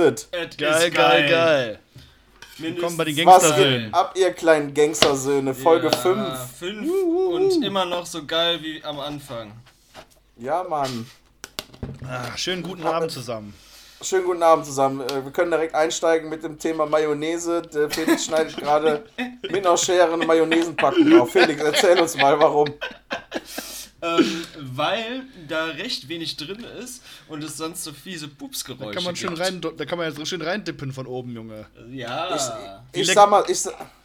geil 0.00 0.12
ist 0.14 0.28
es? 0.32 0.50
Es 0.50 0.56
Geil, 0.56 0.88
ist 0.88 0.94
geil, 0.94 1.28
geil. 1.28 1.78
Willkommen 2.58 2.96
bei 2.96 3.04
den 3.04 3.16
Gangstersöhnen. 3.16 3.92
Was 3.92 3.92
geht 3.92 3.94
ab, 3.94 4.12
ihr 4.16 4.32
kleinen 4.32 4.74
Gangstersöhne? 4.74 5.54
Folge 5.54 5.90
5. 5.90 6.04
Ja, 6.04 6.34
fünf 6.58 6.90
und 7.32 7.64
immer 7.64 7.84
noch 7.84 8.06
so 8.06 8.24
geil 8.24 8.58
wie 8.62 8.82
am 8.84 9.00
Anfang. 9.00 9.52
Ja, 10.36 10.64
Mann. 10.64 11.06
Ah, 12.06 12.36
schönen 12.36 12.62
guten 12.62 12.84
Abend 12.84 13.10
zusammen. 13.10 13.54
Schönen 14.02 14.24
guten 14.24 14.42
Abend 14.42 14.64
zusammen. 14.64 15.02
Äh, 15.02 15.24
Wir 15.24 15.30
können 15.30 15.50
direkt 15.50 15.74
einsteigen 15.74 16.30
mit 16.30 16.42
dem 16.42 16.58
Thema 16.58 16.86
Mayonnaise. 16.86 17.60
Der 17.62 17.90
Felix 17.90 18.24
schneidet 18.24 18.56
gerade 18.58 19.04
mit 19.42 19.66
einer 19.66 19.76
Schere 19.76 20.12
eine 20.14 20.24
Mayonnaisenpackung 20.24 21.20
auf. 21.20 21.32
Felix, 21.32 21.62
erzähl 21.62 22.00
uns 22.00 22.16
mal, 22.16 22.38
warum. 22.40 22.68
Ähm, 24.02 24.44
weil 24.56 25.22
da 25.48 25.66
recht 25.66 26.08
wenig 26.08 26.36
drin 26.36 26.64
ist 26.82 27.02
und 27.28 27.44
es 27.44 27.56
sonst 27.58 27.84
so 27.84 27.92
fiese 27.92 28.28
Da 28.28 28.34
Pupsgeräusche 28.38 28.94
kann 28.94 29.04
man 29.04 29.14
schön 29.16 29.34
gibt. 29.34 29.40
rein, 29.40 29.60
da 29.76 29.84
kann 29.84 29.98
man 29.98 30.10
jetzt 30.12 30.26
schön 30.26 30.40
reindippen 30.40 30.92
von 30.92 31.06
oben, 31.06 31.34
Junge. 31.34 31.66
Ja. 31.92 32.80
Ich 32.92 33.06
leck- 33.08 33.14
sag 33.14 33.28
mal, 33.28 33.44
ich, 33.48 33.58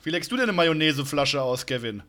Wie 0.04 0.10
leckst 0.10 0.30
du 0.32 0.36
denn 0.36 0.44
eine 0.44 0.54
Mayonnaiseflasche 0.54 1.42
aus, 1.42 1.66
Kevin? 1.66 2.04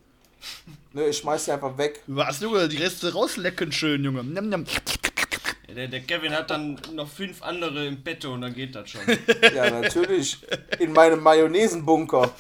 nö, 0.92 1.06
ich 1.08 1.18
schmeiß 1.18 1.44
sie 1.44 1.52
einfach 1.52 1.78
weg. 1.78 2.00
Was, 2.08 2.40
Junge? 2.40 2.68
Die 2.68 2.76
Reste 2.76 3.12
rauslecken 3.12 3.70
schön, 3.70 4.02
Junge. 4.02 4.24
Njam, 4.24 4.48
njam. 4.48 4.64
der, 5.74 5.86
der 5.88 6.00
Kevin 6.00 6.32
hat 6.32 6.50
dann 6.50 6.80
noch 6.94 7.08
fünf 7.08 7.42
andere 7.42 7.86
im 7.86 8.02
Petto 8.02 8.32
und 8.34 8.40
dann 8.40 8.54
geht 8.54 8.74
das 8.74 8.90
schon. 8.90 9.00
Ja, 9.54 9.70
natürlich. 9.70 10.38
In 10.80 10.92
meinem 10.92 11.20
Mayonnaisenbunker. 11.22 12.32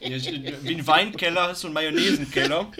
Ja, 0.00 0.16
ich- 0.16 0.30
Wie 0.62 0.74
ein 0.76 0.86
Weinkeller 0.86 1.48
hast 1.48 1.62
du 1.64 1.66
einen 1.68 1.74
Mayonnaisenkeller. 1.74 2.70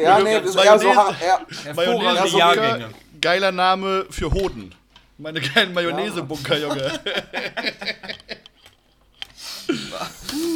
Ja, 0.00 0.18
nee, 0.20 0.40
das 0.40 0.50
ist 0.50 0.56
eher 0.56 0.78
so. 0.78 0.88
Mayonnaise. 0.88 1.16
Ja, 1.24 1.40
Hervorragende 1.64 1.74
Mayonnaise-Bunker, 1.74 2.38
Jahrgänge. 2.38 2.88
geiler 3.20 3.52
Name 3.52 4.06
für 4.10 4.30
Hoden. 4.30 4.74
Meine 5.18 5.40
geilen 5.40 5.74
Mayonnaise-Bunker, 5.74 6.58
Junge. 6.58 7.00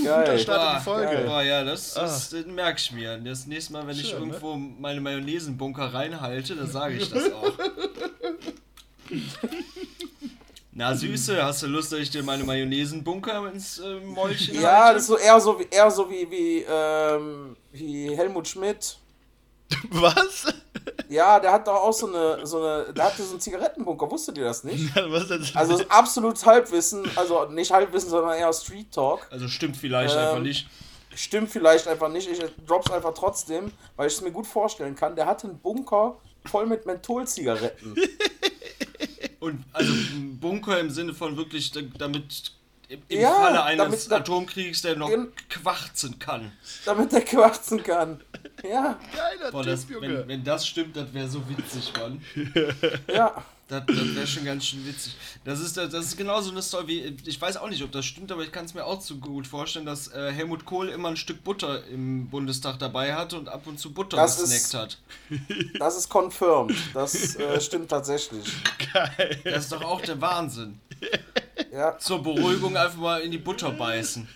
geil. 0.05 0.39
Start 0.39 0.73
in 0.73 0.79
die 0.79 0.85
Folge. 0.85 1.13
geil. 1.15 1.25
Boah, 1.25 1.43
ja, 1.43 1.65
das, 1.65 1.95
das, 1.95 2.31
das 2.31 2.47
merke 2.47 2.79
ich 2.79 2.93
mir. 2.93 3.19
Das 3.19 3.47
nächste 3.47 3.73
Mal, 3.73 3.87
wenn 3.87 3.97
ich 3.97 4.09
Schön, 4.11 4.21
ne? 4.21 4.27
irgendwo 4.29 4.57
meine 4.57 5.01
Mayonnaisenbunker 5.01 5.93
reinhalte, 5.93 6.55
dann 6.57 6.71
sage 6.71 6.95
ich 6.95 7.11
das 7.11 7.33
auch. 7.33 7.53
Na, 10.75 10.95
Süße, 10.95 11.45
hast 11.45 11.63
du 11.63 11.67
Lust, 11.67 11.93
dass 11.93 11.99
ich 11.99 12.11
dir 12.11 12.23
meine 12.23 12.45
Mayonnaisenbunker 12.45 13.53
ins 13.53 13.79
äh, 13.79 14.01
Mäulchen 14.01 14.59
Ja, 14.61 14.85
halte? 14.85 14.95
das 14.95 15.03
ist 15.03 15.09
so 15.09 15.19
eher 15.19 15.39
so 15.41 15.59
wie, 15.61 15.67
eher 15.71 15.91
so 15.91 16.09
wie, 16.11 16.31
wie, 16.31 16.65
ähm, 16.69 17.57
wie 17.73 18.17
Helmut 18.17 18.49
Schmidt. 18.49 18.97
Was? 19.91 20.47
Ja, 21.09 21.39
der 21.41 21.53
hat 21.53 21.67
doch 21.67 21.75
auch 21.75 21.93
so 21.93 22.07
eine, 22.07 22.47
so 22.47 22.63
eine, 22.63 22.93
der 22.95 23.05
hatte 23.05 23.23
so 23.23 23.33
einen 23.33 23.41
Zigarettenbunker, 23.41 24.11
wusstet 24.11 24.39
ihr 24.39 24.45
das 24.45 24.65
nicht? 24.65 24.95
Das? 24.97 25.55
Also 25.55 25.75
ist 25.79 25.91
absolut 25.91 26.45
Halbwissen, 26.45 27.05
also 27.17 27.45
nicht 27.51 27.71
Halbwissen, 27.71 28.09
sondern 28.09 28.39
eher 28.39 28.53
Street 28.53 28.91
Talk. 28.93 29.27
Also 29.31 29.49
stimmt 29.49 29.77
vielleicht 29.77 30.15
Ähm, 30.15 30.21
einfach 30.21 30.41
nicht. 30.41 30.69
Stimmt 31.15 31.51
vielleicht 31.51 31.87
einfach 31.87 32.09
nicht, 32.09 32.31
ich 32.31 32.41
drop's 32.67 32.91
einfach 32.91 33.13
trotzdem, 33.13 33.71
weil 33.97 34.07
ich 34.09 34.15
es 34.15 34.23
mir 34.23 34.31
gut 34.31 34.47
vorstellen 34.47 34.95
kann. 34.97 35.17
Der 35.17 35.27
hatte 35.27 35.49
einen 35.49 35.59
Bunker 35.59 36.17
voll 36.47 36.65
mit 36.65 36.87
Mentholzigaretten. 36.87 37.95
Und 39.43 39.65
also 39.73 39.93
ein 39.93 40.39
Bunker 40.41 40.79
im 40.79 40.89
Sinne 40.91 41.15
von 41.15 41.37
wirklich, 41.37 41.73
da- 41.73 41.81
damit 41.99 42.53
im 42.89 43.01
Ja, 43.09 43.33
Falle 43.33 43.65
eines 43.65 43.85
damit- 43.85 44.11
da- 44.13 44.17
Atomkriegs 44.19 44.83
der 44.83 44.95
noch 44.95 45.09
Gen- 45.09 45.33
quarzen 45.49 46.17
kann. 46.21 46.53
damit 46.85 47.11
der 47.11 47.23
quarzen 47.25 47.83
kann. 47.83 48.21
Ja, 48.63 49.01
Geiler 49.17 49.51
Boah, 49.51 49.65
das, 49.65 49.89
Junge. 49.89 50.21
wenn, 50.21 50.29
wenn 50.29 50.45
das 50.45 50.65
stimmt, 50.65 50.95
das 50.97 51.13
wäre 51.13 51.29
so 51.29 51.43
witzig, 51.49 51.93
Mann. 51.99 52.23
ja. 53.13 53.43
Das, 53.73 53.85
das 53.87 54.15
wäre 54.15 54.27
schon 54.27 54.45
ganz 54.45 54.67
schön 54.67 54.87
witzig. 54.87 55.15
Das 55.45 55.59
ist, 55.59 55.77
das 55.79 55.95
ist 55.95 56.17
genauso 56.19 56.51
eine 56.51 56.61
Story 56.61 56.87
wie, 56.89 57.17
ich 57.31 57.41
weiß 57.41 57.57
auch 57.57 57.71
nicht, 57.71 57.83
ob 57.83 57.91
das 57.91 58.05
stimmt, 58.05 58.31
aber 58.31 58.43
ich 58.43 58.53
kann 58.53 58.67
es 58.67 58.75
mir 58.75 58.85
auch 58.85 58.99
zu 58.99 59.19
gut 59.19 59.47
vorstellen, 59.47 59.87
dass 59.87 60.09
äh, 60.13 60.31
Helmut 60.31 60.67
Kohl 60.67 60.91
immer 60.91 61.09
ein 61.09 61.17
Stück 61.17 61.43
Butter 61.43 61.83
im 61.87 62.29
Bundestag 62.29 62.79
dabei 62.79 63.15
hatte 63.15 63.39
und 63.39 63.49
ab 63.49 63.67
und 63.67 63.79
zu 63.81 63.93
Butter 63.95 64.19
Das 64.19 64.41
gesnackt 64.41 64.63
ist- 64.63 64.75
hat. 64.75 64.99
Das 65.79 65.97
ist 65.97 66.11
confirmed. 66.11 66.77
Das 66.93 67.35
äh, 67.37 67.61
stimmt 67.63 67.89
tatsächlich. 67.91 68.45
Das 69.45 69.65
ist 69.65 69.73
doch 69.73 69.83
auch 69.83 70.03
der 70.03 70.21
Wahnsinn. 70.21 70.79
Ja. 71.73 71.97
Zur 71.99 72.23
Beruhigung 72.23 72.77
einfach 72.77 72.99
mal 72.99 73.21
in 73.23 73.31
die 73.31 73.39
Butter 73.39 73.71
beißen. 73.71 74.29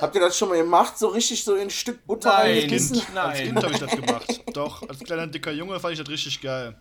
Habt 0.00 0.14
ihr 0.14 0.20
das 0.20 0.38
schon 0.38 0.48
mal 0.48 0.56
gemacht? 0.58 0.96
So 0.98 1.08
richtig 1.08 1.42
so 1.44 1.54
in 1.54 1.62
ein 1.62 1.70
Stück 1.70 2.06
Butter 2.06 2.30
Nein, 2.30 2.58
reingebissen? 2.58 2.96
Als 2.98 3.14
nein. 3.14 3.46
Kind 3.46 3.56
habe 3.64 3.72
ich 3.72 3.78
das 3.80 3.90
gemacht. 3.90 4.40
Doch, 4.54 4.88
als 4.88 5.00
kleiner 5.00 5.26
dicker 5.26 5.50
Junge 5.52 5.78
fand 5.80 5.94
ich 5.94 5.98
das 5.98 6.08
richtig 6.08 6.40
geil. 6.40 6.76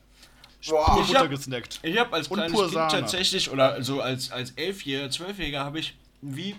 Boah. 0.68 1.04
Ich 1.04 1.16
hab- 1.16 1.30
gesnackt. 1.30 1.80
Ich 1.84 1.98
habe 1.98 2.14
als 2.16 2.30
kleines 2.30 2.58
Kind 2.58 2.72
Sahne. 2.72 2.92
tatsächlich, 2.92 3.50
oder 3.50 3.82
so 3.84 4.02
als, 4.02 4.32
als 4.32 4.52
Elfjähriger, 4.52 5.10
Zwölfjähriger, 5.10 5.62
habe 5.64 5.80
ich 5.80 5.96
wie 6.22 6.56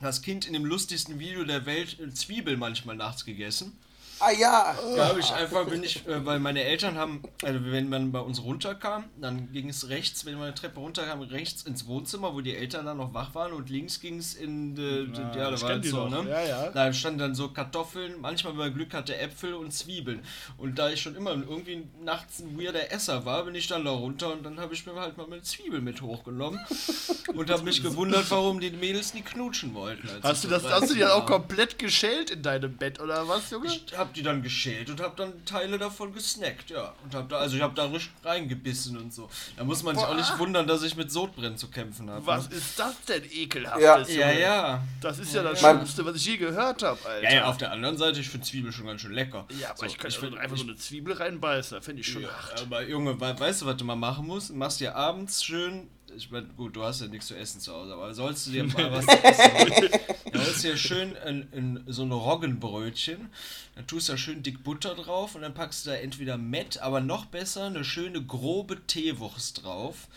das 0.00 0.22
Kind 0.22 0.46
in 0.46 0.54
dem 0.54 0.64
lustigsten 0.64 1.18
Video 1.18 1.44
der 1.44 1.66
Welt 1.66 1.98
äh, 2.00 2.10
Zwiebel 2.12 2.56
manchmal 2.56 2.96
nachts 2.96 3.24
gegessen. 3.24 3.78
Ah 4.20 4.30
ja. 4.30 4.76
Da 4.96 5.08
habe 5.08 5.20
ich 5.20 5.32
einfach, 5.32 5.64
bin 5.66 5.82
ich, 5.82 6.06
äh, 6.06 6.24
weil 6.24 6.38
meine 6.40 6.62
Eltern 6.62 6.96
haben, 6.96 7.22
also 7.42 7.58
wenn 7.64 7.88
man 7.88 8.12
bei 8.12 8.20
uns 8.20 8.42
runterkam, 8.42 9.04
dann 9.20 9.50
ging 9.52 9.70
es 9.70 9.88
rechts, 9.88 10.26
wenn 10.26 10.34
man 10.34 10.44
eine 10.44 10.54
Treppe 10.54 10.78
runterkam, 10.78 11.22
rechts 11.22 11.62
ins 11.62 11.86
Wohnzimmer, 11.86 12.34
wo 12.34 12.40
die 12.40 12.54
Eltern 12.54 12.84
dann 12.86 12.98
noch 12.98 13.14
wach 13.14 13.34
waren 13.34 13.52
und 13.52 13.70
links 13.70 14.00
ging 14.00 14.18
es 14.18 14.34
in, 14.34 14.76
äh, 14.76 15.04
ja, 15.16 15.36
ja, 15.36 15.50
da 15.50 15.62
war 15.62 15.82
so, 15.82 16.08
noch. 16.08 16.24
ne? 16.24 16.30
Ja, 16.30 16.42
ja. 16.42 16.68
Da 16.70 16.92
standen 16.92 17.18
dann 17.18 17.34
so 17.34 17.48
Kartoffeln, 17.48 18.20
manchmal, 18.20 18.52
wenn 18.52 18.58
man 18.60 18.74
Glück 18.74 18.92
hatte, 18.92 19.16
Äpfel 19.16 19.54
und 19.54 19.72
Zwiebeln. 19.72 20.22
Und 20.58 20.78
da 20.78 20.90
ich 20.90 21.00
schon 21.00 21.16
immer 21.16 21.30
irgendwie 21.30 21.86
nachts 22.02 22.40
ein 22.40 22.60
weirder 22.60 22.92
Esser 22.92 23.24
war, 23.24 23.44
bin 23.44 23.54
ich 23.54 23.66
dann 23.68 23.84
da 23.84 23.90
runter 23.90 24.32
und 24.32 24.44
dann 24.44 24.60
habe 24.60 24.74
ich 24.74 24.84
mir 24.84 24.94
halt 24.94 25.16
mal 25.16 25.26
eine 25.26 25.42
Zwiebel 25.42 25.80
mit 25.80 26.02
hochgenommen 26.02 26.60
und 27.34 27.50
habe 27.50 27.62
mich 27.62 27.82
gewundert, 27.82 28.30
warum 28.30 28.60
die 28.60 28.70
Mädels 28.70 29.14
nie 29.14 29.22
knutschen 29.22 29.74
wollten. 29.74 30.08
Hast 30.22 30.44
du 30.44 30.48
das, 30.48 30.64
hast 30.64 30.90
du 30.90 30.94
die 30.94 31.00
13 31.00 31.22
auch 31.22 31.26
komplett 31.26 31.78
geschält 31.78 32.30
in 32.30 32.42
deinem 32.42 32.76
Bett 32.76 33.00
oder 33.00 33.26
was, 33.28 33.50
Junge? 33.50 33.68
Ich 33.68 33.96
hab 33.96 34.09
die 34.12 34.22
dann 34.22 34.42
geschält 34.42 34.90
und 34.90 35.00
hab 35.00 35.16
dann 35.16 35.44
Teile 35.44 35.78
davon 35.78 36.12
gesnackt, 36.12 36.70
ja. 36.70 36.94
Und 37.04 37.14
hab 37.14 37.28
da, 37.28 37.38
also 37.38 37.56
ich 37.56 37.62
hab 37.62 37.74
da 37.74 37.84
richtig 37.86 38.12
reingebissen 38.24 38.96
und 38.96 39.12
so. 39.12 39.28
Da 39.56 39.64
muss 39.64 39.82
man 39.82 39.94
sich 39.96 40.04
auch 40.04 40.14
nicht 40.14 40.38
wundern, 40.38 40.66
dass 40.66 40.82
ich 40.82 40.96
mit 40.96 41.10
Sodbrennen 41.10 41.56
zu 41.58 41.68
kämpfen 41.68 42.10
habe. 42.10 42.24
Was 42.26 42.46
ist 42.48 42.78
das 42.78 42.94
denn 43.06 43.22
ekelhaftes, 43.30 43.82
Ja. 43.84 43.98
Junge? 43.98 44.16
Ja, 44.18 44.30
ja. 44.38 44.82
Das 45.00 45.18
ist 45.18 45.34
ja 45.34 45.42
das 45.42 45.60
Mein- 45.62 45.76
Schlimmste, 45.76 46.04
was 46.06 46.16
ich 46.16 46.26
je 46.26 46.36
gehört 46.36 46.82
habe, 46.82 46.98
Alter. 47.08 47.22
Ja, 47.22 47.34
ja, 47.34 47.44
auf 47.46 47.56
der 47.58 47.72
anderen 47.72 47.96
Seite, 47.96 48.20
ich 48.20 48.28
finde 48.28 48.46
Zwiebel 48.46 48.72
schon 48.72 48.86
ganz 48.86 49.00
schön 49.00 49.12
lecker. 49.12 49.46
Ja, 49.60 49.70
aber 49.70 49.78
So, 49.78 49.86
ich 49.86 49.98
könnte 49.98 50.18
find- 50.18 50.38
einfach 50.38 50.56
so 50.56 50.64
eine 50.64 50.76
Zwiebel 50.76 51.14
reinbeißen, 51.14 51.80
finde 51.82 52.00
ich 52.00 52.08
schon 52.08 52.24
hart. 52.26 52.62
Aber 52.62 52.82
Junge, 52.82 53.20
we 53.20 53.38
weißt 53.40 53.62
du, 53.62 53.66
was 53.66 53.76
du 53.76 53.84
mal 53.84 53.96
machen 53.96 54.26
musst? 54.26 54.50
Du 54.50 54.54
machst 54.54 54.80
dir 54.80 54.94
abends 54.96 55.42
schön. 55.44 55.88
Ich 56.16 56.30
mein, 56.30 56.48
gut, 56.56 56.76
du 56.76 56.82
hast 56.82 57.00
ja 57.00 57.06
nichts 57.06 57.26
zu 57.28 57.36
essen 57.36 57.60
zu 57.60 57.72
Hause, 57.74 57.94
aber 57.94 58.12
sollst 58.14 58.46
du 58.46 58.50
dir 58.50 58.64
mal 58.66 58.90
was 58.92 59.06
essen? 59.06 59.88
Dann 60.32 60.44
holst 60.44 60.64
du 60.64 60.68
dir 60.68 60.76
schön 60.76 61.16
ein, 61.18 61.48
ein, 61.52 61.84
so 61.86 62.02
ein 62.02 62.12
Roggenbrötchen, 62.12 63.28
dann 63.74 63.86
tust 63.86 64.08
du 64.08 64.12
da 64.12 64.18
schön 64.18 64.42
dick 64.42 64.62
Butter 64.64 64.94
drauf 64.94 65.34
und 65.34 65.42
dann 65.42 65.54
packst 65.54 65.86
du 65.86 65.90
da 65.90 65.96
entweder 65.96 66.36
Mett, 66.38 66.78
aber 66.78 67.00
noch 67.00 67.26
besser 67.26 67.64
eine 67.66 67.84
schöne 67.84 68.22
grobe 68.24 68.86
Teewurst 68.86 69.64
drauf. 69.64 70.08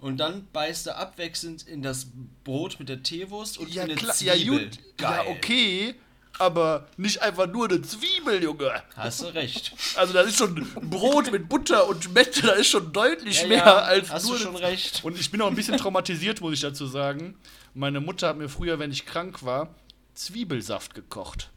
Und 0.00 0.18
dann 0.18 0.46
beißt 0.52 0.86
du 0.86 0.96
abwechselnd 0.96 1.66
in 1.66 1.82
das 1.82 2.06
Brot 2.44 2.78
mit 2.78 2.88
der 2.88 3.02
Teewurst 3.02 3.58
und 3.58 3.74
Ja, 3.74 3.82
in 3.82 3.90
eine 3.90 3.98
klar, 3.98 4.14
ja, 4.20 4.34
Zwiebel. 4.34 4.66
gut, 4.66 4.78
Geil. 4.96 5.24
ja, 5.26 5.30
okay, 5.32 5.94
aber 6.38 6.86
nicht 6.96 7.20
einfach 7.22 7.46
nur 7.46 7.68
eine 7.68 7.82
Zwiebel, 7.82 8.42
Junge. 8.42 8.70
Hast 8.96 9.22
du 9.22 9.26
recht. 9.26 9.72
Also, 9.96 10.12
das 10.12 10.28
ist 10.28 10.38
schon 10.38 10.66
Brot 10.82 11.30
mit 11.32 11.48
Butter 11.48 11.88
und 11.88 12.12
Mette, 12.14 12.42
da 12.42 12.52
ist 12.52 12.68
schon 12.68 12.92
deutlich 12.92 13.42
Ja, 13.42 13.48
mehr 13.48 13.58
ja, 13.58 13.74
als 13.78 14.10
hast 14.10 14.26
nur. 14.28 14.36
du 14.36 14.42
schon 14.44 14.56
eine- 14.56 14.66
recht. 14.66 15.04
Und 15.04 15.18
ich 15.18 15.30
bin 15.30 15.40
auch 15.42 15.48
ein 15.48 15.54
bisschen 15.56 15.76
traumatisiert, 15.76 16.40
muss 16.40 16.54
ich 16.54 16.60
dazu 16.60 16.86
sagen. 16.86 17.36
Meine 17.74 18.00
Mutter 18.00 18.28
hat 18.28 18.36
mir 18.38 18.48
früher, 18.48 18.78
wenn 18.78 18.90
ich 18.90 19.06
krank 19.06 19.44
war, 19.44 19.68
Zwiebelsaft 20.14 20.94
gekocht. 20.94 21.50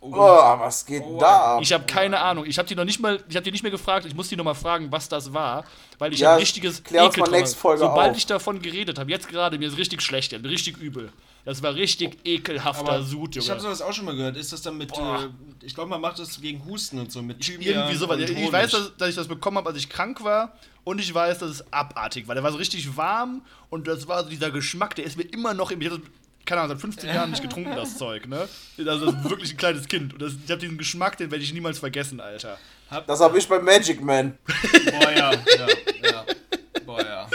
Boah, 0.00 0.60
was 0.60 0.86
geht 0.86 1.02
Oh, 1.04 1.18
da 1.18 1.56
ab? 1.56 1.60
Ich 1.60 1.72
habe 1.72 1.84
keine 1.84 2.20
Ahnung. 2.20 2.46
Ich 2.46 2.56
habe 2.58 2.68
die 2.68 2.76
noch 2.76 2.84
nicht 2.84 3.00
mal, 3.00 3.20
ich 3.28 3.34
habe 3.34 3.42
die 3.42 3.50
nicht 3.50 3.62
mehr 3.64 3.72
gefragt. 3.72 4.06
Ich 4.06 4.14
muss 4.14 4.28
die 4.28 4.36
noch 4.36 4.44
mal 4.44 4.54
fragen, 4.54 4.92
was 4.92 5.08
das 5.08 5.32
war, 5.32 5.64
weil 5.98 6.12
ich 6.12 6.20
Ja, 6.20 6.34
ein 6.34 6.38
richtiges 6.38 6.84
klär 6.84 7.04
uns 7.06 7.16
mal 7.16 7.76
Sobald 7.76 8.12
auf. 8.12 8.16
ich 8.16 8.24
davon 8.26 8.62
geredet 8.62 9.00
habe, 9.00 9.10
jetzt 9.10 9.26
gerade, 9.28 9.58
mir 9.58 9.66
ist 9.66 9.76
richtig 9.76 10.00
schlecht, 10.02 10.30
ja, 10.30 10.38
richtig 10.38 10.76
übel. 10.76 11.10
Das 11.48 11.62
war 11.62 11.74
richtig 11.74 12.18
ekelhafter 12.26 12.80
Aber 12.92 13.02
Sud, 13.02 13.34
ich 13.36 13.48
habe 13.48 13.58
Junge. 13.60 13.74
sowas 13.74 13.80
auch 13.80 13.94
schon 13.94 14.04
mal 14.04 14.14
gehört. 14.14 14.36
Ist 14.36 14.52
das 14.52 14.60
dann 14.60 14.76
mit, 14.76 14.92
äh, 14.92 15.28
ich 15.62 15.74
glaube, 15.74 15.88
man 15.88 15.98
macht 16.02 16.18
das 16.18 16.38
gegen 16.42 16.62
Husten 16.66 16.98
und 16.98 17.10
so, 17.10 17.22
mit 17.22 17.40
Thymian 17.40 17.74
Irgendwie 17.74 17.94
sowas. 17.96 18.18
und 18.18 18.24
Ich 18.28 18.36
Honig. 18.36 18.52
weiß, 18.52 18.70
dass, 18.70 18.96
dass 18.98 19.08
ich 19.08 19.14
das 19.14 19.28
bekommen 19.28 19.56
habe, 19.56 19.70
als 19.70 19.78
ich 19.78 19.88
krank 19.88 20.22
war. 20.22 20.52
Und 20.84 21.00
ich 21.00 21.14
weiß, 21.14 21.38
dass 21.38 21.48
es 21.50 21.72
abartig 21.72 22.28
war. 22.28 22.34
Der 22.34 22.44
war 22.44 22.52
so 22.52 22.58
richtig 22.58 22.94
warm 22.98 23.40
und 23.70 23.88
das 23.88 24.06
war 24.06 24.24
so 24.24 24.28
dieser 24.28 24.50
Geschmack, 24.50 24.94
der 24.96 25.06
ist 25.06 25.16
mir 25.16 25.22
immer 25.22 25.54
noch 25.54 25.70
im. 25.70 25.80
Ich 25.80 25.90
hab 25.90 26.00
keine 26.44 26.60
Ahnung, 26.60 26.76
seit 26.76 26.82
15 26.82 27.14
Jahren 27.14 27.30
nicht 27.30 27.40
getrunken, 27.42 27.74
das 27.74 27.96
Zeug, 27.98 28.28
ne? 28.28 28.46
Also 28.78 29.06
das 29.10 29.14
ist 29.24 29.30
wirklich 29.30 29.50
ein 29.52 29.56
kleines 29.56 29.88
Kind. 29.88 30.12
Und 30.12 30.20
das, 30.20 30.32
ich 30.44 30.50
habe 30.50 30.60
diesen 30.60 30.76
Geschmack, 30.76 31.16
den 31.16 31.30
werde 31.30 31.42
ich 31.42 31.54
niemals 31.54 31.78
vergessen, 31.78 32.20
Alter. 32.20 32.58
Das 33.06 33.20
habe 33.20 33.38
ich 33.38 33.48
bei 33.48 33.58
Magic 33.58 34.02
Man. 34.02 34.36
Boah, 34.90 35.10
ja, 35.12 35.32
ja, 35.32 35.66
ja. 36.04 36.24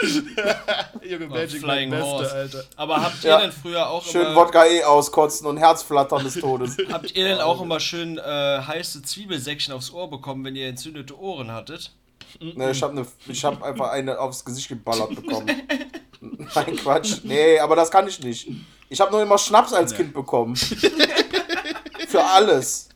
Junge, 1.02 1.26
Oh, 1.30 1.34
Magic 1.34 1.60
Flying 1.60 1.90
Man, 1.90 2.02
Horse. 2.02 2.22
Beste, 2.24 2.36
Alter. 2.58 2.64
Aber 2.76 3.02
habt 3.02 3.22
ihr 3.24 3.30
Ja. 3.30 3.40
denn 3.40 3.52
früher 3.52 3.88
auch 3.88 4.04
Schön 4.04 4.22
immer, 4.26 4.36
Wodka 4.36 4.66
E 4.66 4.82
auskotzen 4.84 5.46
und 5.46 5.56
Herzflattern 5.56 6.24
des 6.24 6.34
Todes. 6.34 6.76
habt 6.92 7.14
ihr 7.14 7.24
denn 7.24 7.40
auch 7.40 7.60
immer 7.60 7.80
schön 7.80 8.18
äh, 8.18 8.22
heiße 8.22 9.02
Zwiebelsäckchen 9.02 9.74
aufs 9.74 9.90
Ohr 9.92 10.08
bekommen, 10.10 10.44
wenn 10.44 10.56
ihr 10.56 10.68
entzündete 10.68 11.18
Ohren 11.18 11.52
hattet? 11.52 11.92
Ne, 12.40 12.70
ich 12.72 12.82
habe 12.82 12.94
ne, 12.94 13.06
ich 13.28 13.44
hab 13.44 13.62
einfach 13.62 13.90
eine 13.90 14.18
aufs 14.18 14.44
Gesicht 14.44 14.68
geballert 14.68 15.14
bekommen. 15.14 15.46
Nein, 16.20 16.76
Quatsch. 16.76 17.18
Nee, 17.22 17.58
aber 17.60 17.76
das 17.76 17.90
kann 17.90 18.08
ich 18.08 18.18
nicht. 18.20 18.48
Ich 18.88 19.00
habe 19.00 19.12
nur 19.12 19.22
immer 19.22 19.38
Schnaps 19.38 19.72
als 19.72 19.94
Kind 19.94 20.12
bekommen. 20.14 20.56
Für 20.56 22.24
alles. 22.24 22.88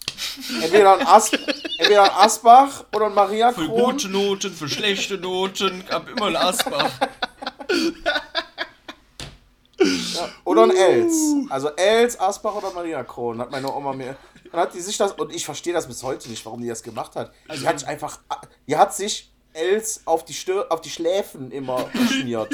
Entweder 0.63 0.99
ein, 0.99 1.07
As 1.07 1.31
entweder 1.79 2.05
ein 2.05 2.11
Asbach 2.11 2.85
oder 2.95 3.07
ein 3.07 3.15
Maria 3.15 3.53
Für 3.53 3.67
Kron. 3.67 3.93
gute 3.93 4.09
Noten, 4.09 4.53
für 4.53 4.69
schlechte 4.69 5.19
Noten, 5.19 5.85
gab 5.89 6.09
immer 6.09 6.27
ein 6.27 6.37
Asbach. 6.37 6.91
Oder 10.45 10.65
ein 10.65 10.77
Els. 10.77 11.15
Also 11.51 11.69
Els, 11.71 12.19
Asbach 12.19 12.55
oder 12.57 12.73
Maria 12.73 13.05
Kron, 13.05 13.39
hat 13.39 13.51
meine 13.51 13.73
Oma 13.73 13.93
mir. 13.93 14.17
Dann 14.51 14.61
hat 14.63 14.75
die 14.75 14.81
sich 14.81 14.97
das, 14.97 15.13
und 15.13 15.33
ich 15.33 15.45
verstehe 15.45 15.73
das 15.73 15.87
bis 15.87 16.03
heute 16.03 16.29
nicht, 16.29 16.45
warum 16.47 16.61
die 16.61 16.69
das 16.69 16.83
gemacht 16.83 17.15
hat. 17.17 17.33
Also 17.47 17.63
die 17.63 17.69
hat 17.69 17.79
sich 17.79 17.89
einfach, 17.89 18.19
die 18.67 18.77
hat 18.77 18.95
sich 18.95 19.31
Els 19.53 20.03
auf 20.05 20.25
die, 20.25 20.35
Stör 20.35 20.67
auf 20.71 20.81
die 20.81 20.91
Schläfen 20.91 21.51
immer 21.51 21.85
geschmiert. 21.93 22.53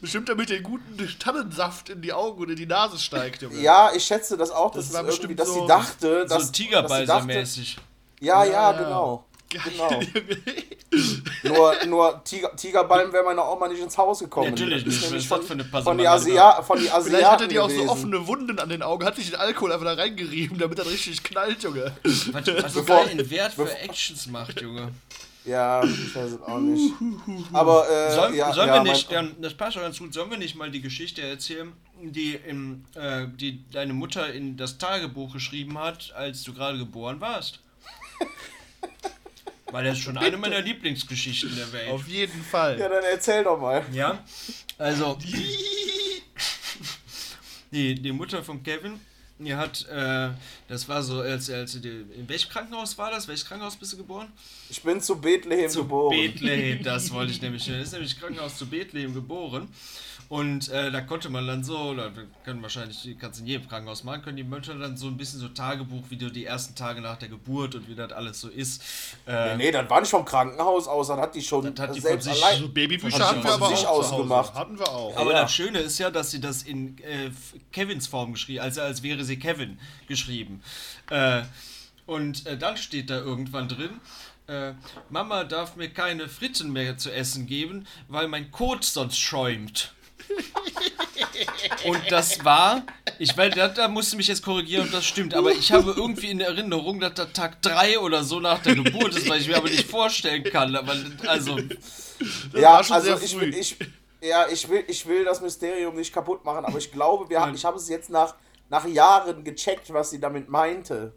Bestimmt 0.00 0.28
damit 0.28 0.48
der 0.50 0.60
guten 0.60 0.96
Tannensaft 1.20 1.88
in 1.88 2.02
die 2.02 2.12
Augen 2.12 2.42
und 2.42 2.50
in 2.50 2.56
die 2.56 2.66
Nase 2.66 2.98
steigt, 2.98 3.42
Junge. 3.42 3.60
Ja, 3.60 3.92
ich 3.94 4.04
schätze 4.04 4.36
das 4.36 4.50
auch, 4.50 4.72
Das 4.72 4.86
das, 4.86 4.94
war 4.94 5.04
bestimmt 5.04 5.38
dass 5.38 5.48
so- 5.48 5.60
sie 5.62 5.66
dachte, 5.68 6.08
So 6.08 6.08
dass, 6.08 6.28
dass 6.28 6.56
sie 6.56 6.68
dachte, 6.68 6.86
Tigerbeißer-mäßig. 6.88 7.76
Ja, 8.20 8.44
ja, 8.44 8.52
Ja, 8.52 8.72
genau. 8.72 9.24
Genau. 9.48 10.00
Nur, 11.42 11.74
nur 11.86 12.22
Tiger, 12.24 12.54
Tigerballen 12.56 13.12
wäre 13.12 13.24
meiner 13.24 13.50
Oma 13.50 13.66
nicht 13.68 13.80
ins 13.82 13.96
Haus 13.98 14.18
gekommen. 14.20 14.50
Natürlich 14.50 14.84
Das 14.84 14.94
ist 14.94 15.00
nicht, 15.00 15.10
nämlich 15.10 15.30
was 15.30 15.46
von, 15.46 15.58
das 15.58 15.66
für 15.66 15.72
eine 15.76 15.84
von, 15.84 15.98
die 15.98 16.06
Asia 16.08 16.62
von 16.62 16.78
die 16.80 16.90
Asiaten 16.90 17.04
Vielleicht 17.10 17.30
hatte 17.30 17.48
die 17.48 17.58
auch 17.58 17.68
so 17.68 17.74
gewesen. 17.76 17.88
offene 17.90 18.26
Wunden 18.26 18.58
an 18.58 18.68
den 18.68 18.82
Augen, 18.82 19.04
hat 19.04 19.16
sich 19.16 19.26
den 19.30 19.36
Alkohol 19.40 19.72
einfach 19.72 19.86
da 19.86 19.94
reingerieben, 19.94 20.58
damit 20.58 20.78
er 20.78 20.86
richtig 20.86 21.22
knallt, 21.22 21.62
Junge. 21.62 21.92
Was, 22.04 22.46
was 22.46 22.74
Bevor- 22.74 23.06
einen 23.08 23.28
Wert 23.30 23.54
für 23.54 23.70
Actions 23.78 24.26
macht, 24.26 24.60
Junge. 24.60 24.92
Ja, 25.44 25.82
ich 25.82 26.14
weiß 26.14 26.32
es 26.32 26.42
auch 26.42 26.60
nicht. 26.60 26.94
Aber, 27.52 27.88
äh, 27.90 28.14
Sollen, 28.14 28.34
ja, 28.34 28.52
sollen 28.52 28.68
ja, 28.68 28.74
wir 28.74 28.92
nicht, 28.92 29.10
mein, 29.10 29.34
das 29.40 29.54
passt 29.54 29.74
schon 29.74 29.82
ganz 29.82 29.98
gut, 29.98 30.14
sollen 30.14 30.30
wir 30.30 30.38
nicht 30.38 30.54
mal 30.54 30.70
die 30.70 30.80
Geschichte 30.80 31.22
erzählen, 31.22 31.72
die, 32.00 32.38
im, 32.46 32.84
äh, 32.94 33.26
die 33.26 33.68
deine 33.70 33.92
Mutter 33.92 34.32
in 34.32 34.56
das 34.56 34.78
Tagebuch 34.78 35.32
geschrieben 35.32 35.78
hat, 35.78 36.12
als 36.14 36.44
du 36.44 36.54
gerade 36.54 36.78
geboren 36.78 37.20
warst? 37.20 37.58
Weil 39.72 39.84
das 39.84 39.98
ist 39.98 40.04
schon 40.04 40.18
eine 40.18 40.36
meiner 40.36 40.60
Lieblingsgeschichten 40.60 41.56
der 41.56 41.72
Welt. 41.72 41.90
Auf 41.90 42.06
jeden 42.06 42.44
Fall. 42.44 42.78
Ja, 42.78 42.88
dann 42.88 43.04
erzähl 43.04 43.42
doch 43.42 43.58
mal. 43.58 43.84
Ja, 43.92 44.22
also 44.78 45.18
die, 47.72 47.94
die 47.94 48.12
Mutter 48.12 48.44
von 48.44 48.62
Kevin, 48.62 49.00
die 49.44 49.54
hat, 49.54 49.86
äh, 49.88 50.30
das 50.68 50.88
war 50.88 51.02
so, 51.02 51.20
als, 51.20 51.50
als 51.50 51.74
in 51.76 52.28
welchem 52.28 52.50
Krankenhaus 52.50 52.96
war 52.98 53.10
das? 53.10 53.28
Welches 53.28 53.46
Krankenhaus 53.46 53.76
bist 53.76 53.92
du 53.92 53.96
geboren? 53.96 54.28
Ich 54.70 54.82
bin 54.82 55.00
zu 55.00 55.20
Bethlehem 55.20 55.70
Zu 55.70 55.82
geboren. 55.82 56.16
Bethlehem, 56.16 56.82
das 56.82 57.10
wollte 57.10 57.32
ich 57.32 57.42
nämlich. 57.42 57.66
Das 57.66 57.76
ist 57.76 57.92
nämlich 57.92 58.18
Krankenhaus 58.18 58.56
zu 58.56 58.66
Bethlehem 58.66 59.14
geboren. 59.14 59.68
Und 60.32 60.70
äh, 60.70 60.90
da 60.90 61.02
konnte 61.02 61.28
man 61.28 61.46
dann 61.46 61.62
so, 61.62 61.94
wir 61.94 62.10
können 62.42 62.62
wahrscheinlich, 62.62 63.02
die 63.02 63.16
kannst 63.16 63.40
in 63.40 63.46
jedem 63.46 63.68
Krankenhaus 63.68 64.02
machen, 64.02 64.22
können 64.22 64.38
die 64.38 64.44
Mütter 64.44 64.74
dann 64.76 64.96
so 64.96 65.06
ein 65.08 65.18
bisschen 65.18 65.40
so 65.40 65.48
Tagebuch, 65.48 66.04
wie 66.08 66.16
du 66.16 66.30
die 66.30 66.46
ersten 66.46 66.74
Tage 66.74 67.02
nach 67.02 67.18
der 67.18 67.28
Geburt 67.28 67.74
und 67.74 67.86
wie 67.86 67.94
das 67.94 68.12
alles 68.12 68.40
so 68.40 68.48
ist. 68.48 68.82
Äh, 69.26 69.58
Nee, 69.58 69.70
das 69.70 69.90
war 69.90 70.00
nicht 70.00 70.08
vom 70.08 70.24
Krankenhaus 70.24 70.88
aus, 70.88 71.08
das 71.08 71.18
hat 71.18 71.34
die 71.34 71.42
schon 71.42 71.74
Das 71.74 71.86
hat 71.86 71.94
die 71.94 72.00
selbst 72.00 72.26
von 72.28 72.34
sich 72.34 72.42
allein. 72.46 72.60
So 72.62 72.68
Babybücher 72.70 73.10
Von 73.18 73.26
hatten 73.26 73.44
wir 73.44 73.52
aber 73.52 73.68
sich 73.76 73.86
auch 73.86 73.98
aus 73.98 74.06
zu 74.08 74.12
Hause. 74.14 74.22
gemacht. 74.22 74.54
Hatten 74.54 74.78
wir 74.78 74.88
auch. 74.88 75.14
Aber 75.18 75.32
Ja. 75.32 75.42
das 75.42 75.52
Schöne 75.54 75.80
ist 75.80 75.98
ja, 75.98 76.10
dass 76.10 76.30
sie 76.30 76.40
das 76.40 76.62
in 76.62 76.96
äh, 77.02 77.30
Kevins 77.70 78.06
Form 78.06 78.32
geschrieben, 78.32 78.60
also 78.60 78.80
als 78.80 79.02
wäre 79.02 79.24
sie 79.24 79.38
Kevin 79.38 79.78
geschrieben. 80.08 80.62
Äh, 81.10 81.42
und 82.06 82.46
äh, 82.46 82.56
dann 82.56 82.78
steht 82.78 83.10
da 83.10 83.18
irgendwann 83.18 83.68
drin, 83.68 84.00
äh, 84.46 84.72
Mama 85.10 85.44
darf 85.44 85.76
mir 85.76 85.90
keine 85.90 86.30
Fritten 86.30 86.72
mehr 86.72 86.96
zu 86.96 87.12
essen 87.12 87.46
geben, 87.46 87.86
weil 88.08 88.28
mein 88.28 88.50
Kot 88.50 88.82
sonst 88.82 89.18
schäumt. 89.18 89.92
Und 91.84 92.00
das 92.10 92.44
war, 92.44 92.84
ich 93.18 93.36
weiß, 93.36 93.54
da, 93.54 93.68
da 93.68 93.88
musste 93.88 94.16
mich 94.16 94.28
jetzt 94.28 94.42
korrigieren, 94.42 94.86
ob 94.86 94.92
das 94.92 95.04
stimmt, 95.04 95.34
aber 95.34 95.52
ich 95.52 95.72
habe 95.72 95.94
irgendwie 95.96 96.30
in 96.30 96.40
Erinnerung, 96.40 97.00
dass 97.00 97.14
da 97.14 97.26
Tag 97.26 97.60
3 97.62 97.98
oder 97.98 98.24
so 98.24 98.40
nach 98.40 98.60
der 98.62 98.74
Geburt 98.76 99.14
ist, 99.16 99.28
weil 99.28 99.40
ich 99.40 99.48
mir 99.48 99.56
aber 99.56 99.68
nicht 99.68 99.88
vorstellen 99.88 100.44
kann. 100.44 100.74
Aber 100.76 100.96
also, 101.26 101.58
Ja, 102.54 102.74
war 102.74 102.84
schon 102.84 102.96
also 102.96 103.16
sehr 103.16 103.42
ich 103.42 103.58
ich, 103.58 103.76
ja, 104.20 104.46
ich 104.48 104.68
will, 104.68 104.84
ich 104.86 105.06
will 105.06 105.24
das 105.24 105.40
Mysterium 105.40 105.96
nicht 105.96 106.12
kaputt 106.12 106.44
machen, 106.44 106.64
aber 106.64 106.78
ich 106.78 106.92
glaube, 106.92 107.28
wir 107.28 107.40
haben, 107.40 107.54
ich 107.54 107.64
habe 107.64 107.76
es 107.76 107.88
jetzt 107.88 108.10
nach, 108.10 108.34
nach 108.68 108.86
Jahren 108.86 109.42
gecheckt, 109.44 109.92
was 109.92 110.10
sie 110.10 110.20
damit 110.20 110.48
meinte. 110.48 111.12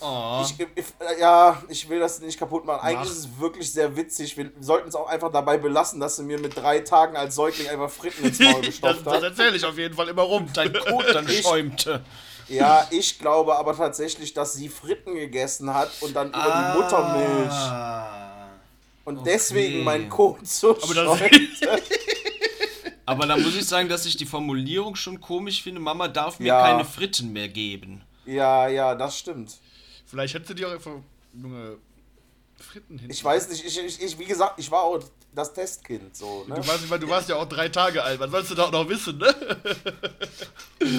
Oh. 0.00 0.42
Ich, 0.44 0.66
ich, 0.74 0.84
ja, 1.20 1.62
ich 1.68 1.88
will 1.88 1.98
das 2.00 2.20
nicht 2.20 2.38
kaputt 2.38 2.64
machen. 2.64 2.80
Eigentlich 2.82 2.98
Mach. 3.10 3.16
ist 3.16 3.18
es 3.18 3.38
wirklich 3.40 3.72
sehr 3.72 3.96
witzig. 3.96 4.36
Wir 4.36 4.50
sollten 4.60 4.88
es 4.88 4.94
auch 4.94 5.08
einfach 5.08 5.30
dabei 5.32 5.56
belassen, 5.58 6.00
dass 6.00 6.16
sie 6.16 6.22
mir 6.22 6.38
mit 6.38 6.56
drei 6.56 6.80
Tagen 6.80 7.16
als 7.16 7.34
Säugling 7.34 7.68
einfach 7.68 7.90
Fritten 7.90 8.24
ins 8.24 8.38
Maul 8.38 8.54
Das, 8.56 8.66
gestopft 8.66 9.06
das 9.06 9.14
hat. 9.14 9.22
erzähle 9.22 9.56
ich 9.56 9.64
auf 9.64 9.76
jeden 9.78 9.94
Fall 9.94 10.08
immer 10.08 10.22
rum. 10.22 10.46
dein 10.54 10.72
Kot 10.72 11.06
dann 11.14 11.28
schäumte. 11.28 12.02
Ja, 12.48 12.86
ich 12.90 13.18
glaube 13.18 13.56
aber 13.56 13.76
tatsächlich, 13.76 14.34
dass 14.34 14.54
sie 14.54 14.68
Fritten 14.68 15.14
gegessen 15.14 15.72
hat 15.72 15.90
und 16.00 16.16
dann 16.16 16.30
über 16.30 16.38
Ah. 16.54 16.72
die 16.74 16.78
Muttermilch. 16.78 17.54
Und 19.04 19.18
okay. 19.18 19.30
deswegen 19.32 19.84
mein 19.84 20.08
Kot 20.08 20.46
so 20.46 20.70
Aber 20.82 20.94
das- 20.94 21.18
schäumte. 21.18 21.82
Aber 23.06 23.26
da 23.26 23.36
muss 23.36 23.56
ich 23.56 23.66
sagen, 23.66 23.88
dass 23.88 24.06
ich 24.06 24.16
die 24.16 24.26
Formulierung 24.26 24.94
schon 24.94 25.20
komisch 25.20 25.62
finde. 25.64 25.80
Mama 25.80 26.06
darf 26.06 26.38
mir 26.38 26.46
Ja. 26.46 26.62
keine 26.62 26.84
Fritten 26.84 27.32
mehr 27.32 27.48
geben. 27.48 28.02
Ja, 28.24 28.68
ja, 28.68 28.94
das 28.94 29.18
stimmt. 29.18 29.58
Vielleicht 30.10 30.34
hättest 30.34 30.50
du 30.50 30.54
dir 30.54 30.68
auch 30.68 30.72
einfach, 30.72 30.92
Junge, 31.32 31.76
Fritten 32.58 32.98
hin. 32.98 33.08
Ich 33.10 33.24
weiß 33.24 33.48
nicht, 33.48 33.64
ich, 33.64 33.78
ich, 33.82 34.02
ich, 34.02 34.18
wie 34.18 34.24
gesagt, 34.26 34.54
ich 34.58 34.70
war 34.70 34.82
auch 34.82 34.98
das 35.34 35.54
Testkind, 35.54 36.14
so, 36.14 36.44
ne? 36.46 36.56
Du 36.56 36.66
warst, 36.66 36.90
du 37.02 37.08
warst 37.08 37.28
ja 37.28 37.36
auch 37.36 37.48
drei 37.48 37.68
Tage 37.68 38.02
alt. 38.02 38.18
Was 38.20 38.30
sollst 38.30 38.50
du 38.50 38.54
da 38.56 38.64
auch 38.64 38.72
noch 38.72 38.88
wissen, 38.88 39.16
ne? 39.18 39.34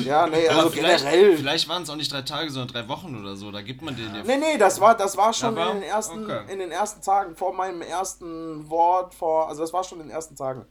Ja, 0.05 0.27
nee, 0.27 0.47
Aber 0.47 0.59
also 0.59 0.69
vielleicht, 0.71 1.03
generell. 1.03 1.37
vielleicht 1.37 1.67
waren 1.67 1.83
es 1.83 1.89
auch 1.89 1.95
nicht 1.95 2.11
drei 2.11 2.21
Tage, 2.21 2.49
sondern 2.51 2.69
drei 2.73 2.87
Wochen 2.87 3.19
oder 3.19 3.35
so. 3.35 3.51
Da 3.51 3.61
gibt 3.61 3.81
man 3.81 3.95
den 3.95 4.13
ja. 4.15 4.23
Nee, 4.23 4.37
nee, 4.37 4.57
das 4.57 4.79
war, 4.79 4.95
das 4.95 5.17
war 5.17 5.33
schon 5.33 5.55
war- 5.55 5.71
in, 5.71 5.81
den 5.81 5.89
ersten, 5.89 6.23
okay. 6.23 6.51
in 6.53 6.59
den 6.59 6.71
ersten 6.71 7.01
Tagen, 7.01 7.35
vor 7.35 7.53
meinem 7.53 7.81
ersten 7.81 8.69
Wort, 8.69 9.13
vor, 9.13 9.47
also 9.49 9.61
das 9.61 9.73
war 9.73 9.83
schon 9.83 9.99
in 9.99 10.07
den 10.07 10.15
ersten 10.15 10.35
Tagen. 10.35 10.65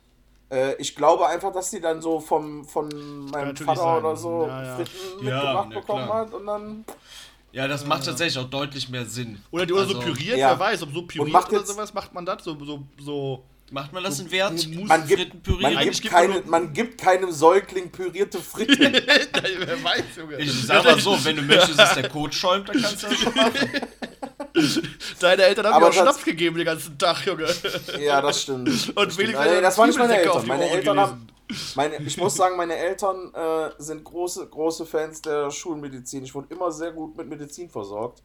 Äh, 0.51 0.75
ich 0.77 0.95
glaube 0.97 1.27
einfach, 1.27 1.53
dass 1.53 1.71
sie 1.71 1.81
dann 1.81 2.01
so 2.01 2.21
vom, 2.21 2.65
von 2.65 2.89
meinem 3.31 3.57
Vater 3.57 3.81
sein. 3.81 3.99
oder 4.05 4.17
so 4.17 4.47
Ja, 4.47 4.63
ja. 4.65 4.77
Fritten 4.77 5.27
Ja, 5.27 5.35
mitgebracht 5.35 5.67
na 5.71 5.81
bekommen 5.81 6.05
klar. 6.07 6.19
hat 6.21 6.35
und 6.35 6.47
dann. 6.47 6.85
Ja, 7.53 7.67
das 7.67 7.85
macht 7.85 8.05
tatsächlich 8.05 8.39
auch 8.39 8.49
deutlich 8.49 8.89
mehr 8.89 9.05
Sinn. 9.07 9.41
Oder, 9.51 9.67
die, 9.67 9.73
oder 9.73 9.87
so 9.87 9.97
Also, 9.99 10.13
püriert, 10.13 10.39
ja. 10.39 10.51
wer 10.51 10.59
weiß, 10.61 10.83
ob 10.83 10.93
so 10.95 11.03
püriert 11.03 11.33
macht 11.33 11.49
oder 11.49 11.59
jetzt- 11.59 11.69
sowas 11.69 11.93
macht 11.93 12.15
man 12.15 12.25
das, 12.25 12.45
so, 12.45 12.57
so, 12.65 12.83
so. 13.01 13.45
Macht 13.73 13.93
man 13.93 14.03
das 14.03 14.19
in 14.19 14.29
Wert? 14.33 14.53
Man 14.85 15.07
gibt, 15.07 15.47
man, 15.61 15.79
gibt 15.79 16.03
keine, 16.03 16.43
man 16.47 16.73
gibt 16.73 17.01
keinem 17.01 17.31
Säugling 17.31 17.89
pürierte 17.93 18.41
Fritten. 18.41 18.81
wer 18.93 19.85
weiß, 19.85 20.03
Junge. 20.17 20.39
Ich 20.39 20.53
sag 20.67 20.85
mal 20.85 20.99
so, 20.99 21.17
wenn 21.25 21.37
du 21.37 21.43
möchtest, 21.43 21.79
dass 21.79 21.95
der 21.95 22.09
Kot 22.09 22.35
schäumt, 22.35 22.69
dann 22.69 22.83
kannst 22.83 23.05
du 23.05 23.07
das 23.09 23.19
schon 23.19 23.33
machen. 23.33 23.71
Deine 25.21 25.43
Eltern 25.45 25.67
haben 25.67 25.75
Aber 25.75 25.87
mir 25.87 25.91
auch 25.91 26.03
Schnaps 26.03 26.25
gegeben 26.25 26.57
den 26.57 26.65
ganzen 26.67 26.99
Tag, 26.99 27.25
Junge. 27.25 27.47
ja, 28.01 28.21
das 28.21 28.43
stimmt. 28.43 28.69
Und 28.69 28.75
das, 28.75 28.83
stimmt. 28.83 29.19
wenigstens 29.19 29.47
Nee, 29.47 29.61
das 29.61 29.79
waren 29.79 29.89
nicht 29.89 29.99
meine 29.99 30.17
Eltern. 30.17 30.43
die 30.43 30.49
Meine 30.49 30.69
Eltern 30.71 30.99
haben. 31.01 31.27
Meine, 31.75 31.97
ich 31.99 32.17
muss 32.17 32.35
sagen, 32.35 32.57
meine 32.57 32.77
Eltern 32.77 33.33
äh, 33.35 33.71
sind 33.79 34.05
große, 34.05 34.47
große 34.49 34.87
Fans 34.87 35.21
der 35.23 35.51
Schulmedizin. 35.51 36.25
Ich 36.25 36.35
wurde 36.35 36.49
immer 36.51 36.71
sehr 36.73 36.93
gut 36.93 37.17
mit 37.17 37.29
Medizin 37.29 37.69
versorgt. 37.69 38.23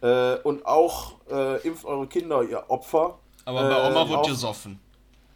Äh, 0.00 0.36
und 0.42 0.64
auch 0.66 1.14
äh, 1.30 1.60
impft 1.66 1.84
eure 1.84 2.06
Kinder, 2.08 2.42
ihr 2.42 2.64
Opfer. 2.68 3.18
Aber 3.44 3.62
bei 3.68 3.88
Oma 3.90 4.02
Äh, 4.02 4.08
wurde 4.08 4.18
auch- 4.20 4.26
gesoffen. 4.28 4.80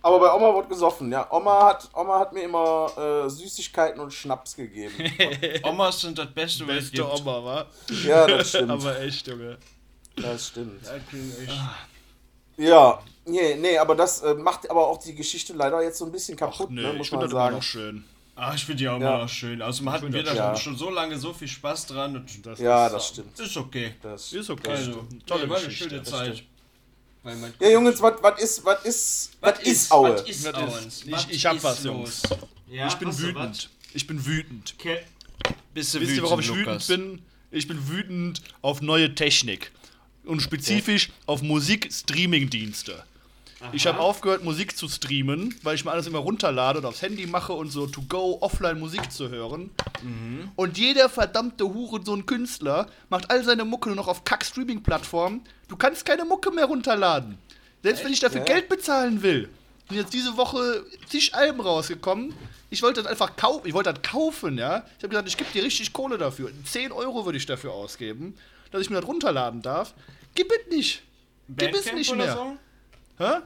Aber 0.03 0.21
bei 0.21 0.33
Oma 0.33 0.55
wurde 0.55 0.69
gesoffen, 0.69 1.11
ja. 1.11 1.27
Oma 1.33 1.65
hat, 1.67 1.91
Oma 1.93 2.21
hat 2.21 2.33
mir 2.33 2.43
immer 2.43 2.93
äh, 2.97 3.29
Süßigkeiten 3.29 4.01
und 4.01 4.13
Schnaps 4.13 4.55
gegeben. 4.55 4.95
Omas 5.65 6.01
sind 6.01 6.17
das 6.17 6.33
Beste, 6.33 6.63
was 6.69 6.77
es 6.77 6.91
Beste 6.93 6.97
gibt. 7.03 7.21
Oma, 7.23 7.45
wa? 7.45 7.67
Ja, 8.05 8.25
das 8.29 8.51
stimmt. 8.51 8.71
Aber 8.71 9.01
echt, 9.01 9.27
Junge. 9.27 9.59
Das 10.15 10.47
stimmt. 10.47 10.81
Ah. 10.89 11.75
Ja, 12.57 13.01
nee, 13.27 13.55
nee, 13.57 13.77
aber 13.79 13.95
das 13.95 14.23
äh, 14.23 14.35
macht 14.35 14.69
aber 14.71 14.87
auch 14.87 14.99
die 15.03 15.15
Geschichte 15.15 15.53
leider 15.53 15.83
jetzt 15.83 15.99
so 15.99 16.05
ein 16.07 16.13
bisschen 16.13 16.37
kaputt, 16.37 16.71
Nö, 16.71 16.83
ne, 16.83 16.93
ich 16.93 16.99
muss 16.99 17.09
finde 17.09 17.27
man 17.27 17.31
das 17.31 17.33
immer 17.33 17.41
sagen. 17.43 17.57
noch 17.57 17.63
schön. 17.63 18.05
Ah, 18.39 18.53
ich 18.55 18.65
finde 18.65 18.79
die 18.79 18.89
auch 18.89 19.01
Ja. 19.01 19.09
immer 19.15 19.19
noch 19.25 19.29
schön. 19.31 19.63
Also 19.63 19.91
hatten 19.91 20.13
wir 20.13 20.23
da 20.23 20.35
ja. 20.35 20.55
schon, 20.57 20.63
schon 20.75 20.77
so 20.77 20.91
lange 20.91 21.19
so 21.19 21.33
viel 21.33 21.49
Spaß 21.49 21.87
dran. 21.87 22.17
Und 22.17 22.47
Das 22.47 22.59
Ja, 22.61 22.87
ist, 22.87 22.93
das 22.93 23.09
stimmt. 23.09 23.39
ist 23.41 23.57
okay. 23.57 23.95
Das, 24.03 24.33
Ist 24.33 24.51
okay. 24.51 24.63
das 24.65 24.79
Also. 24.81 25.07
Tolle 25.27 25.45
nee, 25.45 25.51
war 25.51 25.57
eine 25.57 25.67
Geschichte, 25.67 25.89
schöne 25.91 26.03
Zeit. 26.03 26.43
Weil 27.23 27.37
mein 27.37 27.55
Ja, 27.59 27.71
Jungs, 27.71 28.01
was 28.03 28.15
was 28.23 28.41
ist, 28.43 28.65
was 28.65 28.85
ist, 28.85 29.31
was 29.41 29.59
ist 29.61 29.91
Aue? 29.91 30.11
Was 30.13 30.21
Was 30.21 30.29
ist- 30.29 31.11
Was 31.11 31.25
Ich- 31.25 31.31
ich 31.33 31.47
hab 31.47 31.63
was? 31.63 31.83
Jungs. 31.83 32.23
Ja, 32.69 32.87
Ich 32.89 32.95
bin 32.97 33.09
du 33.11 33.19
wütend. 33.19 33.71
Ich 33.95 34.07
bin 34.07 34.27
wütend. 34.27 34.75
was? 34.77 34.83
Ke- 34.83 35.03
Bist 35.73 35.95
du 35.95 36.01
Wisst 36.01 36.13
ihr, 36.17 36.23
worauf 36.23 36.41
ich 36.41 36.49
Lukas? 36.49 36.89
wütend 36.91 37.17
bin? 37.17 37.23
Ich 37.59 37.67
bin 37.67 37.89
wütend 37.89 38.43
auf 38.61 38.83
neue 38.83 39.15
Technik. 39.15 39.73
Und 40.25 40.43
spezifisch 40.43 41.11
auf 41.27 41.41
Musik-Streaming-Dienste. 41.43 43.03
Ich 43.73 43.87
habe 43.87 43.99
aufgehört, 44.01 44.45
Musik 44.45 44.77
zu 44.77 44.87
streamen, 44.89 45.55
weil 45.63 45.75
ich 45.77 45.85
mir 45.85 45.91
alles 45.91 46.07
immer 46.07 46.19
runterlade 46.19 46.79
und 46.81 46.85
aufs 46.85 47.01
Handy 47.01 47.27
mache 47.27 47.55
und 47.55 47.71
so 47.71 47.87
to 47.87 48.03
go 48.07 48.37
offline 48.43 48.79
Musik 48.79 49.11
zu 49.11 49.31
hören. 49.31 49.71
Und 50.57 50.77
jeder 50.79 51.09
verdammte 51.09 51.65
Hure, 51.65 52.01
so 52.05 52.15
ein 52.15 52.27
Künstler, 52.27 52.87
macht 53.09 53.31
all 53.31 53.43
seine 53.45 53.65
Mucke 53.65 53.89
nur 53.89 53.97
noch 53.97 54.09
auf 54.09 54.25
Kack-Streaming-Plattformen. 54.25 55.41
Du 55.69 55.77
kannst 55.77 56.05
keine 56.05 56.25
Mucke 56.27 56.51
mehr 56.51 56.67
runterladen. 56.67 57.39
Selbst 57.83 58.05
wenn 58.05 58.13
ich 58.13 58.21
dafür 58.21 58.41
Ja. 58.41 58.45
Geld 58.45 58.69
bezahlen 58.69 59.23
will. 59.23 59.49
Sind 59.89 59.99
jetzt 59.99 60.13
diese 60.13 60.37
Woche 60.37 60.85
zig 61.09 61.35
Alben 61.35 61.61
rausgekommen. 61.61 62.35
Ich 62.71 62.83
wollte 62.83 63.03
das 63.03 63.11
einfach 63.11 63.37
kaufen. 63.37 63.67
Ich 63.67 63.73
wollte 63.73 63.93
das 63.95 64.03
kaufen, 64.03 64.59
ja. 64.59 64.85
Ich 64.99 65.05
habe 65.05 65.11
gesagt, 65.11 65.29
ich 65.29 65.37
gebe 65.37 65.51
dir 65.53 65.63
richtig 65.63 65.93
Kohle 65.93 66.19
dafür. 66.19 66.51
10 66.65 66.93
Euro 66.93 67.25
würde 67.25 67.39
ich 67.39 67.47
dafür 67.47 67.73
ausgeben, 67.73 68.35
dass 68.71 68.83
ich 68.83 68.91
mir 68.91 68.97
das 69.01 69.07
runterladen 69.09 69.63
darf. 69.63 69.95
Gib 70.35 70.51
es 70.53 70.75
nicht. 70.75 71.03
Gib 71.49 71.75
es 71.75 71.93
nicht 71.93 72.11
oder 72.11 72.25
mehr. 72.25 72.35
so? 72.35 72.57
Hä? 73.19 73.41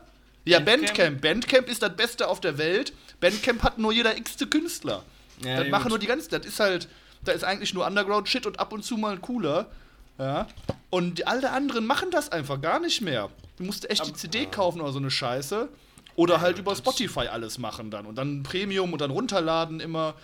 Ja, 0.44 0.58
Bandcamp? 0.60 1.20
Bandcamp. 1.20 1.20
Bandcamp 1.20 1.68
ist 1.68 1.82
das 1.82 1.94
Beste 1.96 2.28
auf 2.28 2.40
der 2.40 2.58
Welt. 2.58 2.92
Bandcamp 3.20 3.62
hat 3.62 3.78
nur 3.78 3.92
jeder 3.92 4.16
x-te 4.16 4.46
Künstler. 4.46 5.02
Ja, 5.42 5.56
das 5.56 5.64
gut. 5.64 5.70
machen 5.70 5.88
nur 5.90 5.98
die 5.98 6.06
ganzen. 6.06 6.30
Das 6.30 6.44
ist 6.46 6.60
halt. 6.60 6.88
Da 7.22 7.32
ist 7.32 7.44
eigentlich 7.44 7.74
nur 7.74 7.86
Underground-Shit 7.86 8.46
und 8.46 8.58
ab 8.58 8.72
und 8.72 8.82
zu 8.82 8.96
mal 8.96 9.12
ein 9.12 9.20
cooler. 9.20 9.66
Ja. 10.18 10.46
Und 10.88 11.26
alle 11.26 11.50
anderen 11.50 11.86
machen 11.86 12.10
das 12.10 12.30
einfach 12.32 12.60
gar 12.60 12.80
nicht 12.80 13.02
mehr. 13.02 13.28
Du 13.58 13.64
musst 13.64 13.88
echt 13.90 14.06
die 14.06 14.14
CD 14.14 14.46
kaufen 14.46 14.80
oder 14.80 14.92
so 14.92 14.98
eine 14.98 15.10
Scheiße. 15.10 15.68
Oder 16.16 16.40
halt 16.40 16.58
über 16.58 16.74
Spotify 16.74 17.28
alles 17.28 17.58
machen 17.58 17.90
dann. 17.90 18.06
Und 18.06 18.16
dann 18.16 18.42
Premium 18.42 18.92
und 18.92 19.00
dann 19.00 19.10
runterladen 19.10 19.80
immer. 19.80 20.14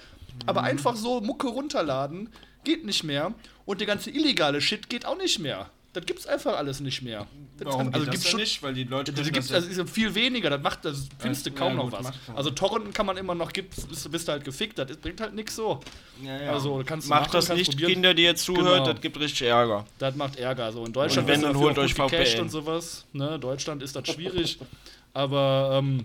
Aber 0.46 0.62
Mhm. 0.62 0.68
einfach 0.68 0.96
so 0.96 1.20
Mucke 1.20 1.48
runterladen 1.48 2.30
geht 2.64 2.84
nicht 2.84 3.04
mehr. 3.04 3.32
Und 3.66 3.80
der 3.80 3.86
ganze 3.86 4.10
illegale 4.10 4.60
Shit 4.60 4.88
geht 4.88 5.04
auch 5.06 5.16
nicht 5.18 5.38
mehr. 5.38 5.70
Das 5.96 6.04
gibt's 6.04 6.26
einfach 6.26 6.58
alles 6.58 6.80
nicht 6.80 7.00
mehr. 7.00 7.26
Das 7.58 7.68
Warum 7.72 7.90
das 7.90 8.02
gibt's 8.04 8.20
denn 8.20 8.30
schon, 8.32 8.40
nicht? 8.40 8.62
Weil 8.62 8.74
die 8.74 8.84
Leute 8.84 9.12
das 9.12 9.22
können 9.22 9.32
gibt's, 9.32 9.48
das 9.48 9.64
also 9.66 9.82
ist 9.82 9.90
viel 9.90 10.14
weniger, 10.14 10.50
das 10.50 10.60
macht, 10.60 10.84
das 10.84 11.08
findest 11.18 11.46
du 11.46 11.50
Ja, 11.50 11.56
kaum 11.56 11.68
ja, 11.70 11.74
noch 11.76 11.90
gut, 11.90 12.04
was. 12.04 12.12
Also 12.36 12.50
Torrenten 12.50 12.92
kann 12.92 13.06
man 13.06 13.16
immer 13.16 13.34
noch, 13.34 13.50
gibt's, 13.50 13.86
bist, 13.86 14.10
bist 14.12 14.28
du 14.28 14.32
halt 14.32 14.44
gefickt, 14.44 14.78
das 14.78 14.94
bringt 14.98 15.22
halt 15.22 15.32
nichts 15.34 15.56
so. 15.56 15.80
Ja, 16.22 16.36
ja. 16.38 16.52
Also 16.52 16.82
kannst 16.84 17.06
du 17.06 17.10
Macht 17.10 17.20
machen, 17.22 17.32
das 17.32 17.46
kannst 17.46 17.58
nicht, 17.58 17.70
probieren. 17.70 17.92
Kinder, 17.92 18.12
die 18.12 18.24
jetzt 18.24 18.44
zuhört, 18.44 18.82
Genau. 18.84 18.92
das 18.92 19.00
gibt 19.00 19.18
richtig 19.18 19.48
Ärger. 19.48 19.86
Das 19.98 20.14
macht 20.16 20.36
Ärger. 20.38 20.70
So 20.70 20.84
in 20.84 20.92
Deutschland 20.92 21.26
Und 21.26 21.32
wenn, 21.32 21.40
ist 21.40 21.46
dann 21.46 21.56
holt 21.56 21.78
euch 21.78 21.94
VPN. 21.94 22.40
und 22.42 22.50
sowas. 22.50 23.06
Ne? 23.14 23.38
Deutschland 23.38 23.82
ist 23.82 23.96
das 23.96 24.06
schwierig. 24.06 24.58
aber 25.14 25.78
ähm, 25.82 26.04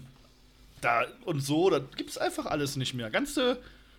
da 0.79 1.03
und 1.25 1.41
so, 1.41 1.69
das 1.69 1.81
gibt's 1.97 2.17
einfach 2.17 2.45
alles 2.45 2.77
nicht 2.77 2.93
mehr. 2.93 3.09
Ganze, 3.09 3.57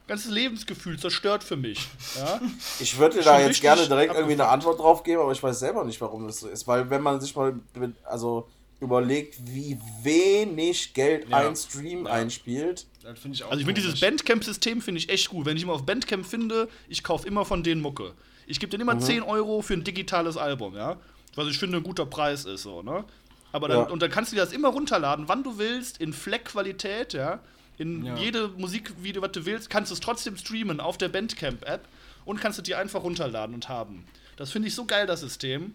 ganzes 0.09 0.30
Lebensgefühl 0.30 0.99
zerstört 0.99 1.44
für 1.44 1.56
mich. 1.56 1.87
Ja? 2.16 2.40
Ich 2.80 2.99
würde 2.99 3.23
da 3.23 3.40
jetzt 3.40 3.61
gerne 3.61 3.87
direkt 3.87 4.14
irgendwie 4.14 4.32
eine. 4.35 4.49
Antwort 4.49 4.78
drauf 4.80 5.02
geben, 5.02 5.23
aber 5.23 5.32
ich 5.32 5.42
weiß 5.42 5.59
selber 5.61 5.85
nicht, 5.85 6.00
warum 6.00 6.26
das 6.26 6.40
so 6.40 6.49
ist. 6.49 6.66
Weil 6.66 6.90
wenn 6.90 7.02
man 7.02 7.21
sich 7.21 7.35
mal 7.37 7.54
mit, 7.75 7.94
also 8.04 8.49
überlegt, 8.80 9.37
wie 9.47 9.78
wenig 10.02 10.92
Geld 10.94 11.28
Ja. 11.28 11.37
ein 11.49 11.54
Stream 11.54 12.06
einspielt. 12.06 12.87
Das 13.02 13.18
finde 13.21 13.37
ich 13.37 13.44
auch 13.44 13.50
Also 13.50 13.61
ich 13.61 13.66
finde 13.66 13.80
dieses. 13.80 14.00
Bandcamp-System 14.00 14.80
finde 14.82 14.99
ich 14.99 15.09
echt 15.09 15.28
gut. 15.30 15.47
Wenn 15.47 15.56
ich 15.56 15.64
mal 15.64 15.75
auf 15.75 15.87
Bandcamp 15.87 16.26
finde, 16.26 16.68
ich 16.88 17.04
kaufe 17.04 17.26
immer 17.28 17.44
von 17.44 17.62
denen 17.62 17.80
Mucke. 17.80 18.12
Ich 18.47 18.59
gebe 18.59 18.71
denen 18.71 18.82
immer 18.82 18.99
10 18.99 19.23
Euro 19.23 19.62
für 19.62 19.75
ein 19.75 19.85
digitales 19.85 20.37
Album, 20.37 20.75
ja. 20.75 20.97
Was 21.37 21.47
ich 21.47 21.59
finde 21.59 21.76
ein 21.78 21.85
guter 21.85 22.04
Preis 22.06 22.44
ist, 22.44 22.62
so, 22.64 22.82
ne? 22.82 23.04
Aber 23.52 23.68
dann, 23.68 23.78
Ja. 23.78 23.85
und 23.85 24.02
dann 24.02 24.11
kannst 24.11 24.32
du 24.32 24.37
dir 24.37 24.42
das 24.42 24.52
immer 24.52 24.68
runterladen, 24.68 25.28
wann 25.28 25.44
du 25.44 25.59
willst, 25.59 25.99
in 25.99 26.12
Fleck-Qualität, 26.12 27.12
ja. 27.12 27.38
In 27.83 28.05
Ja. 28.05 28.17
jede 28.17 28.47
Musikvideo, 28.57 29.21
was 29.23 29.33
du 29.33 29.45
willst, 29.45 29.69
kannst 29.69 29.91
du 29.91 29.95
es 29.95 30.01
trotzdem 30.01 30.37
streamen 30.37 30.79
auf 30.79 30.99
der 30.99 31.09
Bandcamp-App 31.09 31.89
und 32.25 32.41
kannst 32.41 32.61
es 32.61 32.62
dir 32.62 32.79
einfach 32.79 33.03
runterladen 33.03 33.57
und 33.57 33.69
haben. 33.69 34.05
Das 34.37 34.53
finde 34.53 34.69
ich 34.69 34.75
so 34.77 34.85
geil, 34.85 35.09
das 35.09 35.21
System. 35.21 35.75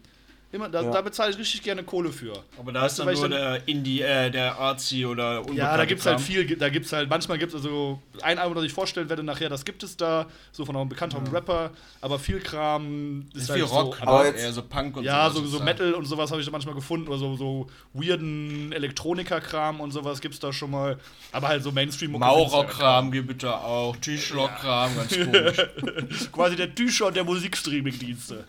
Immer, 0.49 0.69
da, 0.69 0.81
Ja. 0.81 0.91
da 0.91 1.01
bezahle 1.01 1.31
ich 1.31 1.37
richtig 1.37 1.61
gerne 1.61 1.83
Kohle 1.83 2.09
für. 2.09 2.31
Aber 2.57 2.71
da 2.71 2.85
ist 2.85 2.97
dann 2.97 3.05
nur 3.13 3.15
dann- 3.27 3.31
der 3.31 3.67
Indie, 3.67 4.01
äh, 4.01 4.31
der 4.31 4.57
Artsy 4.57 5.05
oder 5.05 5.43
Ja, 5.53 5.75
da 5.75 5.83
gibt 5.83 5.99
es 5.99 6.05
halt 6.05 6.21
viel, 6.21 6.45
da 6.55 6.69
gibt 6.69 6.85
es 6.85 6.93
halt, 6.93 7.09
manchmal 7.09 7.37
gibt 7.37 7.51
es 7.53 7.57
also 7.57 8.01
ein 8.21 8.39
Album, 8.39 8.55
das 8.55 8.63
ich 8.63 8.71
vorstellen 8.71 9.09
werde 9.09 9.23
nachher, 9.23 9.49
das 9.49 9.65
gibt 9.65 9.83
es 9.83 9.97
da, 9.97 10.25
so 10.53 10.63
von 10.63 10.77
einem 10.77 10.87
bekannten 10.87 11.27
Rapper, 11.27 11.71
aber 11.99 12.17
viel 12.17 12.39
Kram 12.39 13.25
ist, 13.33 13.41
Ist 13.43 13.49
halt 13.49 13.59
viel 13.59 13.67
Rock, 13.69 13.97
so, 13.97 14.01
aber 14.07 14.25
jetzt- 14.25 14.39
eher 14.41 14.53
so 14.53 14.61
Punk 14.63 14.95
und 14.95 15.03
ja, 15.03 15.29
so, 15.29 15.45
so. 15.45 15.59
Metal 15.59 15.93
und 15.93 16.05
sowas 16.05 16.31
habe 16.31 16.39
ich 16.39 16.47
da 16.47 16.51
manchmal 16.53 16.75
gefunden, 16.75 17.09
oder 17.09 17.17
so, 17.17 17.35
so 17.35 17.67
weirden 17.93 18.71
Elektroniker-Kram 18.71 19.81
und 19.81 19.91
sowas 19.91 20.21
gibt 20.21 20.33
es 20.35 20.39
da 20.39 20.53
schon 20.53 20.71
mal, 20.71 20.97
aber 21.33 21.49
halt 21.49 21.61
so 21.61 21.73
mainstream 21.73 22.11
Maurerkram 22.13 23.11
gibt 23.11 23.31
es 23.31 23.37
da 23.49 23.57
auch, 23.57 23.97
Tischlerkram, 23.97 24.91
ganz 24.95 25.09
komisch. 25.17 26.29
Quasi 26.31 26.55
der 26.55 26.73
T-Shirt 26.73 27.15
der 27.17 27.25
Musikstreaming-Dienste. 27.25 28.45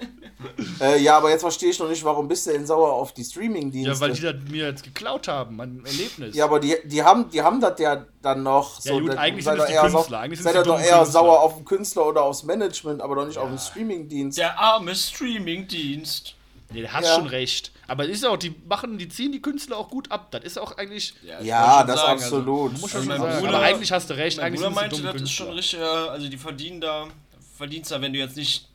Äh, 0.81 1.03
ja, 1.03 1.17
aber 1.17 1.31
jetzt 1.31 1.41
verstehe 1.41 1.71
ich 1.71 1.79
noch 1.81 1.88
nicht, 1.89 2.05
warum 2.05 2.29
bist 2.29 2.47
du 2.47 2.53
denn 2.53 2.67
sauer 2.67 2.93
auf 2.93 3.13
die 3.13 3.25
Streaming-Dienste? 3.25 3.91
Ja, 3.93 4.01
weil 4.01 4.13
die 4.13 4.21
das 4.21 4.35
mir 4.51 4.67
jetzt 4.67 4.83
geklaut 4.85 5.29
haben, 5.29 5.57
mein 5.57 5.85
Erlebnis. 5.85 6.35
Ja, 6.37 6.45
aber 6.45 6.61
die, 6.61 6.77
die 6.85 7.03
haben, 7.03 7.29
die 7.31 7.43
haben 7.43 7.61
das 7.61 7.79
ja 7.81 8.05
dann 8.23 8.43
noch. 8.43 8.83
Ja, 8.85 8.99
gut, 8.99 9.09
dann 9.11 9.19
eigentlich 9.19 9.45
sind 9.45 9.55
es 9.55 9.61
ihr 9.61 9.67
die 9.67 9.73
eher 9.73 9.81
Künstler, 9.91 10.19
eigentlich 10.21 10.39
sind 10.41 10.53
Seid 10.53 10.55
ihr 10.57 10.63
doch 10.63 10.79
eher 10.79 10.99
Künstler. 10.99 11.07
sauer 11.07 11.41
auf 11.41 11.55
den 11.57 11.65
Künstler 11.65 12.07
oder 12.07 12.23
aufs 12.23 12.43
Management, 12.45 13.01
aber 13.03 13.15
doch 13.17 13.27
nicht 13.27 13.39
auf 13.39 13.49
den 13.49 13.59
Streaming-Dienst. 13.59 14.39
Der 14.39 14.59
arme 14.59 14.95
Streamingdienst. 14.95 16.35
Nee, 16.71 16.83
du 16.83 16.93
hast 16.93 17.07
Ja. 17.07 17.15
schon 17.15 17.27
recht. 17.29 17.73
Aber 17.87 18.05
es 18.05 18.11
ist 18.11 18.27
auch, 18.27 18.37
die 18.37 18.55
machen, 18.69 18.99
die 18.99 19.09
ziehen 19.09 19.33
die 19.33 19.41
Künstler 19.41 19.79
auch 19.79 19.89
gut 19.89 20.11
ab. 20.11 20.31
Das 20.33 20.45
ist 20.45 20.59
auch 20.59 20.77
eigentlich. 20.77 21.15
ich 21.23 21.47
Ja, 21.47 21.79
schon 21.79 21.87
das 21.87 21.97
sagen, 22.01 22.13
absolut. 22.23 22.73
Muss 22.73 22.83
Also, 22.83 22.99
schon 22.99 23.07
mein 23.09 23.21
sagen. 23.23 23.41
Bruder- 23.41 23.57
aber 23.57 23.65
eigentlich 23.65 23.91
hast 23.91 24.11
du 24.11 24.15
recht. 24.19 24.37
Mein 24.37 24.47
Eigentlich 24.47 24.61
Bruder 24.63 24.75
sind 24.81 24.93
es 24.93 24.99
die 24.99 25.03
meinte, 25.05 25.19
das 25.19 25.23
ist 25.23 25.31
schon 25.35 25.47
Künstler. 25.55 25.81
richtig, 25.81 26.11
also 26.11 26.29
die 26.29 26.37
verdienen 26.37 26.81
da, 26.83 27.07
verdienst 27.57 27.91
da, 27.91 28.01
wenn 28.03 28.13
du 28.13 28.19
jetzt 28.19 28.37
nicht 28.37 28.68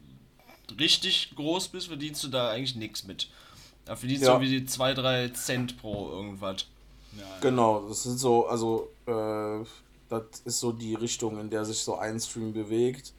richtig 0.80 1.34
groß 1.36 1.68
bist, 1.70 1.88
verdienst 1.88 2.24
du 2.24 2.28
da 2.30 2.50
eigentlich 2.52 2.76
nichts 2.76 3.04
mit. 3.06 3.30
Da 3.86 3.96
verdienst 3.96 4.24
Ja. 4.26 4.38
du 4.38 4.44
irgendwie 4.46 4.66
2, 4.66 4.94
3 4.94 5.30
Cent 5.30 5.78
pro 5.80 6.10
irgendwas. 6.12 6.66
Genau, 7.42 7.88
das 7.88 8.04
sind 8.04 8.18
so, 8.18 8.48
also, 8.48 8.90
äh, 9.06 9.66
das 10.10 10.24
ist 10.46 10.60
so 10.60 10.72
die 10.72 10.96
Richtung, 10.96 11.40
in 11.40 11.50
der 11.50 11.64
sich 11.66 11.78
so 11.80 11.96
ein 11.98 12.20
Stream 12.20 12.54
bewegt. 12.54 13.14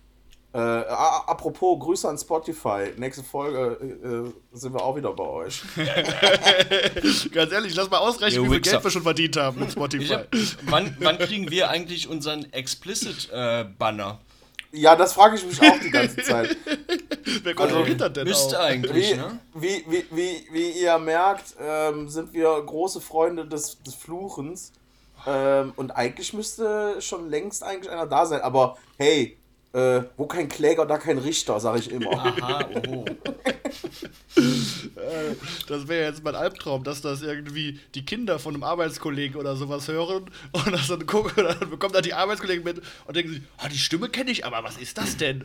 Äh, 0.52 0.58
apropos, 0.58 1.80
Grüße 1.80 2.08
an 2.08 2.16
Spotify. 2.16 2.92
Nächste 2.96 3.24
Folge 3.24 4.32
äh, 4.52 4.56
sind 4.56 4.72
wir 4.72 4.82
auch 4.82 4.94
wieder 4.96 5.12
bei 5.12 5.24
euch. 5.24 5.62
Ganz 7.32 7.52
ehrlich, 7.52 7.74
lass 7.74 7.90
mal 7.90 7.98
ausrechnen, 7.98 8.44
Ihr 8.44 8.50
wie 8.50 8.54
viel. 8.54 8.60
Geld 8.62 8.84
wir 8.84 8.90
schon 8.90 9.02
verdient 9.02 9.36
haben 9.36 9.58
mit 9.60 9.72
Spotify. 9.72 10.14
hab, 10.14 10.28
wann, 10.66 10.96
wann 11.00 11.18
kriegen 11.18 11.50
wir 11.50 11.70
eigentlich 11.70 12.08
unseren 12.08 12.50
Explicit-Banner? 12.52 14.20
Ja, 14.76 14.96
das 14.96 15.12
frage 15.12 15.36
ich 15.36 15.46
mich 15.46 15.60
auch 15.60 15.78
die 15.78 15.90
ganze 15.90 16.16
Zeit. 16.22 16.56
Wer 17.42 17.54
kontrolliert 17.54 18.00
das 18.00 18.12
denn 18.12 18.26
Müsste 18.26 18.58
auch? 18.58 18.64
eigentlich, 18.64 19.12
Wie, 19.12 19.14
ne? 19.14 19.38
wie, 19.54 19.84
wie, 19.88 20.04
wie, 20.10 20.48
wie 20.50 20.70
ihr 20.82 20.98
merkt, 20.98 21.54
ähm, 21.60 22.08
sind 22.08 22.32
wir 22.32 22.60
große 22.64 23.00
Freunde 23.00 23.46
des, 23.46 23.80
des 23.82 23.94
Fluchens. 23.94 24.72
Ähm, 25.26 25.72
und 25.76 25.92
eigentlich 25.92 26.32
müsste 26.34 27.00
schon 27.00 27.30
längst 27.30 27.62
eigentlich 27.62 27.90
einer 27.90 28.06
da 28.06 28.26
sein. 28.26 28.40
Aber 28.42 28.76
hey, 28.98 29.38
äh, 29.74 30.04
wo 30.16 30.26
kein 30.26 30.48
Kläger, 30.48 30.86
da 30.86 30.98
kein 30.98 31.18
Richter, 31.18 31.58
sage 31.58 31.80
ich 31.80 31.90
immer. 31.90 32.12
Aha, 32.12 32.68
oho. 32.74 33.04
Das 35.68 35.88
wäre 35.88 36.08
jetzt 36.08 36.24
mein 36.24 36.34
Albtraum, 36.34 36.84
dass 36.84 37.00
das 37.00 37.22
irgendwie 37.22 37.78
die 37.94 38.04
Kinder 38.04 38.38
von 38.38 38.54
einem 38.54 38.64
Arbeitskollegen 38.64 39.38
oder 39.38 39.56
sowas 39.56 39.88
hören 39.88 40.30
und 40.52 40.72
das 40.72 40.88
dann 40.88 41.06
gucken 41.06 41.46
und 41.46 41.60
dann 41.60 41.70
bekommt 41.70 41.94
dann 41.94 42.02
die 42.02 42.14
Arbeitskollegen 42.14 42.64
mit 42.64 42.82
und 43.06 43.16
denken 43.16 43.32
sich, 43.34 43.42
ah, 43.58 43.68
die 43.68 43.78
Stimme 43.78 44.08
kenne 44.08 44.30
ich, 44.30 44.44
aber 44.44 44.62
was 44.64 44.76
ist 44.76 44.98
das 44.98 45.16
denn? 45.16 45.44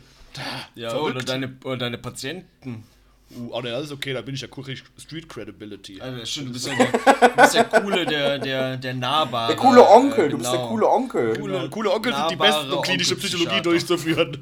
Ja, 0.74 0.90
Verrückt. 0.90 1.16
oder 1.16 1.24
deine, 1.24 1.56
oder 1.64 1.76
deine 1.76 1.98
Patienten. 1.98 2.84
Uh, 3.32 3.50
oh, 3.52 3.60
ne, 3.60 3.70
das 3.70 3.84
ist 3.84 3.92
okay, 3.92 4.12
da 4.12 4.22
bin 4.22 4.34
ich 4.34 4.40
ja 4.40 4.48
kurz 4.48 4.68
Street 4.98 5.28
Credibility. 5.28 6.00
Also, 6.00 6.24
stimmt, 6.26 6.48
du 6.48 6.52
bist 6.54 6.66
ja 6.66 6.74
der, 6.74 7.28
bist 7.28 7.54
der 7.54 7.64
coole, 7.64 8.04
der, 8.04 8.38
der, 8.40 8.76
der 8.76 8.94
nahbare. 8.94 9.54
Der 9.54 9.56
coole 9.56 9.88
Onkel, 9.88 10.26
äh, 10.26 10.30
du 10.30 10.38
bist 10.38 10.50
der 10.50 10.58
genau. 10.58 10.70
coole 10.70 10.88
Onkel. 10.88 11.38
Coole, 11.38 11.70
coole 11.70 11.92
Onkel 11.92 12.12
sind 12.12 12.30
die 12.30 12.36
nahbare 12.36 12.58
besten, 12.64 12.72
um 12.72 12.82
klinische 12.82 13.14
Psychologie 13.14 13.62
durchzuführen. 13.62 14.36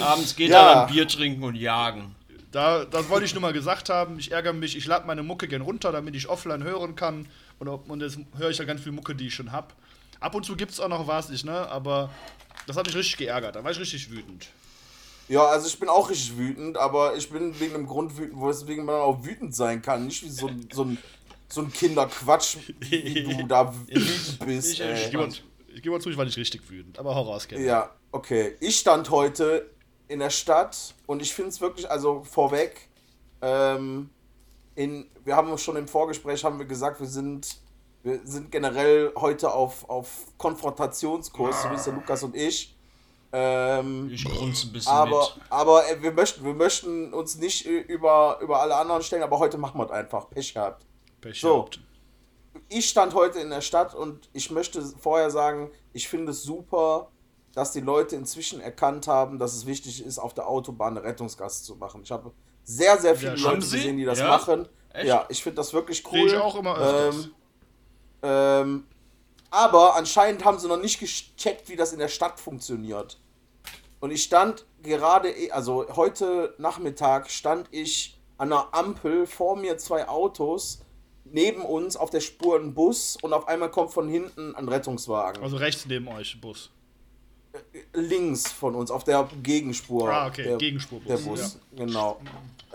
Abends 0.00 0.36
geht 0.36 0.50
Ja. 0.50 0.68
er 0.68 0.74
dann 0.74 0.86
Bier 0.92 1.08
trinken 1.08 1.42
und 1.42 1.56
jagen. 1.56 2.14
Da, 2.52 2.84
das 2.84 3.08
wollte 3.08 3.26
ich 3.26 3.34
nur 3.34 3.42
mal 3.42 3.52
gesagt 3.52 3.88
haben. 3.88 4.20
Ich 4.20 4.30
ärgere 4.30 4.52
mich, 4.52 4.76
ich 4.76 4.86
lade 4.86 5.06
meine 5.06 5.22
Mucke 5.24 5.48
gern 5.48 5.62
runter, 5.62 5.90
damit 5.90 6.14
ich 6.14 6.28
offline 6.28 6.62
hören 6.62 6.94
kann. 6.94 7.26
Und, 7.58 7.68
und 7.68 8.02
jetzt 8.02 8.18
höre 8.38 8.50
ich 8.50 8.58
ja 8.58 8.64
ganz 8.64 8.82
viel 8.82 8.92
Mucke, 8.92 9.14
die 9.14 9.26
ich 9.26 9.34
schon 9.34 9.50
habe. 9.52 9.68
Ab 10.20 10.34
und 10.34 10.44
zu 10.46 10.56
gibt 10.56 10.72
es 10.72 10.80
auch 10.80 10.88
noch 10.88 11.06
was, 11.06 11.28
nicht, 11.28 11.44
ne? 11.44 11.68
Aber 11.68 12.10
das 12.66 12.76
hat 12.76 12.86
mich 12.86 12.94
richtig 12.96 13.16
geärgert. 13.16 13.56
Da 13.56 13.62
war 13.64 13.70
ich 13.70 13.78
richtig 13.80 14.10
wütend. 14.10 14.48
Ja, 15.28 15.44
also 15.46 15.66
ich 15.66 15.78
bin 15.78 15.88
auch 15.88 16.08
richtig 16.08 16.36
wütend, 16.38 16.76
aber 16.76 17.16
ich 17.16 17.28
bin 17.30 17.58
wegen 17.58 17.74
einem 17.74 17.86
Grund 17.86 18.16
wütend, 18.16 18.40
weswegen 18.40 18.84
man 18.84 18.96
auch 18.96 19.24
wütend 19.24 19.54
sein 19.54 19.82
kann. 19.82 20.06
Nicht 20.06 20.22
wie 20.22 20.28
so, 20.30 20.46
ein- 20.48 20.68
so, 20.72 20.84
ein, 20.84 20.98
so 21.48 21.62
ein 21.62 21.72
Kinderquatsch, 21.72 22.58
wie 22.80 23.24
du 23.38 23.46
da 23.46 23.74
wütend 23.88 24.38
bist. 24.46 24.72
Ich- 24.74 24.80
ey. 24.80 25.04
Ich 25.04 25.10
gebe 25.10 25.22
mal, 25.26 25.32
ich 25.74 25.82
geb 25.82 25.92
mal 25.92 26.00
zu, 26.00 26.10
ich 26.10 26.16
war 26.16 26.24
nicht 26.24 26.36
richtig 26.36 26.68
wütend. 26.70 26.98
Aber 26.98 27.14
hau 27.14 27.22
raus. 27.22 27.48
Ja, 27.50 27.90
okay. 28.12 28.56
Ich 28.60 28.78
stand 28.78 29.10
heute 29.10 29.68
in 30.08 30.20
der 30.20 30.30
Stadt 30.30 30.94
und 31.06 31.20
ich 31.22 31.34
finde 31.34 31.50
es 31.50 31.60
wirklich, 31.60 31.90
also 31.90 32.22
vorweg, 32.22 32.88
ähm, 33.42 34.10
in, 34.76 35.06
wir 35.24 35.34
haben 35.34 35.56
schon 35.58 35.74
im 35.76 35.88
Vorgespräch 35.88 36.44
haben 36.44 36.58
wir 36.58 36.66
gesagt, 36.66 37.00
wir 37.00 37.06
sind, 37.08 37.56
wir 38.06 38.20
sind 38.24 38.52
generell 38.52 39.12
heute 39.16 39.52
auf, 39.52 39.88
auf 39.90 40.26
Konfrontationskurs, 40.38 41.62
so 41.62 41.70
wie 41.70 41.74
es 41.74 41.84
der 41.84 41.92
Lukas 41.94 42.22
und 42.22 42.36
ich. 42.36 42.74
Ähm, 43.32 44.08
Ich 44.12 44.24
grunze 44.24 44.68
ein 44.68 44.72
bisschen 44.72 44.92
aber 44.92 45.20
mit. 45.20 45.44
aber 45.50 45.88
äh, 45.90 46.00
wir, 46.02 46.12
möchten, 46.12 46.44
wir 46.44 46.54
möchten 46.54 47.12
uns 47.12 47.36
nicht 47.36 47.66
über, 47.66 48.38
über 48.40 48.60
alle 48.60 48.76
anderen 48.76 49.02
stellen, 49.02 49.22
aber 49.24 49.38
heute 49.38 49.58
machen 49.58 49.78
wir 49.78 49.84
es 49.86 49.90
einfach. 49.90 50.30
Pech 50.30 50.54
gehabt. 50.54 50.86
Pech 51.20 51.40
So. 51.40 51.54
gehabt. 51.64 51.80
ich 52.68 52.88
stand 52.88 53.14
heute 53.14 53.40
in 53.40 53.50
der 53.50 53.60
Stadt 53.60 53.94
und 53.94 54.28
ich 54.32 54.50
möchte 54.50 54.80
vorher 55.00 55.30
sagen, 55.30 55.70
ich 55.92 56.08
finde 56.08 56.30
es 56.30 56.44
super, 56.44 57.10
dass 57.54 57.72
die 57.72 57.80
Leute 57.80 58.14
inzwischen 58.14 58.60
erkannt 58.60 59.08
haben, 59.08 59.38
dass 59.40 59.54
es 59.54 59.66
wichtig 59.66 60.04
ist, 60.04 60.18
auf 60.18 60.32
der 60.34 60.46
Autobahn 60.48 60.96
eine 60.96 61.04
Rettungsgasse 61.04 61.64
zu 61.64 61.74
machen. 61.74 62.02
Ich 62.04 62.10
habe 62.12 62.30
sehr, 62.62 62.98
sehr 63.00 63.16
viele 63.16 63.34
Ja, 63.36 63.42
Leute 63.50 63.58
gesehen, 63.60 63.96
die 63.96 64.04
das 64.04 64.20
Ja? 64.20 64.28
machen. 64.28 64.68
Echt? 64.92 65.06
Ja, 65.08 65.26
ich 65.28 65.42
finde 65.42 65.56
das 65.56 65.72
wirklich 65.74 66.02
Sehe 66.02 66.22
cool. 66.22 66.28
ich 66.28 66.36
auch 66.36 66.54
immer 66.56 66.76
öfters. 66.76 67.24
Ähm, 67.26 67.34
ähm, 68.26 68.84
aber 69.50 69.94
anscheinend 69.94 70.44
haben 70.44 70.58
sie 70.58 70.66
noch 70.68 70.80
nicht 70.80 70.98
gecheckt, 70.98 71.68
wie 71.68 71.76
das 71.76 71.92
in 71.92 71.98
der 72.00 72.08
Stadt 72.08 72.40
funktioniert. 72.40 73.18
Und 74.00 74.10
ich 74.10 74.22
stand 74.24 74.66
gerade, 74.82 75.30
eh- 75.30 75.50
also 75.52 75.86
heute 75.96 76.54
Nachmittag 76.58 77.30
stand 77.30 77.68
ich 77.70 78.18
an 78.38 78.52
einer 78.52 78.68
Ampel, 78.74 79.26
vor 79.26 79.56
mir 79.56 79.78
zwei 79.78 80.08
Autos, 80.08 80.80
neben 81.24 81.62
uns 81.62 81.96
auf 81.96 82.10
der 82.10 82.20
Spur 82.20 82.58
ein 82.58 82.74
Bus 82.74 83.16
und 83.22 83.32
auf 83.32 83.48
einmal 83.48 83.70
kommt 83.70 83.92
von 83.92 84.08
hinten 84.08 84.54
ein 84.54 84.68
Rettungswagen. 84.68 85.42
Also 85.42 85.56
rechts 85.56 85.86
neben 85.86 86.08
euch, 86.08 86.38
Bus. 86.40 86.70
Links 87.94 88.52
von 88.52 88.74
uns, 88.74 88.90
auf 88.90 89.04
der 89.04 89.26
Gegenspur. 89.42 90.10
Ah, 90.10 90.26
okay, 90.26 90.42
der, 90.44 90.58
Gegenspur-Bus, 90.58 91.06
Der 91.08 91.16
Bus, 91.30 91.58
genau. 91.74 92.20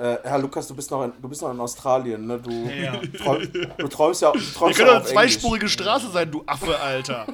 Äh, 0.02 0.18
Herr 0.24 0.40
Lukas, 0.40 0.68
du 0.68 0.76
bist 0.76 0.90
noch 0.90 1.04
in, 1.04 1.14
du 1.22 1.30
bist 1.30 1.44
noch 1.44 1.52
in 1.52 1.60
Australien, 1.60 2.26
ne? 2.26 2.40
Du, 2.40 2.68
Ja. 2.68 3.00
träum, 3.20 3.48
du 3.78 3.88
träumst 3.88 4.24
ja, 4.24 4.32
du 4.32 4.40
Wir 4.40 4.52
träumst 4.54 4.78
können 4.80 4.90
ja 4.90 4.96
doch 4.96 5.02
auf 5.02 5.10
eine 5.12 5.20
Englisch. 5.20 5.34
zweispurige 5.36 5.70
Straße 5.70 6.10
sein, 6.10 6.32
du 6.32 6.42
Affe, 6.48 6.80
Alter. 6.80 7.28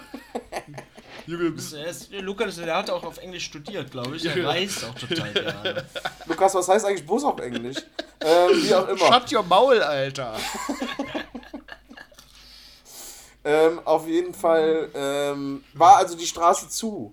Junge, 1.27 1.53
Lukas, 2.21 2.55
der 2.57 2.75
hat 2.75 2.89
auch 2.89 3.05
auf 3.05 3.19
Englisch 3.19 3.45
studiert, 3.45 3.89
glaube 3.91 4.17
ich. 4.17 4.25
Er 4.25 4.36
Ja. 4.38 4.50
reist 4.50 4.83
auch 4.83 4.95
total 4.95 5.31
gerne. 5.31 5.86
Lukas, 6.25 6.55
was 6.55 6.67
heißt 6.67 6.86
eigentlich 6.86 7.05
Bus 7.05 7.24
auf 7.24 7.39
Englisch? 7.39 7.77
ähm, 8.21 8.50
wie 8.62 8.74
auch 8.75 8.88
immer. 8.89 9.13
shut 9.13 9.31
your 9.31 9.43
Maul, 9.43 9.81
Alter. 9.81 10.33
Ähm, 13.45 13.79
auf 13.86 14.05
jeden 14.09 14.33
Fall 14.33 14.89
ähm, 14.93 15.63
war 15.74 15.95
also 15.97 16.17
die 16.17 16.25
Straße 16.27 16.67
zu. 16.67 17.09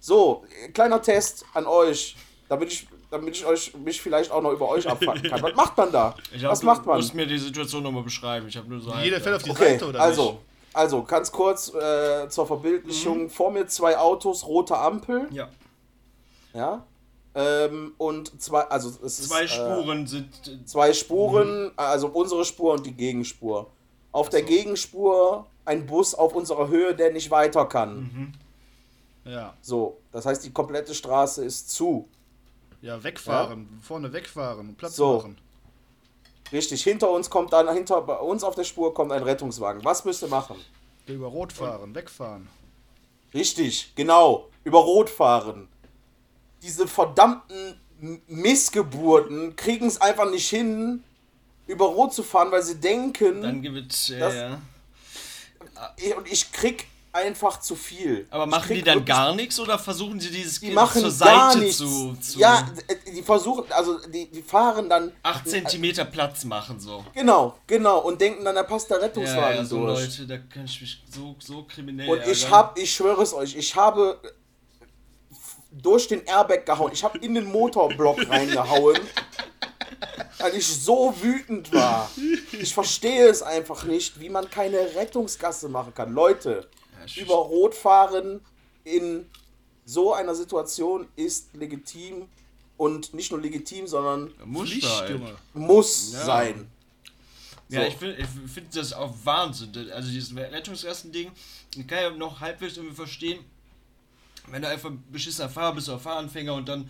So, 0.00 0.44
äh, 0.62 0.68
kleiner 0.68 1.00
Test 1.00 1.46
an 1.54 1.66
euch, 1.66 2.14
damit 2.46 2.70
ich, 2.70 2.86
damit 3.10 3.36
ich 3.36 3.44
euch 3.46 3.74
mich 3.76 4.00
vielleicht 4.00 4.30
auch 4.30 4.42
noch 4.42 4.52
über 4.52 4.68
euch 4.68 4.88
abfacken 4.88 5.22
kann. 5.30 5.42
Was 5.42 5.54
macht 5.56 5.76
man 5.76 5.90
da? 5.92 6.14
Ich 6.32 6.44
hab, 6.44 6.52
Was 6.52 6.62
macht 6.62 6.82
Du 6.84 6.88
man? 6.90 6.96
musst 6.98 7.14
mir 7.14 7.26
die 7.26 7.38
Situation 7.38 7.82
nochmal 7.82 8.02
beschreiben. 8.02 8.46
Ich 8.48 8.56
habe 8.56 8.68
nur 8.68 8.80
so. 8.80 8.92
Jeder 8.96 9.16
halb- 9.16 9.22
fällt 9.22 9.36
auf 9.36 9.42
die 9.42 9.50
Okay, 9.50 9.72
Seite, 9.72 9.88
oder 9.88 10.00
also, 10.00 10.22
nicht? 10.32 10.40
also 10.74 11.02
ganz 11.04 11.32
kurz 11.32 11.72
äh, 11.74 12.28
zur 12.28 12.46
Verbildlichung. 12.46 13.30
Vor 13.30 13.50
mir 13.50 13.66
zwei 13.66 13.96
Autos, 13.98 14.46
rote 14.46 14.76
Ampel, 14.76 15.28
Ja. 15.30 15.48
ja. 16.52 16.84
Ähm, 17.34 17.92
und 17.98 18.40
zwei, 18.42 18.62
also 18.62 18.88
es 19.04 19.20
ist 19.20 19.28
Zwei 19.28 19.42
Äh, 19.44 19.48
Spuren 19.48 20.06
sind. 20.06 20.28
äh, 20.48 20.64
zwei 20.64 20.92
Spuren, 20.92 21.70
also 21.76 22.08
unsere 22.08 22.44
Spur 22.44 22.72
und 22.72 22.84
die 22.84 22.92
Gegenspur. 22.94 23.70
Auf 24.12 24.28
der 24.30 24.42
Gegenspur 24.42 25.46
ein 25.64 25.86
Bus 25.86 26.14
auf 26.14 26.34
unserer 26.34 26.68
Höhe, 26.68 26.94
der 26.94 27.12
nicht 27.12 27.30
weiter 27.30 27.66
kann. 27.66 28.34
Ja. 29.24 29.54
So, 29.60 29.98
das 30.10 30.24
heißt, 30.26 30.42
die 30.44 30.50
komplette 30.50 30.94
Straße 30.94 31.44
ist 31.44 31.70
zu. 31.70 32.08
Ja, 32.80 33.02
wegfahren. 33.02 33.80
Vorne 33.82 34.12
wegfahren 34.12 34.68
und 34.68 34.76
Platz 34.78 34.96
So. 34.96 35.16
machen. 35.16 35.38
Richtig, 36.52 36.82
hinter 36.82 37.10
uns 37.10 37.28
kommt 37.28 37.52
dann, 37.52 37.68
hinter 37.74 38.00
bei 38.02 38.16
uns 38.16 38.42
auf 38.44 38.54
der 38.54 38.64
Spur 38.64 38.94
kommt 38.94 39.12
ein 39.12 39.22
Rettungswagen. 39.22 39.84
Was 39.84 40.04
müsst 40.04 40.22
ihr 40.22 40.28
machen? 40.28 40.56
Über 41.06 41.26
Rot 41.26 41.52
fahren, 41.52 41.94
wegfahren. 41.94 42.48
Richtig, 43.34 43.92
genau, 43.94 44.48
über 44.64 44.78
Rot 44.78 45.10
fahren. 45.10 45.68
Diese 46.62 46.86
verdammten 46.88 47.78
Missgeburten 48.28 49.56
kriegen 49.56 49.86
es 49.86 50.00
einfach 50.00 50.30
nicht 50.30 50.48
hin, 50.48 51.02
über 51.66 51.86
Rot 51.86 52.14
zu 52.14 52.22
fahren, 52.22 52.50
weil 52.50 52.62
sie 52.62 52.76
denken, 52.80 53.42
Dann 53.42 53.60
gibt 53.60 54.10
äh, 54.10 54.18
Das- 54.18 54.34
ja. 54.34 54.60
ich- 55.96 56.16
und 56.16 56.30
ich 56.30 56.50
krieg 56.52 56.86
einfach 57.12 57.58
zu 57.60 57.74
viel. 57.74 58.26
Aber 58.30 58.44
Ich 58.44 58.50
machen 58.50 58.74
die 58.74 58.82
dann 58.82 59.04
gar 59.04 59.34
nichts 59.34 59.58
oder 59.58 59.78
versuchen 59.78 60.20
sie 60.20 60.30
dieses 60.30 60.60
Die 60.60 60.66
Kind 60.66 60.74
machen 60.74 61.00
zur 61.02 61.26
gar 61.26 61.52
Seite 61.52 61.58
nichts. 61.64 61.78
zu, 61.78 62.14
zu 62.20 62.38
Ja, 62.38 62.68
die 63.12 63.22
versuchen, 63.22 63.64
also 63.72 63.98
die, 64.08 64.30
die 64.30 64.42
fahren 64.42 64.88
dann 64.88 65.12
8 65.22 65.48
Zentimeter 65.48 66.04
Platz 66.04 66.44
machen 66.44 66.78
so? 66.78 67.04
Genau, 67.14 67.58
genau. 67.66 68.00
Und 68.00 68.20
denken 68.20 68.44
dann, 68.44 68.54
da 68.54 68.62
passt 68.62 68.90
der 68.90 68.98
Ja, 68.98 69.04
Rettungswagen 69.04 69.56
ja, 69.56 69.64
so 69.64 69.86
durch. 69.86 70.00
Leute, 70.18 70.26
da 70.26 70.38
kann 70.38 70.64
ich 70.66 70.80
mich 70.80 71.02
so, 71.10 71.34
so 71.38 71.62
kriminell 71.64 72.08
Und 72.08 72.20
ich 72.26 72.44
ärgern. 72.44 72.50
hab, 72.58 72.78
ich 72.78 72.92
schwöre 72.94 73.22
es 73.22 73.32
euch, 73.34 73.56
ich 73.56 73.74
habe 73.74 74.20
durch 75.70 76.08
den 76.08 76.24
Airbag 76.26 76.64
gehauen. 76.66 76.90
Ich 76.92 77.04
habe 77.04 77.18
in 77.18 77.34
den 77.34 77.44
Motorblock 77.44 78.18
reingehauen, 78.30 78.98
weil 80.38 80.54
ich 80.54 80.66
so 80.66 81.14
wütend 81.20 81.72
war. 81.72 82.10
Ich 82.52 82.72
verstehe 82.74 83.28
es 83.28 83.42
einfach 83.42 83.84
nicht, 83.84 84.18
wie 84.20 84.28
man 84.30 84.48
keine 84.50 84.78
Rettungsgasse 84.94 85.68
machen 85.68 85.92
kann. 85.94 86.12
Leute, 86.12 86.50
Ja, 86.50 86.60
ich- 86.60 86.68
über 87.16 87.34
Rot 87.34 87.74
fahren 87.74 88.40
in 88.84 89.26
so 89.84 90.12
einer 90.12 90.34
Situation 90.34 91.06
ist 91.16 91.54
legitim 91.54 92.28
und 92.76 93.14
nicht 93.14 93.30
nur 93.32 93.40
legitim, 93.40 93.86
sondern 93.86 94.32
Muss. 94.44 94.70
Junge. 94.72 95.36
muss 95.54 96.12
Ja. 96.12 96.24
sein. 96.24 96.70
Ja, 97.70 97.82
So. 97.82 97.86
ich 97.88 97.96
finde 97.96 98.16
ich 98.16 98.50
find 98.52 98.74
das 98.76 98.92
auch 98.92 99.14
Wahnsinn. 99.24 99.72
Also 99.92 100.10
dieses 100.10 100.34
Rettungsgassen-Ding, 100.34 101.30
ich 101.76 101.86
kann 101.86 101.98
ja 102.02 102.10
noch 102.10 102.40
halbwegs 102.40 102.76
irgendwie 102.76 102.94
verstehen, 102.96 103.44
wenn 104.46 104.62
du 104.62 104.68
einfach 104.68 104.90
ein 104.90 105.02
beschissener 105.10 105.48
Fahrer 105.50 105.74
bist 105.74 105.88
oder 105.88 105.98
Fahranfänger 105.98 106.54
und 106.54 106.68
dann 106.68 106.88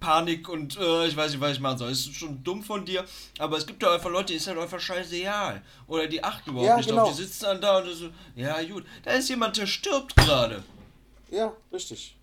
Panik 0.00 0.48
und 0.48 0.76
äh, 0.78 1.06
ich 1.06 1.16
weiß 1.16 1.32
nicht, 1.32 1.40
was 1.40 1.52
ich 1.52 1.60
machen 1.60 1.78
soll. 1.78 1.88
Das 1.90 1.98
ist 1.98 2.14
schon 2.14 2.42
dumm 2.44 2.62
von 2.62 2.84
dir, 2.84 3.04
aber 3.38 3.56
es 3.56 3.66
gibt 3.66 3.82
ja 3.82 3.92
einfach 3.92 4.10
Leute, 4.10 4.26
die 4.32 4.36
ist 4.36 4.46
halt 4.46 4.58
einfach 4.58 4.80
scheißegal. 4.80 5.62
Oder 5.86 6.06
die 6.06 6.22
achten 6.22 6.50
überhaupt 6.50 6.68
Ja, 6.68 6.76
nicht 6.76 6.88
genau. 6.88 7.04
drauf. 7.04 7.16
Die 7.16 7.22
sitzen 7.22 7.44
dann 7.44 7.60
da 7.60 7.78
und 7.78 7.92
so, 7.92 8.08
ja 8.34 8.62
gut, 8.62 8.84
da 9.04 9.12
ist 9.12 9.28
jemand, 9.28 9.56
der 9.56 9.66
stirbt 9.66 10.16
gerade. 10.16 10.62
Ja, 11.30 11.52
richtig. 11.72 12.16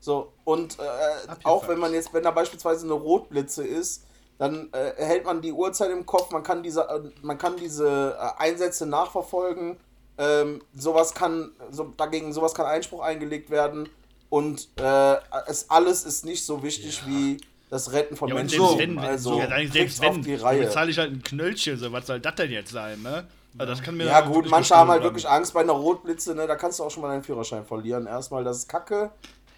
So, 0.00 0.32
und 0.44 0.78
äh, 0.78 1.32
auch 1.44 1.66
wenn 1.68 1.78
man 1.78 1.92
jetzt, 1.92 2.12
wenn 2.14 2.22
da 2.22 2.30
beispielsweise 2.30 2.84
eine 2.86 2.94
Rotblitze 2.94 3.64
ist, 3.66 4.04
dann 4.38 4.72
äh, 4.72 4.92
hält 4.96 5.24
man 5.24 5.42
die 5.42 5.52
Uhrzeit 5.52 5.90
im 5.90 6.06
Kopf, 6.06 6.30
man 6.30 6.42
kann 6.44 6.62
diese, 6.62 6.82
äh, 6.82 7.10
man 7.22 7.38
kann 7.38 7.56
diese 7.56 8.16
äh, 8.18 8.40
Einsätze 8.42 8.86
nachverfolgen. 8.86 9.78
Ähm, 10.16 10.62
sowas 10.74 11.14
kann, 11.14 11.52
so, 11.70 11.92
dagegen 11.96 12.32
sowas 12.32 12.54
kann 12.54 12.66
Einspruch 12.66 13.00
eingelegt 13.02 13.50
werden. 13.50 13.88
Und 14.30 14.68
äh, 14.78 15.16
es 15.46 15.70
alles 15.70 16.04
ist 16.04 16.24
nicht 16.24 16.44
so 16.44 16.62
wichtig 16.62 17.00
wie 17.06 17.38
das 17.70 17.92
Retten 17.92 18.16
von 18.16 18.28
Ja, 18.28 18.34
Menschen. 18.34 18.58
selbst 18.60 18.78
wenn, 18.78 18.98
also 18.98 19.38
ja, 19.38 19.48
selbst 19.70 20.00
wenn, 20.00 20.08
auf 20.10 20.20
die 20.20 20.32
dann 20.36 20.40
Reihe. 20.40 20.64
bezahle 20.66 20.90
ich 20.90 20.98
halt 20.98 21.12
ein 21.12 21.22
Knöllchen, 21.22 21.78
so 21.78 21.92
was 21.92 22.06
soll 22.06 22.20
das 22.20 22.34
denn 22.34 22.50
jetzt 22.50 22.72
sein, 22.72 23.00
ne? 23.02 23.26
Also 23.56 23.72
das 23.72 23.82
kann 23.82 23.96
mir 23.96 24.04
Ja 24.06 24.20
gut, 24.20 24.48
manche 24.50 24.76
haben 24.76 24.90
halt 24.90 25.02
wirklich 25.02 25.26
Angst 25.28 25.54
bei 25.54 25.60
einer 25.60 25.72
Rotblitze, 25.72 26.34
ne? 26.34 26.46
Da 26.46 26.56
kannst 26.56 26.78
du 26.78 26.84
auch 26.84 26.90
schon 26.90 27.02
mal 27.02 27.08
deinen 27.08 27.24
Führerschein 27.24 27.64
verlieren. 27.64 28.06
Erstmal, 28.06 28.44
das 28.44 28.58
ist 28.58 28.68
Kacke. 28.68 29.10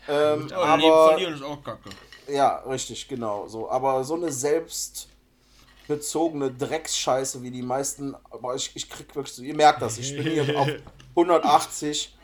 Ähm, 0.08 0.48
Aber 0.54 0.76
Leben 0.76 0.94
verlieren 1.08 1.34
ist 1.34 1.42
auch 1.42 1.60
kacke. 1.62 1.90
Ja, 2.28 2.58
richtig, 2.60 3.06
genau. 3.08 3.48
So, 3.48 3.68
aber 3.70 4.02
so 4.04 4.14
eine 4.14 4.30
selbstbezogene 4.32 6.52
Drecksscheiße 6.52 7.42
wie 7.42 7.50
die 7.50 7.62
meisten, 7.62 8.14
aber 8.30 8.54
ich, 8.54 8.70
ich 8.74 8.88
krieg 8.88 9.14
wirklich 9.14 9.34
so, 9.34 9.42
ihr 9.42 9.54
merkt 9.56 9.82
das, 9.82 9.98
ich 9.98 10.16
bin 10.16 10.26
hier 10.32 10.58
auf 10.58 10.68
180. 11.16 12.16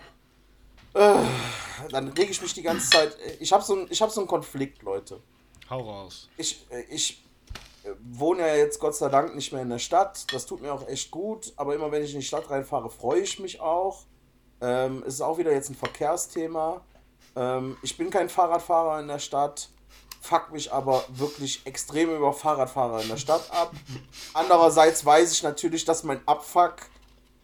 Äh, 0.96 1.22
dann 1.90 2.08
reg 2.08 2.30
ich 2.30 2.40
mich 2.40 2.54
die 2.54 2.62
ganze 2.62 2.90
Zeit. 2.90 3.16
Ich 3.40 3.52
habe 3.52 3.62
so, 3.62 3.74
ein- 3.76 3.86
ich 3.90 4.00
hab 4.02 4.10
so 4.10 4.20
einen 4.20 4.28
Konflikt, 4.28 4.82
Leute. 4.82 5.20
Hau 5.68 5.80
raus. 5.80 6.28
Ich, 6.36 6.64
äh, 6.70 6.82
ich 6.88 7.22
äh, 7.84 7.90
wohne 8.02 8.40
ja 8.46 8.54
jetzt 8.56 8.78
Gott 8.80 8.94
sei 8.96 9.08
Dank 9.08 9.34
nicht 9.34 9.52
mehr 9.52 9.62
in 9.62 9.68
der 9.70 9.78
Stadt. 9.78 10.32
Das 10.32 10.46
tut 10.46 10.62
mir 10.62 10.72
auch 10.72 10.86
echt 10.88 11.10
gut. 11.10 11.52
Aber 11.56 11.74
immer 11.74 11.90
wenn 11.92 12.02
ich 12.02 12.14
in 12.14 12.20
die 12.20 12.26
Stadt 12.26 12.48
reinfahre, 12.50 12.88
freue 12.90 13.20
ich 13.20 13.38
mich 13.38 13.60
auch. 13.60 14.04
Ähm, 14.60 15.02
es 15.06 15.14
ist 15.14 15.20
auch 15.20 15.38
wieder 15.38 15.52
jetzt 15.52 15.68
ein 15.70 15.74
Verkehrsthema. 15.74 16.80
Ähm, 17.36 17.76
ich 17.82 17.96
bin 17.98 18.08
kein 18.10 18.28
Fahrradfahrer 18.30 19.00
in 19.00 19.08
der 19.08 19.18
Stadt. 19.18 19.68
Fuck 20.22 20.50
mich 20.52 20.72
aber 20.72 21.04
wirklich 21.10 21.64
extrem 21.66 22.10
über 22.10 22.32
Fahrradfahrer 22.32 23.02
in 23.02 23.08
der 23.08 23.16
Stadt 23.18 23.48
ab. 23.52 23.72
Andererseits 24.34 25.04
weiß 25.04 25.30
ich 25.32 25.42
natürlich, 25.42 25.84
dass 25.84 26.02
mein 26.04 26.26
Abfuck 26.26 26.76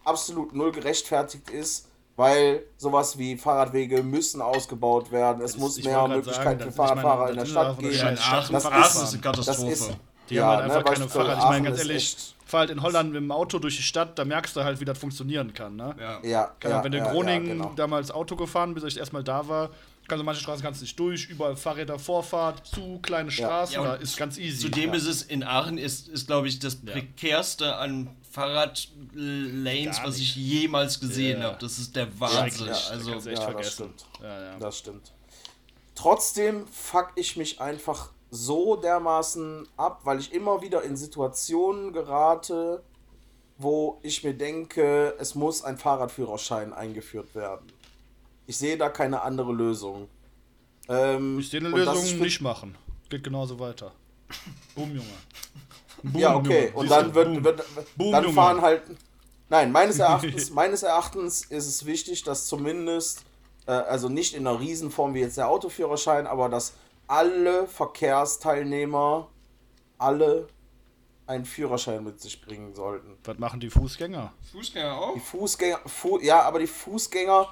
absolut 0.05 0.53
null 0.55 0.73
gerechtfertigt 0.73 1.49
ist, 1.51 1.87
weil 2.17 2.63
sowas 2.77 3.17
wie 3.19 3.37
Fahrradwege 3.37 4.03
müssen 4.03 4.41
ausgebaut 4.43 5.11
werden. 5.11 5.43
Es 5.43 5.57
muss 5.57 5.79
ich 5.79 5.85
mehr 5.85 6.07
Möglichkeiten 6.09 6.59
sagen, 6.59 6.59
für 6.61 6.65
das- 6.67 6.75
ich 6.75 6.79
meine, 6.79 7.01
Fahrradfahrer 7.01 7.29
in 7.31 7.35
der 7.37 7.45
das 7.45 7.51
Stadt 7.51 7.79
geben. 7.79 7.95
Ja, 7.95 8.07
Aachen, 8.13 8.53
Das 8.53 8.67
Aachen 8.67 8.81
ist- 8.83 8.97
eine 8.97 9.05
Das 9.05 9.21
Katastrophe. 9.21 9.73
ist, 9.73 9.91
Die 10.31 10.35
ja, 10.35 10.45
haben 10.45 10.51
halt 10.51 10.59
ne, 10.69 10.75
einfach 10.75 10.85
keine 10.93 11.07
beispielsweise 11.07 11.27
Fahrrad. 11.27 11.39
Ich 11.45 11.51
meine, 11.51 11.69
ganz 11.69 11.79
ehrlich, 11.81 12.17
fahr 12.47 12.61
halt 12.61 12.71
in 12.71 12.83
Holland 12.83 13.13
mit 13.13 13.23
dem 13.23 13.33
Auto 13.33 13.59
durch 13.59 13.77
die 13.77 13.83
Stadt, 13.83 14.19
da 14.19 14.25
merkst 14.25 14.55
du 14.55 14.63
halt, 14.63 14.79
wie 14.81 14.85
das 14.85 14.99
funktionieren 14.99 15.53
kann, 15.55 15.77
ne? 15.77 15.95
Ja. 15.99 16.19
Ja, 16.23 16.45
Keine 16.61 16.75
Ahnung, 16.75 16.79
ja, 16.79 16.85
wenn 16.85 16.93
du 16.93 16.99
in 16.99 17.05
Groningen 17.05 17.47
ja, 17.47 17.53
genau. 17.55 17.73
damals 17.77 18.11
Auto 18.11 18.37
gefahren 18.37 18.75
bist, 18.75 18.85
als 18.85 18.95
ich 18.95 19.01
erstmal 19.01 19.25
da 19.25 19.49
war, 19.49 19.71
kannst 20.07 20.21
du 20.21 20.25
manche 20.25 20.43
Straßen 20.43 20.63
kannst 20.63 20.81
nicht 20.83 20.99
durch, 20.99 21.29
überall 21.29 21.57
Fahrräder, 21.57 21.99
Vorfahrt, 21.99 22.67
zu 22.67 22.99
kleine 23.03 23.31
Straßen, 23.31 23.83
da 23.83 23.95
ist 23.95 24.17
ganz 24.19 24.37
easy. 24.39 24.59
Zudem 24.71 24.91
ja. 24.91 24.97
ist 24.97 25.07
es 25.07 25.23
in 25.23 25.43
Aachen 25.43 25.79
ist, 25.79 26.09
ist 26.09 26.27
glaube 26.27 26.47
ich, 26.49 26.59
das 26.59 26.79
Ja. 26.85 26.93
prekärste 26.93 27.77
an 27.77 28.11
Fahrradlanes, 28.33 30.01
was 30.03 30.19
ich 30.19 30.35
jemals 30.37 30.99
gesehen 31.01 31.41
Ja. 31.41 31.49
habe. 31.49 31.59
Das 31.61 31.79
ist 31.79 31.95
der 31.95 32.09
Wahnsinn. 32.19 32.67
Schrecklich. 32.67 32.91
Also, 32.91 33.13
echt 33.31 33.39
ja, 33.43 33.53
das 33.53 33.73
stimmt. 33.73 34.07
Ja, 34.21 34.41
ja. 34.43 34.59
Das 34.59 34.79
stimmt. 34.79 35.13
Trotzdem 35.95 36.67
fuck 36.69 37.13
ich 37.17 37.37
mich 37.37 37.61
einfach 37.61 38.11
so 38.31 38.77
dermaßen 38.77 39.69
ab, 39.77 40.01
weil 40.05 40.19
ich 40.19 40.33
immer 40.33 40.63
wieder 40.63 40.83
in 40.83 40.97
Situationen 40.97 41.93
gerate, 41.93 42.83
wo 43.59 44.01
ich 44.03 44.25
mir 44.25 44.33
denke, 44.35 45.15
es 45.19 45.35
muss 45.35 45.63
ein 45.63 45.77
Fahrradführerschein 45.77 46.73
eingeführt 46.73 47.35
werden. 47.35 47.67
Ich 48.47 48.57
sehe 48.57 48.79
da 48.79 48.89
keine 48.89 49.21
andere 49.23 49.53
Lösung. 49.53 50.09
Ähm, 50.89 51.39
Ich 51.39 51.51
sehe 51.51 51.61
eine 51.61 51.73
und 51.73 51.85
das 51.85 51.95
Lösung 52.03 52.21
nicht 52.21 52.41
machen. 52.41 52.77
Geht 53.11 53.23
genauso 53.23 53.59
weiter. 53.61 53.93
Boom, 54.75 54.89
Junge. 54.89 55.05
Boom, 56.03 56.21
ja, 56.21 56.35
okay. 56.37 56.71
Und 56.75 56.91
dann 56.91 57.15
wird, 57.15 57.29
Boom. 57.35 57.45
wird 57.45 57.65
Boom, 57.97 58.13
dann 58.13 58.33
fahren 58.33 58.61
halt. 58.61 58.83
Nein, 59.49 59.71
meines 59.73 59.99
Erachtens, 60.01 60.51
meines 60.51 60.83
Erachtens 60.83 61.45
ist 61.45 61.67
es 61.67 61.85
wichtig, 61.87 62.23
dass 62.25 62.47
zumindest, 62.47 63.23
äh, 63.67 63.73
also 63.73 64.09
nicht 64.09 64.35
in 64.35 64.47
einer 64.47 64.59
Riesenform 64.59 65.15
wie 65.15 65.21
jetzt 65.21 65.37
der 65.37 65.49
Autoführerschein, 65.49 66.27
aber 66.27 66.49
dass 66.49 66.75
alle 67.07 67.67
Verkehrsteilnehmer 67.69 69.29
alle 69.99 70.49
einen 71.27 71.45
Führerschein 71.45 72.03
mit 72.03 72.21
sich 72.21 72.41
bringen 72.43 72.75
sollten. 72.75 73.17
Was 73.25 73.39
machen 73.39 73.61
die 73.61 73.71
Fußgänger? 73.71 74.33
Fußgänger 74.51 74.99
auch? 74.99 75.15
Die 75.15 75.21
Fußgänger, 75.21 75.81
Fu 75.87 76.19
ja, 76.19 76.43
aber 76.43 76.59
die 76.59 76.67
Fußgänger, 76.67 77.49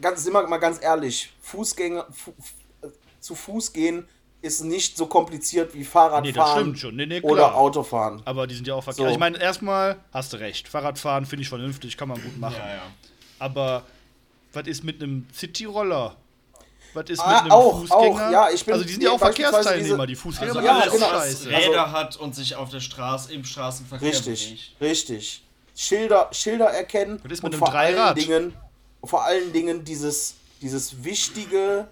ganz, 0.00 0.22
sind 0.24 0.32
wir 0.32 0.46
mal 0.46 0.58
ganz 0.58 0.82
ehrlich, 0.82 1.32
Fußgänger, 1.40 2.06
fu, 2.12 2.32
f- 2.38 2.92
zu 3.20 3.34
Fuß 3.34 3.72
gehen 3.72 4.06
ist 4.44 4.62
nicht 4.62 4.96
so 4.96 5.06
kompliziert 5.06 5.72
wie 5.74 5.78
Nee, 5.78 5.82
das 5.84 5.92
Fahrradfahren 5.92 6.60
stimmt 6.62 6.78
schon. 6.78 6.96
Nee, 6.96 7.06
nee, 7.06 7.20
oder 7.22 7.54
Autofahren. 7.54 8.22
Aber 8.24 8.46
die 8.46 8.54
sind 8.54 8.66
ja 8.66 8.74
auch 8.74 8.84
verkehrt. 8.84 8.98
So. 8.98 9.04
Also 9.04 9.14
ich 9.14 9.18
meine, 9.20 9.40
erstmal 9.40 9.96
hast 10.12 10.32
du 10.32 10.36
recht. 10.38 10.68
Fahrradfahren 10.68 11.26
finde 11.26 11.42
ich 11.42 11.48
vernünftig, 11.48 11.96
kann 11.96 12.08
man 12.08 12.20
gut 12.22 12.38
machen. 12.38 12.56
Ja, 12.58 12.68
ja. 12.74 12.82
Aber 13.38 13.82
was 14.52 14.66
ist 14.66 14.84
mit 14.84 15.02
einem 15.02 15.26
City-Roller? 15.34 16.14
Was 16.92 17.10
ist 17.10 17.18
Ah, 17.18 17.28
mit 17.32 17.40
einem 17.42 17.50
auch, 17.52 17.80
Fußgänger? 17.80 18.26
auch, 18.28 18.30
ja, 18.30 18.50
ich 18.50 18.64
bin- 18.64 18.74
also 18.74 18.84
die 18.86 18.92
sind 18.92 19.02
ja 19.02 19.10
auch 19.10 19.18
Verkehrsteilnehmer, 19.18 20.06
diese- 20.06 20.06
die 20.06 20.14
Fußgänger 20.14 20.50
Also 20.54 20.60
ja, 20.64 20.72
alles, 20.78 20.88
auch 20.88 20.92
genau. 20.94 21.06
was 21.12 21.24
Scheiße. 21.24 21.48
Räder 21.50 21.90
hat 21.92 22.16
und 22.16 22.34
sich 22.36 22.54
auf 22.54 22.68
der 22.70 22.80
Straße, 22.80 23.32
im 23.32 23.44
Straßenverkehr 23.44 24.08
Richtig, 24.10 24.74
bewegt. 24.78 24.92
richtig. 24.92 25.42
Schilder, 25.76 26.28
Schilder 26.30 26.66
erkennen 26.66 27.18
Was 27.24 27.32
ist 27.32 27.42
mit 27.42 27.54
und 27.54 27.54
einem 27.54 27.58
vor 27.66 27.74
allen 27.74 27.96
Dreirad? 27.96 28.16
Dingen, 28.16 28.54
vor 29.02 29.24
allen 29.24 29.52
Dingen 29.52 29.84
dieses, 29.84 30.34
dieses 30.62 31.02
wichtige 31.02 31.88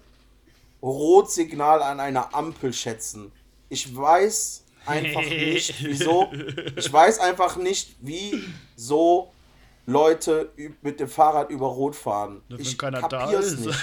Rotsignal 0.83 1.81
an 1.81 1.99
einer 1.99 2.35
Ampel 2.35 2.73
schätzen. 2.73 3.31
Ich 3.69 3.95
weiß 3.95 4.65
einfach 4.85 5.21
nicht, 5.29 5.73
wieso. 5.83 6.29
Ich 6.75 6.91
weiß 6.91 7.19
einfach 7.19 7.55
nicht, 7.55 7.95
wieso 8.01 9.31
Leute 9.85 10.51
mit 10.81 10.99
dem 10.99 11.07
Fahrrad 11.09 11.49
über 11.49 11.67
Rot 11.67 11.95
fahren. 11.95 12.41
Wenn 12.49 12.59
Ich 12.59 12.77
keiner 12.77 13.01
da 13.07 13.07
kapier's 13.25 13.53
ist. 13.53 13.59
nicht. 13.65 13.77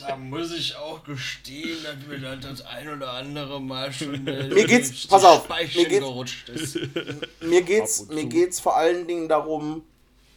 Da 0.00 0.16
muss 0.16 0.52
ich 0.52 0.74
auch 0.76 1.04
gestehen, 1.04 1.78
dass 1.84 1.96
mir 2.08 2.18
das, 2.18 2.40
das 2.40 2.66
ein 2.66 2.88
oder 2.88 3.12
andere 3.12 3.60
Mal 3.60 3.92
schon 3.92 4.14
äh, 4.26 4.48
Mir 4.48 4.66
geht's- 4.66 5.06
pass 5.06 5.24
auf, 5.24 5.48
mir 5.48 5.64
geht's- 5.66 5.90
gerutscht 6.00 6.48
ist. 6.48 6.78
Mir 7.40 7.62
geht's, 7.62 8.06
mir 8.08 8.24
geht's 8.24 8.58
vor 8.60 8.76
allen 8.76 9.06
Dingen 9.06 9.28
darum, 9.28 9.84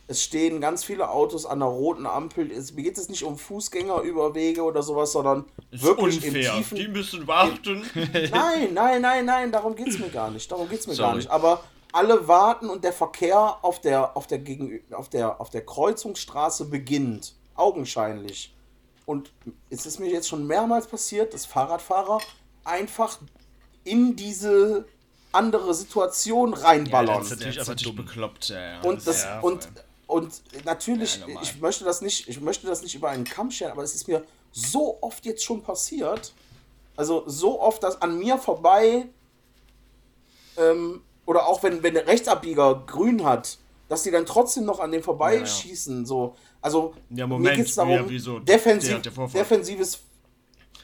es 0.07 0.23
stehen 0.23 0.61
ganz 0.61 0.83
viele 0.85 1.09
Autos 1.09 1.45
an 1.45 1.59
der 1.59 1.67
roten 1.67 2.05
Ampel. 2.05 2.49
Es, 2.51 2.73
mir 2.73 2.83
geht 2.83 2.97
es 2.97 3.09
nicht 3.09 3.23
um 3.23 3.37
Fußgängerüberwege 3.37 4.63
oder 4.63 4.81
sowas, 4.81 5.11
sondern 5.11 5.45
Ist 5.71 5.83
wirklich 5.83 6.15
unfair. 6.23 6.51
im 6.53 6.57
tiefen. 6.57 6.75
Die 6.77 6.87
müssen 6.87 7.27
warten. 7.27 7.85
Nein, 8.31 8.73
nein, 8.73 9.01
nein, 9.01 9.25
nein, 9.25 9.51
darum 9.51 9.75
geht's 9.75 9.99
mir 9.99 10.09
gar 10.09 10.31
nicht. 10.31 10.49
Darum 10.51 10.69
geht's 10.69 10.87
mir 10.87 10.95
gar 10.95 11.07
Sorry. 11.09 11.17
nicht. 11.17 11.29
Aber 11.29 11.63
alle 11.91 12.27
warten 12.27 12.69
und 12.69 12.83
der 12.83 12.93
Verkehr 12.93 13.57
auf 13.61 13.81
der, 13.81 14.15
auf 14.15 14.27
der, 14.27 14.39
Gegenü 14.39 14.81
auf 14.91 15.09
der, 15.09 15.41
auf 15.41 15.49
der 15.49 15.65
Kreuzungsstraße 15.65 16.65
beginnt. 16.65 17.33
Augenscheinlich. 17.55 18.53
Und 19.05 19.31
es 19.69 19.85
ist 19.85 19.99
mir 19.99 20.09
jetzt 20.09 20.27
schon 20.29 20.47
mehrmals 20.47 20.87
passiert, 20.87 21.33
dass 21.33 21.45
Fahrradfahrer 21.45 22.19
einfach 22.63 23.19
in 23.83 24.15
diese 24.15 24.85
andere 25.31 25.73
Situation 25.73 26.53
reinballern. 26.53 27.17
das 27.19 27.25
ist 27.25 27.31
natürlich 27.39 27.57
Das 27.57 27.69
einfach 27.69 27.83
dumm. 27.83 27.95
bekloppt, 27.97 28.49
ja, 28.49 28.59
ja. 28.59 28.81
Und, 28.81 29.05
das, 29.05 29.23
Ja, 29.23 29.39
und, 29.39 29.69
und 30.07 30.41
natürlich, 30.65 31.19
Ja, 31.27 31.41
ich 31.41 31.59
möchte 31.61 31.83
das 31.83 32.01
nicht, 32.01 32.27
ich 32.27 32.39
möchte 32.41 32.65
das 32.67 32.81
nicht 32.81 32.95
über 32.95 33.09
einen 33.09 33.23
Kamm 33.25 33.51
scheren, 33.51 33.71
aber 33.73 33.83
es 33.83 33.93
ist 33.93 34.07
mir 34.07 34.23
so 34.51 34.97
oft 35.01 35.25
jetzt 35.25 35.43
schon 35.43 35.61
passiert. 35.61 36.33
Also 36.95 37.23
so 37.27 37.61
oft, 37.61 37.83
dass 37.83 38.01
an 38.01 38.17
mir 38.17 38.37
vorbei, 38.37 39.07
ähm, 40.57 41.01
oder 41.25 41.45
auch 41.45 41.61
wenn, 41.63 41.83
wenn 41.83 41.93
der 41.93 42.07
Rechtsabbieger 42.07 42.83
grün 42.87 43.23
hat, 43.23 43.57
dass 43.89 44.03
die 44.03 44.11
dann 44.11 44.25
trotzdem 44.25 44.65
noch 44.65 44.79
an 44.79 44.91
dem 44.91 45.03
vorbeischießen. 45.03 46.05
So. 46.05 46.35
Also 46.61 46.93
Ja, 47.09 47.27
Moment, 47.27 47.49
mir 47.49 47.55
geht 47.55 47.67
es 47.67 47.75
ja, 47.75 47.85
darum, 47.85 48.45
defensiv, 48.45 48.95
hat 48.95 49.05
ja 49.05 49.11
Vorfahrt. 49.11 49.39
defensives. 49.43 49.99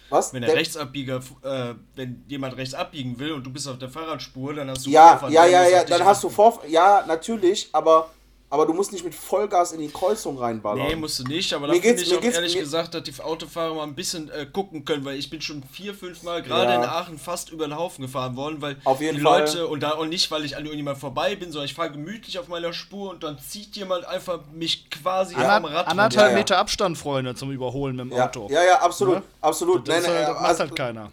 Was? 0.10 0.32
Wenn 0.34 0.42
der 0.42 0.52
De- 0.52 0.60
Rechtsabbieger, 0.60 1.22
äh, 1.42 1.74
wenn 1.96 2.24
jemand 2.28 2.56
rechts 2.56 2.76
abbiegen 2.76 3.18
will 3.18 3.32
und 3.32 3.44
du 3.44 3.50
bist 3.52 3.68
auf 3.68 3.80
der 3.80 3.90
Fahrradspur, 3.90 4.54
dann 4.54 4.70
hast 4.70 4.86
du 4.86 4.92
Ja, 4.92 5.12
Vorfahrt, 5.12 5.32
ja, 5.34 5.46
ja, 5.46 5.68
ja, 5.68 5.84
dann 5.84 6.06
hast 6.06 6.24
du 6.24 6.28
achten. 6.28 6.36
vor. 6.36 6.62
Ja, 6.68 7.04
natürlich, 7.08 7.70
aber, 7.72 8.12
aber 8.54 8.68
du 8.68 8.74
musst 8.74 8.92
nicht 8.92 9.04
mit 9.04 9.16
Vollgas 9.16 9.72
in 9.72 9.80
die 9.80 9.88
Kreuzung 9.90 10.38
reinballern. 10.38 10.86
Nee, 10.88 10.96
musst 10.96 11.18
du 11.18 11.24
nicht, 11.24 11.52
aber 11.54 11.66
Mir 11.68 11.74
da 11.78 11.82
finde 11.82 12.04
ich 12.04 12.12
mir 12.12 12.20
auch 12.20 12.24
ehrlich 12.24 12.56
gesagt, 12.56 12.94
dass 12.94 13.02
die 13.02 13.20
Autofahrer 13.20 13.74
mal 13.74 13.82
ein 13.84 13.96
bisschen 13.96 14.30
äh, 14.30 14.46
gucken 14.46 14.86
können, 14.86 15.04
weil 15.06 15.18
ich 15.18 15.32
bin 15.32 15.42
schon 15.42 15.64
vier, 15.72 15.96
fünf 15.96 16.22
Mal 16.22 16.44
gerade 16.44 16.72
Ja. 16.74 16.76
in 16.78 16.84
Aachen 16.88 17.18
fast 17.18 17.50
über 17.50 17.68
den 17.68 17.76
Haufen 17.76 18.04
gefahren 18.04 18.36
worden, 18.36 18.62
weil 18.62 18.76
Auf 18.84 19.02
jeden 19.02 19.18
die 19.18 19.24
Fall. 19.24 19.40
Leute, 19.40 19.66
und 19.66 19.80
da 19.82 19.94
und 19.96 20.10
nicht, 20.10 20.30
weil 20.30 20.46
ich 20.46 20.56
an 20.56 20.66
irgendjemand 20.66 21.00
vorbei 21.00 21.36
bin, 21.36 21.52
sondern 21.52 21.66
ich 21.66 21.74
fahre 21.74 21.90
gemütlich 21.92 22.38
auf 22.38 22.48
meiner 22.48 22.74
Spur 22.74 23.10
und 23.10 23.24
dann 23.24 23.40
zieht 23.40 23.76
jemand 23.76 24.06
einfach 24.06 24.40
mich 24.54 24.88
quasi 24.92 25.34
Ander- 25.34 25.56
vom 25.56 25.66
Rad 25.66 25.88
anderthalb 25.88 26.26
Ja, 26.28 26.30
ja. 26.34 26.38
Meter 26.38 26.58
Abstand, 26.60 26.96
Freunde, 26.96 27.34
zum 27.34 27.52
Überholen 27.52 27.96
mit 27.96 28.06
dem 28.12 28.12
Ja, 28.16 28.26
Auto. 28.28 28.50
ja, 28.52 28.64
ja, 28.64 28.82
absolut, 28.82 29.16
Ne? 29.16 29.24
absolut. 29.42 29.88
Das, 29.88 29.96
Nein, 29.96 30.02
ist 30.04 30.08
nein, 30.10 30.16
halt, 30.18 30.28
das 30.28 30.36
macht 30.36 30.46
also, 30.50 30.60
halt 30.60 30.76
keiner. 30.76 31.12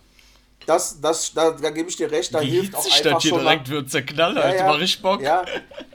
das, 0.67 1.01
das, 1.01 1.33
da, 1.33 1.51
da 1.53 1.71
gebe 1.71 1.89
ich 1.89 1.97
dir 1.97 2.11
recht, 2.11 2.35
da 2.35 2.43
Wie 2.43 2.51
hilft 2.51 2.75
auch 2.75 2.85
einfach 2.85 3.01
das 3.15 3.23
hier 3.23 3.31
schon 3.31 3.41
direkt 3.41 3.69
wird, 3.71 3.91
zerknallt, 3.91 4.37
ja, 4.37 4.55
ja, 4.55 4.67
war 4.67 4.79
richtig 4.79 5.01
Bock. 5.01 5.23
Ja, 5.23 5.43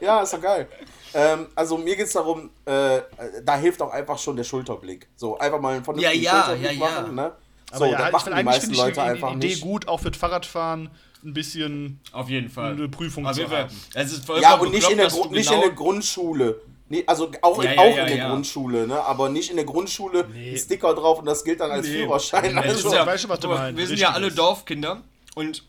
ja, 0.00 0.22
ist 0.22 0.32
doch 0.32 0.40
geil. 0.40 0.68
Ähm, 1.14 1.46
also 1.54 1.78
mir 1.78 1.96
geht 1.96 2.06
es 2.06 2.12
darum, 2.12 2.50
äh, 2.64 3.00
da 3.44 3.56
hilft 3.56 3.80
auch 3.82 3.92
einfach 3.92 4.18
schon 4.18 4.36
der 4.36 4.44
Schulterblick. 4.44 5.08
So, 5.16 5.38
einfach 5.38 5.60
mal 5.60 5.74
einen 5.74 5.84
vernünftigen 5.84 6.22
Ja, 6.22 6.32
ja, 6.32 6.44
Schulterblick 6.46 6.80
ja, 6.80 6.86
ja. 6.88 7.00
machen, 7.02 7.14
ne? 7.14 7.32
So, 7.70 7.76
Aber 7.76 7.86
ja, 7.88 7.98
das 7.98 8.06
ich 8.06 8.12
machen 8.12 8.34
die 8.36 8.42
meisten 8.44 8.74
Leute 8.74 8.92
die, 8.92 9.00
einfach 9.00 9.30
die 9.30 9.36
Idee 9.36 9.46
nicht. 9.48 9.60
gut, 9.62 9.88
auch 9.88 9.98
für 10.00 10.10
das 10.10 10.18
Fahrradfahren 10.20 10.90
ein 11.24 11.32
bisschen. 11.34 12.00
Auf 12.12 12.28
jeden 12.28 12.48
Fall. 12.50 12.72
Eine 12.72 12.88
Prüfung 12.88 13.26
Auf 13.26 13.32
zu 13.34 13.40
jeden 13.40 13.50
Fall. 13.50 13.64
haben. 13.64 13.80
Es 13.94 14.12
ist 14.12 14.28
Ja, 14.40 14.54
und 14.54 14.70
nicht 14.70 14.88
in, 14.90 14.98
der 14.98 15.08
Gru- 15.08 15.28
nicht 15.30 15.48
genau 15.48 15.62
in 15.62 15.68
der 15.68 15.76
Grundschule. 15.76 16.60
Nee, 16.88 17.02
also 17.06 17.32
auch, 17.42 17.60
Ja, 17.64 17.70
in, 17.72 17.76
ja, 17.78 17.82
auch 17.82 17.96
ja, 17.96 18.02
in 18.02 18.06
der 18.08 18.16
ja. 18.16 18.28
Grundschule, 18.28 18.86
ne? 18.86 19.00
aber 19.02 19.28
nicht 19.28 19.50
in 19.50 19.56
der 19.56 19.64
Grundschule 19.64 20.24
Nee. 20.32 20.56
Sticker 20.56 20.94
drauf 20.94 21.18
und 21.18 21.24
das 21.24 21.42
gilt 21.42 21.58
dann 21.58 21.72
als 21.72 21.84
Nee. 21.86 21.94
Führerschein. 22.04 22.54
Nee, 22.54 22.60
Also, 22.60 22.68
das 22.76 22.84
ist 22.84 22.92
ja- 22.92 23.06
weißt 23.06 23.24
du, 23.24 23.28
was 23.28 23.40
du 23.40 23.48
meinst? 23.48 23.76
Wir 23.78 23.86
sind 23.88 23.98
ja 23.98 24.10
alle. 24.10 24.30
Dorfkinder 24.30 25.02
und 25.34 25.64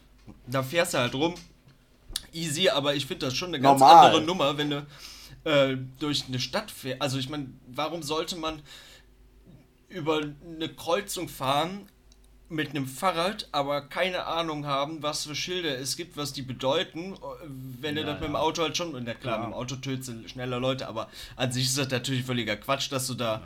da 0.45 0.61
fährst 0.61 0.93
du 0.93 0.99
halt 0.99 1.15
rum. 1.15 1.33
Easy, 2.33 2.69
aber 2.69 2.93
ich 2.93 3.07
finde 3.07 3.25
das 3.25 3.35
schon 3.35 3.47
eine 3.47 3.59
ganz 3.59 3.79
Normal. 3.79 4.05
andere 4.07 4.21
Nummer, 4.21 4.55
wenn 4.57 4.69
du 4.69 4.85
äh, 5.47 5.77
durch 5.99 6.25
eine 6.27 6.39
Stadt 6.39 6.71
fährst. 6.71 7.01
Also 7.01 7.17
ich 7.17 7.29
meine, 7.29 7.47
warum 7.67 8.03
sollte 8.03 8.35
man 8.35 8.61
über 9.89 10.21
eine 10.45 10.69
Kreuzung 10.69 11.29
fahren 11.29 11.87
mit 12.49 12.69
einem 12.69 12.85
Fahrrad, 12.87 13.47
aber 13.51 13.81
keine 13.81 14.25
Ahnung 14.25 14.65
haben, 14.65 15.03
was 15.03 15.25
für 15.25 15.35
Schilder 15.35 15.77
es 15.77 15.97
gibt, 15.97 16.15
was 16.15 16.31
die 16.31 16.41
bedeuten, 16.41 17.15
wenn 17.81 17.95
du 17.95 18.01
Ja, 18.01 18.07
das 18.07 18.19
mit 18.19 18.29
dem 18.29 18.33
ja. 18.35 18.39
Auto 18.39 18.61
halt 18.63 18.77
schon, 18.77 18.91
na 19.03 19.13
klar, 19.13 19.35
Ja. 19.35 19.39
mit 19.39 19.49
dem 19.49 19.53
Auto 19.53 19.75
tötest 19.75 20.09
du 20.09 20.29
schneller 20.29 20.59
Leute, 20.59 20.87
aber 20.87 21.09
an 21.35 21.51
sich 21.51 21.65
ist 21.65 21.77
das 21.77 21.89
natürlich 21.89 22.23
völliger 22.23 22.55
Quatsch, 22.55 22.89
dass 22.89 23.07
du 23.07 23.15
da, 23.15 23.41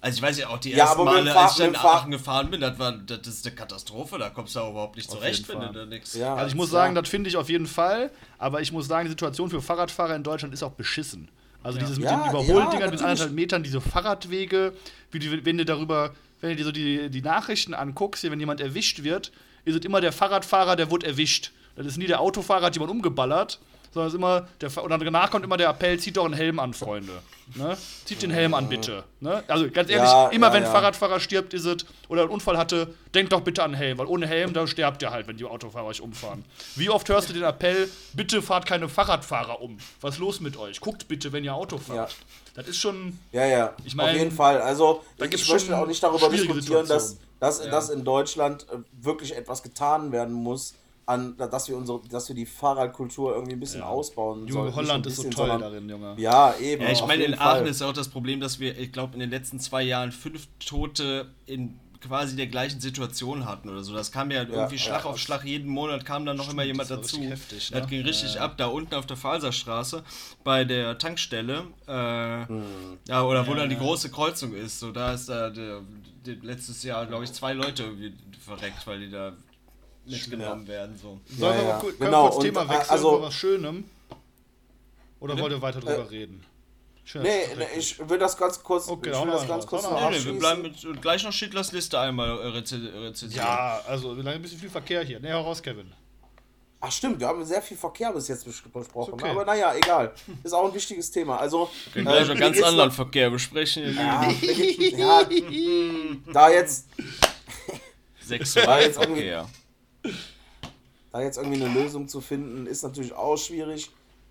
also 0.00 0.16
ich 0.16 0.22
weiß 0.22 0.38
ja 0.38 0.48
auch, 0.48 0.58
die 0.58 0.70
Ja, 0.70 0.84
ersten 0.84 1.04
Male, 1.04 1.36
als 1.36 1.52
ich 1.52 1.58
dann 1.58 1.70
in 1.70 1.76
Aachen 1.76 2.10
gefahren 2.12 2.50
bin, 2.50 2.60
das 2.60 2.78
war, 2.78 2.92
das 2.92 3.26
ist 3.26 3.44
eine 3.46 3.56
Katastrophe, 3.56 4.18
da 4.18 4.30
kommst 4.30 4.54
du 4.54 4.60
auch 4.60 4.70
überhaupt 4.70 4.96
nicht 4.96 5.08
Auf 5.08 5.16
zurecht, 5.16 5.48
wenn 5.48 5.60
du 5.60 5.72
da 5.72 5.86
nichts... 5.86 6.14
Ja. 6.14 6.34
Also 6.36 6.48
ich 6.48 6.54
muss 6.54 6.70
sagen, 6.70 6.94
das 6.94 7.08
finde 7.08 7.28
ich 7.30 7.36
auf 7.36 7.48
jeden 7.48 7.66
Fall. 7.66 8.10
Aber 8.38 8.60
ich 8.60 8.70
muss 8.70 8.86
sagen, 8.86 9.06
die 9.06 9.10
Situation 9.10 9.50
für 9.50 9.62
Fahrradfahrer 9.62 10.14
in 10.14 10.22
Deutschland 10.22 10.54
ist 10.54 10.62
auch 10.62 10.72
beschissen. 10.72 11.28
Also 11.64 11.78
dieses 11.78 11.96
mit 11.96 12.04
Ja, 12.04 12.16
den 12.18 12.30
Überholdingern 12.30 12.90
mit 12.90 13.02
anderthalb 13.02 13.32
Metern, 13.32 13.62
diese 13.62 13.80
Fahrradwege, 13.80 14.74
wie 15.10 15.18
die, 15.18 15.44
wenn 15.44 15.58
du 15.58 15.64
darüber, 15.64 16.14
wenn 16.40 16.50
du 16.50 16.56
dir 16.56 16.64
so 16.64 16.72
die, 16.72 17.08
die 17.08 17.22
Nachrichten 17.22 17.74
anguckst, 17.74 18.20
hier, 18.20 18.30
wenn 18.30 18.38
jemand 18.38 18.60
erwischt 18.60 19.02
wird, 19.02 19.32
ist 19.64 19.74
es 19.74 19.84
immer 19.84 20.00
der 20.02 20.12
Fahrradfahrer, 20.12 20.76
der 20.76 20.90
wurde 20.90 21.06
erwischt. 21.06 21.52
Das 21.74 21.86
ist 21.86 21.96
nie 21.96 22.06
der 22.06 22.20
Autofahrer, 22.20 22.66
hat 22.66 22.76
jemand 22.76 22.92
umgeballert, 22.92 23.58
sondern 23.94 24.08
es 24.08 24.14
immer 24.14 24.48
der 24.60 24.82
und 24.82 24.90
danach 24.90 25.30
kommt 25.30 25.44
immer 25.44 25.56
der 25.56 25.70
Appell, 25.70 25.98
zieht 25.98 26.16
doch 26.16 26.24
einen 26.24 26.34
Helm 26.34 26.58
an, 26.58 26.74
Freunde. 26.74 27.12
Ne? 27.54 27.76
Zieht 28.04 28.22
den 28.22 28.30
Helm 28.30 28.52
an, 28.52 28.68
bitte. 28.68 29.04
Ne? 29.20 29.44
Also 29.46 29.70
ganz 29.70 29.88
ehrlich, 29.88 30.10
Ja, 30.10 30.28
immer 30.28 30.48
ja, 30.48 30.52
wenn 30.52 30.62
ein 30.62 30.66
ja. 30.66 30.72
Fahrradfahrer 30.72 31.20
stirbt, 31.20 31.54
ist 31.54 31.64
es, 31.64 31.86
oder 32.08 32.22
einen 32.22 32.30
Unfall 32.30 32.58
hatte, 32.58 32.92
denkt 33.14 33.32
doch 33.32 33.42
bitte 33.42 33.62
an 33.62 33.72
den 33.72 33.78
Helm, 33.78 33.98
weil 33.98 34.06
ohne 34.06 34.26
Helm, 34.26 34.52
da 34.52 34.66
sterbt 34.66 35.00
ihr 35.02 35.10
halt, 35.10 35.28
wenn 35.28 35.36
die 35.36 35.44
Autofahrer 35.44 35.86
euch 35.86 36.00
umfahren. 36.00 36.44
Wie 36.74 36.90
oft 36.90 37.08
hörst 37.08 37.28
du 37.28 37.32
den 37.32 37.44
Appell, 37.44 37.88
bitte 38.14 38.42
fahrt 38.42 38.66
keine 38.66 38.88
Fahrradfahrer 38.88 39.60
um? 39.60 39.78
Was 40.00 40.14
ist 40.14 40.20
los 40.20 40.40
mit 40.40 40.56
euch? 40.56 40.80
Guckt 40.80 41.06
bitte, 41.06 41.32
wenn 41.32 41.44
ihr 41.44 41.54
Auto 41.54 41.78
fahrt. 41.78 42.14
Das 42.54 42.68
ist 42.68 42.78
schon. 42.78 43.18
Ja, 43.32 43.46
ja, 43.46 43.74
Ich 43.84 43.94
mein, 43.94 44.10
auf 44.10 44.16
jeden 44.16 44.30
Fall. 44.30 44.60
Also, 44.60 45.04
da 45.18 45.26
ich 45.26 45.48
möchte 45.48 45.76
auch 45.76 45.86
nicht 45.86 46.02
darüber 46.02 46.28
diskutieren, 46.28 46.86
dass, 46.86 47.18
dass, 47.38 47.60
dass 47.60 47.90
in 47.90 48.04
Deutschland 48.04 48.66
äh, 48.72 48.78
wirklich 48.92 49.36
etwas 49.36 49.62
getan 49.62 50.12
werden 50.12 50.34
muss, 50.34 50.74
an, 51.06 51.36
dass, 51.36 51.68
wir 51.68 51.76
unsere, 51.76 52.00
dass 52.10 52.28
wir 52.28 52.34
die 52.34 52.46
Fahrradkultur 52.46 53.32
irgendwie 53.34 53.52
ein 53.54 53.60
bisschen 53.60 53.80
Ja. 53.80 53.86
ausbauen 53.86 54.46
Junge, 54.46 54.52
sollten. 54.72 54.76
Holland 54.76 55.04
nur 55.04 55.10
ist 55.12 55.16
so 55.16 55.22
toll 55.24 55.30
bisschen, 55.30 55.46
sondern- 55.48 55.60
darin, 55.72 55.88
Junge. 55.88 56.14
Ja, 56.20 56.54
eben. 56.58 56.82
Ja, 56.82 56.90
ich 56.90 57.00
meine, 57.06 57.24
in 57.24 57.30
jeden 57.32 57.40
Aachen 57.42 57.58
Fall. 57.60 57.66
ist 57.68 57.82
auch 57.82 57.92
das 57.92 58.08
Problem, 58.08 58.40
dass 58.40 58.58
wir, 58.60 58.78
ich 58.78 58.90
glaube, 58.92 59.14
in 59.14 59.20
den 59.20 59.30
letzten 59.30 59.60
zwei 59.60 59.82
Jahren 59.82 60.12
fünf 60.12 60.48
Tote 60.64 61.30
in 61.46 61.78
quasi 62.00 62.36
der 62.36 62.48
gleichen 62.48 62.80
Situation 62.80 63.46
hatten 63.46 63.70
oder 63.70 63.82
so. 63.82 63.94
Das 63.94 64.12
kam 64.12 64.30
ja 64.30 64.42
irgendwie 64.42 64.76
Schlag 64.78 65.04
ja, 65.04 65.10
auf 65.10 65.18
Schlag. 65.18 65.42
Jeden 65.46 65.70
Monat 65.70 66.04
kam 66.04 66.26
dann 66.26 66.36
noch 66.36 66.50
immer 66.50 66.62
jemand 66.62 66.90
das 66.90 66.98
dazu. 67.00 67.16
richtig 67.16 67.30
heftig, 67.32 67.70
Das 67.70 67.80
ne? 67.82 67.86
ging 67.88 68.02
richtig 68.02 68.34
Ja, 68.34 68.40
ja. 68.40 68.44
ab, 68.44 68.58
da 68.58 68.66
unten 68.66 68.94
auf 68.94 69.06
der 69.06 69.16
Falserstraße 69.16 70.04
bei 70.42 70.64
der 70.66 70.98
Tankstelle. 70.98 71.64
Äh, 71.86 72.46
Hm. 72.46 72.62
Ja, 73.08 73.22
oder 73.22 73.46
wo 73.46 73.52
Ja, 73.52 73.56
dann 73.60 73.70
die 73.70 73.76
ja. 73.76 73.80
große 73.80 74.10
Kreuzung 74.10 74.52
ist. 74.54 74.80
So, 74.80 74.92
da 74.92 75.14
ist 75.14 75.30
da 75.30 75.48
der 75.48 75.80
letztes 76.42 76.82
Jahr, 76.82 77.06
glaube 77.06 77.24
ich, 77.24 77.32
zwei 77.32 77.54
Leute 77.54 77.84
irgendwie 77.84 78.12
verreckt, 78.38 78.86
weil 78.86 79.00
die 79.00 79.10
da 79.10 79.32
mitgenommen 80.06 80.66
werden. 80.66 80.98
So. 81.00 81.20
Sollen 81.38 81.56
wir 81.58 81.62
ja. 81.64 81.72
mal 81.74 81.80
kurz, 81.80 81.98
Genau, 81.98 82.28
kurz 82.30 82.44
Thema 82.44 82.62
äh, 82.62 82.68
wechseln 82.68 82.90
also- 82.90 83.16
zu 83.16 83.22
was 83.22 83.34
Schönem? 83.34 83.84
Oder 85.20 85.34
Bitte? 85.34 85.42
wollt 85.44 85.52
ihr 85.54 85.62
weiter 85.62 85.80
drüber 85.80 86.10
reden? 86.10 86.44
Schön, 87.06 87.22
Nee, 87.22 87.46
nee, 87.58 87.66
ich 87.78 87.98
will 88.08 88.18
das 88.18 88.36
ganz 88.36 88.62
kurz, 88.62 88.88
Okay, 88.88 89.10
ich 89.10 89.20
will 89.22 89.30
das 89.30 89.46
ganz 89.46 89.66
kurz 89.66 89.82
noch 89.82 90.10
Nee, 90.10 90.18
nee, 90.18 90.24
wir 90.24 90.38
bleiben 90.38 90.62
mit, 90.62 91.02
gleich 91.02 91.22
noch 91.22 91.32
Schindlers 91.32 91.70
Liste 91.72 91.98
einmal 91.98 92.30
äh, 92.30 92.46
reze 92.48 92.76
rezensieren. 92.94 93.46
Ja, 93.46 93.80
also 93.86 94.12
ein 94.12 94.42
bisschen 94.42 94.58
viel 94.58 94.70
Verkehr 94.70 95.02
hier. 95.04 95.20
Nee, 95.20 95.30
hau 95.32 95.42
raus, 95.42 95.62
Kevin. 95.62 95.92
Ach 96.80 96.92
stimmt, 96.92 97.20
wir 97.20 97.28
haben 97.28 97.42
sehr 97.44 97.62
viel 97.62 97.76
Verkehr 97.78 98.12
bis 98.12 98.28
jetzt 98.28 98.46
bes- 98.46 98.62
besprochen. 98.70 99.14
Okay. 99.14 99.28
Aber 99.30 99.44
naja, 99.44 99.74
egal. 99.74 100.12
Ist 100.42 100.52
auch 100.52 100.66
ein 100.68 100.74
wichtiges 100.74 101.10
Thema. 101.10 101.38
Also, 101.38 101.70
Wir 101.92 102.04
können 102.04 102.06
gleich 102.06 102.28
äh, 102.30 102.34
ganz 102.40 102.62
anderen 102.62 102.88
noch- 102.88 102.94
Verkehr 102.94 103.30
besprechen. 103.30 103.94
Ja, 103.96 104.30
ja, 104.30 105.22
da 106.32 106.50
jetzt, 106.50 106.86
Sexualverkehr. 108.22 109.46
Da 111.12 111.20
jetzt 111.22 111.36
irgendwie 111.38 111.62
eine 111.64 111.72
Lösung 111.72 112.08
zu 112.08 112.20
finden, 112.20 112.66
ist 112.66 112.82
natürlich 112.82 113.12
auch 113.12 113.36
schwierig. 113.36 113.90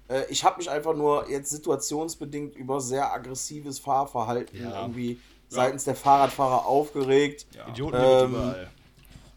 Äh, 0.10 0.24
Ich 0.30 0.44
habe 0.44 0.58
mich 0.58 0.70
einfach 0.70 0.94
nur 0.96 1.30
jetzt 1.30 1.50
situationsbedingt 1.50 2.56
über 2.56 2.82
sehr 2.82 3.12
aggressives 3.14 3.80
Fahrverhalten 3.80 4.62
Ja. 4.62 4.82
irgendwie 4.82 5.20
seitens 5.50 5.84
der 5.84 5.96
Fahrradfahrer 5.96 6.66
aufgeregt. 6.66 7.46
Ja. 7.56 7.68
Idioten 7.68 7.96
Ähm, 7.98 8.32
überall. 8.32 8.70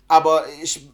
Aber 0.09 0.45
ich, 0.63 0.89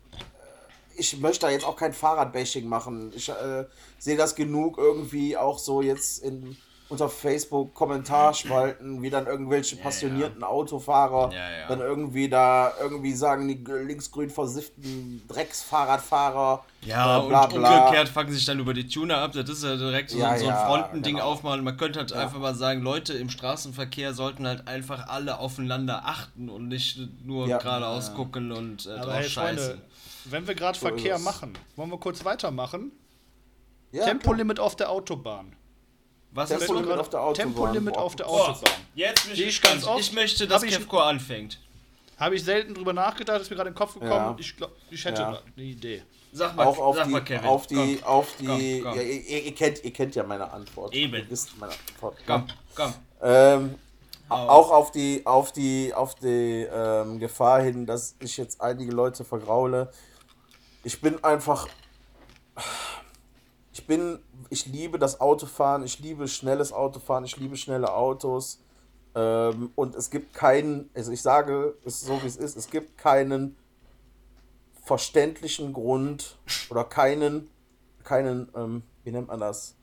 ich 0.97 1.19
möchte 1.21 1.47
da 1.47 1.53
jetzt 1.53 1.65
auch 1.65 1.77
kein 1.77 1.93
Fahrradbashing 1.93 2.69
machen. 2.69 3.13
Ich 3.15 3.29
äh, 3.29 3.65
sehe 3.99 4.17
das 4.17 4.35
genug 4.35 4.79
irgendwie 4.79 5.37
auch 5.37 5.59
so 5.59 5.81
jetzt 5.81 6.23
in, 6.23 6.57
unter 6.89 7.09
Facebook 7.09 7.73
Kommentarspalten, 7.75 9.01
wie 9.01 9.09
dann 9.09 9.27
irgendwelche 9.27 9.77
passionierten 9.77 10.45
Autofahrer 10.45 11.33
Ja, 11.33 11.51
ja. 11.61 11.69
dann 11.69 11.81
irgendwie 11.81 12.29
da 12.29 12.73
irgendwie 12.81 13.15
sagen, 13.15 13.49
die 13.49 13.65
linksgrün 13.71 14.29
versifften 14.29 15.23
Drecksfahrradfahrer. 15.29 16.65
Ja, 16.85 17.25
äh, 17.25 17.29
bla, 17.29 17.45
und 17.45 17.55
bla. 17.55 17.79
umgekehrt 17.87 18.09
fangen 18.09 18.33
sich 18.33 18.45
dann 18.45 18.59
über 18.59 18.75
die 18.75 18.87
Tuner 18.89 19.19
ab. 19.19 19.33
Das 19.33 19.49
ist 19.49 19.65
ja 19.65 19.77
direkt 19.77 20.11
so, 20.11 20.19
Ja, 20.19 20.37
so 20.37 20.45
ein 20.47 20.51
ja, 20.51 20.67
Frontending 20.67 21.15
genau. 21.17 21.27
aufmalen. 21.29 21.65
Man 21.65 21.77
könnte 21.77 22.01
halt 22.01 22.13
einfach 22.13 22.39
mal 22.41 22.55
sagen, 22.55 22.83
Leute 22.83 23.15
im 23.15 23.31
Straßenverkehr 23.31 24.13
sollten 24.15 24.47
halt 24.47 24.69
einfach 24.69 25.09
alle 25.09 25.39
aufeinander 25.39 26.03
achten 26.05 26.49
und 26.49 26.69
nicht 26.69 26.99
nur 27.25 27.47
Ja. 27.49 27.59
geradeaus 27.59 28.15
gucken 28.15 28.53
und 28.53 28.87
äh, 28.87 28.91
Aber 28.91 29.05
drauf 29.07 29.15
hey, 29.15 29.29
scheißen. 29.29 29.59
Freunde, 29.59 29.83
wenn 30.25 30.47
wir 30.47 30.55
gerade 30.55 30.79
So 30.79 30.87
Verkehr 30.89 31.19
machen, 31.19 31.55
wollen 31.77 31.91
wir 31.91 31.99
kurz 31.99 32.25
weitermachen? 32.25 32.93
Ja, 33.93 34.05
Tempolimit 34.05 34.59
auf 34.61 34.77
der 34.77 34.91
Autobahn. 34.91 35.55
Was 36.35 36.49
Tempolimit 36.49 36.61
ist 36.63 36.67
Tempolimit 36.69 36.99
auf 37.01 37.11
der 37.11 37.21
Autobahn. 37.21 37.53
Tempolimit 37.55 37.97
auf 37.99 38.17
der 38.17 38.29
Autobahn. 38.29 38.75
Jetzt 38.95 39.25
bin 39.25 39.33
ich 39.35 39.41
ich 39.47 39.61
ganz 39.63 39.85
oft. 39.85 40.01
Ich 40.01 40.13
möchte, 40.13 40.47
dass 40.47 40.63
Kevko 40.63 40.99
anfängt. 40.99 41.59
Habe 42.19 42.37
ich 42.37 42.45
selten 42.45 42.75
drüber 42.75 42.93
nachgedacht, 42.93 43.41
ist 43.41 43.51
mir 43.51 43.57
gerade 43.57 43.69
in 43.69 43.75
den 43.75 43.79
Kopf 43.79 43.95
gekommen. 43.95 44.11
Ja. 44.11 44.37
Ich 44.39 44.57
glaube, 44.57 44.73
ich 44.91 45.05
hätte 45.05 45.21
Ja. 45.23 45.43
eine 45.57 45.65
Idee. 45.67 46.03
Sag 46.33 46.57
mal, 46.57 46.67
Auch 46.67 46.79
auf 46.79 46.97
sag 46.97 47.05
die, 47.07 47.11
mal 47.11 47.25
Kevin. 47.25 47.47
auf 47.49 47.67
die, 47.67 47.97
komm, 47.97 48.05
auf 48.09 48.29
die, 48.41 48.81
komm, 48.81 48.91
komm. 48.93 48.97
Ja, 48.99 49.03
ihr, 49.03 49.43
ihr, 49.45 49.55
kennt, 49.55 49.85
ihr 49.85 49.93
kennt 49.93 50.15
ja 50.15 50.23
meine 50.23 50.51
Antwort. 50.51 50.95
Eben. 50.95 51.15
Ihr 51.15 51.29
wisst 51.29 51.59
meine 51.59 51.73
Antwort. 51.75 52.17
komm, 52.27 52.47
komm. 52.75 52.95
Ähm, 53.21 53.75
auch 54.31 54.71
auf 54.71 54.91
die, 54.93 55.27
auf 55.27 55.53
die, 55.53 55.93
auf 55.93 56.15
die 56.15 56.67
ähm, 56.73 57.19
Gefahr 57.19 57.61
hin, 57.61 57.85
dass 57.85 58.15
ich 58.21 58.39
jetzt 58.39 58.63
einige 58.63 58.93
Leute 58.93 59.25
vergraule. 59.25 59.93
Ich 60.85 61.01
bin 61.03 61.23
einfach. 61.23 61.69
Ich 63.73 63.87
bin. 63.87 64.19
Ich 64.51 64.67
liebe 64.67 64.99
das 64.99 65.21
Autofahren, 65.21 65.83
ich 65.83 65.99
liebe 66.01 66.29
schnelles 66.29 66.73
Autofahren, 66.73 67.25
ich 67.25 67.37
liebe 67.39 67.57
schnelle 67.57 67.95
Autos. 67.95 68.61
Ähm, 69.15 69.71
und 69.75 69.95
es 69.95 70.11
gibt 70.11 70.35
keinen, 70.35 70.91
also 70.95 71.13
ich 71.13 71.23
sage 71.23 71.75
es 71.85 72.01
so 72.01 72.23
wie 72.23 72.27
es 72.27 72.37
ist, 72.37 72.57
es 72.57 72.71
gibt 72.71 72.99
keinen 72.99 73.57
verständlichen 74.83 75.73
Grund 75.73 76.39
oder 76.71 76.85
keinen, 76.85 77.49
keinen, 78.05 78.49
ähm, 78.55 78.83
wie 79.05 79.11
nennt 79.11 79.29
man 79.29 79.41
das? 79.41 79.75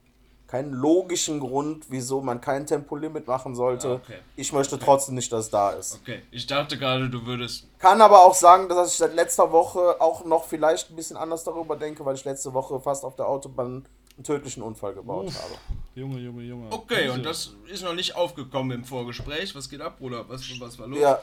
Keinen 0.50 0.74
logischen 0.74 1.40
Grund, 1.40 1.86
wieso 1.90 2.22
man 2.22 2.42
kein 2.42 2.66
Tempolimit 2.66 3.28
machen 3.28 3.54
sollte. 3.54 3.88
Ah, 3.88 3.94
okay. 3.94 4.18
Ich 4.36 4.52
möchte 4.52 4.80
trotzdem 4.80 5.14
nicht, 5.14 5.32
dass 5.32 5.46
es 5.46 5.52
da 5.52 5.70
ist. 5.74 6.00
Okay, 6.02 6.24
ich 6.32 6.48
dachte 6.48 6.80
gerade, 6.80 7.08
du 7.08 7.24
würdest. 7.28 7.68
Kann 7.78 8.02
aber 8.02 8.26
auch 8.26 8.34
sagen, 8.34 8.68
dass 8.68 8.92
ich 8.92 8.98
seit 8.98 9.14
letzter 9.14 9.52
Woche 9.52 10.02
auch 10.02 10.26
noch 10.26 10.46
vielleicht 10.46 10.90
ein 10.90 10.96
bisschen 10.96 11.18
anders 11.18 11.44
darüber 11.44 11.76
denke, 11.76 12.04
weil 12.04 12.16
ich 12.16 12.26
letzte 12.26 12.52
Woche 12.52 12.80
fast 12.80 13.06
auf 13.06 13.16
der 13.16 13.28
Autobahn 13.28 13.86
einen 14.18 14.24
tödlichen 14.24 14.64
Unfall 14.64 14.96
gebaut 14.96 15.28
Uff. 15.28 15.40
habe. 15.40 15.54
Junge, 15.94 16.18
Junge, 16.18 16.42
Junge. 16.42 16.66
Okay, 16.72 17.04
Diese- 17.04 17.14
und 17.14 17.24
das 17.28 17.52
ist 17.72 17.84
noch 17.84 17.94
nicht 17.94 18.16
aufgekommen 18.16 18.72
im 18.72 18.86
Vorgespräch. 18.86 19.54
Was 19.54 19.70
geht 19.70 19.82
ab, 19.82 20.00
Bruder? 20.00 20.28
Was, 20.30 20.42
was 20.60 20.80
war 20.80 20.88
los? 20.88 21.00
Ja, 21.00 21.22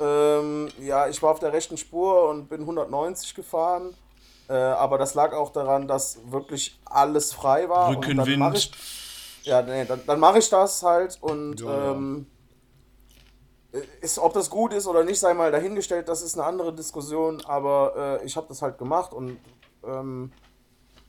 ähm, 0.00 0.68
ja, 0.80 1.06
ich 1.08 1.22
war 1.22 1.32
auf 1.32 1.38
der 1.38 1.52
rechten 1.52 1.76
Spur 1.76 2.30
und 2.30 2.48
bin 2.48 2.62
190 2.62 3.34
gefahren. 3.34 3.94
Äh, 4.48 4.52
aber 4.54 4.98
das 4.98 5.14
lag 5.14 5.32
auch 5.32 5.50
daran, 5.50 5.88
dass 5.88 6.18
wirklich 6.30 6.78
alles 6.84 7.32
frei 7.32 7.68
war. 7.68 7.88
Und 7.88 8.06
dann 8.06 8.16
mach 8.16 8.26
Rückenwind. 8.26 8.56
ich, 8.56 8.72
ja, 9.44 9.62
nee, 9.62 9.84
dann, 9.84 10.00
dann 10.06 10.20
mache 10.20 10.38
ich 10.38 10.50
das 10.50 10.82
halt 10.82 11.18
und 11.20 11.60
Ja, 11.60 11.66
ja. 11.66 11.90
ähm, 11.92 12.26
ist, 14.00 14.18
ob 14.18 14.32
das 14.34 14.50
gut 14.50 14.72
ist 14.72 14.86
oder 14.86 15.04
nicht, 15.04 15.18
sei 15.18 15.34
mal 15.34 15.50
dahingestellt, 15.50 16.08
das 16.08 16.22
ist 16.22 16.38
eine 16.38 16.46
andere 16.46 16.72
Diskussion, 16.72 17.42
aber 17.44 18.20
äh, 18.20 18.24
ich 18.24 18.36
habe 18.36 18.46
das 18.48 18.62
halt 18.62 18.78
gemacht 18.78 19.12
und 19.12 19.38
ähm, 19.84 20.32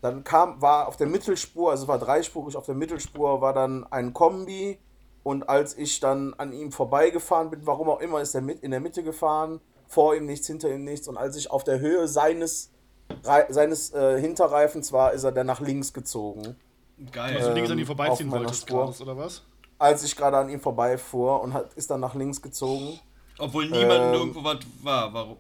dann 0.02 0.24
kam, 0.24 0.62
war 0.62 0.88
auf 0.88 0.98
der 0.98 1.08
Mittelspur, 1.08 1.72
also 1.72 1.88
war 1.88 2.00
dreispurig, 2.00 2.56
auf 2.56 2.66
der 2.66 2.76
Mittelspur 2.76 3.42
war 3.42 3.54
dann 3.54 3.86
ein 3.92 4.14
Kombi 4.14 4.80
und 5.24 5.48
als 5.48 5.78
ich 5.78 6.00
dann 6.00 6.34
an 6.36 6.54
ihm 6.54 6.72
vorbeigefahren 6.72 7.50
bin, 7.50 7.66
warum 7.66 7.90
auch 7.90 8.00
immer, 8.00 8.22
ist 8.22 8.34
er 8.34 8.42
mit 8.42 8.62
in 8.62 8.72
der 8.72 8.80
Mitte 8.80 9.04
gefahren, 9.04 9.62
vor 9.88 10.16
ihm 10.16 10.26
nichts, 10.26 10.48
hinter 10.48 10.74
ihm 10.74 10.84
nichts 10.84 11.08
und 11.08 11.18
als 11.18 11.36
ich 11.36 11.52
auf 11.52 11.64
der 11.64 11.80
Höhe 11.80 12.08
seines, 12.08 12.72
Seines 13.22 13.94
äh, 13.94 14.20
Hinterreifens 14.20 14.92
war, 14.92 15.14
ist 15.14 15.24
er 15.24 15.32
dann 15.32 15.48
nach 15.48 15.60
links 15.60 15.94
gezogen. 15.94 16.56
Geil. 17.12 17.40
du 17.40 17.54
links 17.54 17.70
an 17.70 17.78
die 17.78 17.84
ähm, 17.84 17.88
vorbeiziehen 17.88 18.32
wolltest. 18.32 18.68
Klaus, 18.68 19.02
oder 19.02 19.18
was? 19.18 19.44
Als 19.78 20.04
ich 20.04 20.16
gerade 20.16 20.38
an 20.38 20.50
ihm 20.50 20.62
vorbeifuhr 20.62 21.42
und 21.42 21.54
hat, 21.54 21.74
ist 21.74 21.90
dann 21.90 22.00
nach 22.00 22.16
links 22.16 22.42
gezogen. 22.42 23.00
Obwohl 23.38 23.66
niemand 23.66 23.92
Ähm, 23.92 24.14
irgendwo 24.14 24.44
was 24.44 24.60
war. 24.82 25.14
Warum? 25.14 25.38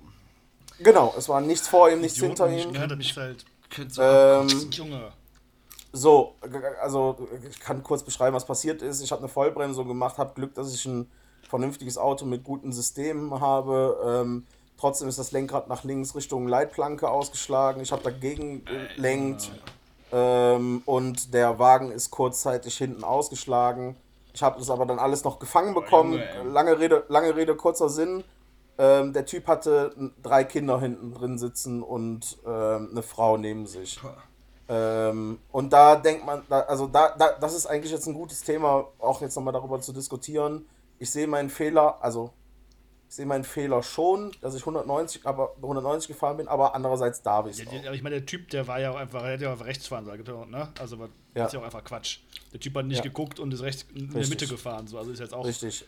Genau, 0.79 1.13
es 1.17 1.29
war 1.29 1.39
nichts 1.39 1.67
vor 1.67 1.89
ihm, 1.89 2.01
nichts 2.01 2.19
hinter 2.19 2.49
ihm. 2.49 2.73
Ja, 2.73 2.87
das 2.87 2.99
ist 2.99 3.17
halt. 3.17 3.45
Ähm, 3.97 4.47
Junge. 4.71 5.11
So, 5.93 6.35
also 6.81 7.17
ich 7.49 7.59
kann 7.59 7.81
kurz 7.81 8.03
beschreiben, 8.03 8.35
was 8.35 8.45
passiert 8.45 8.81
ist. 8.81 9.01
Ich 9.01 9.11
habe 9.11 9.19
eine 9.19 9.29
Vollbremsung 9.29 9.87
gemacht, 9.87 10.17
habe 10.17 10.33
Glück, 10.33 10.53
dass 10.53 10.73
ich 10.73 10.85
ein 10.85 11.09
vernünftiges 11.47 11.97
Auto 11.97 12.25
mit 12.25 12.43
guten 12.43 12.73
Systemen 12.73 13.39
habe. 13.39 13.97
Ähm, 14.05 14.45
trotzdem 14.77 15.07
ist 15.07 15.19
das 15.19 15.31
Lenkrad 15.31 15.67
nach 15.67 15.83
links 15.83 16.15
Richtung 16.15 16.47
Leitplanke 16.47 17.09
ausgeschlagen. 17.09 17.81
Ich 17.81 17.91
habe 17.91 18.03
dagegen 18.03 18.63
gelenkt 18.65 19.51
ähm, 20.11 20.81
und 20.85 21.33
der 21.33 21.59
Wagen 21.59 21.91
ist 21.91 22.11
kurzzeitig 22.11 22.77
hinten 22.77 23.03
ausgeschlagen. 23.03 23.95
Ich 24.33 24.43
habe 24.43 24.59
das 24.59 24.69
aber 24.69 24.85
dann 24.85 24.99
alles 24.99 25.23
noch 25.23 25.39
gefangen 25.39 25.73
bekommen. 25.73 26.13
Junge, 26.13 26.29
ey. 26.29 26.47
lange 26.51 26.79
Rede, 26.79 27.05
lange 27.07 27.35
Rede, 27.35 27.55
kurzer 27.55 27.89
Sinn. 27.89 28.23
Ähm, 28.77 29.13
der 29.13 29.25
Typ 29.25 29.47
hatte 29.47 30.11
drei 30.21 30.43
Kinder 30.43 30.79
hinten 30.79 31.13
drin 31.13 31.37
sitzen 31.37 31.81
und 31.81 32.37
ähm, 32.45 32.89
eine 32.91 33.01
Frau 33.01 33.37
neben 33.37 33.65
sich. 33.65 33.99
Ähm, 34.67 35.39
und 35.51 35.71
da 35.71 35.95
denkt 35.95 36.25
man, 36.25 36.43
da, 36.49 36.61
also 36.61 36.87
da, 36.87 37.15
da, 37.17 37.33
das 37.39 37.55
ist 37.55 37.67
eigentlich 37.67 37.91
jetzt 37.91 38.07
ein 38.07 38.13
gutes 38.13 38.43
Thema, 38.43 38.87
auch 38.99 39.21
jetzt 39.21 39.35
nochmal 39.35 39.53
darüber 39.53 39.79
zu 39.79 39.93
diskutieren. 39.93 40.67
Ich 40.99 41.11
sehe 41.11 41.27
meinen 41.27 41.49
Fehler, 41.49 41.97
also 42.01 42.31
ich 43.15 43.17
sehe 43.17 43.25
meinen 43.25 43.45
Fehler 43.45 43.81
schon, 43.81 44.31
dass 44.41 44.55
ich 44.55 44.61
190, 44.63 45.25
aber 45.25 45.53
190 45.61 46.09
gefahren 46.09 46.35
bin, 46.35 46.49
aber 46.49 46.75
andererseits 46.75 47.21
darf 47.21 47.47
ich 47.47 47.57
Ja, 47.59 47.63
es 47.63 47.69
auch. 47.69 47.85
aber 47.85 47.93
ich 47.95 48.03
meine, 48.03 48.17
der 48.17 48.25
Typ, 48.25 48.49
der 48.49 48.67
war 48.67 48.77
ja 48.81 48.91
auch 48.91 48.97
einfach, 48.97 49.23
er 49.23 49.31
hätte 49.31 49.45
ja 49.45 49.53
auch 49.53 49.63
rechts 49.63 49.87
fahren 49.87 50.03
sollen, 50.03 50.21
ne? 50.51 50.67
Also, 50.77 50.97
aber 50.97 51.05
Ja. 51.05 51.11
das 51.35 51.47
ist 51.47 51.53
ja 51.53 51.59
auch 51.61 51.63
einfach 51.63 51.85
Quatsch. 51.85 52.19
Der 52.51 52.59
Typ 52.59 52.75
hat 52.75 52.85
nicht 52.87 52.97
Ja. 52.97 53.03
geguckt 53.03 53.39
und 53.39 53.53
ist 53.53 53.61
rechts 53.61 53.85
in 53.95 54.09
der 54.09 54.15
Richtig. 54.19 54.29
Mitte 54.41 54.47
gefahren, 54.47 54.85
so. 54.87 54.97
Also 54.97 55.11
ist 55.11 55.19
jetzt 55.21 55.33
auch. 55.33 55.45
Richtig. 55.45 55.85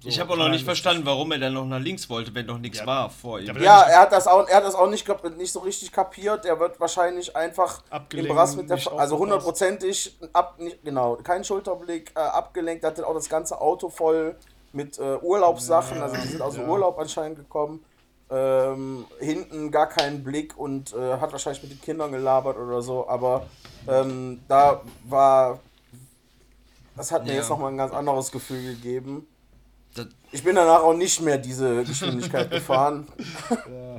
So, 0.00 0.08
ich 0.08 0.18
habe 0.18 0.32
auch 0.32 0.36
noch 0.38 0.48
nicht 0.48 0.64
verstanden, 0.64 1.06
warum 1.06 1.30
er 1.30 1.38
dann 1.38 1.52
noch 1.52 1.64
nach 1.66 1.78
links 1.78 2.10
wollte, 2.10 2.34
wenn 2.34 2.46
noch 2.46 2.58
nichts 2.58 2.78
Ja. 2.80 2.86
war 2.86 3.10
vor 3.10 3.38
ihm. 3.38 3.46
Ja, 3.46 3.54
Ja, 3.62 3.82
er 3.82 4.00
hat 4.00 4.10
das 4.12 4.26
auch, 4.26 4.48
er 4.48 4.56
hat 4.56 4.64
das 4.64 4.74
auch 4.74 4.90
nicht, 4.90 5.06
nicht 5.36 5.52
so 5.52 5.60
richtig 5.60 5.92
kapiert. 5.92 6.44
Er 6.46 6.58
wird 6.58 6.80
wahrscheinlich 6.80 7.36
einfach 7.36 7.80
Abgelenkt, 7.90 8.28
im 8.30 8.34
Brass 8.36 8.56
mit 8.56 8.68
der, 8.68 8.80
also 8.98 9.18
hundertprozentig 9.18 10.18
ab, 10.32 10.58
nicht, 10.58 10.82
genau, 10.82 11.14
kein 11.14 11.44
Schulterblick, 11.44 12.10
äh, 12.16 12.18
abgelenkt. 12.18 12.82
Er 12.82 12.90
hatte 12.90 13.06
auch 13.06 13.14
das 13.14 13.28
ganze 13.28 13.60
Auto 13.60 13.88
voll 13.88 14.34
mit 14.72 14.98
äh, 14.98 15.16
Urlaubssachen, 15.20 16.00
also 16.00 16.16
die 16.16 16.28
sind 16.28 16.42
aus 16.42 16.54
dem 16.54 16.64
ja. 16.64 16.68
Urlaub 16.68 16.98
anscheinend 16.98 17.38
gekommen. 17.38 17.84
Ähm, 18.32 19.06
hinten 19.18 19.72
gar 19.72 19.88
keinen 19.88 20.22
Blick 20.22 20.56
und 20.56 20.92
äh, 20.94 21.18
hat 21.18 21.32
wahrscheinlich 21.32 21.62
mit 21.64 21.72
den 21.72 21.80
Kindern 21.80 22.12
gelabert 22.12 22.56
oder 22.56 22.80
so, 22.80 23.08
aber 23.08 23.46
ähm, 23.88 24.40
da 24.46 24.82
war, 25.08 25.58
das 26.96 27.10
hat 27.10 27.24
mir 27.24 27.30
Ja. 27.32 27.38
jetzt 27.38 27.48
nochmal 27.48 27.72
ein 27.72 27.76
ganz 27.76 27.92
anderes 27.92 28.30
Gefühl 28.30 28.62
gegeben. 28.74 29.26
Ich 30.32 30.44
bin 30.44 30.54
danach 30.54 30.82
auch 30.82 30.94
nicht 30.94 31.20
mehr 31.20 31.38
diese 31.38 31.82
Geschwindigkeit 31.84 32.48
gefahren. 32.50 33.06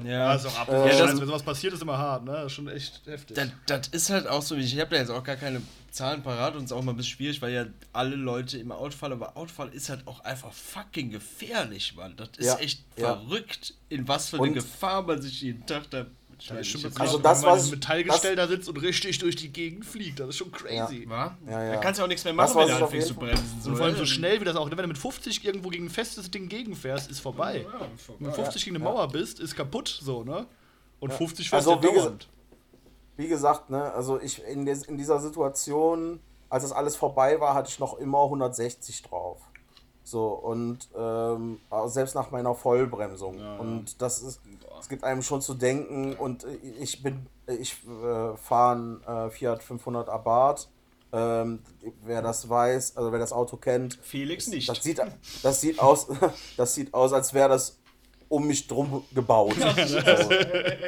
Ja, 0.06 0.10
Ja. 0.10 0.34
ist 0.36 0.45
auch 0.45 0.60
ab. 0.60 0.69
Äh, 0.69 0.97
ja, 0.97 1.06
das- 1.06 1.19
wenn 1.19 1.27
sowas 1.27 1.43
passiert, 1.43 1.73
ist 1.73 1.82
immer 1.82 1.97
hart, 1.97 2.23
ne? 2.23 2.32
Das 2.32 2.45
ist 2.45 2.54
schon 2.54 2.67
echt 2.69 3.01
heftig. 3.06 3.36
das, 3.36 3.49
das 3.65 3.88
ist 3.89 4.10
halt 4.10 4.27
auch 4.27 4.41
so, 4.41 4.56
ich 4.56 4.80
habe 4.80 4.91
da 4.91 4.95
jetzt 4.97 5.10
auch 5.12 5.23
gar 5.23 5.36
keine 5.36 5.62
Zahlen 5.91 6.23
parat 6.23 6.54
und 6.56 6.60
es 6.63 6.71
ist 6.71 6.71
auch 6.71 6.82
mal 6.82 6.93
ein 6.93 6.95
bisschen 6.97 7.17
schwierig, 7.17 7.41
weil 7.41 7.51
ja 7.54 7.65
alle 7.91 8.15
Leute 8.15 8.58
immer 8.58 8.77
fahren, 8.91 9.12
aber 9.12 9.36
Autofahren 9.36 9.73
ist 9.73 9.89
halt 9.89 10.08
auch 10.08 10.21
einfach 10.21 10.54
fucking 10.54 11.12
gefährlich, 11.12 11.95
Mann. 11.97 12.13
Das 12.15 12.30
ist 12.38 12.45
Ja, 12.47 12.56
echt 12.60 12.82
ja. 12.95 13.08
verrückt, 13.17 13.73
in 13.89 14.08
was 14.08 14.30
für 14.30 14.38
eine 14.38 14.47
Und- 14.47 14.54
Gefahr 14.54 15.01
man 15.04 15.21
sich 15.21 15.41
jeden 15.41 15.65
Tag 15.65 15.89
da 15.89 16.06
Das 16.47 16.58
weiß 16.58 16.60
ist 16.67 16.82
schon 16.82 16.91
Also 16.99 17.17
wenn 17.17 17.23
das, 17.23 17.41
man 17.43 17.51
was 17.51 17.65
ich- 17.65 17.71
Metallgestell 17.71 18.36
da 18.36 18.47
sitzt 18.47 18.67
und 18.69 18.77
richtig 18.77 19.19
durch 19.19 19.36
die 19.36 19.49
Gegend 19.49 19.86
fliegt. 19.86 20.19
Das 20.19 20.30
ist 20.30 20.38
schon 20.38 20.51
crazy. 20.51 21.08
War? 21.08 21.38
Ja, 21.47 21.63
ja. 21.63 21.71
Da 21.73 21.77
kannst 21.80 21.99
du 21.99 22.04
auch 22.04 22.08
nichts 22.08 22.23
mehr 22.23 22.34
Das, 22.34 22.54
machen, 22.54 22.67
wenn 22.69 22.77
du 22.77 22.84
anfängst 22.86 23.08
zu 23.10 23.13
bremsen. 23.15 23.62
Und 23.65 23.75
vor 23.75 23.86
allem 23.86 23.95
so 23.95 24.01
ne? 24.01 24.08
schnell 24.08 24.39
wie 24.41 24.45
das 24.45 24.56
auch. 24.56 24.69
Wenn 24.69 24.77
du 24.77 24.88
mit 24.88 24.97
50 24.97 25.45
irgendwo 25.45 25.69
gegen 25.69 25.86
ein 25.86 25.89
festes 25.89 26.32
Ding 26.32 26.49
gegenfährst, 26.49 27.12
ist 27.12 27.19
vorbei. 27.19 27.62
Ja, 27.65 27.69
vorbei. 27.97 28.19
Wenn 28.19 28.27
du 28.27 28.34
50 28.34 28.65
gegen 28.65 28.75
eine 28.75 28.84
Mauer 28.84 29.08
bist, 29.08 29.39
ist 29.39 29.56
kaputt, 29.56 29.99
so, 30.01 30.23
ne? 30.23 30.47
Und 30.99 31.13
50 31.13 31.49
fährst 31.49 31.67
Also, 31.67 31.80
du 31.80 31.88
wie 31.91 31.95
dauernd. 31.95 32.27
Wie 33.17 33.27
gesagt, 33.27 33.69
ne, 33.69 33.91
also 33.93 34.19
ich 34.19 34.41
in, 34.43 34.65
des, 34.65 34.84
in 34.84 34.97
dieser 34.97 35.19
Situation, 35.19 36.19
als 36.49 36.63
das 36.63 36.71
alles 36.71 36.95
vorbei 36.95 37.39
war, 37.39 37.54
hatte 37.54 37.69
ich 37.69 37.77
noch 37.80 37.97
immer 37.99 38.23
160 38.23 39.04
drauf. 39.04 39.38
So, 40.04 40.30
und 40.30 40.90
ähm, 40.98 41.60
selbst 41.86 42.16
nach 42.16 42.32
meiner 42.32 42.56
Vollbremsung. 42.56 43.40
Und 43.60 44.02
das 44.02 44.22
ist, 44.22 44.42
es 44.80 44.90
gibt 44.90 45.04
einem 45.04 45.22
schon 45.22 45.42
zu 45.42 45.54
denken. 45.54 46.14
Und 46.16 46.44
äh, 46.44 46.58
ich 46.80 47.04
bin, 47.04 47.28
ich 47.48 47.78
äh, 47.86 48.36
fahre 48.38 48.76
einen 48.76 49.04
äh, 49.04 49.30
Fiat 49.30 49.64
500 49.64 50.10
Abarth. 50.10 50.70
Ähm, 51.14 51.60
wer 52.04 52.22
das 52.22 52.48
weiß, 52.48 52.96
also 52.96 53.12
wer 53.12 53.20
das 53.20 53.34
Auto 53.34 53.58
kennt, 53.58 54.00
Felix 54.02 54.48
nicht. 54.48 54.70
das 54.70 54.82
sieht, 54.82 55.02
das 55.44 55.60
sieht 55.60 55.80
aus, 55.82 56.08
das 56.58 56.74
sieht 56.74 56.94
aus, 56.94 57.12
als 57.12 57.34
wäre 57.34 57.50
das 57.50 57.78
um 58.30 58.48
mich 58.48 58.66
drum 58.68 59.04
gebaut. 59.14 59.56
so. 59.56 60.00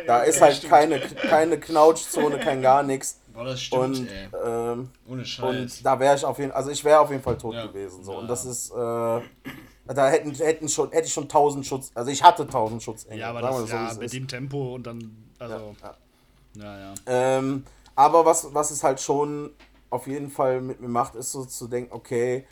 Da 0.08 0.24
ist 0.24 0.42
halt 0.42 0.64
keine, 0.64 1.02
keine 1.02 1.60
Knautschzone, 1.60 2.40
kein 2.40 2.62
gar 2.62 2.84
nichts. 2.84 3.20
Boah, 3.34 3.46
das 3.46 3.62
stimmt, 3.62 3.84
Und, 3.84 4.08
ey. 4.08 4.28
ähm, 4.46 4.90
Ohne 5.10 5.26
Scheiß. 5.26 5.50
und 5.50 5.86
da 5.86 6.00
wäre 6.00 6.16
ich 6.16 6.24
auf 6.26 6.38
jeden 6.38 6.52
Fall, 6.52 6.58
also 6.60 6.70
ich 6.70 6.84
wäre 6.84 7.00
auf 7.00 7.10
jeden 7.10 7.24
Fall 7.24 7.38
tot 7.38 7.56
Ja. 7.56 7.66
gewesen. 7.66 8.04
So. 8.04 8.12
Ja. 8.14 8.18
Und 8.20 8.28
das 8.28 8.46
ist, 8.46 8.70
äh, 8.72 8.74
da 8.76 9.22
hätten, 10.10 10.34
hätten 10.36 10.70
schon, 10.70 10.92
hätte 10.92 11.08
ich 11.08 11.14
schon 11.14 11.24
1000 11.28 11.66
Schutz, 11.66 11.92
also 11.96 12.12
ich 12.12 12.22
hatte 12.24 12.44
1000 12.46 12.82
Schutzengel. 12.84 13.20
Ja, 13.20 13.30
aber 13.32 13.42
das, 13.42 13.58
so, 13.58 13.68
wie 13.68 13.72
ja, 13.72 13.94
mit 13.96 14.04
ist. 14.04 14.14
dem 14.14 14.28
Tempo 14.28 14.76
und 14.76 14.86
dann, 14.86 15.30
also, 15.40 15.76
Ja. 15.84 15.96
ja, 16.64 16.80
ja. 16.80 16.94
Ähm, 17.08 17.64
aber 17.96 18.26
was, 18.26 18.54
was 18.54 18.72
es 18.72 18.84
halt 18.84 19.00
schon 19.02 19.52
auf 19.90 20.08
jeden 20.08 20.30
Fall 20.32 20.62
mit 20.62 20.80
mir 20.82 20.88
macht, 20.88 21.16
ist 21.16 21.32
so 21.32 21.46
zu 21.46 21.68
denken, 21.68 21.94
okay, 21.94 22.46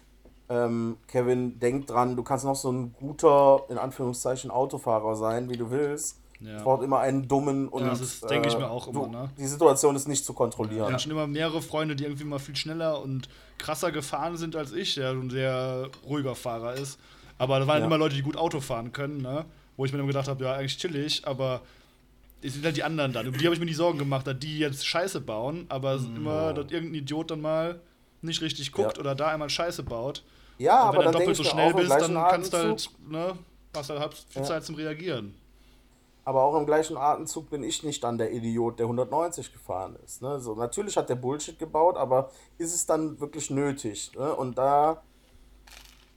ähm, 0.50 0.98
Kevin, 1.08 1.60
denk 1.60 1.88
dran, 1.88 2.16
du 2.16 2.24
kannst 2.24 2.44
noch 2.46 2.56
so 2.56 2.72
ein 2.72 2.94
guter, 2.94 3.64
in 3.70 3.78
Anführungszeichen, 3.78 4.52
Autofahrer 4.52 5.16
sein, 5.16 5.50
wie 5.50 5.58
du 5.58 5.70
willst. 5.72 6.21
Ja. 6.44 6.58
Es 6.58 6.64
braucht 6.64 6.84
immer 6.84 7.00
einen 7.00 7.28
dummen 7.28 7.68
und 7.68 7.86
das 7.86 8.02
ist, 8.02 8.30
denke 8.30 8.48
ich 8.50 8.56
äh, 8.56 8.58
mir 8.60 8.70
auch 8.70 8.88
immer, 8.88 9.08
ne? 9.08 9.30
Die 9.38 9.46
Situation 9.46 9.96
ist 9.96 10.08
nicht 10.08 10.26
zu 10.26 10.32
Ich 10.32 10.38
kontrollieren. 10.38 10.92
hatte 10.92 11.04
schon 11.04 11.12
immer 11.12 11.28
mehrere 11.28 11.62
Freunde, 11.62 11.96
die 11.96 12.04
irgendwie 12.04 12.24
mal 12.24 12.40
viel 12.40 12.56
schneller 12.56 13.02
und 13.02 13.30
krasser 13.60 13.92
gefahren 13.92 14.38
sind 14.38 14.56
als 14.56 14.72
ich, 14.72 14.96
der 14.96 15.12
ein 15.12 15.30
sehr 15.30 15.90
ruhiger 16.08 16.34
Fahrer 16.36 16.74
ist. 16.74 17.00
Aber 17.38 17.60
da 17.60 17.68
waren 17.68 17.80
Ja. 17.82 17.86
immer 17.86 17.98
Leute, 17.98 18.16
die 18.16 18.22
gut 18.24 18.38
Auto 18.38 18.60
fahren 18.60 18.92
können, 18.92 19.22
ne? 19.22 19.46
Wo 19.78 19.86
ich 19.86 19.92
mir 19.92 20.00
dann 20.00 20.08
gedacht 20.08 20.28
habe, 20.28 20.44
ja, 20.44 20.54
eigentlich 20.54 20.78
chillig, 20.78 21.22
aber 21.28 21.62
es 22.42 22.54
sind 22.54 22.66
halt 22.66 22.76
die 22.76 22.84
anderen 22.84 23.14
dann. 23.14 23.28
Über 23.28 23.38
die 23.38 23.46
habe 23.46 23.54
ich 23.54 23.60
mir 23.60 23.68
die 23.68 23.74
Sorgen 23.76 24.00
gemacht, 24.00 24.26
dass 24.26 24.38
die 24.40 24.58
jetzt 24.60 24.86
Scheiße 24.86 25.22
bauen, 25.22 25.66
aber 25.70 25.94
es 25.94 26.02
ist 26.02 26.10
immer, 26.10 26.54
dass 26.54 26.72
irgendein 26.72 26.96
Idiot 27.02 27.30
dann 27.32 27.42
mal 27.42 27.80
nicht 28.24 28.42
richtig 28.42 28.72
guckt 28.72 28.98
Ja. 28.98 29.00
oder 29.00 29.14
da 29.16 29.28
einmal 29.28 29.50
Scheiße 29.50 29.84
baut. 29.84 30.24
Ja, 30.58 30.84
und 30.84 30.88
aber 30.90 30.98
wenn 30.98 31.00
du 31.00 31.04
dann 31.06 31.14
doppelt 31.14 31.30
ich 31.32 31.38
so 31.38 31.44
schnell 31.52 31.74
bist, 31.74 31.90
dann 31.92 32.14
kannst 32.16 32.54
du 32.54 32.58
halt, 32.58 32.90
ne, 33.08 33.34
hast 33.76 33.90
halt 33.92 34.00
halb 34.00 34.14
viel 34.14 34.42
Ja. 34.42 34.48
Zeit 34.48 34.64
zum 34.66 34.76
Reagieren. 34.76 35.36
Aber 36.24 36.44
auch 36.44 36.56
im 36.58 36.66
gleichen 36.66 36.98
Atemzug 36.98 37.50
bin 37.50 37.64
ich 37.64 37.84
nicht 37.84 38.04
dann 38.04 38.18
der 38.18 38.32
Idiot, 38.32 38.78
der 38.80 38.86
190 38.86 39.52
gefahren 39.54 39.98
ist. 40.06 40.22
Ne? 40.22 40.40
So, 40.40 40.56
natürlich 40.56 40.96
hat 40.98 41.10
der 41.10 41.16
Bullshit 41.16 41.58
gebaut, 41.58 41.98
aber 41.98 42.30
ist 42.58 42.74
es 42.76 42.86
dann 42.86 43.20
wirklich 43.20 43.50
nötig? 43.50 44.12
Ne? 44.16 44.34
Und 44.36 44.58
da 44.58 45.02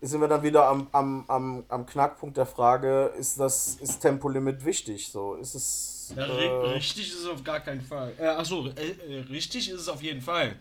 sind 0.03 0.21
wir 0.21 0.29
dann 0.29 0.43
wieder 0.43 0.69
am, 0.69 0.87
am, 0.93 1.25
am, 1.29 1.65
am 1.69 1.87
Knackpunkt 1.87 2.37
der 2.37 2.45
Frage, 2.45 3.13
ist 3.19 3.41
das 3.41 3.77
ist 3.77 4.01
Tempolimit 4.01 4.63
wichtig? 4.65 5.09
So, 5.09 5.35
ist 5.37 5.55
es. 5.55 6.13
Ja, 6.15 6.27
äh, 6.27 6.31
ri- 6.31 6.75
richtig 6.75 7.09
ist 7.09 7.21
es 7.21 7.27
auf 7.27 7.43
gar 7.43 7.61
keinen 7.61 7.81
Fall. 7.81 8.13
Äh, 8.19 8.27
achso, 8.27 8.67
äh, 8.67 8.91
äh, 8.91 9.21
richtig 9.31 9.71
ist 9.71 9.81
es 9.81 9.89
auf 9.89 10.03
jeden 10.03 10.21
Fall. 10.21 10.57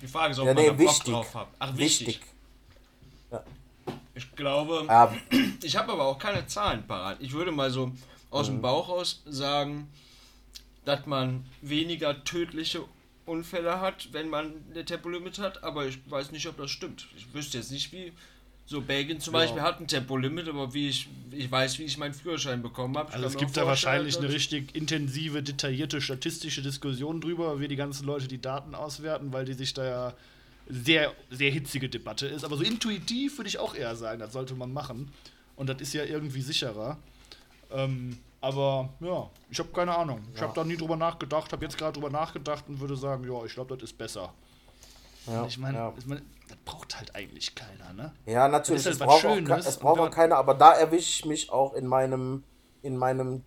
Die 0.00 0.06
Frage 0.06 0.32
ist, 0.32 0.38
ob 0.38 0.46
ja, 0.46 0.54
man 0.54 0.62
nee, 0.62 0.70
da 0.70 0.72
Bock 0.76 0.80
wichtig. 0.88 1.12
drauf 1.12 1.34
hat. 1.34 1.48
Ach, 1.58 1.76
wichtig. 1.76 2.06
wichtig. 2.06 2.26
Ich 4.14 4.34
glaube, 4.36 4.84
Ja, 4.88 5.12
ich 5.62 5.76
habe 5.76 5.92
aber 5.92 6.04
auch 6.04 6.18
keine 6.18 6.46
Zahlen 6.46 6.86
parat. 6.86 7.18
Ich 7.20 7.32
würde 7.32 7.50
mal 7.52 7.70
so 7.70 7.92
aus 8.32 8.48
Mhm. 8.48 8.54
dem 8.54 8.62
Bauch 8.62 8.88
aus 8.88 9.22
sagen, 9.26 9.88
dass 10.84 11.06
man 11.06 11.44
weniger 11.60 12.24
tödliche 12.24 12.82
Unfälle 13.24 13.80
hat, 13.80 14.08
wenn 14.12 14.28
man 14.28 14.52
eine 14.72 14.84
Tempolimit 14.84 15.38
hat, 15.38 15.62
aber 15.62 15.86
ich 15.86 15.98
weiß 16.10 16.32
nicht, 16.32 16.48
ob 16.48 16.56
das 16.56 16.72
stimmt. 16.72 17.06
Ich 17.16 17.32
wüsste 17.32 17.58
jetzt 17.58 17.70
nicht, 17.70 17.92
wie. 17.92 18.12
So, 18.64 18.80
Belgien 18.80 19.20
zum 19.20 19.34
Ja. 19.34 19.40
Beispiel 19.40 19.60
hat 19.62 19.80
ein 19.80 19.86
Tempolimit, 19.88 20.48
aber 20.48 20.72
wie 20.72 20.88
ich, 20.88 21.08
ich 21.32 21.50
weiß, 21.50 21.78
wie 21.78 21.82
ich 21.82 21.98
meinen 21.98 22.14
Führerschein 22.14 22.62
bekommen 22.62 22.96
habe. 22.96 23.12
Also 23.12 23.26
es 23.26 23.36
gibt 23.36 23.56
da 23.56 23.66
wahrscheinlich 23.66 24.16
eine 24.18 24.28
richtig 24.32 24.74
intensive, 24.74 25.42
detaillierte 25.42 26.00
statistische 26.00 26.62
Diskussion 26.62 27.20
drüber, 27.20 27.60
wie 27.60 27.68
die 27.68 27.76
ganzen 27.76 28.06
Leute 28.06 28.28
die 28.28 28.40
Daten 28.40 28.74
auswerten, 28.74 29.32
weil 29.32 29.44
die 29.44 29.54
sich 29.54 29.74
da 29.74 29.84
ja 29.84 30.14
sehr, 30.68 31.12
sehr 31.30 31.50
hitzige 31.50 31.88
Debatte 31.88 32.26
ist. 32.28 32.44
Aber 32.44 32.56
so 32.56 32.62
intuitiv 32.62 33.36
würde 33.38 33.48
ich 33.48 33.58
auch 33.58 33.74
eher 33.74 33.94
sagen, 33.96 34.20
das 34.20 34.32
sollte 34.32 34.54
man 34.54 34.72
machen. 34.72 35.10
Und 35.56 35.68
das 35.68 35.80
ist 35.82 35.92
ja 35.92 36.04
irgendwie 36.04 36.40
sicherer. 36.40 36.98
Ähm, 37.74 38.18
aber 38.40 38.88
ja, 39.00 39.30
ich 39.50 39.58
habe 39.58 39.68
keine 39.70 39.96
Ahnung. 39.96 40.20
Ich 40.34 40.42
habe 40.42 40.52
da 40.54 40.64
nie 40.64 40.76
drüber 40.76 40.96
nachgedacht, 40.96 41.52
habe 41.52 41.64
jetzt 41.64 41.78
gerade 41.78 41.92
drüber 41.92 42.10
nachgedacht 42.10 42.64
und 42.68 42.80
würde 42.80 42.96
sagen, 42.96 43.24
ja, 43.30 43.44
ich 43.44 43.54
glaube, 43.54 43.74
das 43.76 43.84
ist 43.90 43.96
besser. 43.96 44.32
ja, 45.26 45.46
ich 45.46 45.58
meine, 45.58 45.78
ja. 45.78 45.92
ich 45.96 46.06
mein, 46.06 46.22
das 46.48 46.58
braucht 46.64 46.96
halt 46.98 47.14
eigentlich 47.14 47.54
keiner, 47.54 47.92
ne? 47.92 48.12
Ja, 48.26 48.48
natürlich. 48.48 48.82
Das 48.82 48.94
Es 48.94 48.96
ist 48.96 49.00
halt 49.00 49.10
was 49.10 49.22
braucht, 49.22 49.50
auch, 49.52 49.58
es 49.66 49.76
braucht 49.78 49.98
auch 50.00 50.04
man- 50.04 50.10
keiner, 50.12 50.36
aber 50.36 50.54
da 50.54 50.72
erwische 50.72 51.10
ich 51.10 51.24
mich 51.24 51.52
auch 51.52 51.74
in 51.74 51.86
meinem, 51.86 52.42
in 52.82 52.96
meinem 52.96 53.44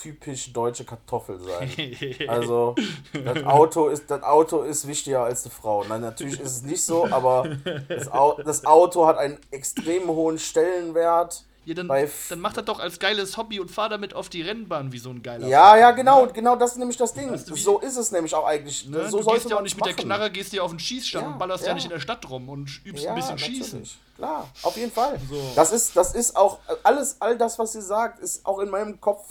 typisch 0.00 0.52
deutsche 0.52 0.84
Kartoffel 0.84 1.40
sein. 1.40 1.70
Also, 2.28 2.74
das 3.12 3.42
Auto, 3.44 3.88
ist, 3.88 4.10
das 4.10 4.22
Auto 4.22 4.62
ist 4.62 4.86
wichtiger 4.86 5.24
als 5.24 5.42
die 5.42 5.50
Frau. 5.50 5.82
Nein, 5.84 6.02
natürlich 6.02 6.38
ist 6.38 6.56
es 6.58 6.62
nicht 6.62 6.84
so, 6.84 7.06
aber 7.06 7.56
das, 7.88 8.06
Au 8.12 8.34
das 8.42 8.64
Auto 8.66 9.06
hat 9.06 9.16
einen 9.18 9.38
extrem 9.50 10.06
hohen 10.08 10.38
Stellenwert. 10.38 11.45
Ja, 11.66 11.74
dann, 11.74 11.88
dann 11.88 12.40
mach 12.40 12.52
das 12.52 12.64
doch 12.64 12.78
als 12.78 13.00
geiles 13.00 13.36
Hobby 13.36 13.58
und 13.58 13.72
fahr 13.72 13.88
damit 13.88 14.14
auf 14.14 14.28
die 14.28 14.40
Rennbahn 14.40 14.92
wie 14.92 14.98
so 14.98 15.10
ein 15.10 15.20
geiler 15.20 15.48
Ja, 15.48 15.76
ja, 15.76 15.90
genau, 15.90 16.28
genau 16.28 16.54
das 16.54 16.72
ist 16.72 16.78
nämlich 16.78 16.96
das 16.96 17.12
Ding. 17.12 17.28
Weißt 17.28 17.50
du, 17.50 17.56
so 17.56 17.80
ist 17.80 17.96
es 17.96 18.12
nämlich 18.12 18.32
auch 18.36 18.46
eigentlich. 18.46 18.86
Ne? 18.86 19.10
So 19.10 19.20
du 19.20 19.32
gehst 19.32 19.50
ja 19.50 19.56
auch 19.56 19.62
nicht 19.62 19.74
mit 19.74 19.84
der 19.84 19.94
machen. 19.94 20.04
Knarre, 20.04 20.30
gehst 20.30 20.52
ja 20.52 20.62
auf 20.62 20.70
den 20.70 20.78
Schießstand 20.78 21.26
Ja, 21.26 21.32
und 21.32 21.38
ballerst 21.38 21.64
ja. 21.64 21.70
ja. 21.70 21.74
nicht 21.74 21.84
in 21.84 21.90
der 21.90 21.98
Stadt 21.98 22.30
rum 22.30 22.48
und 22.48 22.70
übst 22.84 23.02
Ja, 23.02 23.10
ein 23.10 23.16
bisschen 23.16 23.34
natürlich. 23.34 23.56
Schießen. 23.58 23.82
Klar, 24.16 24.48
auf 24.62 24.76
jeden 24.76 24.92
Fall. 24.92 25.18
So. 25.28 25.52
Das, 25.56 25.72
ist, 25.72 25.96
das 25.96 26.14
ist 26.14 26.36
auch 26.36 26.60
alles, 26.84 27.16
all 27.20 27.36
das, 27.36 27.58
was 27.58 27.72
sie 27.72 27.82
sagt, 27.82 28.20
ist 28.20 28.46
auch 28.46 28.60
in 28.60 28.70
meinem 28.70 29.00
Kopf 29.00 29.26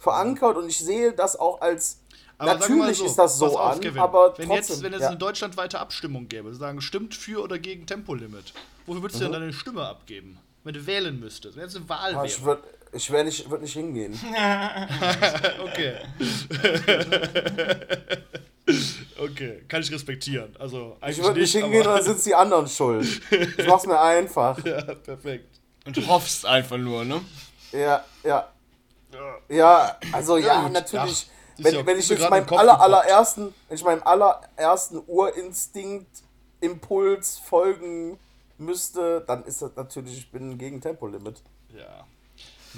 verankert 0.00 0.56
und 0.56 0.68
ich 0.68 0.78
sehe 0.80 1.12
das 1.12 1.38
auch 1.38 1.60
als. 1.60 2.00
Aber 2.38 2.54
natürlich 2.54 3.00
ist 3.02 3.14
das 3.14 3.38
so 3.38 3.46
auf, 3.58 3.74
an, 3.74 3.80
Kevin, 3.80 4.02
aber 4.02 4.36
wenn 4.36 4.48
trotzdem. 4.48 4.74
jetzt, 4.74 4.82
wenn 4.82 4.92
es 4.92 5.02
ja. 5.02 5.08
eine 5.08 5.16
deutschlandweite 5.18 5.78
Abstimmung 5.78 6.26
gäbe, 6.28 6.52
sagen, 6.52 6.80
stimmt 6.80 7.14
für 7.14 7.42
oder 7.42 7.58
gegen 7.60 7.86
Tempolimit, 7.86 8.52
wofür 8.86 9.02
würdest 9.02 9.20
du 9.20 9.28
Mhm. 9.28 9.32
denn 9.32 9.40
deine 9.40 9.52
Stimme 9.54 9.86
abgeben? 9.86 10.38
Wenn 10.66 10.74
du 10.74 10.84
wählen 10.84 11.20
müsstest, 11.20 11.54
wenn 11.56 11.62
jetzt 11.62 11.76
eine 11.76 11.88
Wahl 11.88 12.16
Ah, 12.16 12.24
ich 12.24 12.38
wäre. 12.44 12.46
würde 12.46 12.62
ich 12.92 13.08
wär 13.12 13.22
nicht, 13.22 13.48
würd 13.48 13.62
nicht 13.62 13.72
hingehen. 13.74 14.12
Okay. 15.62 15.94
okay, 19.18 19.62
kann 19.68 19.80
ich 19.82 19.92
respektieren. 19.92 20.54
Also 20.58 20.96
eigentlich 21.00 21.18
Ich 21.18 21.24
würde 21.24 21.40
nicht 21.40 21.52
hingehen 21.52 21.80
und 21.82 21.86
aber- 21.86 21.96
dann 21.98 22.04
sind 22.04 22.26
die 22.26 22.34
anderen 22.34 22.66
schuld. 22.66 23.20
Ich 23.58 23.66
mach's 23.66 23.86
mir 23.86 24.00
einfach. 24.00 24.58
ja, 24.64 24.82
perfekt. 24.82 25.60
Und 25.84 25.96
du 25.96 26.06
hoffst 26.06 26.44
einfach 26.46 26.76
nur, 26.78 27.04
ne? 27.04 27.20
Ja, 27.72 28.04
ja. 28.24 28.48
Ja, 29.48 29.96
also 30.12 30.36
ja, 30.36 30.62
gut. 30.64 30.72
natürlich. 30.72 31.28
Ach, 31.30 31.62
wenn, 31.64 31.74
ja- 31.76 31.86
wenn 31.86 31.98
ich 31.98 32.08
jetzt 32.08 32.28
meinem 32.28 32.48
aller, 32.52 32.80
allerersten, 32.80 33.54
wenn 33.68 33.76
ich 33.76 33.84
meinem 33.84 34.02
allerersten 34.02 35.00
Urinstinkt 35.06 36.24
Impuls 36.60 37.38
folgen 37.38 38.18
müsste, 38.58 39.24
dann 39.26 39.44
ist 39.44 39.62
das 39.62 39.76
natürlich, 39.76 40.18
ich 40.18 40.30
bin 40.30 40.58
gegen 40.58 40.80
Tempolimit. 40.80 41.42
Ja. 41.76 42.06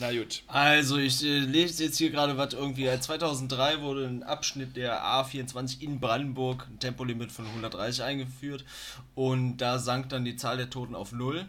Na 0.00 0.12
gut. 0.12 0.44
Also, 0.46 0.96
ich 0.96 1.24
äh, 1.24 1.40
lese 1.40 1.84
jetzt 1.84 1.98
hier 1.98 2.10
gerade 2.10 2.36
was 2.36 2.54
irgendwie. 2.54 2.86
äh, 2.86 3.00
2003 3.00 3.82
wurde 3.82 4.06
ein 4.06 4.22
Abschnitt 4.22 4.76
der 4.76 5.02
A24 5.02 5.80
in 5.80 5.98
Brandenburg 5.98 6.68
ein 6.70 6.78
Tempolimit 6.78 7.32
von 7.32 7.46
130 7.46 8.04
eingeführt 8.04 8.64
und 9.16 9.56
da 9.56 9.78
sank 9.78 10.08
dann 10.10 10.24
die 10.24 10.36
Zahl 10.36 10.56
der 10.56 10.70
Toten 10.70 10.94
auf 10.94 11.10
null 11.10 11.46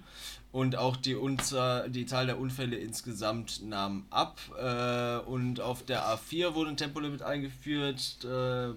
und 0.52 0.76
auch 0.78 0.96
die, 0.98 1.14
Unzahl, 1.14 1.92
die 1.92 2.08
Zahl 2.08 2.26
der 2.26 2.40
Unfälle 2.40 2.78
insgesamt 2.78 3.62
nahm 3.64 4.06
ab. 4.10 4.40
Äh, 4.60 5.18
und 5.30 5.62
auf 5.62 5.84
der 5.84 6.04
A4 6.06 6.56
wurde 6.56 6.72
ein 6.72 6.78
Tempolimit 6.78 7.22
eingeführt, 7.22 8.18
äh, 8.24 8.70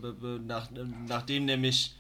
nach, 0.46 0.68
nachdem 1.08 1.46
nämlich 1.46 1.94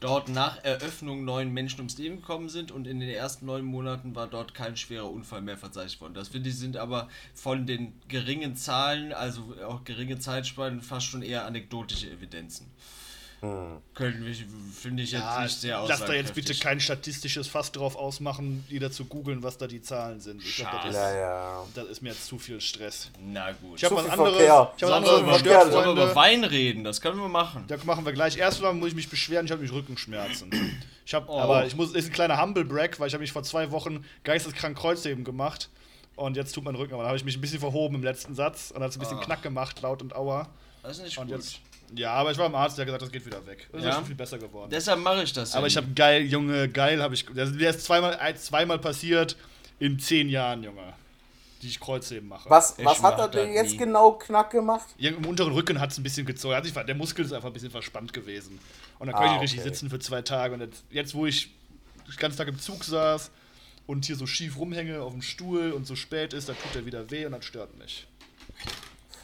dort 0.00 0.28
nach 0.28 0.62
Eröffnung 0.64 1.24
neun 1.24 1.52
Menschen 1.52 1.80
ums 1.80 1.98
Leben 1.98 2.16
gekommen 2.16 2.48
sind 2.48 2.70
und 2.70 2.86
in 2.86 3.00
den 3.00 3.08
ersten 3.08 3.46
neun 3.46 3.64
Monaten 3.64 4.14
war 4.14 4.26
dort 4.26 4.54
kein 4.54 4.76
schwerer 4.76 5.10
Unfall 5.10 5.40
mehr 5.40 5.56
verzeichnet 5.56 6.00
worden. 6.00 6.14
Das 6.14 6.28
finde 6.28 6.50
ich 6.50 6.58
sind 6.58 6.76
aber 6.76 7.08
von 7.34 7.66
den 7.66 7.92
geringen 8.08 8.56
Zahlen, 8.56 9.12
also 9.12 9.54
auch 9.66 9.84
geringe 9.84 10.18
Zeitspannen, 10.18 10.82
fast 10.82 11.06
schon 11.06 11.22
eher 11.22 11.46
anekdotische 11.46 12.10
Evidenzen. 12.10 12.70
Könnten 13.40 14.26
wir, 14.26 14.34
finde 14.74 15.02
ich 15.04 15.12
jetzt 15.12 15.22
Ja, 15.22 15.42
nicht 15.42 15.60
sehr 15.60 15.84
lass 15.86 16.00
da 16.04 16.12
jetzt 16.12 16.34
bitte 16.34 16.50
aussagekräftig. 16.50 16.60
kein 16.60 16.80
statistisches 16.80 17.46
Fass 17.46 17.70
drauf 17.70 17.94
ausmachen, 17.94 18.64
jeder 18.68 18.90
zu 18.90 19.04
googeln, 19.04 19.42
was 19.44 19.56
da 19.58 19.66
die 19.68 19.80
Zahlen 19.80 20.18
sind. 20.20 20.42
Ich 20.42 20.56
glaub, 20.56 20.72
das, 20.82 20.86
ist, 20.90 20.94
Ja, 20.96 21.14
ja. 21.16 21.64
das 21.74 21.86
ist 21.88 22.02
mir 22.02 22.08
jetzt 22.10 22.26
zu 22.26 22.38
viel 22.38 22.60
Stress. 22.60 23.10
Na 23.24 23.52
gut. 23.52 23.78
Ich 23.78 23.84
habe 23.84 23.94
was 23.96 24.08
anderes. 24.08 24.36
Verkehr. 24.36 24.72
Ich 24.76 24.82
was 24.82 24.88
Sollen 24.90 25.04
wir, 25.04 25.12
anderes. 25.12 25.40
über, 25.42 25.70
sollen 25.70 25.96
wir 25.96 26.04
über. 26.04 26.14
Wein 26.16 26.42
reden? 26.44 26.82
Das 26.84 27.00
können 27.00 27.20
wir 27.20 27.28
machen. 27.28 27.64
Da 27.68 27.76
machen 27.84 28.04
wir 28.04 28.12
gleich. 28.12 28.36
Erstmal 28.36 28.74
muss 28.74 28.88
ich 28.88 28.94
mich 28.96 29.08
beschweren, 29.08 29.46
ich 29.46 29.52
habe 29.52 29.62
mich 29.62 29.72
Rückenschmerzen. 29.72 30.50
Ich 31.06 31.14
habe, 31.14 31.26
Oh. 31.30 31.38
aber 31.38 31.64
ich 31.64 31.76
muss, 31.76 31.92
ist 31.94 32.06
ein 32.06 32.12
kleiner 32.12 32.42
Humble 32.42 32.64
Break, 32.64 32.98
weil 32.98 33.06
ich 33.08 33.14
habe 33.14 33.22
mich 33.22 33.32
vor 33.32 33.42
zwei 33.44 33.70
Wochen 33.70 34.04
geisteskrank 34.24 34.76
Kreuzheben 34.76 35.22
gemacht 35.24 35.70
und 36.16 36.36
jetzt 36.36 36.52
tut 36.54 36.64
mein 36.64 36.74
Rücken, 36.74 36.92
aber 36.94 37.04
da 37.04 37.08
habe 37.10 37.16
ich 37.18 37.24
mich 37.24 37.36
ein 37.36 37.40
bisschen 37.40 37.60
verhoben 37.60 37.94
im 37.96 38.02
letzten 38.02 38.34
Satz 38.34 38.72
und 38.74 38.82
hat 38.82 38.90
es 38.90 38.96
ein 38.96 39.00
bisschen 39.00 39.18
Ah. 39.18 39.24
Knack 39.24 39.42
gemacht, 39.42 39.80
laut 39.80 40.02
und 40.02 40.14
auer. 40.14 40.48
Das 40.82 40.98
ist 40.98 41.04
nicht 41.04 41.18
Und 41.18 41.28
gut. 41.28 41.36
jetzt, 41.36 41.60
ja, 41.94 42.12
aber 42.12 42.30
ich 42.32 42.38
war 42.38 42.46
im 42.46 42.54
Arzt, 42.54 42.76
der 42.78 42.82
hat 42.82 42.86
gesagt, 42.86 43.02
das 43.02 43.12
geht 43.12 43.24
wieder 43.26 43.44
weg. 43.46 43.68
Das 43.72 43.80
ist 43.80 43.86
Ja? 43.86 43.92
schon 43.94 44.04
viel 44.06 44.14
besser 44.14 44.38
geworden. 44.38 44.70
Deshalb 44.70 45.00
mache 45.00 45.22
ich 45.22 45.32
das. 45.32 45.54
aber 45.54 45.66
ich 45.66 45.76
habe 45.76 45.86
geil, 45.94 46.22
Junge, 46.26 46.68
geil 46.68 47.02
habe 47.02 47.14
ich. 47.14 47.24
Der, 47.26 47.44
ist 47.70 47.84
zweimal, 47.84 48.16
ein- 48.16 48.36
zweimal 48.36 48.78
passiert 48.78 49.36
in 49.78 49.98
zehn 49.98 50.28
Jahren, 50.28 50.62
Junge. 50.62 50.92
Die 51.62 51.66
ich 51.66 51.80
Kreuzheben 51.80 52.28
mache. 52.28 52.48
Was, 52.48 52.78
Ich 52.78 52.84
was 52.84 53.02
hat 53.02 53.18
er 53.18 53.26
denn 53.28 53.52
jetzt 53.52 53.72
nie. 53.72 53.78
genau 53.78 54.12
knack 54.12 54.50
gemacht? 54.50 54.86
Ja, 54.96 55.10
Im 55.10 55.26
unteren 55.26 55.52
Rücken 55.52 55.80
hat 55.80 55.90
es 55.90 55.98
ein 55.98 56.04
bisschen 56.04 56.24
gezogen. 56.24 56.62
Sich, 56.62 56.72
der 56.72 56.94
Muskel 56.94 57.24
ist 57.24 57.32
einfach 57.32 57.48
ein 57.48 57.52
bisschen 57.52 57.72
verspannt 57.72 58.12
gewesen. 58.12 58.60
Und 59.00 59.08
dann 59.08 59.16
konnte 59.16 59.30
Ah, 59.30 59.34
ich 59.34 59.40
nicht 59.40 59.50
richtig 59.54 59.60
okay. 59.62 59.68
sitzen 59.70 59.90
für 59.90 59.98
zwei 59.98 60.22
Tage. 60.22 60.54
Und 60.54 60.60
jetzt, 60.60 60.84
jetzt, 60.90 61.14
wo 61.16 61.26
ich 61.26 61.50
den 62.06 62.16
ganzen 62.16 62.38
Tag 62.38 62.46
im 62.46 62.60
Zug 62.60 62.84
saß 62.84 63.32
und 63.88 64.04
hier 64.04 64.14
so 64.14 64.26
schief 64.26 64.56
rumhänge 64.56 65.00
auf 65.02 65.12
dem 65.12 65.22
Stuhl 65.22 65.72
und 65.72 65.84
so 65.84 65.96
spät 65.96 66.32
ist, 66.32 66.48
da 66.48 66.52
tut 66.52 66.76
er 66.76 66.86
wieder 66.86 67.10
weh 67.10 67.26
und 67.26 67.32
das 67.32 67.44
stört 67.44 67.76
mich. 67.76 68.06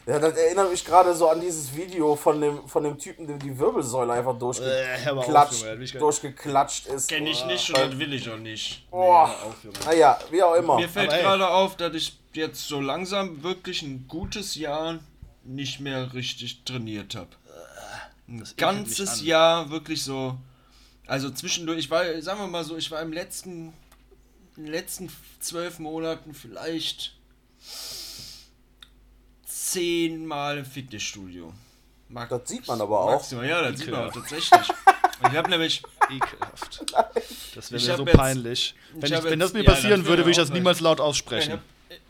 Ja, 0.06 0.18
das 0.18 0.36
erinnert 0.36 0.70
mich 0.70 0.84
gerade 0.84 1.14
so 1.14 1.28
an 1.30 1.40
dieses 1.40 1.74
Video 1.74 2.14
von 2.14 2.38
dem, 2.38 2.68
von 2.68 2.84
dem 2.84 2.98
Typen, 2.98 3.26
der 3.26 3.38
die 3.38 3.58
Wirbelsäule 3.58 4.12
einfach 4.12 4.34
Äh, 4.34 4.98
hör 5.02 5.14
mal 5.14 5.22
auf, 5.22 5.48
durchgeklatscht, 5.48 6.00
durchgeklatscht 6.00 6.86
ist. 6.88 7.08
Kenn 7.08 7.26
ich 7.26 7.44
nicht 7.46 7.70
und 7.70 7.78
das 7.78 7.98
will 7.98 8.12
ich 8.12 8.28
auch 8.28 8.36
nicht. 8.36 8.90
Boah. 8.90 9.34
Junge. 9.62 9.78
Naja, 9.86 10.18
wie 10.30 10.42
auch 10.42 10.54
immer. 10.56 10.76
Mir 10.76 10.90
fällt 10.90 11.10
gerade 11.10 11.48
auf, 11.48 11.76
dass 11.76 11.94
ich 11.94 12.18
jetzt 12.34 12.68
so 12.68 12.80
langsam 12.80 13.42
wirklich 13.42 13.80
ein 13.80 14.06
gutes 14.06 14.56
Jahr 14.56 14.98
nicht 15.42 15.80
mehr 15.80 16.12
richtig 16.12 16.64
trainiert 16.64 17.14
habe. 17.14 17.30
Ein 18.28 18.36
ekelt 18.40 18.56
ganzes. 18.58 19.22
Jahr 19.22 19.70
wirklich 19.70 20.02
so. 20.02 20.36
Also 21.06 21.30
zwischendurch, 21.30 21.78
ich 21.78 21.90
war, 21.90 22.04
sagen 22.20 22.40
wir 22.40 22.46
mal 22.46 22.64
so, 22.64 22.76
ich 22.76 22.90
war 22.90 23.00
im 23.00 23.12
letzten, 23.12 23.72
in 24.56 24.64
den 24.64 24.72
letzten 24.72 25.10
zwölf 25.40 25.78
Monaten 25.78 26.34
vielleicht 26.34 27.16
zehnmal 29.74 30.58
im 30.58 30.64
Fitnessstudio. 30.64 31.52
Mag, 32.08 32.28
Das 32.28 32.48
sieht 32.48 32.66
man 32.68 32.80
aber 32.80 33.00
auch. 33.00 33.10
Maximal, 33.12 33.46
ja, 33.48 33.62
das 33.62 33.78
sieht 33.80 33.90
man 33.90 34.00
auch 34.00 34.08
Ekelhaft. 34.08 34.30
tatsächlich. 34.30 34.76
Ich 35.30 35.36
habe 35.36 35.50
nämlich, 35.50 35.82
Ekelhaft. 36.10 36.84
Das 37.54 37.72
wäre 37.72 37.82
mir 37.82 37.96
so 37.96 38.04
jetzt- 38.06 38.16
peinlich. 38.16 38.74
Wenn, 38.94 39.12
ich 39.12 39.24
wenn 39.24 39.38
das 39.40 39.52
mir 39.52 39.60
ja, 39.60 39.66
das 39.66 39.74
passieren 39.76 40.02
wär 40.02 40.08
würde, 40.08 40.22
würde 40.22 40.30
ich 40.32 40.36
das 40.36 40.50
niemals 40.50 40.80
laut 40.80 40.98
ich, 40.98 41.04
aussprechen. 41.04 41.52
hab, 41.54 41.60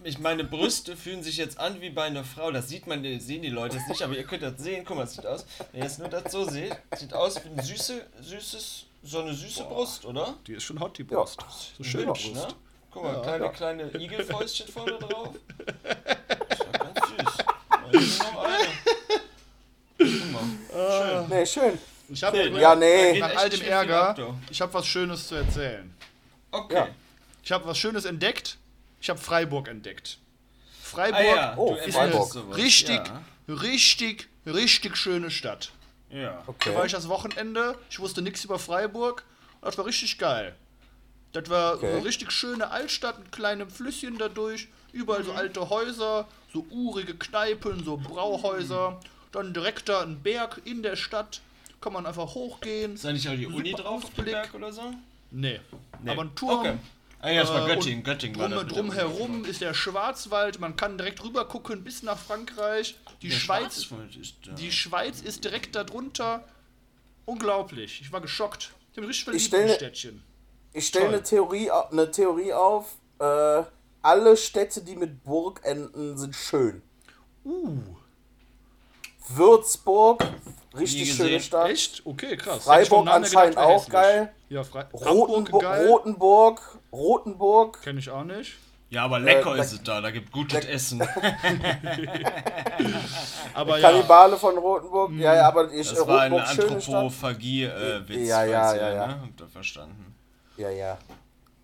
ich 0.02 0.18
meine 0.18 0.44
Brüste 0.44 0.96
fühlen 0.96 1.22
sich 1.22 1.36
jetzt 1.36 1.58
an 1.58 1.80
wie 1.80 1.90
bei 1.90 2.04
einer 2.04 2.24
Frau. 2.24 2.50
Das 2.50 2.68
sieht 2.68 2.86
man, 2.86 3.02
das 3.02 3.24
sehen 3.24 3.42
die 3.42 3.48
Leute 3.50 3.76
jetzt 3.76 3.88
nicht, 3.88 4.02
aber 4.02 4.16
ihr 4.16 4.24
könnt 4.24 4.42
das 4.42 4.58
sehen. 4.58 4.84
Guck 4.86 4.96
mal, 4.96 5.04
es 5.04 5.14
sieht 5.14 5.26
aus. 5.26 5.46
Wenn 5.72 5.80
ihr 5.80 5.86
jetzt 5.86 5.98
nur 5.98 6.08
das 6.08 6.30
so 6.32 6.44
seht, 6.48 6.76
sieht 6.96 7.14
aus 7.14 7.36
wie 7.44 7.48
ein 7.48 7.62
süße, 7.64 8.02
süßes, 8.20 8.84
so 9.04 9.20
eine 9.20 9.32
süße 9.34 9.64
Brust, 9.64 10.04
oder? 10.04 10.34
Die 10.46 10.54
ist 10.54 10.64
schon 10.64 10.80
hot, 10.80 10.98
die 10.98 11.04
Brust. 11.04 11.40
So 11.78 11.84
schön 11.84 12.08
Hübsch, 12.08 12.32
Brust. 12.32 12.48
ne? 12.48 12.54
Guck 12.90 13.02
mal, 13.04 13.14
Ja. 13.14 13.20
kleine, 13.20 13.44
Ja. 13.44 13.50
kleine 13.50 13.82
Igelfäustchen 14.02 14.68
vorne 14.68 14.98
drauf. 14.98 15.30
Das 15.84 16.58
ist 16.58 16.64
ja 16.64 16.78
ganz 16.78 17.83
eine. 17.94 18.68
Mal. 20.32 21.26
Nee, 21.28 21.46
schön. 21.46 21.78
Ich 22.08 22.22
habe 22.22 22.36
Schön. 22.36 22.54
Ja, 22.56 22.74
nee. 22.74 23.18
nach 23.18 23.34
all 23.36 23.48
dem 23.48 23.62
Ärger, 23.62 24.36
ich 24.50 24.60
habe 24.60 24.74
was 24.74 24.86
Schönes 24.86 25.26
zu 25.28 25.36
erzählen. 25.36 25.94
Okay. 26.50 26.74
Ja. 26.74 26.88
Ich 27.42 27.50
habe 27.52 27.66
was 27.66 27.78
Schönes 27.78 28.04
entdeckt. 28.04 28.58
Ich 29.00 29.08
habe 29.10 29.18
Freiburg 29.20 29.68
entdeckt. 29.68 30.18
Freiburg 30.82 31.20
Ah 31.20 31.22
ja, 31.24 31.54
Oh, 31.56 31.74
ist 31.76 31.94
Freiburg. 31.94 32.30
sowas. 32.32 32.56
richtig, 32.56 33.00
Ja. 33.06 33.22
richtig, 33.54 34.28
richtig 34.46 34.96
schöne 34.96 35.30
Stadt. 35.30 35.70
ja. 36.10 36.30
Da 36.30 36.36
war 36.36 36.48
Okay. 36.48 36.86
ich 36.86 36.92
das 36.92 37.08
Wochenende, 37.08 37.76
ich 37.90 37.98
wusste 37.98 38.22
nichts 38.22 38.44
über 38.44 38.58
Freiburg. 38.58 39.24
Das 39.62 39.78
war 39.78 39.86
richtig 39.86 40.18
geil. 40.18 40.54
Das 41.32 41.48
war 41.48 41.74
Okay. 41.76 41.88
eine 41.94 42.04
richtig 42.04 42.30
schöne 42.30 42.70
Altstadt 42.70 43.18
mit 43.18 43.32
kleinem 43.32 43.70
Flüsschen 43.70 44.18
dadurch. 44.18 44.68
Überall 44.92 45.24
so 45.24 45.32
alte 45.32 45.68
Häuser, 45.70 46.28
so 46.54 46.64
urige 46.70 47.14
Kneipen, 47.14 47.84
so 47.84 47.96
Brauhäuser. 47.98 49.00
Dann 49.32 49.52
direkt 49.52 49.88
da 49.88 50.00
ein 50.02 50.22
Berg 50.22 50.62
in 50.64 50.82
der 50.82 50.96
Stadt. 50.96 51.40
Kann 51.80 51.92
man 51.92 52.06
einfach 52.06 52.34
hochgehen. 52.34 52.94
Ist 52.94 53.04
da 53.04 53.12
nicht 53.12 53.28
auch 53.28 53.34
die 53.34 53.46
Uni 53.46 53.70
Super 53.72 53.82
drauf 53.82 53.94
auf 53.96 54.00
dem 54.02 54.08
Ausblick. 54.10 54.32
Berg 54.32 54.54
oder 54.54 54.72
so? 54.72 54.94
Nee. 55.32 55.60
Nee. 56.02 56.10
Aber 56.10 56.22
ein 56.22 56.34
Turm. 56.34 56.60
Okay. 56.60 56.76
Ah 57.20 57.30
ja, 57.30 57.40
das 57.40 57.50
war 57.50 57.68
Äh, 57.68 57.74
Göttingen. 57.74 57.98
und 57.98 58.04
Göttingen 58.04 58.38
war 58.38 58.48
Drum, 58.48 58.58
Uni. 58.60 58.68
drumherum 58.72 59.44
ist 59.46 59.60
der 59.60 59.74
Schwarzwald. 59.74 60.60
Man 60.60 60.76
kann 60.76 60.96
direkt 60.98 61.24
rüber 61.24 61.46
gucken 61.46 61.82
bis 61.82 62.02
nach 62.02 62.18
Frankreich. 62.18 62.96
Die 63.22 63.28
Der 63.30 63.36
Schweiz 63.36 63.82
Schwarzwald 63.84 64.16
ist 64.16 64.34
da. 64.46 64.52
Die 64.52 64.70
Schweiz 64.72 65.20
ist 65.22 65.42
direkt 65.44 65.74
darunter. 65.74 66.44
Unglaublich. 67.26 68.00
Ich 68.02 68.12
war 68.12 68.20
geschockt. 68.20 68.72
Ich 68.90 68.96
bin 68.96 69.04
richtig 69.04 69.20
Ich 69.20 69.24
verliebt 69.24 69.46
stelle- 69.46 69.74
Städtchen. 69.74 70.22
Ich 70.72 70.86
stelle 70.86 71.08
eine 71.08 71.22
Theorie, 71.22 71.70
eine 71.70 72.10
Theorie 72.10 72.52
auf. 72.52 72.94
Äh, 73.18 73.62
alle 74.04 74.36
Städte, 74.36 74.82
die 74.82 74.96
mit 74.96 75.24
Burg 75.24 75.60
enden, 75.64 76.16
sind 76.18 76.34
schön. 76.36 76.82
Uh, 77.44 77.78
Würzburg, 79.28 80.22
richtig 80.76 81.08
gesehen. 81.10 81.26
schöne 81.26 81.40
Stadt. 81.40 81.70
echt? 81.70 82.04
Okay, 82.04 82.36
krass. 82.36 82.64
Freiburg 82.64 83.08
anscheinend 83.08 83.56
auch 83.56 83.88
geil. 83.88 84.32
Ja, 84.48 84.62
Fre 84.62 84.86
Rotenburg, 84.92 85.62
geil. 85.62 85.88
Rotenburg, 85.88 86.78
Rotenburg. 86.92 87.82
Kenn 87.82 87.98
ich 87.98 88.10
auch 88.10 88.24
nicht. 88.24 88.56
Ja, 88.90 89.04
aber 89.04 89.18
lecker 89.18 89.56
Äh, 89.56 89.60
ist 89.60 89.72
es 89.72 89.82
da. 89.82 90.00
Da 90.00 90.10
gibt 90.10 90.30
gutes 90.30 90.64
Essen. 90.66 91.00
Aber 93.54 93.78
ja, 93.78 93.90
Kannibale 93.90 94.36
von 94.36 94.56
Rotenburg. 94.56 95.12
Ja, 95.14 95.34
ja, 95.34 95.48
aber 95.48 95.72
ich, 95.72 95.88
Das 95.88 96.06
war 96.06 96.20
ein 96.20 96.32
Rotenburg, 96.32 96.54
schöne 96.54 96.80
Stadt. 96.80 96.94
Anthropophagie-Witz. 96.94 98.28
Ja, 98.28 98.44
ja, 98.44 98.62
falls 98.62 98.80
ja, 98.80 98.88
ihr, 98.88 98.94
ja. 98.94 99.06
Ne? 99.06 99.20
Habt 99.22 99.40
ihr 99.40 99.48
verstanden. 99.48 100.14
Ja, 100.56 100.70
ja. 100.70 100.98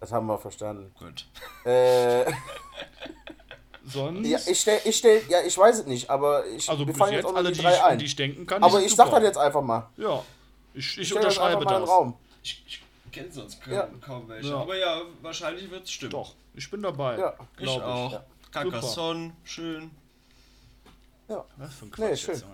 Das 0.01 0.13
haben 0.13 0.27
wir 0.27 0.39
verstanden. 0.39 0.93
Gut. 0.99 1.27
Äh, 1.65 2.25
sonst. 3.85 4.27
ja, 4.27 4.39
ich 4.47 4.61
stell, 4.61 4.81
ich 4.85 4.97
stell, 4.97 5.23
ja, 5.29 5.41
ich 5.43 5.57
weiß 5.57 5.81
es 5.81 5.87
nicht, 5.87 6.09
aber 6.11 6.47
ich, 6.47 6.69
also 6.69 6.81
wir 6.81 6.87
bis 6.87 6.97
fallen 6.97 7.13
jetzt 7.13 7.19
jetzt 7.19 7.27
auch 7.27 7.31
nur 7.33 7.39
alle, 7.39 7.53
die 7.53 7.61
drei 7.61 7.75
ich, 7.75 7.83
an 7.83 7.91
ein. 7.93 7.99
die 7.99 8.05
ich 8.07 8.17
denken 8.17 8.47
kann. 8.47 8.63
Aber 8.63 8.81
ich 8.81 8.89
sind 8.89 8.97
sag 8.97 9.07
super. 9.07 9.21
das 9.21 9.27
jetzt 9.29 9.39
einfach 9.39 9.63
mal. 9.63 9.89
Ja, 9.97 10.23
ich, 10.75 10.93
ich 10.93 10.99
Ich 10.99 11.09
das 11.11 11.17
unterschreibe 11.17 11.65
das. 11.65 11.75
den 11.75 11.85
Raum. 11.85 12.17
Ich, 12.43 12.65
ich 12.67 12.83
kenne 13.13 13.31
sonst 13.31 13.61
kaum, 13.63 13.73
Ja. 13.75 13.89
kaum 14.05 14.29
welche. 14.29 14.49
Ja. 14.49 14.57
Aber 14.57 14.77
ja, 14.77 15.03
wahrscheinlich 15.21 15.71
wird 15.71 15.85
es 15.85 15.91
stimmen. 15.93 16.13
Doch, 16.13 16.35
ich 16.55 16.71
bin 16.71 16.81
dabei. 16.83 17.19
Ja. 17.19 17.35
Ich 17.59 17.63
glaub 17.65 17.83
auch. 17.83 18.13
Ja. 18.13 18.25
Carcassonne, 18.53 19.33
schön. 19.45 19.91
Ja. 21.29 21.45
Was 21.59 21.75
für 21.75 21.85
ein 21.85 21.93
Nee, 21.99 22.09
Quatsch 22.09 22.19
schön. 22.21 22.35
jetzt. 22.35 22.47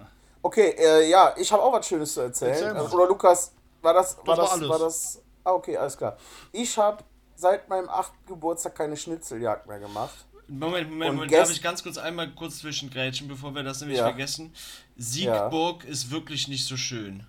Okay, 0.42 0.74
äh, 0.78 1.08
ja, 1.08 1.34
ich 1.38 1.50
habe 1.52 1.62
auch 1.62 1.72
was 1.72 1.86
Schönes 1.88 2.12
zu 2.12 2.20
erzählen. 2.20 2.52
Erzähl. 2.52 2.76
Also, 2.76 2.96
oder 2.96 3.06
Lukas, 3.08 3.52
war 3.82 3.94
das, 3.94 4.16
war 4.18 4.26
war 4.26 4.36
das, 4.36 4.50
alles. 4.52 4.68
war 4.68 4.78
das? 4.78 5.22
Ah, 5.44 5.52
okay, 5.52 5.76
alles 5.76 5.96
klar. 5.96 6.16
Ich 6.52 6.76
habe 6.76 7.02
seit 7.36 7.68
meinem 7.68 7.88
achten 7.88 8.16
Geburtstag 8.26 8.74
keine 8.74 8.96
Schnitzeljagd 8.96 9.66
mehr 9.66 9.78
gemacht. 9.78 10.14
Moment, 10.48 10.88
Moment, 10.90 11.10
Und 11.10 11.16
Moment. 11.16 11.32
Darf 11.32 11.50
ich 11.50 11.62
ganz 11.62 11.82
kurz 11.82 11.98
einmal 11.98 12.30
kurz 12.30 12.58
zwischengrätschen, 12.58 13.26
bevor 13.28 13.54
wir 13.54 13.62
das 13.62 13.80
nämlich 13.80 13.98
Ja. 13.98 14.04
vergessen? 14.04 14.52
Siegburg 14.96 15.84
ist 15.84 16.10
wirklich 16.10 16.48
nicht 16.48 16.64
so 16.66 16.76
schön. 16.76 17.24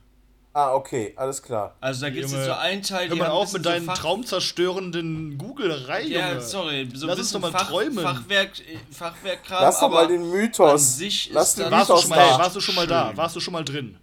Ah, 0.54 0.74
okay, 0.74 1.14
alles 1.18 1.42
klar. 1.44 1.76
Also 1.80 2.02
da 2.02 2.10
gibt 2.10 2.26
es 2.26 2.32
so 2.32 2.52
einen 2.54 2.82
Teil, 2.82 3.08
Hör 3.10 3.14
die 3.16 3.20
mal 3.20 3.28
haben 3.28 3.36
ein 3.36 3.38
auf 3.44 3.54
mit 3.54 3.64
deinen 3.66 3.86
so 3.86 3.92
Fach- 3.92 3.98
traumzerstörenden 4.00 5.38
Google-Reihen, 5.38 6.10
Ja, 6.12 6.40
sorry, 6.42 6.90
so 6.94 7.06
ein 7.06 7.10
Lass 7.10 7.18
uns 7.20 7.28
bisschen 7.28 7.42
doch 7.42 7.52
mal 7.52 7.58
Fach, 7.60 7.68
träumen. 7.70 8.00
Fachwerk, 8.04 8.60
äh, 8.62 8.78
Fachwerkkram. 8.92 9.62
Lass 9.62 9.76
doch 9.76 9.84
aber 9.84 9.96
mal 9.96 10.08
den 10.08 10.30
Mythos. 10.32 10.72
an 10.72 10.78
sich 10.80 11.30
Lass 11.32 11.50
ist 11.50 11.58
den 11.60 11.64
dann- 11.66 11.74
Warst 11.74 11.90
du, 11.90 11.94
Mythos 11.94 12.02
schon 12.08 12.10
mal, 12.10 12.28
da. 12.30 12.38
warst 12.40 12.56
du 12.56 12.60
schon 12.62 12.76
mal 12.76 12.88
da? 12.88 13.18
Warst 13.18 13.36
du 13.36 13.40
schon 13.40 13.54
mal 13.54 13.64
drin? 13.66 13.98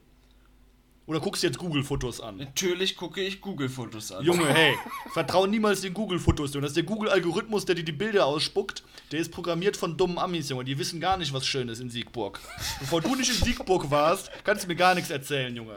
Oder 1.06 1.20
guckst 1.20 1.42
du 1.42 1.46
jetzt 1.46 1.58
Google-Fotos 1.58 2.22
an? 2.22 2.38
Natürlich 2.38 2.96
gucke 2.96 3.20
ich 3.20 3.42
Google-Fotos 3.42 4.12
an. 4.12 4.24
Junge, 4.24 4.46
hey, 4.46 4.74
vertrau 5.12 5.46
niemals 5.46 5.82
den 5.82 5.92
Google-Fotos, 5.92 6.54
Junge. 6.54 6.62
Das 6.62 6.70
ist 6.70 6.76
der 6.76 6.84
Google-Algorithmus, 6.84 7.66
der 7.66 7.74
dir 7.74 7.84
die 7.84 7.92
Bilder 7.92 8.24
ausspuckt. 8.24 8.82
Der 9.12 9.20
ist 9.20 9.30
programmiert 9.30 9.76
von 9.76 9.98
dummen 9.98 10.18
Amis, 10.18 10.48
Junge. 10.48 10.64
Die 10.64 10.78
wissen 10.78 11.00
gar 11.00 11.18
nicht, 11.18 11.34
was 11.34 11.46
schön 11.46 11.68
ist 11.68 11.80
in 11.80 11.90
Siegburg. 11.90 12.40
Bevor 12.80 13.02
du 13.02 13.14
nicht 13.16 13.28
in 13.28 13.44
Siegburg 13.44 13.90
warst, 13.90 14.30
kannst 14.44 14.64
du 14.64 14.68
mir 14.68 14.76
gar 14.76 14.94
nichts 14.94 15.10
erzählen, 15.10 15.54
Junge. 15.54 15.76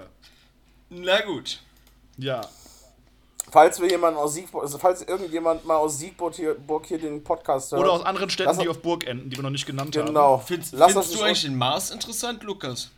Na 0.89 1.19
gut. 1.21 1.59
Ja. 2.17 2.47
Falls 3.51 3.81
wir 3.81 3.89
jemanden 3.89 4.19
aus 4.19 4.33
Siegburg, 4.33 4.63
also 4.63 4.77
falls 4.77 5.01
irgendjemand 5.01 5.65
mal 5.65 5.75
aus 5.75 5.99
Siegburg 5.99 6.35
hier, 6.35 6.53
Burg 6.53 6.85
hier 6.85 6.99
den 6.99 7.21
Podcast 7.21 7.71
hört. 7.71 7.81
Oder 7.81 7.91
aus 7.91 8.03
anderen 8.03 8.29
Städten, 8.29 8.59
die 8.59 8.67
auf 8.69 8.81
Burg 8.81 9.05
enden, 9.05 9.29
die 9.29 9.35
wir 9.35 9.43
noch 9.43 9.49
nicht 9.49 9.65
genannt 9.65 9.95
haben. 9.97 10.07
Genau. 10.07 10.37
Findest, 10.37 10.73
findest 10.75 11.15
du 11.15 11.21
eigentlich 11.21 11.41
den 11.43 11.55
Mars 11.55 11.91
interessant, 11.91 12.43
Lukas? 12.43 12.91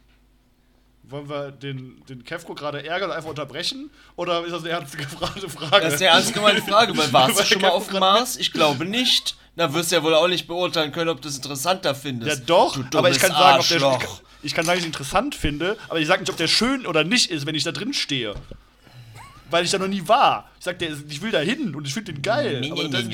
Wollen 1.10 1.28
wir 1.28 1.51
den, 1.51 2.03
den 2.07 2.24
Kevko 2.24 2.53
gerade 2.53 2.86
ärgern 2.86 3.10
und 3.10 3.16
einfach 3.16 3.30
unterbrechen? 3.30 3.89
Oder 4.16 4.43
ist 4.45 4.51
das 4.51 4.62
eine 4.62 4.70
ernst 4.70 4.97
gefragte 4.97 5.49
Frage? 5.49 5.86
Das 5.86 5.95
ist 5.95 6.01
eine 6.01 6.12
ernst 6.12 6.34
gemeinte 6.34 6.62
Frage, 6.62 6.95
weil 6.95 7.12
warst 7.12 7.39
du 7.39 7.43
schon 7.43 7.62
mal 7.62 7.70
auf 7.70 7.88
dem 7.88 7.99
Mars? 7.99 8.38
Ich 8.38 8.51
glaube 8.51 8.86
nicht. 8.86 9.36
Da 9.55 9.74
wirst 9.74 9.91
du 9.91 9.95
ja 9.95 10.03
wohl 10.03 10.14
auch 10.14 10.28
nicht 10.28 10.47
beurteilen 10.47 10.91
können, 10.91 11.10
ob 11.10 11.22
du 11.22 11.28
es 11.28 11.36
interessanter 11.36 11.93
findest. 11.95 12.39
Ja, 12.39 12.45
doch, 12.45 12.80
aber 12.93 13.10
ich 13.10 13.20
kann 13.20 13.32
sagen, 13.32 13.60
ob 13.60 13.68
der, 13.68 13.82
Arschloch. 13.82 14.22
ich 14.41 14.53
kann 14.53 14.66
sagen, 14.66 14.78
ich 14.78 14.86
ihn 14.86 14.89
interessant 14.89 15.36
finde, 15.36 15.78
aber 15.89 15.99
ich 15.99 16.07
sage 16.07 16.22
nicht, 16.22 16.30
ob 16.30 16.38
der 16.38 16.47
schön 16.47 16.86
oder 16.86 17.03
nicht 17.03 17.30
ist, 17.30 17.45
wenn 17.45 17.55
ich 17.55 17.64
da 17.64 17.72
drin 17.72 17.93
stehe. 17.93 18.36
Weil 19.50 19.66
ich 19.66 19.72
da 19.72 19.78
noch 19.80 19.88
nie 19.88 20.08
war. 20.08 20.50
Ich 20.60 20.66
sag, 20.66 20.78
der 20.80 20.89
ist, 20.89 21.04
ich 21.10 21.22
will 21.22 21.32
da 21.32 21.39
hin 21.39 21.74
und 21.74 21.86
ich 21.88 21.93
finde 21.93 22.14
den 22.14 22.22
geil. 22.22 22.68
Aber 22.72 22.84
das 22.89 23.02
ist, 23.04 23.12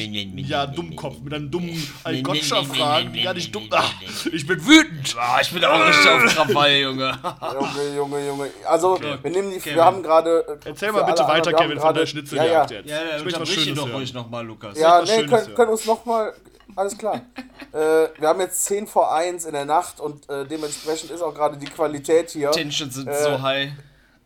ja, 0.47 0.65
Dummkopf 0.65 1.19
mit 1.19 1.33
einem 1.33 1.49
dummen 1.51 1.87
Algotcha-Fragen, 2.03 3.13
die 3.13 3.21
gar 3.21 3.33
nicht 3.33 3.53
dumm. 3.53 3.67
Ach, 3.71 3.93
ich 4.31 4.45
bin 4.47 4.65
wütend. 4.65 5.15
Ah, 5.19 5.39
ich 5.41 5.51
bin 5.51 5.63
auch 5.63 5.87
richtig 5.87 6.09
auf 6.09 6.23
Krawall, 6.33 6.71
Junge. 6.77 7.17
Junge, 7.53 7.95
Junge, 7.95 8.27
Junge. 8.27 8.49
Also, 8.65 8.99
wir 8.99 9.31
nehmen 9.31 9.51
die, 9.51 9.59
Kevin. 9.59 9.75
wir 9.75 9.85
haben 9.85 10.03
gerade. 10.03 10.59
äh, 10.65 10.69
Erzähl 10.69 10.91
mal 10.91 11.03
bitte 11.03 11.23
weiter, 11.23 11.47
anderen, 11.49 11.55
Kevin, 11.55 11.79
von 11.79 11.93
der 11.93 11.93
gerade- 11.93 12.07
Schnitzeljagd 12.07 12.71
Ja, 12.71 12.77
jetzt. 12.77 12.89
Ja, 12.89 12.95
ja, 12.97 13.03
Ich 13.03 13.13
was 13.13 13.21
unterbrich 13.33 13.57
ihn 13.57 13.63
Schönes 13.63 13.79
doch 13.79 13.93
ruhig 13.93 14.13
nochmal, 14.13 14.45
Lukas. 14.45 14.77
ja. 14.79 15.03
Ja, 15.03 15.17
nee, 15.21 15.25
können, 15.27 15.55
können 15.55 15.71
uns 15.71 15.85
nochmal. 15.85 16.33
Alles 16.75 16.97
klar. 16.97 17.21
äh, 17.71 17.77
wir 18.19 18.27
haben 18.27 18.39
jetzt 18.41 18.65
10 18.65 18.87
vor 18.87 19.13
1 19.13 19.45
in 19.45 19.53
der 19.53 19.65
Nacht 19.65 19.99
und 20.01 20.27
äh, 20.29 20.45
dementsprechend 20.45 21.11
ist 21.11 21.21
auch 21.21 21.33
gerade 21.33 21.57
die 21.57 21.67
Qualität 21.67 22.31
hier. 22.31 22.51
Tensions 22.51 22.95
sind 22.95 23.07
Äh, 23.07 23.23
so 23.23 23.41
high. 23.41 23.69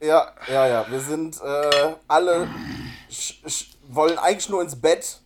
Ja, 0.01 0.31
ja, 0.47 0.67
ja. 0.67 0.85
Wir 0.89 0.99
sind 0.99 1.41
äh, 1.41 1.95
alle 2.07 2.47
wollen 3.89 4.17
eigentlich 4.17 4.49
nur 4.49 4.61
ins 4.61 4.79
Bett 4.79 5.19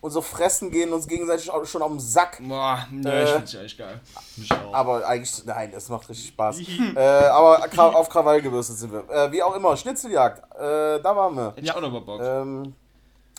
und 0.00 0.10
so 0.10 0.20
fressen 0.20 0.70
gehen 0.70 0.92
uns 0.92 1.08
gegenseitig 1.08 1.50
auch 1.50 1.64
schon 1.64 1.82
auf 1.82 1.90
den 1.90 2.00
Sack. 2.00 2.38
Boah, 2.40 2.86
ne, 2.90 3.12
äh, 3.12 3.24
ich 3.24 3.30
find's 3.30 3.54
echt 3.54 3.78
geil. 3.78 4.00
Mich 4.36 4.50
auch. 4.52 4.72
Aber 4.72 5.06
eigentlich, 5.06 5.44
nein, 5.44 5.72
es 5.74 5.88
macht 5.88 6.08
richtig 6.08 6.28
Spaß. 6.28 6.58
äh, 6.94 7.00
aber 7.00 7.66
auf 7.96 8.08
Krawall 8.08 8.40
gebürstet 8.40 8.76
sind 8.78 8.92
wir. 8.92 9.08
Äh, 9.10 9.32
wie 9.32 9.42
auch 9.42 9.54
immer, 9.54 9.76
Schnitzeljagd, 9.76 10.38
äh, 10.54 11.00
da 11.00 11.16
waren 11.16 11.34
wir. 11.34 11.48
Hätte 11.50 11.60
ich 11.62 11.72
auch 11.72 11.80
noch 11.80 11.90
mal 11.90 12.00
Bock. 12.00 12.20
Ähm, 12.22 12.74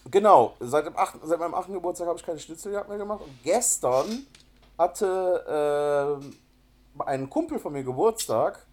genau, 0.09 0.55
seit, 0.59 0.85
dem 0.85 0.97
8., 0.97 1.15
seit 1.23 1.39
meinem 1.39 1.53
8. 1.53 1.67
Geburtstag 1.67 2.07
habe 2.07 2.19
ich 2.19 2.25
keine 2.25 2.39
Schnitzeljagd 2.39 2.89
mehr 2.89 2.97
gemacht. 2.97 3.21
Und 3.21 3.43
gestern 3.43 4.25
hatte 4.77 6.19
äh, 6.99 7.03
ein 7.05 7.29
Kumpel 7.29 7.59
von 7.59 7.71
mir 7.71 7.83
Geburtstag. 7.83 8.65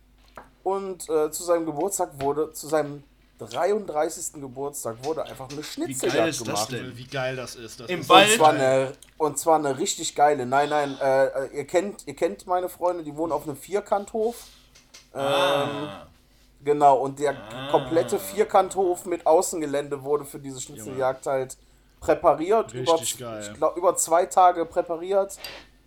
Und 0.67 1.09
äh, 1.09 1.31
zu 1.31 1.45
seinem 1.45 1.65
Geburtstag 1.65 2.21
wurde, 2.21 2.53
zu 2.53 2.67
seinem 2.67 3.05
33. 3.39 4.41
Geburtstag 4.41 4.97
wurde 5.05 5.23
einfach 5.23 5.49
eine 5.49 5.63
Schnitzeljagd 5.63 6.29
ist 6.29 6.41
das 6.41 6.47
gemacht. 6.47 6.73
denn? 6.73 6.97
Wie 6.97 7.07
geil 7.07 7.37
das 7.37 7.55
ist. 7.55 7.79
Das 7.79 7.89
Im 7.89 8.01
ist 8.01 8.09
Wald? 8.09 8.31
Und 8.31 8.37
zwar, 8.37 8.49
eine, 8.53 8.93
und 9.17 9.39
zwar 9.39 9.59
eine 9.61 9.79
richtig 9.79 10.17
geile. 10.17 10.45
Nein, 10.45 10.69
nein, 10.69 10.99
äh, 11.01 11.57
ihr, 11.57 11.69
kennt, 11.69 12.05
ihr 12.09 12.17
kennt 12.17 12.49
meine 12.49 12.69
Freunde, 12.69 13.05
die 13.05 13.17
wohnen 13.17 13.31
auf 13.33 13.45
einem 13.45 13.57
Vierkanthof. 13.57 14.35
Ähm, 15.15 15.21
Ah. 15.23 16.07
Genau, 16.65 16.97
und 16.97 17.21
der 17.21 17.37
komplette 17.71 18.19
Vierkanthof 18.19 19.07
mit 19.07 19.25
Außengelände 19.25 20.03
wurde 20.03 20.25
für 20.25 20.41
diese 20.41 20.61
Schnitzeljagd 20.61 21.27
halt 21.27 21.57
präpariert. 22.01 22.75
Richtig 22.75 23.21
über, 23.21 23.31
geil. 23.31 23.49
Ich 23.49 23.57
glaube, 23.57 23.79
über 23.79 23.95
zwei 23.95 24.27
Tage 24.27 24.67
präpariert. 24.67 25.39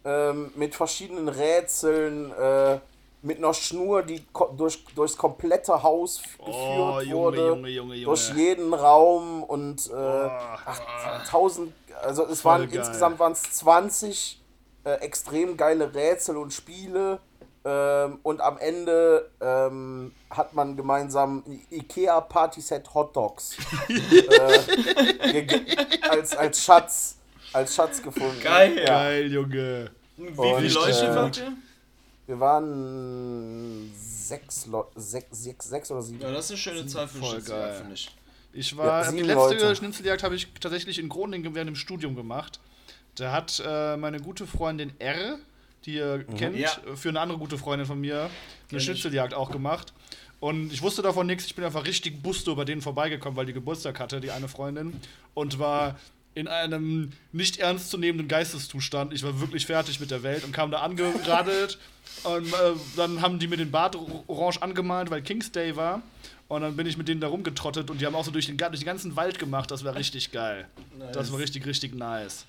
Ähm, 0.05 0.53
mit 0.55 0.73
verschiedenen 0.73 1.27
Rätseln, 1.27 2.31
äh, 2.31 2.79
mit 3.21 3.37
einer 3.37 3.53
Schnur, 3.53 4.03
die 4.03 4.23
ko 4.31 4.53
durch, 4.57 4.83
durchs 4.95 5.17
komplette 5.17 5.83
Haus 5.83 6.19
f- 6.23 6.37
geführt 6.37 6.55
Oh, 6.55 6.99
Junge, 7.01 7.13
wurde. 7.13 7.47
Junge, 7.47 7.69
Junge, 7.69 7.95
Junge. 7.95 8.05
Durch 8.05 8.33
jeden 8.33 8.73
Raum 8.73 9.43
und 9.43 9.87
äh, 9.87 9.91
Oh, 9.93 10.29
ach, 10.65 10.79
1000, 11.25 11.73
also 12.01 12.25
es 12.25 12.45
waren 12.45 12.67
geil. 12.69 12.79
insgesamt 12.79 13.19
waren 13.19 13.33
es 13.33 13.41
20 13.43 14.41
äh, 14.85 14.91
extrem 15.01 15.57
geile 15.57 15.93
Rätsel 15.93 16.37
und 16.37 16.53
Spiele. 16.53 17.19
Ähm, 17.65 18.19
und 18.23 18.39
am 18.39 18.57
Ende 18.57 19.29
ähm, 19.41 20.13
hat 20.29 20.53
man 20.53 20.77
gemeinsam 20.77 21.43
ein 21.45 21.61
Ikea 21.69 22.21
Party 22.21 22.61
Set 22.61 22.93
Hot 22.93 23.13
Dogs 23.17 23.57
äh, 23.89 25.45
als, 26.09 26.35
als 26.37 26.63
Schatz 26.63 27.15
als 27.51 27.75
Schatz 27.75 28.01
gefunden. 28.01 28.39
Geil. 28.41 28.77
Ja. 28.77 28.85
Geil, 28.85 29.31
Junge. 29.31 29.91
Wie 30.15 30.27
viele 30.33 30.73
Leute 30.73 31.05
äh, 31.07 31.15
wart 31.15 31.37
ihr? 31.37 31.53
Wir 32.29 32.39
waren 32.39 33.91
sechs, 33.97 34.67
Leu- 34.67 34.83
sechs, 34.95 35.43
sechs, 35.43 35.67
sechs 35.67 35.89
oder 35.89 36.03
sieben. 36.03 36.21
Ja, 36.21 36.31
das 36.31 36.45
ist 36.45 36.51
eine 36.51 36.57
schöne 36.59 36.85
Zahl 36.85 37.07
für 37.07 37.17
voll 37.17 37.31
Schnitzeljagd, 37.31 37.65
geil. 37.71 37.77
finde 37.79 37.93
ich. 37.95 38.09
Ich 38.53 38.71
Ja, 38.71 38.77
war, 38.77 39.03
die 39.03 39.09
sieben 39.09 39.25
letzte 39.27 39.55
Leute. 39.55 39.75
Schnitzeljagd 39.75 40.21
habe 40.23 40.35
ich 40.35 40.47
tatsächlich 40.59 40.99
in 40.99 41.09
Groningen 41.09 41.55
während 41.55 41.69
dem 41.69 41.75
Studium 41.75 42.15
gemacht. 42.15 42.59
Da 43.15 43.31
hat 43.31 43.61
äh, 43.65 43.97
meine 43.97 44.19
gute 44.19 44.45
Freundin 44.45 44.91
R, 44.99 45.39
die 45.85 45.95
ihr 45.95 46.23
kennt, 46.37 46.55
Ja. 46.55 46.69
für 46.95 47.09
eine 47.09 47.19
andere 47.19 47.39
gute 47.39 47.57
Freundin 47.57 47.87
von 47.87 47.99
mir, 47.99 48.29
eine. 48.69 48.79
Schnitzeljagd 48.79 49.33
auch 49.33 49.49
gemacht. 49.49 49.91
Und 50.39 50.71
ich 50.71 50.83
wusste 50.83 51.01
davon 51.01 51.25
nichts. 51.25 51.45
Ich 51.47 51.55
bin 51.55 51.65
einfach 51.65 51.85
richtig 51.85 52.21
busto 52.21 52.55
bei 52.55 52.63
denen 52.63 52.81
vorbeigekommen, 52.83 53.35
weil 53.37 53.47
die 53.47 53.53
Geburtstag 53.53 53.99
hatte, 53.99 54.21
die 54.21 54.29
eine 54.29 54.47
Freundin. 54.47 55.01
Und 55.33 55.57
war 55.57 55.99
in 56.35 56.47
einem 56.47 57.11
nicht 57.31 57.57
ernstzunehmenden 57.57 58.27
Geisteszustand. 58.27 59.13
Ich 59.13 59.23
war 59.23 59.39
wirklich 59.41 59.65
fertig 59.65 59.99
mit 59.99 60.11
der 60.11 60.23
Welt 60.23 60.43
und 60.43 60.51
kam 60.51 60.71
da 60.71 60.79
angeradelt. 60.79 61.77
und 62.23 62.47
äh, 62.47 62.73
dann 62.95 63.21
haben 63.21 63.39
die 63.39 63.47
mir 63.47 63.57
den 63.57 63.71
Bart 63.71 63.95
or- 63.95 64.23
orange 64.27 64.61
angemalt, 64.61 65.09
weil 65.09 65.21
King's 65.21 65.51
Day 65.51 65.75
war. 65.75 66.01
Und 66.47 66.61
dann 66.61 66.75
bin 66.75 66.87
ich 66.87 66.97
mit 66.97 67.07
denen 67.07 67.21
da 67.21 67.27
rumgetrottet 67.27 67.91
und 67.91 68.01
die 68.01 68.05
haben 68.07 68.15
auch 68.15 68.25
so 68.25 68.31
durch 68.31 68.47
den, 68.47 68.57
durch 68.57 68.79
den 68.79 68.85
ganzen 68.85 69.15
Wald 69.15 69.37
gemacht. 69.37 69.69
Das 69.69 69.83
war 69.83 69.95
richtig 69.95 70.31
geil. 70.31 70.67
Das 71.13 71.31
war 71.31 71.39
richtig, 71.39 71.65
richtig 71.67 71.93
nice. 71.93 72.45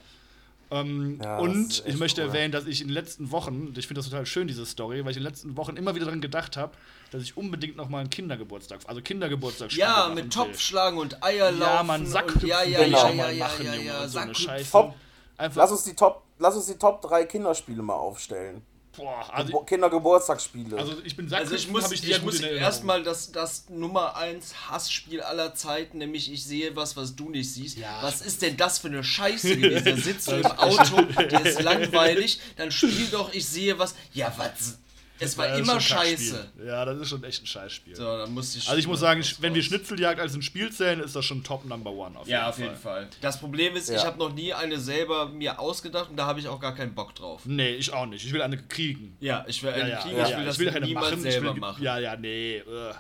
Ähm, 0.73 1.19
Ja, 1.23 1.39
und 1.39 1.83
ich 1.87 1.99
möchte 1.99 2.21
cool. 2.23 2.29
erwähnen, 2.29 2.53
dass 2.53 2.67
ich 2.67 2.81
in 2.81 2.89
den 2.89 2.95
letzten 2.95 3.31
Wochen, 3.33 3.75
ich 3.77 3.87
finde 3.87 4.01
das 4.01 4.09
total 4.09 4.25
schön, 4.27 4.47
diese 4.47 4.65
Story, 4.67 5.05
weil 5.05 5.11
ich 5.11 5.17
in 5.17 5.23
den 5.25 5.29
letzten 5.31 5.57
Wochen 5.57 5.77
immer 5.77 5.95
wieder 5.95 6.05
daran 6.07 6.21
gedacht 6.21 6.57
habe, 6.57 6.73
dass 7.11 7.23
ich 7.23 7.37
unbedingt 7.37 7.77
noch 7.77 7.89
mal 7.89 7.99
einen 7.99 8.11
Kindergeburtstag, 8.11 8.81
also 8.87 9.01
Kindergeburtstag 9.03 9.73
Ja, 9.73 9.89
machen 10.05 10.15
mit 10.15 10.25
will. 10.25 10.31
Topf 10.31 10.61
schlagen 10.61 10.99
und 10.99 11.23
Eier 11.25 11.51
laufen. 11.51 11.61
Ja, 11.77 11.83
man, 11.83 12.01
und, 12.03 12.07
Sackhüpfen 12.07 12.49
ja, 12.49 12.63
ja, 12.63 12.79
will 12.81 12.87
ich 12.89 12.93
Genau. 12.95 12.99
ja, 12.99 13.05
auch 13.05 13.09
ja, 13.11 13.15
mal 13.25 13.35
ja, 13.35 13.45
machen, 13.45 13.65
ja, 13.67 13.75
Junge, 13.75 13.87
ja, 13.87 14.03
und 14.03 14.09
so 14.09 14.19
eine 14.19 14.27
Sackhüpfen. 14.29 14.45
Scheiße. 14.47 14.71
Top. 14.73 14.95
Einfach, 15.37 15.57
Lass 15.63 15.71
uns 15.73 15.85
die 15.85 15.95
Top, 15.95 16.23
lass 16.39 16.55
uns 16.55 16.67
die 16.67 16.77
Top 16.79 17.01
3 17.03 17.25
Kinderspiele 17.25 17.83
mal 17.83 17.95
aufstellen. 17.95 18.63
Boah, 18.97 19.33
also, 19.33 19.61
Kindergeburtstagsspiele. 19.61 20.77
also 20.77 20.95
ich 21.05 21.17
bin 21.17 21.33
Also 21.33 21.55
ich 21.55 21.69
muss, 21.69 21.91
ich, 21.93 22.09
ich, 22.09 22.23
muss 22.23 22.41
erstmal 22.41 23.03
das, 23.03 23.33
das 23.33 23.69
Nummer 23.69 24.17
1 24.17 24.71
Hassspiel 24.71 25.21
aller 25.21 25.55
Zeiten, 25.55 25.99
nämlich 25.99 26.33
ich 26.33 26.45
sehe 26.45 26.77
was, 26.77 26.97
was 26.97 27.17
du 27.17 27.31
nicht 27.31 27.53
siehst. 27.53 27.79
Ja. 27.79 27.99
Was 28.03 28.21
ist 28.21 28.43
denn 28.43 28.57
das 28.57 28.79
für 28.79 28.89
eine 28.89 29.05
Scheiße 29.05 29.57
gewesen? 29.57 29.85
Da 29.91 29.97
sitzt 29.97 30.29
du 30.29 30.37
im 30.37 30.47
Auto, 30.47 31.03
der 31.03 31.47
ist 31.47 31.63
langweilig, 31.63 32.41
dann 32.57 32.71
spiel 32.71 33.07
doch, 33.11 33.33
ich 33.33 33.47
sehe 33.47 33.79
was. 33.79 33.95
Ja, 34.13 34.33
was? 34.37 34.79
Es 35.21 35.37
war 35.39 35.49
ist 35.55 35.61
immer 35.61 35.81
scheiße. 35.81 36.51
Ja, 36.67 36.85
das 36.85 36.99
ist 36.99 37.09
schon 37.11 37.23
echt 37.25 37.43
ein 37.43 37.47
Scheißspiel. 37.47 37.95
So, 37.95 38.05
dann 38.05 38.33
musste 38.33 38.59
ich 38.59 38.67
Also 38.69 38.79
ich 38.79 38.87
muss 38.87 39.01
sagen, 39.01 39.21
raus. 39.21 39.37
wenn 39.41 39.55
wir 39.55 39.63
Schnitzeljagd 39.63 40.19
als 40.19 40.35
ein 40.35 40.43
Spiel 40.43 40.73
zählen, 40.73 40.99
ist 41.01 41.15
das 41.15 41.25
schon 41.25 41.45
Top 41.45 41.65
Number 41.67 41.91
One. 41.93 42.19
Auf 42.19 42.27
Ja, 42.27 42.49
auf 42.49 42.59
jeden 42.59 42.75
Fall. 42.77 43.09
Das 43.21 43.39
Problem 43.39 43.77
ist, 43.77 43.91
ich 43.91 43.97
Ja. 43.97 44.07
habe 44.07 44.19
noch 44.19 44.33
nie 44.33 44.53
eine 44.55 44.79
selber 44.79 45.29
mir 45.29 45.61
ausgedacht 45.61 46.11
und 46.11 46.17
da 46.17 46.27
habe 46.27 46.41
ich 46.41 46.49
auch 46.49 46.59
gar 46.59 46.75
keinen 46.75 46.95
Bock 46.95 47.15
drauf. 47.15 47.43
Nee, 47.45 47.75
ich 47.75 47.93
auch 47.93 48.07
nicht. 48.07 48.25
Ich 48.25 48.33
will 48.33 48.43
eine 48.43 48.57
kriegen. 48.57 49.17
Ja, 49.21 49.45
ich 49.47 49.63
will 49.63 49.71
eine 49.71 49.91
ja, 49.91 49.97
kriegen, 50.01 50.17
ja, 50.17 50.29
ich 50.29 50.37
will 50.37 50.45
das 50.45 50.55
ich 50.55 50.61
will 50.61 50.69
eine 50.71 50.87
niemals 50.87 51.11
machen. 51.11 51.23
selber 51.23 51.49
ich 51.49 51.55
will, 51.55 51.61
machen. 51.61 51.83
Ja, 51.83 51.99
ja, 51.99 52.17
nee. 52.17 52.63
ugh. 52.67 52.95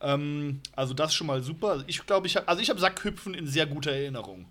Ähm, 0.00 0.60
also 0.76 0.92
das 0.92 1.14
schon 1.14 1.26
mal 1.26 1.42
super. 1.42 1.82
Ich 1.86 2.04
glaube, 2.04 2.26
ich 2.26 2.36
habe 2.36 2.46
also 2.48 2.60
ich 2.60 2.68
habe 2.68 2.78
Sackhüpfen 2.80 3.32
in 3.34 3.46
sehr 3.46 3.66
guter 3.66 3.92
Erinnerung. 3.92 4.46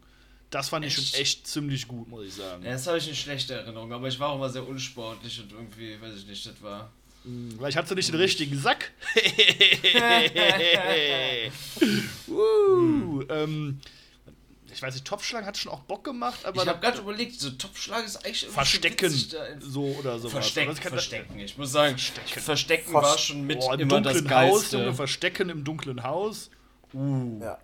Das 0.54 0.70
fand 0.70 0.86
ich 0.86 0.96
Echt? 0.96 1.08
schon 1.10 1.22
echt 1.22 1.48
ziemlich 1.48 1.88
gut, 1.88 2.08
muss 2.08 2.28
ich 2.28 2.34
sagen. 2.36 2.64
Ja, 2.64 2.74
das 2.74 2.86
habe 2.86 3.00
ich 3.00 3.08
eine 3.08 3.16
schlechte 3.16 3.56
Erinnerung, 3.56 3.92
aber 3.92 4.08
ich 4.08 4.20
war 4.20 4.30
auch 4.30 4.36
immer 4.36 4.50
sehr 4.50 4.68
unsportlich 4.68 5.40
und 5.40 5.52
irgendwie, 5.52 6.00
weiß 6.00 6.16
ich 6.16 6.28
nicht, 6.28 6.46
das 6.46 6.62
war. 6.62 6.92
Weil 7.24 7.72
ich 7.72 7.78
hatte 7.78 7.96
nicht 7.96 8.10
den 8.10 8.18
richtigen 8.18 8.60
Sack. 8.60 8.92
uh, 12.28 13.24
ähm, 13.30 13.80
ich 14.72 14.80
weiß 14.80 14.94
nicht, 14.94 15.06
Topfschlagen 15.06 15.48
hat 15.48 15.58
schon 15.58 15.72
auch 15.72 15.80
Bock 15.80 16.04
gemacht, 16.04 16.46
aber 16.46 16.62
ich 16.62 16.70
habe 16.70 16.80
gerade 16.80 17.00
überlegt, 17.00 17.40
so 17.40 17.50
Topfschlag 17.50 18.06
ist 18.06 18.18
eigentlich 18.18 18.44
irgendwie 18.44 18.54
Verstecken 18.54 19.10
so 19.60 19.86
oder 19.86 20.20
sowas. 20.20 20.34
Verstecken, 20.34 20.76
Verstecken. 20.76 21.40
Ich 21.40 21.58
muss 21.58 21.72
sagen, 21.72 21.98
Verstecken. 21.98 22.42
Verstecken, 22.42 22.92
Vers- 22.92 23.04
war 23.04 23.18
schon 23.18 23.48
mit 23.48 23.60
Boah, 23.60 23.74
im 23.74 23.80
immer 23.82 24.02
das 24.02 24.18
dunklen 24.18 24.36
Haus, 24.38 24.52
Geilste. 24.52 24.78
Junge, 24.78 24.94
Verstecken 24.94 25.50
im 25.50 25.64
dunklen 25.64 26.04
Haus. 26.04 26.52
ja. 26.94 27.58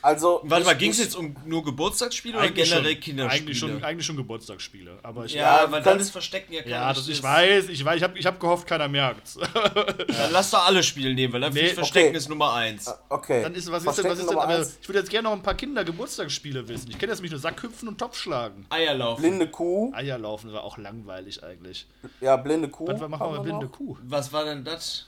Also. 0.00 0.40
Warte 0.44 0.64
mal, 0.64 0.76
ging 0.76 0.90
es 0.90 0.98
jetzt 0.98 1.16
um 1.16 1.34
nur 1.44 1.64
Geburtstagsspiele 1.64 2.38
oder 2.38 2.50
generell 2.50 2.92
schon, 2.92 3.00
Kinderspiele? 3.00 3.42
Eigentlich 3.42 3.58
schon, 3.58 3.84
eigentlich 3.84 4.06
schon 4.06 4.16
Geburtstagsspiele. 4.16 4.98
Aber 5.02 5.24
ich, 5.24 5.34
ja, 5.34 5.66
du 5.66 5.80
dann 5.80 5.98
ist 5.98 6.10
Verstecken 6.10 6.52
ja 6.52 6.62
kein 6.62 6.70
Ja, 6.70 6.92
das, 6.92 7.08
ich 7.08 7.22
weiß, 7.22 7.68
ich 7.68 7.84
weiß, 7.84 7.96
ich 7.96 8.02
habe 8.02 8.18
ich 8.18 8.26
hab 8.26 8.38
gehofft, 8.38 8.66
keiner 8.66 8.88
merkt's. 8.88 9.38
Dann 9.54 10.32
lass 10.32 10.50
doch 10.50 10.64
alle 10.66 10.82
Spiele 10.82 11.14
nehmen, 11.14 11.32
weil 11.32 11.40
dann 11.40 11.52
Nee, 11.52 11.68
Verstecken 11.68 12.08
okay. 12.08 12.16
ist 12.16 12.28
Nummer 12.28 12.52
1. 12.54 12.90
Okay. 13.08 13.42
Dann 13.42 13.54
ist, 13.54 13.70
was 13.70 13.84
ist 13.84 13.98
denn, 13.98 14.10
was 14.10 14.18
ist 14.18 14.30
denn, 14.30 14.38
aber 14.38 14.48
eins. 14.48 14.78
ich 14.80 14.88
würde 14.88 15.00
jetzt 15.00 15.10
gerne 15.10 15.28
noch 15.28 15.34
ein 15.34 15.42
paar 15.42 15.54
Kinder-Geburtstagsspiele 15.54 16.68
wissen. 16.68 16.90
Ich 16.90 16.98
kenne 16.98 17.10
jetzt 17.12 17.18
nämlich 17.18 17.32
nur 17.32 17.40
Sackhüpfen 17.40 17.88
und 17.88 17.98
Topfschlagen. 17.98 18.66
Eierlaufen. 18.70 19.22
Blinde 19.22 19.48
Kuh. 19.48 19.92
Eierlaufen 19.94 20.52
war 20.52 20.62
auch 20.62 20.78
langweilig 20.78 21.42
eigentlich. 21.42 21.86
Ja, 22.20 22.36
blinde 22.36 22.68
Kuh. 22.68 22.86
Was 22.86 23.00
machen 23.08 23.32
wir 23.32 23.40
blinde 23.40 23.66
noch. 23.66 23.72
Kuh? 23.72 23.96
Was 24.02 24.32
war 24.32 24.44
denn 24.44 24.64
das? 24.64 25.07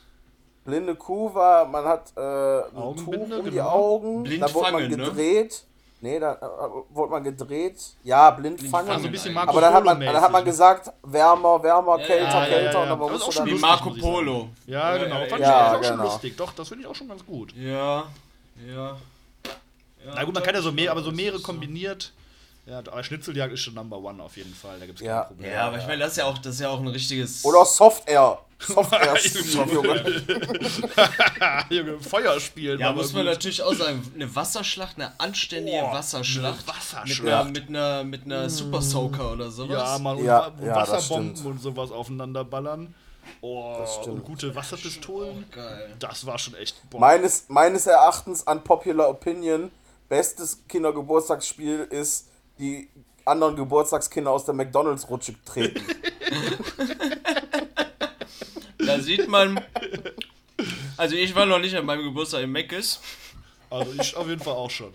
Blinde 0.64 0.94
Kuh 0.94 1.34
war, 1.34 1.66
man 1.66 1.84
hat 1.84 2.12
äh, 2.16 2.20
ein 2.20 2.96
Tuch 2.96 3.06
um 3.06 3.44
die 3.44 3.50
genau. 3.50 3.68
Augen, 3.68 4.22
Blind 4.24 4.42
da 4.42 4.54
wurde 4.54 4.72
man 4.72 4.82
ne? 4.82 4.96
gedreht. 4.96 5.64
Nee, 6.02 6.18
da 6.18 6.32
äh, 6.32 6.94
wurde 6.94 7.10
man 7.10 7.24
gedreht. 7.24 7.76
Ja, 8.04 8.30
blind, 8.30 8.60
fangen. 8.62 8.88
Also 8.88 9.06
ein 9.06 9.12
bisschen 9.12 9.36
Aber 9.36 9.46
Marco 9.46 9.58
Aber 9.58 9.60
dann 9.60 9.74
hat 9.74 9.84
man, 9.84 10.00
dann 10.00 10.20
hat 10.20 10.32
man 10.32 10.44
gesagt, 10.44 10.90
wärmer, 11.02 11.62
wärmer, 11.62 11.98
Ja, 12.00 12.06
kälter, 12.06 12.24
ja, 12.24 12.40
ja, 12.40 12.46
kälter. 12.46 12.84
ja, 12.86 12.92
Und 12.92 13.00
dann. 13.00 13.08
Das 13.08 13.16
ist 13.16 13.22
auch 13.22 13.32
schon 13.32 13.46
lustig. 13.46 13.60
Marco. 13.60 13.90
Polo. 13.90 14.48
Ja, 14.66 14.96
genau. 14.96 15.20
ja, 15.20 15.26
Fand 15.26 15.42
ja. 15.42 15.48
ich 15.48 15.54
auch 15.54 15.84
schon 15.84 15.96
genau. 15.96 16.04
lustig. 16.04 16.36
Doch, 16.38 16.52
das 16.54 16.68
finde 16.68 16.84
ich 16.84 16.90
auch 16.90 16.94
schon 16.94 17.08
ganz 17.08 17.24
gut. 17.26 17.54
Ja, 17.54 18.04
ja. 18.66 18.86
ja 18.86 18.96
Na 20.14 20.24
gut, 20.24 20.32
man 20.34 20.42
kann 20.42 20.54
ja 20.54 20.62
so 20.62 20.72
mehr, 20.72 20.90
aber 20.90 21.02
so 21.02 21.12
mehrere 21.12 21.36
ist 21.36 21.42
kombiniert. 21.42 22.12
Ja, 22.64 22.78
aber 22.78 23.02
Schnitzeljagd 23.02 23.52
ist 23.52 23.60
schon 23.60 23.74
Number 23.74 23.98
One 23.98 24.22
auf 24.22 24.36
jeden 24.38 24.54
Fall. 24.54 24.78
Da 24.78 24.86
gibt 24.86 25.00
es 25.00 25.06
Ja. 25.06 25.20
kein 25.20 25.28
Problem. 25.28 25.52
Ja, 25.52 25.66
aber 25.66 25.78
ich 25.78 25.86
meine, 25.86 25.98
das 25.98 26.12
ist 26.12 26.16
ja 26.18 26.24
auch, 26.24 26.38
das 26.38 26.54
ist 26.54 26.60
ja 26.60 26.70
auch 26.70 26.80
ein 26.80 26.88
richtiges. 26.88 27.44
Oder 27.44 27.64
Soft 27.66 28.08
Air. 28.08 28.38
Soft 28.60 28.92
Air, 28.92 29.16
Soft 29.16 29.72
Junge. 29.72 30.22
Junge, 31.70 32.00
Feuerspiel. 32.00 32.78
Ja, 32.78 32.92
muss 32.92 33.12
man 33.12 33.22
gut. 33.24 33.32
natürlich 33.32 33.62
auch 33.62 33.74
sagen, 33.74 34.02
eine 34.14 34.34
Wasserschlacht, 34.34 34.96
eine 34.96 35.18
anständige 35.18 35.80
Boah, 35.80 35.94
Wasserschlacht. 35.94 36.58
eine 36.68 36.76
Wasserschlacht. 36.76 37.52
Mit 37.52 37.68
einer, 37.68 38.04
mit 38.04 38.04
einer, 38.04 38.04
mit 38.04 38.24
einer 38.26 38.50
Super 38.50 38.82
Soaker 38.82 39.32
oder 39.32 39.50
sowas. 39.50 39.70
Ja, 39.92 39.98
mal 39.98 40.16
und 40.16 40.24
Ja, 40.24 40.52
ja, 40.62 40.74
Wasserbomben 40.76 41.46
und 41.46 41.60
sowas 41.60 41.90
aufeinander 41.90 42.44
ballern. 42.44 42.94
Oh, 43.40 43.76
stimmt. 43.86 44.16
und 44.16 44.24
gute 44.24 44.54
Wasserpistolen. 44.54 45.44
Geil. 45.50 45.94
Das 45.98 46.26
war 46.26 46.38
schon 46.38 46.54
echt 46.54 46.76
boah. 46.90 47.00
Meines, 47.00 47.46
meines 47.48 47.86
Erachtens 47.86 48.46
an 48.46 48.62
Popular 48.62 49.08
Opinion, 49.08 49.70
bestes 50.08 50.58
Kindergeburtstagsspiel 50.68 51.86
ist, 51.90 52.28
die 52.58 52.88
anderen 53.24 53.56
Geburtstagskinder 53.56 54.30
aus 54.30 54.44
der 54.44 54.54
McDonalds-Rutsche 54.54 55.34
treten. 55.44 55.80
Da 58.96 59.00
sieht 59.00 59.28
man. 59.28 59.60
Also 60.96 61.14
ich 61.16 61.34
war 61.34 61.46
noch 61.46 61.58
nicht 61.58 61.74
an 61.76 61.86
meinem 61.86 62.04
Geburtstag 62.04 62.42
im 62.42 62.52
Meckes. 62.52 63.00
Also 63.70 63.92
ich 64.00 64.14
auf 64.16 64.28
jeden 64.28 64.42
Fall 64.42 64.54
auch 64.54 64.70
schon. 64.70 64.92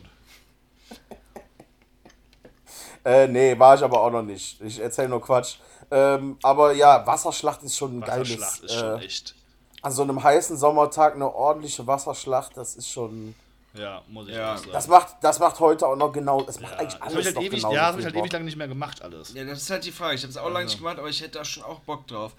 Äh, 3.04 3.28
nee, 3.28 3.58
war 3.58 3.76
ich 3.76 3.84
aber 3.84 4.02
auch 4.02 4.12
noch 4.12 4.24
nicht. 4.24 4.60
Ich 4.62 4.80
erzähle 4.80 5.10
nur 5.10 5.22
Quatsch. 5.22 5.56
Ähm, 5.92 6.38
aber 6.42 6.74
ja, 6.74 7.06
Wasserschlacht 7.06 7.62
ist 7.64 7.78
schon 7.78 8.00
ein 8.00 8.02
Wasserschlacht 8.02 8.62
geiles. 8.62 8.72
ist 8.72 8.74
schon 8.80 9.00
äh, 9.00 9.06
echt. 9.06 9.36
an 9.84 9.92
so 9.92 10.02
einem 10.02 10.24
heißen 10.24 10.58
Sommertag 10.58 11.14
eine 11.14 11.32
ordentliche 11.34 11.86
Wasserschlacht, 11.86 12.58
das 12.58 12.76
ist 12.76 12.90
schon. 12.90 13.36
Ja, 13.76 14.02
muss 14.08 14.28
ich 14.28 14.34
Ja. 14.36 14.58
sagen. 14.58 14.70
Das 14.72 14.88
macht, 14.88 15.16
das 15.22 15.38
macht 15.40 15.60
heute 15.60 15.86
auch 15.86 15.96
noch 15.96 16.12
genau. 16.12 16.42
Das 16.42 16.60
macht 16.60 16.72
ja, 16.74 16.78
eigentlich 16.80 16.94
das 16.94 17.02
hab 17.02 17.08
alles 17.08 17.20
ich 17.20 17.26
halt 17.26 17.36
noch 17.36 17.42
ewig, 17.44 17.60
genauso 17.60 17.76
ja, 17.76 17.82
das 17.82 17.92
hab 17.92 18.00
ich 18.00 18.06
halt 18.06 18.16
ewig 18.16 18.32
lange 18.32 18.46
nicht 18.46 18.58
mehr 18.58 18.68
gemacht 18.68 19.02
alles. 19.04 19.34
Ja, 19.34 19.44
das 19.44 19.62
ist 19.62 19.70
halt 19.70 19.86
die 19.86 19.92
Frage. 19.92 20.16
Ich 20.16 20.22
habe 20.24 20.32
es 20.32 20.38
auch 20.38 20.50
lange 20.50 20.66
nicht 20.66 20.78
gemacht, 20.78 20.98
aber 20.98 21.10
ich 21.10 21.22
hätte 21.22 21.38
da 21.40 21.46
schon 21.46 21.64
auch 21.64 21.80
Bock 21.82 22.08
drauf. 22.08 22.32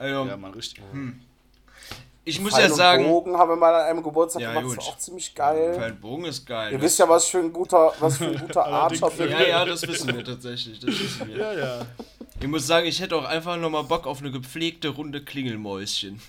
Also, 0.00 0.26
Ja, 0.26 0.36
man, 0.38 0.54
richtig. 0.54 0.82
Ich 2.24 2.40
muss 2.40 2.52
Pfeil 2.52 2.64
ja 2.64 2.70
und 2.70 2.76
sagen, 2.76 3.04
Bogen 3.04 3.36
haben 3.36 3.48
wir 3.50 3.56
mal 3.56 3.74
an 3.74 3.86
einem 3.86 4.02
Geburtstag 4.02 4.42
Ja, 4.42 4.52
gemacht, 4.52 4.66
das 4.66 4.74
gut. 4.76 4.86
war 4.86 4.92
auch 4.92 4.98
ziemlich 4.98 5.34
geil. 5.34 5.74
Feldbogen 5.74 6.24
ist 6.26 6.46
geil. 6.46 6.72
Ihr 6.72 6.80
wisst 6.80 6.98
ja, 6.98 7.08
was 7.08 7.24
für 7.26 7.38
ein 7.38 7.52
guter, 7.52 7.92
was 7.98 8.18
für 8.18 8.26
ein 8.26 8.38
guter 8.46 8.64
Archer 8.66 9.10
bin. 9.10 9.30
ja, 9.30 9.42
ja, 9.42 9.64
das 9.64 9.86
wissen 9.86 10.14
wir 10.14 10.24
tatsächlich. 10.24 10.78
Das 10.80 10.88
wissen 10.90 11.28
wir. 11.28 11.36
Ja, 11.36 11.52
ja. 11.52 11.86
Ich 12.42 12.48
muss 12.48 12.66
sagen, 12.66 12.86
ich 12.86 12.98
hätte 13.02 13.16
auch 13.16 13.24
einfach 13.26 13.58
nochmal 13.58 13.84
Bock 13.84 14.06
auf 14.06 14.20
eine 14.20 14.30
gepflegte 14.30 14.88
Runde 14.88 15.22
Klingelmäuschen. 15.22 16.22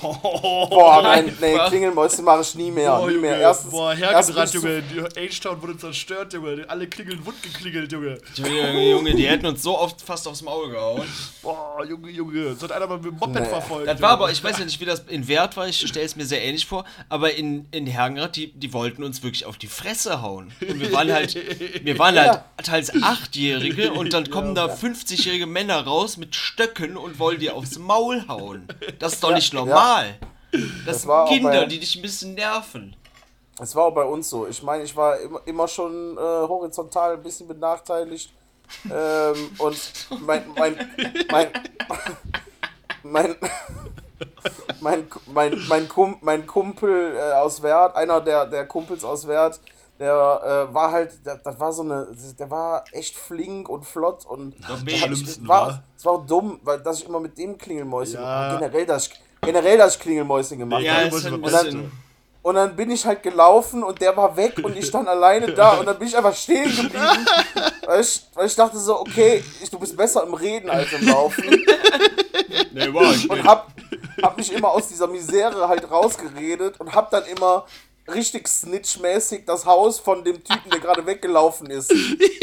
Boah, 0.00 1.02
nein, 1.02 1.36
nee. 1.40 1.58
Klingelmäuschen 1.68 2.24
mache 2.24 2.40
ich 2.40 2.54
nie 2.54 2.70
mehr. 2.70 2.90
Boah, 2.96 3.06
nie 3.06 3.14
Junge, 3.16 3.20
mehr. 3.28 3.38
Erstens, 3.38 3.70
boah, 3.70 3.92
hergebrannt, 3.94 4.54
Junge. 4.54 4.82
Die 4.82 5.00
H-Town 5.28 5.60
wurde 5.60 5.76
zerstört, 5.76 6.32
Junge. 6.32 6.64
Alle 6.68 6.86
Klingeln 6.86 7.24
wund 7.26 7.42
geklingelt, 7.42 7.92
Junge. 7.92 8.18
Junge, 8.36 8.90
Junge, 8.90 9.14
die 9.14 9.26
hätten 9.26 9.44
uns 9.44 9.62
so 9.62 9.78
oft 9.78 10.00
fast 10.00 10.26
aufs 10.26 10.40
Maul 10.40 10.70
gehauen. 10.70 11.06
Boah, 11.42 11.84
Junge, 11.86 12.10
Junge. 12.10 12.54
Das 12.54 12.62
hat 12.62 12.72
einer 12.72 12.86
mal 12.86 12.96
mit 12.96 13.06
dem 13.12 13.18
Moped 13.18 13.42
Nee. 13.42 13.48
verfolgt. 13.48 13.88
Das 13.88 14.00
war 14.00 14.10
aber, 14.12 14.30
ich 14.30 14.42
weiß 14.42 14.58
ja 14.58 14.64
nicht, 14.64 14.80
wie 14.80 14.86
das 14.86 15.00
in 15.00 15.28
Wert 15.28 15.37
war, 15.56 15.66
ich 15.68 15.86
stelle 15.86 16.04
es 16.06 16.16
mir 16.16 16.26
sehr 16.26 16.42
ähnlich 16.44 16.66
vor, 16.66 16.84
aber 17.08 17.34
in, 17.34 17.66
in 17.70 17.86
Hergenrath, 17.86 18.36
die, 18.36 18.52
die 18.52 18.72
wollten 18.72 19.02
uns 19.04 19.22
wirklich 19.22 19.46
auf 19.46 19.56
die 19.58 19.66
Fresse 19.66 20.20
hauen. 20.22 20.52
Und 20.60 20.80
wir 20.80 20.92
waren 20.92 21.12
halt, 21.12 21.34
wir 21.84 21.98
waren 21.98 22.18
halt 22.18 22.40
teils 22.62 22.92
Achtjährige 23.02 23.92
und 23.92 24.12
dann 24.12 24.30
kommen 24.30 24.54
da 24.54 24.66
50-jährige 24.66 25.46
Männer 25.46 25.84
raus 25.84 26.16
mit 26.16 26.34
Stöcken 26.34 26.96
und 26.96 27.18
wollen 27.18 27.38
dir 27.38 27.54
aufs 27.56 27.78
Maul 27.78 28.26
hauen. 28.28 28.66
Das 28.98 29.14
ist 29.14 29.24
doch 29.24 29.32
nicht 29.34 29.52
normal. 29.54 30.16
Das, 30.86 31.06
war 31.06 31.24
auch 31.24 31.28
sind 31.28 31.38
Kinder, 31.42 31.60
bei- 31.60 31.66
die 31.66 31.78
dich 31.78 31.94
ein 31.96 32.02
bisschen 32.02 32.34
nerven. 32.34 32.96
Es 33.60 33.74
war 33.74 33.86
auch 33.86 33.94
bei 33.94 34.04
uns 34.04 34.30
so. 34.30 34.46
Ich 34.46 34.62
meine, 34.62 34.84
ich 34.84 34.94
war 34.94 35.18
immer, 35.18 35.40
immer 35.46 35.66
schon 35.68 36.16
äh, 36.16 36.20
horizontal 36.20 37.14
ein 37.14 37.22
bisschen 37.22 37.48
benachteiligt. 37.48 38.30
ähm, 38.84 39.50
und 39.58 39.78
mein, 40.20 40.44
mein, 40.56 40.76
mein, 41.30 41.48
mein, 43.02 43.36
mein, 43.36 43.36
mein, 44.80 45.06
mein, 45.68 45.88
Kum, 45.88 46.16
mein 46.20 46.46
Kumpel 46.46 47.14
äh, 47.16 47.32
aus 47.34 47.62
Wert, 47.62 47.96
einer 47.96 48.20
der, 48.20 48.46
der 48.46 48.66
Kumpels 48.66 49.04
aus 49.04 49.26
Wert, 49.26 49.60
der 49.98 50.68
äh, 50.70 50.74
war 50.74 50.92
halt, 50.92 51.24
der, 51.26 51.36
das 51.38 51.58
war 51.58 51.72
so 51.72 51.82
eine, 51.82 52.06
der 52.38 52.50
war 52.50 52.84
echt 52.92 53.16
flink 53.16 53.68
und 53.68 53.84
flott 53.84 54.24
und 54.26 54.54
Das 54.68 54.84
war, 55.46 55.68
wa? 55.68 55.82
es 55.96 56.04
war 56.04 56.12
auch 56.14 56.26
dumm, 56.26 56.60
weil 56.62 56.78
dass 56.80 57.00
ich 57.00 57.08
immer 57.08 57.20
mit 57.20 57.36
dem 57.36 57.58
Klingelmäuschen, 57.58 58.20
Ja. 58.20 58.54
generell, 58.56 58.86
dass 58.86 59.08
ich, 59.08 59.14
generell, 59.42 59.78
dass 59.78 59.94
ich 59.96 60.00
Klingelmäuschen 60.00 60.58
gemacht 60.58 60.82
Ja, 60.82 60.94
habe. 61.04 61.16
ein 61.16 61.30
man- 61.32 61.40
bisschen. 61.42 61.92
Und 62.40 62.54
dann 62.54 62.76
bin 62.76 62.90
ich 62.92 63.04
halt 63.04 63.22
gelaufen 63.24 63.82
und 63.82 64.00
der 64.00 64.16
war 64.16 64.34
weg 64.36 64.54
und 64.62 64.74
ich 64.76 64.86
stand 64.86 65.08
alleine 65.08 65.52
da 65.52 65.72
und 65.78 65.86
dann 65.86 65.98
bin 65.98 66.06
ich 66.08 66.16
einfach 66.16 66.34
stehen 66.34 66.64
geblieben. 66.74 67.26
Weil 67.84 68.00
ich, 68.00 68.26
weil 68.34 68.46
ich 68.46 68.54
dachte 68.54 68.78
so, 68.78 69.00
okay, 69.00 69.42
ich, 69.60 69.68
du 69.68 69.78
bist 69.78 69.96
besser 69.96 70.22
im 70.24 70.32
Reden 70.32 70.70
als 70.70 70.90
im 70.92 71.08
Laufen. 71.08 71.44
Nee, 72.72 72.94
war 72.94 73.12
ich 73.12 73.28
Und 73.28 73.36
nicht. 73.38 73.46
hab, 73.46 73.68
hab 74.22 74.36
mich 74.36 74.52
immer 74.52 74.70
aus 74.70 74.88
dieser 74.88 75.06
Misere 75.06 75.68
halt 75.68 75.90
rausgeredet 75.90 76.80
und 76.80 76.94
hab 76.94 77.10
dann 77.10 77.24
immer 77.26 77.66
richtig 78.12 78.48
snitchmäßig 78.48 79.44
das 79.46 79.66
Haus 79.66 79.98
von 79.98 80.24
dem 80.24 80.42
Typen, 80.42 80.70
der 80.70 80.80
gerade 80.80 81.04
weggelaufen 81.06 81.70
ist. 81.70 81.92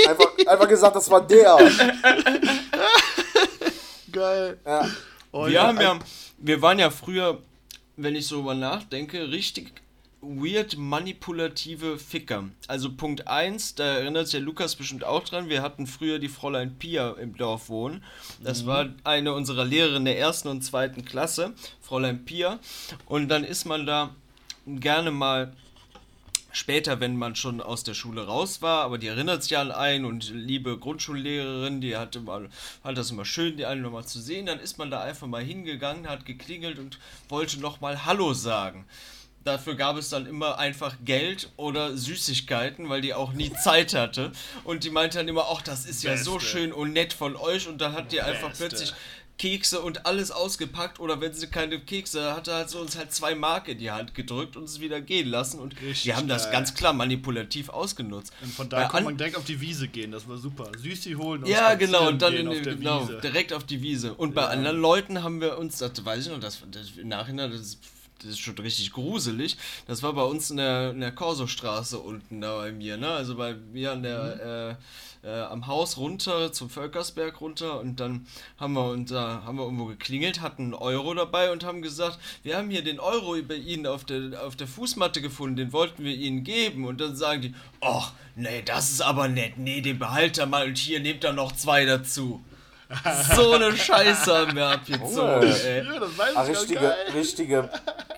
Einfach, 0.07 0.32
einfach 0.45 0.67
gesagt, 0.67 0.95
das 0.95 1.09
war 1.09 1.21
der. 1.21 1.57
Geil. 4.11 4.59
Ja. 4.65 4.88
Oh, 5.32 5.45
Wir 5.45 5.51
ja. 5.51 5.67
haben 5.67 5.82
ja, 5.82 5.99
wir 6.38 6.61
waren 6.61 6.80
ja 6.80 6.89
früher, 6.89 7.39
wenn 7.97 8.15
ich 8.15 8.28
so 8.28 8.39
über 8.39 8.53
nachdenke, 8.53 9.30
richtig 9.32 9.73
weird 10.26 10.78
manipulative 10.78 11.97
Ficker. 11.97 12.45
Also 12.67 12.91
Punkt 12.91 13.28
1, 13.28 13.76
da 13.76 13.84
erinnert 13.84 14.28
sich 14.28 14.34
der 14.34 14.41
Lukas 14.41 14.76
bestimmt 14.76 15.03
auch 15.03 15.23
dran, 15.23 15.49
wir 15.49 15.61
hatten 15.61 15.88
früher 15.88 16.19
die 16.19 16.30
Fräulein 16.30 16.78
Pia 16.78 17.11
im 17.11 17.38
Dorf 17.38 17.69
wohnen. 17.69 18.03
Das 18.41 18.65
war 18.65 18.89
eine 19.03 19.34
unserer 19.34 19.65
Lehrerinnen 19.65 20.05
der 20.05 20.19
ersten 20.19 20.47
und 20.47 20.61
zweiten 20.63 21.05
Klasse, 21.05 21.53
Fräulein 21.82 22.26
Pia. 22.26 22.59
Und 23.05 23.30
dann 23.30 23.43
ist 23.43 23.65
man 23.65 23.86
da 23.86 24.15
gerne 24.65 25.11
mal 25.11 25.53
später, 26.51 26.99
wenn 26.99 27.17
man 27.17 27.36
schon 27.36 27.61
aus 27.61 27.84
der 27.84 27.93
Schule 27.93 28.26
raus 28.26 28.61
war, 28.61 28.84
aber 28.84 28.97
die 28.97 29.07
erinnert 29.07 29.43
sich 29.43 29.57
an 29.57 29.71
einen 29.71 30.05
und 30.05 30.30
liebe 30.34 30.78
Grundschullehrerin, 30.78 31.82
die 31.82 31.97
hatte 31.97 32.21
mal, 32.21 32.49
fand 32.82 32.97
das 32.97 33.11
immer 33.11 33.26
schön, 33.26 33.57
die 33.57 33.65
einen 33.65 33.82
nochmal 33.82 34.05
zu 34.05 34.19
sehen, 34.19 34.45
dann 34.45 34.59
ist 34.59 34.78
man 34.78 34.89
da 34.89 35.01
einfach 35.01 35.28
mal 35.28 35.43
hingegangen, 35.43 36.07
hat 36.07 36.26
geklingelt 36.26 36.80
und 36.80 36.97
wollte 37.28 37.59
nochmal 37.59 38.05
Hallo 38.05 38.34
sagen. 38.34 38.86
Dafür 39.45 39.75
gab 39.75 39.95
es 39.95 40.09
dann 40.09 40.25
immer 40.25 40.57
einfach 40.57 40.95
Geld 41.05 41.49
oder 41.55 41.95
Süßigkeiten, 41.95 42.89
weil 42.89 43.01
die 43.01 43.13
auch 43.13 43.31
nie 43.33 43.53
Zeit 43.53 43.93
hatte. 43.93 44.31
Und 44.63 44.83
die 44.83 44.89
meinte 44.89 45.19
dann 45.19 45.27
immer, 45.27 45.45
ach, 45.51 45.61
das 45.61 45.85
ist 45.85 46.01
ja 46.03 46.17
so 46.17 46.33
Beste. 46.33 46.49
schön 46.49 46.73
und 46.73 46.93
nett 46.93 47.13
von 47.13 47.35
euch. 47.35 47.67
Und 47.67 47.79
dann 47.79 47.93
hat 47.93 48.11
die 48.11 48.21
einfach 48.21 48.49
Beste. 48.49 48.67
plötzlich 48.69 48.93
Kekse 49.37 49.81
und 49.81 50.07
alles 50.07 50.31
ausgepackt 50.31 50.99
oder 50.99 51.21
wenn 51.21 51.31
sie 51.33 51.45
keine 51.47 51.79
Kekse 51.79 52.33
hatte, 52.33 52.55
hat 52.55 52.71
sie 52.71 52.79
uns 52.79 52.97
halt 52.97 53.13
zwei 53.13 53.35
Mark 53.35 53.67
in 53.67 53.77
die 53.77 53.91
Hand 53.91 54.15
gedrückt 54.15 54.55
und 54.55 54.63
es 54.63 54.79
wieder 54.79 54.99
gehen 55.01 55.27
lassen 55.27 55.59
und 55.59 55.73
Richtig 55.79 56.05
wir 56.05 56.15
haben 56.15 56.29
das 56.29 56.49
ganz 56.51 56.73
klar 56.73 56.93
manipulativ 56.93 57.67
ausgenutzt. 57.69 58.31
Und 58.41 58.51
von 58.53 58.69
da 58.69 58.83
konnte 58.83 58.97
an- 58.97 59.03
man 59.03 59.17
direkt 59.17 59.35
auf 59.35 59.43
die 59.43 59.59
Wiese 59.59 59.89
gehen, 59.89 60.11
das 60.13 60.27
war 60.29 60.37
super. 60.37 60.71
Süßi 60.77 61.15
holen 61.15 61.43
und 61.43 61.49
ja, 61.49 61.75
genau, 61.75 62.07
und 62.07 62.21
dann 62.21 62.33
in, 62.33 62.49
genau, 62.63 63.09
Wiese. 63.09 63.19
direkt 63.21 63.51
auf 63.51 63.65
die 63.65 63.81
Wiese. 63.81 64.13
Und 64.13 64.33
bei 64.35 64.47
anderen 64.47 64.79
Leuten 64.79 65.21
haben 65.21 65.41
wir 65.41 65.57
uns, 65.57 65.77
das 65.79 66.03
weiß 66.03 66.27
ich 66.27 66.31
noch, 66.31 66.39
das, 66.39 66.59
das 66.71 66.91
im 66.95 67.09
Nachhinein, 67.09 67.51
das 67.51 67.59
ist, 67.59 67.79
das 68.26 68.36
ist 68.36 68.39
schon 68.39 68.57
richtig 68.57 68.91
gruselig. 68.91 69.57
Das 69.88 70.03
war 70.03 70.13
bei 70.13 70.23
uns 70.23 70.51
in 70.51 70.57
der, 70.57 70.91
in 70.91 70.99
der 70.99 71.11
Korsostraße 71.11 71.99
unten 71.99 72.41
da 72.41 72.57
bei 72.57 72.71
mir, 72.71 72.97
ne? 72.97 73.09
Also 73.09 73.36
bei 73.36 73.53
mir 73.53 73.91
an 73.91 74.03
der, 74.03 74.78
äh, 75.23 75.28
äh, 75.28 75.41
am 75.41 75.67
Haus 75.67 75.97
runter 75.97 76.53
zum 76.53 76.69
Völkersberg 76.69 77.41
runter 77.41 77.80
und 77.80 77.99
dann 77.99 78.28
haben 78.57 78.73
wir 78.73 78.89
und 78.89 79.11
da 79.11 79.43
haben 79.43 79.57
wir 79.57 79.63
irgendwo 79.63 79.86
geklingelt, 79.86 80.41
hatten 80.41 80.63
einen 80.63 80.73
Euro 80.73 81.13
dabei 81.13 81.51
und 81.51 81.63
haben 81.63 81.82
gesagt, 81.82 82.19
wir 82.43 82.57
haben 82.57 82.69
hier 82.69 82.84
den 82.84 82.99
Euro 82.99 83.36
bei 83.41 83.55
Ihnen 83.55 83.88
auf 83.88 84.05
der, 84.05 84.43
auf 84.45 84.55
der 84.55 84.67
Fußmatte 84.67 85.21
gefunden, 85.21 85.55
den 85.55 85.73
wollten 85.73 86.03
wir 86.03 86.13
Ihnen 86.15 86.43
geben. 86.43 86.86
Und 86.86 87.01
dann 87.01 87.15
sagen 87.15 87.41
die, 87.41 87.55
ach, 87.82 88.13
nee, 88.36 88.61
das 88.63 88.91
ist 88.91 89.01
aber 89.01 89.28
nett, 89.28 89.57
nee, 89.57 89.82
den 89.82 89.99
behalt 89.99 90.38
er 90.38 90.45
mal 90.45 90.67
und 90.67 90.78
hier 90.78 90.99
nehmt 90.99 91.23
er 91.23 91.34
noch 91.34 91.51
zwei 91.53 91.86
dazu. 91.86 92.43
So 93.36 93.53
eine 93.53 93.75
Scheiße 93.75 94.31
haben 94.38 94.55
wir 94.55 94.67
abgezogen, 94.67 95.43
ey. 95.65 95.83
Ja, 95.83 95.99
das 95.99 96.17
weiß 96.17 96.29
ich 96.31 96.38
Ah, 96.38 96.43
gar 96.43 96.47
richtige, 96.47 96.79
geil. 96.79 96.95
richtige, 97.15 97.69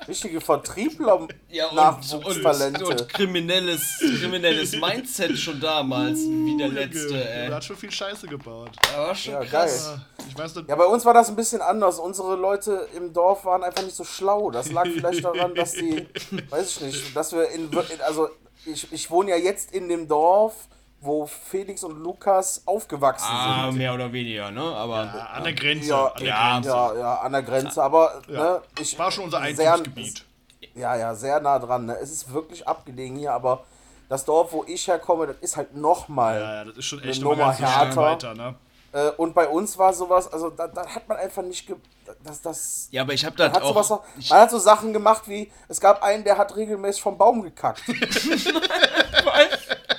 richtige 0.08 0.42
Vertriebler 0.42 1.28
Ja, 1.50 1.66
und, 1.68 1.72
und, 1.72 1.76
Nachwuchstalente. 1.78 2.86
und 2.86 3.10
kriminelles, 3.10 3.82
kriminelles 4.20 4.74
Mindset 4.76 5.38
schon 5.38 5.60
damals, 5.62 6.20
wie 6.20 6.58
der 6.58 6.68
letzte, 6.70 7.14
Der 7.14 7.44
ey. 7.46 7.50
hat 7.50 7.64
schon 7.64 7.78
viel 7.78 7.92
Scheiße 7.92 8.28
gebaut. 8.28 8.72
Aber 8.96 9.16
schon 9.16 9.34
Ja, 9.36 9.46
krass. 9.46 9.88
geil. 9.88 10.02
Ich 10.30 10.38
weiß 10.38 10.56
nicht, 10.56 10.70
Ja, 10.70 10.76
bei 10.76 10.86
uns 10.86 11.06
war 11.06 11.14
das 11.14 11.30
ein 11.30 11.36
bisschen 11.38 11.62
anders. 11.62 12.00
Unsere 12.00 12.36
Leute 12.36 12.88
im 12.96 13.14
Dorf 13.14 13.46
waren 13.46 13.64
einfach 13.64 13.84
nicht 13.84 13.96
so 13.96 14.04
schlau. 14.04 14.52
Das 14.52 14.72
lag 14.72 14.84
vielleicht 14.86 15.24
daran, 15.24 15.56
dass 15.56 15.74
die, 15.74 16.06
weiß 16.50 16.78
ich 16.78 16.82
nicht, 16.82 17.16
dass 17.16 17.32
wir 17.32 17.50
in, 17.52 17.72
in 17.72 18.02
also 18.06 18.30
ich, 18.66 18.92
ich 18.92 19.10
wohne 19.10 19.30
ja 19.32 19.38
jetzt 19.38 19.72
in 19.74 19.88
dem 19.88 20.10
Dorf, 20.10 20.68
wo 21.00 21.28
Felix 21.28 21.84
und 21.84 22.00
Lukas 22.02 22.64
aufgewachsen 22.66 23.28
Ah, 23.30 23.68
sind. 23.70 23.78
mehr 23.78 23.94
oder 23.94 24.12
weniger, 24.12 24.50
ne? 24.52 24.62
Aber 24.62 25.06
ja, 25.06 25.26
an 25.34 25.44
der 25.44 25.54
Grenze. 25.54 25.90
Ja, 25.90 26.06
an 26.08 26.14
der 26.20 26.28
ja, 26.28 26.52
Grenze. 26.54 26.70
Ja, 26.70 26.94
ja, 26.96 27.16
an 27.18 27.32
der 27.32 27.44
Grenze, 27.44 27.84
aber 27.84 28.22
ne, 28.28 28.62
ich 28.80 28.98
War 28.98 29.12
schon 29.12 29.26
unser 29.26 29.40
Einzugsgebiet. 29.40 30.26
Ja, 30.74 30.96
ja, 30.96 31.14
sehr 31.16 31.40
nah 31.40 31.60
dran. 31.60 31.86
Ne? 31.86 31.98
Es 32.02 32.12
ist 32.12 32.34
wirklich 32.34 32.68
abgelegen 32.68 33.18
hier, 33.18 33.34
aber 33.34 33.64
das 34.10 34.26
Dorf, 34.26 34.52
wo 34.54 34.64
ich 34.68 34.88
herkomme, 34.88 35.28
das 35.28 35.36
ist 35.42 35.58
halt 35.58 35.76
nochmal. 35.76 36.40
Ja, 36.40 36.54
ja, 36.56 36.66
das 36.66 36.78
ist 36.78 36.86
schon 36.86 37.04
echt 37.04 37.22
Nummer 37.22 37.36
nochmal 37.36 37.56
so 37.56 37.64
härter. 37.66 38.02
weiter, 38.02 38.34
ne? 38.34 38.56
Äh, 38.94 39.10
und 39.18 39.36
bei 39.36 39.48
uns 39.48 39.78
war 39.78 39.94
sowas, 39.94 40.32
also 40.32 40.50
da, 40.50 40.68
da 40.68 40.88
hat 40.88 41.08
man 41.08 41.18
einfach 41.18 41.44
nicht. 41.44 41.68
Ge 41.68 41.76
das, 42.24 42.42
das, 42.42 42.88
Ja, 42.92 43.02
aber 43.02 43.14
ich 43.14 43.26
habe 43.26 43.36
sowas 43.62 43.92
auch. 43.92 44.02
noch, 44.16 44.30
man 44.30 44.40
hat 44.40 44.50
so 44.50 44.58
Sachen 44.60 44.94
gemacht 44.94 45.24
wie: 45.28 45.52
es 45.68 45.80
gab 45.82 46.02
einen, 46.02 46.24
der 46.24 46.38
hat 46.38 46.56
regelmäßig 46.56 47.02
vom 47.02 47.18
Baum 47.18 47.42
gekackt. 47.44 47.82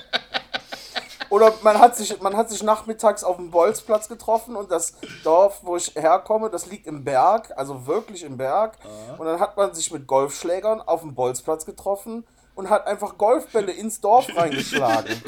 Oder 1.30 1.52
man 1.62 1.78
hat, 1.78 1.96
sich, 1.96 2.20
man 2.20 2.36
hat 2.36 2.48
sich 2.50 2.62
nachmittags 2.62 3.22
auf 3.22 3.36
dem 3.36 3.50
Bolzplatz 3.50 4.08
getroffen 4.08 4.56
und 4.56 4.70
das 4.70 4.94
Dorf, 5.24 5.60
wo 5.62 5.76
ich 5.76 5.94
herkomme, 5.94 6.48
das 6.48 6.66
liegt 6.66 6.86
im 6.86 7.04
Berg, 7.04 7.52
also 7.56 7.86
wirklich 7.86 8.22
im 8.22 8.36
Berg. 8.36 8.78
Und 9.18 9.26
dann 9.26 9.38
hat 9.38 9.56
man 9.56 9.74
sich 9.74 9.92
mit 9.92 10.06
Golfschlägern 10.06 10.80
auf 10.80 11.02
dem 11.02 11.14
Bolzplatz 11.14 11.66
getroffen 11.66 12.24
und 12.54 12.70
hat 12.70 12.86
einfach 12.86 13.18
Golfbälle 13.18 13.72
ins 13.72 14.00
Dorf 14.00 14.26
reingeschlagen. 14.34 15.22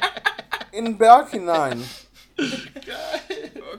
In 0.72 0.84
den 0.84 0.98
Berg 0.98 1.30
hinein. 1.30 1.88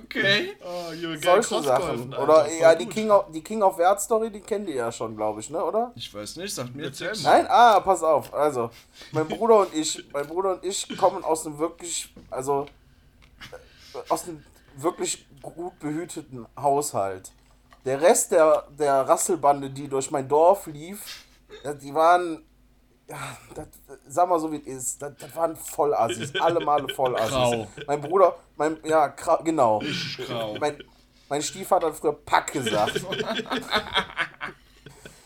Okay. 0.06 0.54
Oh, 0.64 1.18
Solche 1.22 1.64
Sachen. 1.64 2.14
Oder 2.14 2.52
ja, 2.52 2.76
die 2.76 2.86
gut. 2.86 2.94
King, 2.94 3.12
of, 3.12 3.32
die 3.32 3.42
King 3.42 3.62
of 3.62 3.78
Wert 3.78 4.02
Story, 4.02 4.30
die 4.30 4.42
kennt 4.42 4.68
ihr 4.70 4.76
ja 4.76 4.92
schon, 4.92 5.16
glaube 5.16 5.40
ich, 5.42 5.50
ne, 5.50 5.64
oder? 5.64 5.92
Ich 5.96 6.14
weiß 6.14 6.38
nicht, 6.38 6.54
sagt 6.54 6.76
mir 6.76 6.86
jetzt. 6.88 7.24
Nein? 7.24 7.46
Ah, 7.50 7.80
pass 7.80 8.04
auf. 8.04 8.34
Also, 8.34 8.70
mein 9.12 9.28
Bruder 9.28 9.60
und 9.60 9.74
ich, 9.74 10.04
mein 10.12 10.28
Bruder 10.28 10.54
und 10.54 10.66
ich 10.66 10.98
kommen 10.98 11.24
aus 11.24 11.46
einem 11.46 11.58
wirklich, 11.60 12.14
also 12.30 12.68
äh, 13.52 13.98
aus 14.10 14.28
einem 14.28 14.44
wirklich 14.78 15.26
gut 15.42 15.78
behüteten 15.80 16.46
Haushalt. 16.58 17.32
Der 17.86 18.02
Rest 18.02 18.32
der, 18.32 18.68
der 18.78 19.08
Rasselbande, 19.08 19.70
die 19.70 19.88
durch 19.88 20.12
mein 20.12 20.28
Dorf 20.28 20.68
lief, 20.68 21.26
ja, 21.64 21.74
die 21.74 21.94
waren, 21.94 22.44
das, 23.56 23.68
sag 24.08 24.28
mal 24.30 24.40
so 24.40 24.52
wie 24.52 24.58
es 24.58 24.66
ist, 24.68 25.02
das, 25.02 25.14
das 25.20 25.36
waren 25.36 25.56
Vollassis, 25.56 26.34
alle 26.40 26.60
Male 26.64 26.88
Vollassis. 26.96 27.32
Grau. 27.32 27.68
Mein 27.88 28.02
Bruder, 28.02 28.36
mein, 28.58 28.78
ja, 28.84 29.06
gra- 29.08 29.42
genau. 29.44 29.82
grau. 30.26 30.56
Mein, 30.60 30.84
mein 31.30 31.42
Stiefvater 31.42 31.88
hat 31.88 31.96
früher 31.96 32.14
Pack 32.14 32.52
gesagt. 32.54 33.02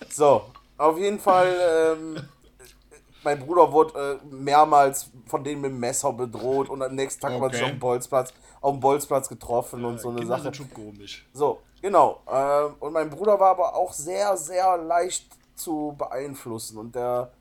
so, 0.09 0.43
auf 0.77 0.97
jeden 0.97 1.19
Fall, 1.19 1.95
ähm, 1.97 2.27
mein 3.23 3.39
Bruder 3.39 3.71
wurde 3.71 4.19
äh, 4.23 4.25
mehrmals 4.34 5.09
von 5.27 5.43
denen 5.43 5.61
mit 5.61 5.71
dem 5.71 5.79
Messer 5.79 6.11
bedroht 6.13 6.69
und 6.69 6.82
am 6.82 6.95
nächsten 6.95 7.21
Tag 7.21 7.34
haben 7.34 7.41
wir 7.41 7.49
sich 7.51 7.59
Okay. 7.61 7.65
auf 7.65 7.71
dem 7.71 7.79
Bolzplatz, 7.79 8.34
auf 8.61 8.71
dem 8.73 8.79
Bolzplatz 8.79 9.29
getroffen 9.29 9.86
und 9.86 9.99
so 9.99 10.09
eine 10.09 10.19
Kinder 10.19 10.36
Sache. 10.36 10.43
sind 10.43 10.57
schon 10.57 10.73
komisch. 10.73 11.27
So, 11.34 11.61
genau. 11.82 12.21
Ähm, 12.32 12.75
und 12.79 12.93
mein 12.93 13.09
Bruder 13.09 13.39
war 13.39 13.51
aber 13.51 13.75
auch 13.75 13.93
sehr, 13.93 14.36
sehr 14.38 14.77
leicht 14.77 15.25
zu 15.55 15.93
beeinflussen. 15.97 16.77
Und 16.79 16.95
der, 16.95 17.32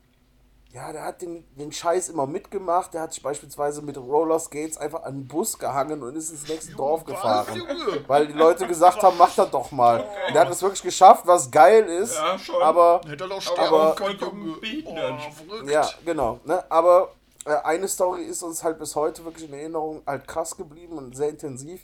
ja, 0.73 0.93
der 0.93 1.03
hat 1.03 1.21
den, 1.21 1.43
den 1.57 1.71
Scheiß 1.71 2.09
immer 2.09 2.25
mitgemacht. 2.25 2.93
Der 2.93 3.01
hat 3.01 3.13
sich 3.13 3.21
beispielsweise 3.21 3.81
mit 3.81 3.97
Rollerskates 3.97 4.77
einfach 4.77 5.03
an 5.03 5.15
den 5.15 5.27
Bus 5.27 5.59
gehangen 5.59 6.01
und 6.01 6.15
ist 6.15 6.31
ins 6.31 6.47
nächste 6.47 6.75
Dorf 6.75 7.03
gefahren. 7.03 7.61
Weil 8.07 8.27
die 8.27 8.33
Leute 8.33 8.67
gesagt 8.67 9.03
haben, 9.03 9.17
mach 9.17 9.35
das 9.35 9.51
doch 9.51 9.71
mal. 9.71 9.99
Und 10.27 10.33
der 10.33 10.41
hat 10.41 10.49
es 10.49 10.61
wirklich 10.61 10.81
geschafft, 10.81 11.27
was 11.27 11.51
geil 11.51 11.83
ist. 11.85 12.15
Ja, 12.15 12.39
schon. 12.39 12.61
Aber 12.61 13.01
Hätte 13.05 13.25
er 13.25 13.29
doch 13.29 13.57
Aber 13.57 13.95
können. 13.95 14.55
Oh. 14.85 15.67
Ja, 15.69 15.89
genau. 16.05 16.39
Ne? 16.45 16.63
Aber 16.71 17.11
äh, 17.45 17.53
eine 17.63 17.87
Story 17.89 18.23
ist 18.23 18.41
uns 18.41 18.63
halt 18.63 18.79
bis 18.79 18.95
heute 18.95 19.25
wirklich 19.25 19.49
in 19.49 19.53
Erinnerung 19.53 20.01
halt 20.07 20.25
krass 20.25 20.55
geblieben 20.55 20.97
und 20.97 21.17
sehr 21.17 21.29
intensiv. 21.29 21.81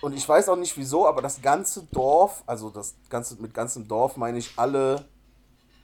Und 0.00 0.14
ich 0.14 0.26
weiß 0.26 0.48
auch 0.48 0.56
nicht 0.56 0.76
wieso, 0.78 1.06
aber 1.06 1.20
das 1.20 1.42
ganze 1.42 1.82
Dorf, 1.92 2.42
also 2.46 2.70
das 2.70 2.94
ganze 3.10 3.40
mit 3.40 3.52
ganzem 3.52 3.86
Dorf 3.86 4.16
meine 4.16 4.38
ich 4.38 4.52
alle 4.56 5.04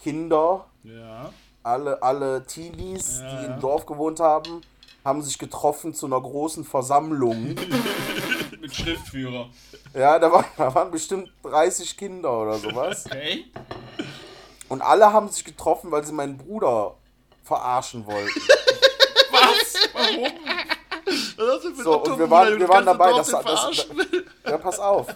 Kinder, 0.02 0.66
Ja. 0.82 1.30
Alle, 1.62 2.02
alle 2.02 2.44
Teenies, 2.46 3.20
Ja, 3.20 3.40
die 3.40 3.46
im 3.46 3.60
Dorf 3.60 3.86
gewohnt 3.86 4.20
haben, 4.20 4.60
haben 5.04 5.22
sich 5.22 5.38
getroffen 5.38 5.94
zu 5.94 6.06
einer 6.06 6.20
großen 6.20 6.64
Versammlung. 6.64 7.54
Mit 8.60 8.74
Schriftführer. 8.74 9.48
ja, 9.94 10.18
da, 10.18 10.30
war, 10.30 10.44
da 10.56 10.72
waren 10.74 10.90
bestimmt 10.90 11.30
30 11.42 11.96
Kinder 11.96 12.32
oder 12.42 12.54
sowas. 12.58 13.04
Okay. 13.06 13.46
Und 14.68 14.80
alle 14.82 15.12
haben 15.12 15.28
sich 15.28 15.44
getroffen, 15.44 15.90
weil 15.90 16.04
sie 16.04 16.12
meinen 16.12 16.38
Bruder 16.38 16.94
verarschen 17.42 18.06
wollten. 18.06 18.30
Was? 19.32 19.88
Warum? 19.92 20.32
Was 21.36 21.62
für 21.76 21.82
So, 21.82 22.02
und 22.04 22.18
wir 22.18 22.30
waren- 22.30 22.58
wir 22.58 22.68
waren 22.68 22.86
dabei, 22.86 23.10
Dorf 23.10 23.28
das- 23.30 23.42
das-? 23.44 23.86
Ja, 24.46 24.58
pass 24.58 24.78
auf. 24.78 25.08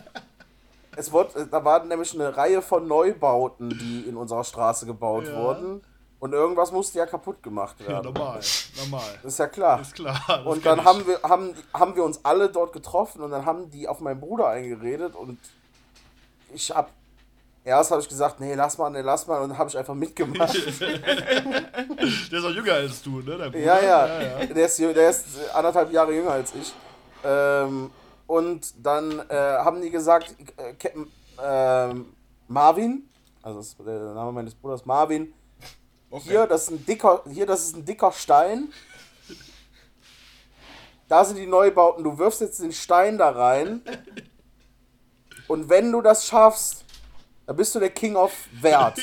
Es 0.97 1.13
wurde, 1.13 1.47
da 1.51 1.65
waren 1.65 1.89
nämlich 1.89 2.13
eine 2.15 2.37
Reihe 2.37 2.61
von 2.63 2.89
Neubauten, 2.89 3.69
die 3.71 4.09
in 4.09 4.17
unserer 4.17 4.43
Straße 4.45 4.87
gebaut 4.87 5.27
Ja. 5.27 5.37
wurden. 5.37 5.83
Und 6.19 6.33
irgendwas 6.33 6.73
musste 6.73 6.99
ja 6.99 7.07
kaputt 7.07 7.43
gemacht 7.43 7.77
Ja, 7.81 7.89
werden. 7.89 8.13
normal. 8.13 8.41
Normal. 8.79 9.19
Das 9.23 9.33
ist 9.35 9.39
ja 9.39 9.49
klar. 9.49 9.81
Ist 9.81 9.95
klar. 9.95 10.47
Und 10.47 10.65
dann 10.65 10.79
ich. 10.79 10.85
haben 10.85 11.07
wir, 11.07 11.21
haben, 11.23 11.55
haben 11.75 11.95
wir 11.95 12.05
uns 12.05 12.25
alle 12.25 12.49
dort 12.49 12.73
getroffen 12.73 13.21
und 13.21 13.31
dann 13.31 13.45
haben 13.45 13.71
die 13.71 13.87
auf 13.87 14.01
meinen 14.01 14.21
Bruder 14.21 14.49
eingeredet 14.49 15.15
und 15.15 15.39
ich 16.55 16.71
hab. 16.71 16.91
Erst 17.65 17.91
habe 17.91 18.01
ich 18.01 18.09
gesagt, 18.09 18.39
nee, 18.39 18.55
lass 18.55 18.79
mal, 18.79 18.91
nee, 18.91 19.01
lass 19.01 19.27
mal, 19.27 19.43
und 19.43 19.49
dann 19.49 19.59
habe 19.59 19.69
ich 19.69 19.77
einfach 19.77 19.95
mitgemacht. 19.95 20.55
Der 20.81 22.39
ist 22.39 22.45
auch 22.45 22.51
jünger 22.51 22.75
als 22.75 23.03
du, 23.03 23.21
ne? 23.21 23.37
dein 23.37 23.51
Bruder? 23.51 23.59
Ja, 23.59 23.81
ja. 23.81 24.07
ja, 24.07 24.23
ja. 24.23 24.47
Der, 24.47 24.67
ist, 24.67 24.79
der 24.79 25.11
ist 25.11 25.27
anderthalb 25.53 25.93
Jahre 25.93 26.15
jünger 26.15 26.31
als 26.31 26.55
ich. 26.55 26.73
Ähm, 27.25 27.91
und 28.29 28.73
dann 28.87 29.19
äh, 29.29 29.35
haben 29.35 29.83
die 29.83 29.91
gesagt, 29.91 30.37
äh, 30.59 30.75
ähm, 31.43 32.07
Marvin, 32.47 33.09
also 33.43 33.59
das 33.59 33.67
ist 33.69 33.77
der 33.85 34.15
Name 34.15 34.31
meines 34.31 34.55
Bruders, 34.55 34.87
Marvin, 34.87 35.33
Okay. 36.17 36.31
hier, 36.31 36.47
das 36.47 36.63
ist 36.63 36.71
ein 36.71 36.87
dicker, 36.87 37.23
hier, 37.31 37.45
das 37.45 37.65
ist 37.65 37.77
ein 37.77 37.85
dicker 37.85 38.11
Stein. 38.11 38.73
Da 41.09 41.23
sind 41.25 41.37
die 41.37 41.47
Neubauten. 41.47 42.03
Du 42.03 42.17
wirfst 42.17 42.41
jetzt 42.41 42.59
den 42.59 42.73
Stein 42.73 43.19
da 43.19 43.29
rein. 43.29 43.83
Und 45.47 45.69
wenn 45.69 45.93
du 45.93 46.01
das 46.01 46.27
schaffst, 46.27 46.85
dann 47.45 47.57
bist 47.57 47.75
du 47.75 47.81
der 47.81 47.91
King 47.91 48.17
of 48.17 48.33
Wert. 48.61 48.99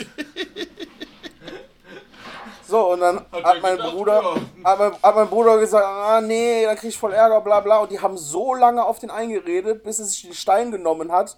So, 2.66 2.93
und 2.93 3.01
dann 3.01 3.24
er 3.32 3.43
hat 3.43 3.61
mein 3.61 3.78
gedacht, 3.78 3.93
Bruder, 3.93 4.22
ja. 4.24 4.36
hat 4.64 4.80
mein, 4.80 4.93
hat 5.03 5.16
mein 5.16 5.30
Bruder 5.30 5.59
gesagt, 5.59 5.86
ah 5.86 6.20
nee, 6.20 6.66
da 6.66 6.74
krieg 6.74 6.89
ich 6.89 6.97
voll 6.97 7.14
Ärger, 7.14 7.41
bla 7.41 7.59
bla. 7.59 7.78
Und 7.82 7.91
die 7.91 7.99
haben 7.99 8.18
so 8.18 8.55
lange 8.55 8.84
auf 8.84 8.97
den 8.97 9.11
eingeredet, 9.11 9.84
bis 9.84 9.99
er 9.99 10.05
sich 10.05 10.24
den 10.24 10.34
Stein 10.34 10.72
genommen 10.72 11.11
hat 11.11 11.38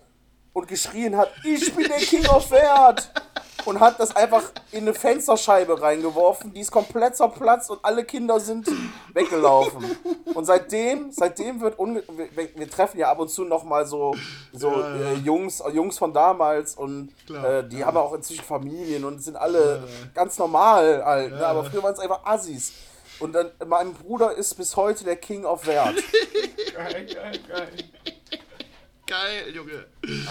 und 0.54 0.70
geschrien 0.70 1.18
hat, 1.18 1.30
ich 1.44 1.76
bin 1.76 1.90
der 1.90 1.98
King 1.98 2.26
of 2.28 2.50
Wert. 2.52 3.12
Und 3.66 3.80
hat 3.80 4.00
das 4.00 4.16
einfach 4.16 4.44
in 4.72 4.82
eine 4.84 4.94
Fensterscheibe 4.94 5.82
reingeworfen, 5.82 6.54
die 6.54 6.60
ist 6.62 6.72
komplett 6.72 7.16
zerplatzt 7.18 7.72
und 7.72 7.80
alle 7.84 8.06
Kinder 8.06 8.40
sind 8.40 8.68
weggelaufen. 9.14 9.84
Und 10.36 10.46
seitdem, 10.46 11.12
seitdem 11.12 11.62
wird 11.62 11.80
unge 11.80 12.04
wir, 12.16 12.30
wir- 12.56 12.70
treffen 12.70 13.00
ja 13.00 13.10
ab 13.10 13.20
und 13.20 13.30
zu 13.30 13.44
noch 13.44 13.64
mal 13.64 13.86
so, 13.88 14.16
so 14.54 14.70
Ja, 14.72 14.96
ja. 14.96 15.12
Äh, 15.12 15.14
Jungs, 15.16 15.64
Jungs 15.74 15.98
von 15.98 16.14
damals 16.14 16.76
und 16.76 17.10
Klar, 17.26 17.46
äh, 17.60 17.68
die 17.68 17.84
haben 17.84 17.98
auch 17.98 18.14
inzwischen 18.14 18.44
Familien 18.44 19.04
und 19.06 19.24
sind 19.24 19.36
alle 19.36 19.84
ganz 20.14 20.38
normal 20.38 21.04
halt. 21.04 21.32
Ne? 21.32 21.46
Aber 21.46 21.64
früher 21.64 21.82
waren 21.84 21.94
es 21.94 22.00
einfach 22.00 22.24
Assis. 22.26 22.74
Und 23.20 23.34
dann, 23.34 23.50
mein 23.66 23.94
Bruder 23.94 24.34
ist 24.34 24.56
bis 24.56 24.76
heute 24.76 25.06
der 25.06 25.16
King 25.16 25.46
of 25.46 25.66
Wert. 25.68 25.96
Geil, 26.76 27.06
geil, 27.06 27.40
geil. 27.48 27.70
Geil, 29.08 29.54
Junge. 29.56 29.86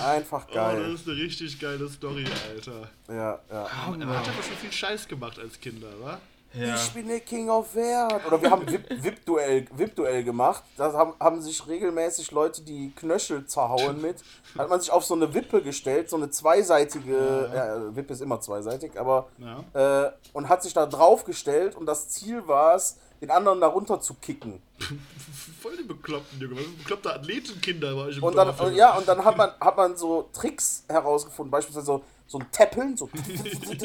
Einfach 0.04 0.44
Oh, 0.50 0.54
das 0.54 0.54
geil. 0.54 0.94
ist 0.94 1.06
eine 1.08 1.16
richtig 1.16 1.60
geile 1.60 1.88
Story, 1.88 2.24
Alter. 2.50 2.88
Ja, 3.08 3.38
ja. 3.50 3.66
Oh, 3.88 3.94
er 3.94 4.06
hat 4.08 4.28
aber 4.28 4.42
schon 4.42 4.56
viel 4.60 4.72
Scheiß 4.72 5.06
gemacht 5.06 5.38
als 5.38 5.60
Kinder, 5.60 5.88
wa? 6.00 6.18
Ja. 6.56 6.76
Ich 6.76 6.90
bin 6.92 7.08
der 7.08 7.18
King 7.20 7.50
of 7.50 7.74
Wert. 7.74 8.24
Oder 8.26 8.40
wir 8.40 8.48
haben 8.50 8.64
VIP- 8.68 9.02
VIP-Duell 9.02 9.66
VIP 9.76 9.94
-Duell 9.98 10.22
gemacht. 10.22 10.62
Da 10.76 10.92
haben, 10.92 11.14
haben 11.18 11.42
sich 11.42 11.66
regelmäßig 11.66 12.30
Leute 12.30 12.62
die 12.62 12.92
Knöchel 12.94 13.44
zerhauen 13.46 14.00
mit. 14.00 14.22
Hat 14.56 14.68
man 14.68 14.80
sich 14.80 14.90
auf 14.92 15.04
so 15.04 15.14
eine 15.14 15.34
Wippe 15.34 15.62
gestellt, 15.62 16.08
so 16.10 16.16
eine 16.16 16.30
zweiseitige, 16.30 17.50
ja, 17.52 17.96
Wippe 17.96 18.12
ist 18.12 18.20
immer 18.22 18.40
zweiseitig, 18.40 18.92
aber 18.98 19.28
Ja. 19.38 20.04
äh, 20.06 20.12
und 20.32 20.48
hat 20.48 20.62
sich 20.62 20.72
da 20.72 20.86
drauf 20.86 21.24
gestellt 21.24 21.74
und 21.74 21.86
das 21.86 22.08
Ziel 22.10 22.46
war 22.46 22.76
es, 22.76 22.98
den 23.24 23.30
anderen 23.30 23.60
darunter 23.60 24.00
zu 24.00 24.14
kicken. 24.14 24.60
Voll 25.60 25.76
die 25.78 25.84
Bekloppten, 25.84 26.38
Junge. 26.40 26.60
Bekloppte 26.78 27.14
Athletenkinder 27.14 27.96
war 27.96 28.08
ich 28.08 28.18
im 28.18 28.22
Und 28.22 28.36
dann, 28.36 28.48
Dorf, 28.48 28.72
ja, 28.72 28.96
und 28.96 29.08
dann 29.08 29.24
hat 29.24 29.36
man, 29.36 29.50
hat 29.58 29.76
man 29.76 29.96
so 29.96 30.28
Tricks 30.32 30.84
herausgefunden, 30.88 31.50
beispielsweise 31.50 31.86
so, 31.86 32.04
so 32.26 32.38
ein 32.38 32.46
Tappeln, 32.52 32.96
so 32.96 33.08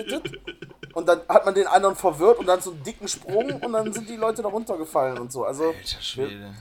und 0.94 1.08
dann 1.08 1.22
hat 1.30 1.46
man 1.46 1.54
den 1.54 1.68
anderen 1.68 1.96
verwirrt 1.96 2.40
und 2.40 2.48
dann 2.48 2.60
so 2.62 2.72
einen 2.72 2.84
dicken 2.84 3.08
Sprung 3.08 3.50
und 3.62 3.72
dann 3.72 3.94
sind 3.94 4.10
die 4.10 4.16
Leute 4.18 4.42
da 4.42 4.50
runtergefallen 4.50 5.18
und 5.20 5.32
so. 5.32 5.46
Also, 5.46 5.68
Alter 5.68 6.02
Schwede. 6.02 6.54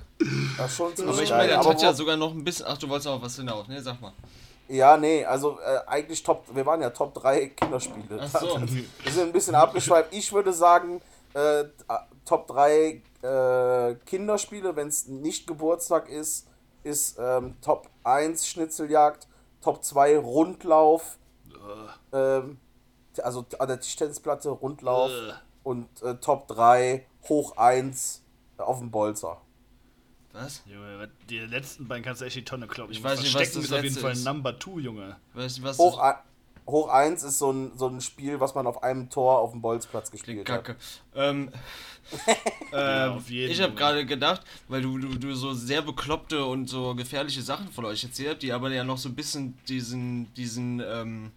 das 0.57 0.71
ist 0.71 0.77
schon 0.77 0.95
ziemlich 0.95 1.15
Aber 1.15 1.23
ich 1.25 1.31
meine, 1.31 1.53
das 1.53 1.67
hat 1.67 1.83
ja 1.83 1.93
sogar 1.93 2.17
noch 2.17 2.33
ein 2.33 2.45
bisschen. 2.45 2.67
Ach, 2.69 2.79
du 2.79 2.89
wolltest 2.89 3.09
auch 3.09 3.21
was 3.21 3.35
hinaus, 3.37 3.67
ne? 3.67 3.83
Sag 3.83 4.01
mal. 4.01 4.13
ja, 4.69 4.97
nee, 4.97 5.25
also 5.25 5.59
äh, 5.61 5.81
eigentlich 5.89 6.23
Top, 6.23 6.45
wir 6.53 6.65
waren 6.67 6.81
ja 6.81 6.91
Top 6.91 7.15
3 7.15 7.47
Kinderspiele. 7.49 8.21
Ach 8.21 8.41
so. 8.41 8.61
Wir 9.03 9.13
sind 9.13 9.25
ein 9.29 9.33
bisschen 9.33 9.55
abgeschweift. 9.55 10.13
Ich 10.13 10.33
würde 10.33 10.53
sagen, 10.53 11.01
äh, 11.35 11.65
Top 12.29 12.47
3 12.49 13.03
äh, 13.23 13.95
Kinderspiele, 14.05 14.77
wenn 14.77 14.89
es 14.89 15.09
nicht 15.09 15.47
Geburtstag 15.47 16.11
ist, 16.11 16.47
ist 16.83 17.19
ähm, 17.19 17.57
Top 17.63 17.89
1 18.05 18.47
Schnitzeljagd, 18.47 19.27
Top 19.63 19.83
2 19.83 20.19
Rundlauf, 20.19 21.17
ähm, 22.13 22.59
also 23.23 23.47
an 23.59 23.69
der 23.69 23.81
Tischtennisplatte, 23.81 24.51
Rundlauf 24.51 25.11
Äh. 25.11 25.33
und 25.63 25.89
äh, 26.03 26.17
Top 26.17 26.47
3 26.49 27.07
hoch 27.31 27.57
1 27.57 28.23
auf 28.59 28.79
dem 28.79 28.91
Bolzer. 28.91 29.41
Was? 30.33 30.63
Junge, 30.67 31.11
die 31.31 31.39
letzten 31.39 31.89
beiden 31.89 32.05
kannst 32.05 32.21
du 32.21 32.27
echt 32.27 32.37
die 32.37 32.45
Tonne 32.45 32.67
kloppen. 32.69 32.93
Ich 32.93 33.03
weiß 33.03 33.21
nicht, 33.23 33.35
was 33.35 33.53
das 33.55 33.65
ist 33.65 33.73
auf 33.73 33.83
jeden 33.83 33.97
Fall 33.97 34.13
ist. 34.13 34.25
Number 34.25 34.59
2, 34.61 34.81
Junge. 34.81 35.17
Weißt 35.33 35.59
du, 35.59 35.63
was 35.63 35.79
Hoch, 35.79 35.99
das 35.99 36.17
hoch 36.69 36.89
1 36.91 37.23
ist 37.25 37.39
so 37.39 37.51
ein, 37.51 37.73
so 37.77 37.89
ein 37.89 38.01
Spiel, 38.01 38.39
was 38.39 38.55
man 38.55 38.67
auf 38.67 38.83
einem 38.83 39.09
Tor 39.11 39.39
auf 39.41 39.53
dem 39.53 39.63
Bolzplatz 39.63 40.11
klingt 40.11 40.25
gespielt 40.45 40.51
hat. 40.51 40.65
kacke. 40.65 40.79
Ähm, 41.15 41.51
ähm, 42.73 43.23
jeden 43.29 43.53
ich 43.53 43.61
habe 43.61 43.75
gerade 43.75 44.05
gedacht, 44.07 44.43
weil 44.69 44.83
du, 44.83 44.99
du, 44.99 45.15
du 45.19 45.35
so 45.35 45.53
sehr 45.55 45.83
bekloppte 45.83 46.45
und 46.45 46.69
so 46.69 46.95
gefährliche 46.95 47.43
Sachen 47.43 47.71
von 47.71 47.85
euch 47.85 48.05
erzählt 48.05 48.31
habt, 48.31 48.43
die 48.43 48.53
aber 48.53 48.71
ja 48.73 48.85
noch 48.85 48.99
so 48.99 49.09
ein 49.09 49.15
bisschen 49.15 49.55
diesen, 49.69 50.33
diesen, 50.35 50.81
ähm, 50.81 51.31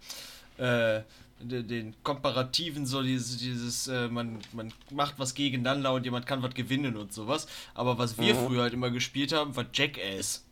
äh, 0.58 1.00
de- 1.40 1.62
den 1.62 1.94
komparativen, 2.02 2.86
so 2.86 3.02
dieses, 3.02 3.38
dieses 3.38 3.88
äh, 3.88 4.08
man, 4.08 4.38
man 4.52 4.72
macht 4.90 5.14
was 5.18 5.34
gegeneinander 5.34 5.92
und 5.92 6.04
jemand 6.04 6.26
kann 6.26 6.42
was 6.42 6.54
gewinnen 6.54 6.96
und 6.96 7.12
sowas. 7.12 7.46
Aber 7.74 7.98
was 7.98 8.18
wir 8.18 8.34
Mhm. 8.34 8.38
früher 8.46 8.62
halt 8.62 8.74
immer 8.74 8.90
gespielt 8.90 9.32
haben, 9.32 9.54
war 9.56 9.66
Jackass. 9.72 10.44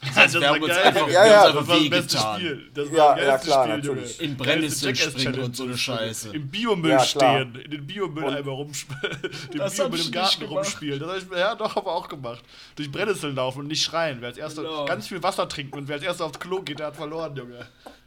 Das 0.00 0.08
Das 0.10 0.16
heißt, 0.16 0.34
wir 0.34 0.40
war 0.42 0.48
haben 0.50 0.62
uns 0.62 0.76
einfach, 0.76 1.08
Ja, 1.08 1.26
ja, 1.26 1.46
uns 1.46 1.54
Das 1.54 1.56
einfach 1.56 1.68
war 1.68 1.76
das 1.80 1.90
beste 1.90 2.14
wehgetan. 2.16 2.36
Spiel. 2.40 2.70
Das 2.74 2.92
war 2.92 2.96
Ja, 2.96 3.14
das 3.14 3.18
ja, 3.18 3.26
geilste 3.30 3.46
klar, 3.46 3.64
Spiel, 3.64 3.76
natürlich. 3.76 4.18
Junge. 4.18 4.30
In 4.30 4.36
Geilste 4.36 4.44
Brennnessel 4.44 4.88
Jackass 4.96 5.12
springen 5.22 5.40
und 5.42 5.56
so 5.56 5.64
eine 5.64 5.78
Scheiße. 5.78 6.28
Im 6.36 6.48
Biomüll 6.48 6.90
Ja, 6.90 7.00
stehen, 7.00 7.54
in 7.64 7.70
den 7.70 7.86
Biomülleimer 7.86 8.52
rumspielen, 8.52 9.18
den 9.52 9.60
Biomüll 9.76 10.00
ich 10.00 10.06
im 10.06 10.12
Garten 10.12 10.44
rumspielen. 10.44 11.00
Das 11.00 11.08
hab 11.08 11.16
ich, 11.32 11.38
ja, 11.38 11.54
doch, 11.54 11.74
haben 11.76 11.86
wir 11.86 11.92
auch 11.92 12.08
gemacht. 12.08 12.44
Durch 12.76 12.90
Brennnesseln 12.92 13.34
laufen 13.34 13.60
und 13.60 13.66
nicht 13.68 13.82
schreien. 13.82 14.18
Wer 14.20 14.28
als 14.28 14.38
erster 14.38 14.62
Genau. 14.62 14.84
ganz 14.84 15.08
viel 15.08 15.22
Wasser 15.22 15.48
trinken 15.48 15.78
und 15.78 15.88
wer 15.88 15.96
als 15.96 16.04
erster 16.04 16.26
aufs 16.26 16.38
Klo 16.38 16.60
geht, 16.62 16.78
der 16.78 16.88
hat 16.88 16.96
verloren, 16.96 17.34
Junge. 17.34 17.66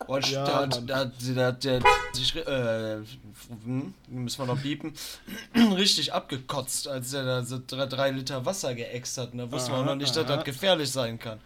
Und 0.09 0.27
Ja, 0.31 0.43
da, 0.43 0.55
hat, 0.61 0.69
Mann. 0.71 0.87
da, 0.87 1.05
da 1.05 1.51
der 1.51 1.81
sich, 2.13 2.35
äh, 2.35 2.97
hm, 3.63 3.93
müssen 4.07 4.39
wir 4.41 4.45
noch 4.47 4.59
piepen, 4.59 4.93
richtig 5.75 6.13
abgekotzt, 6.13 6.87
als 6.87 7.13
er 7.13 7.23
da 7.25 7.43
so 7.43 7.61
drei, 7.65 7.85
drei 7.85 8.09
Liter 8.09 8.43
Wasser 8.43 8.73
geäxt 8.73 9.19
hat. 9.19 9.33
Und 9.33 9.37
da 9.37 9.51
wussten 9.51 9.69
wir 9.71 9.75
auch 9.75 9.81
Aha, 9.81 9.89
noch 9.91 9.95
nicht, 9.95 10.15
dass 10.15 10.25
aha. 10.25 10.37
das 10.37 10.45
gefährlich 10.45 10.89
sein 10.91 11.19
kann. 11.19 11.39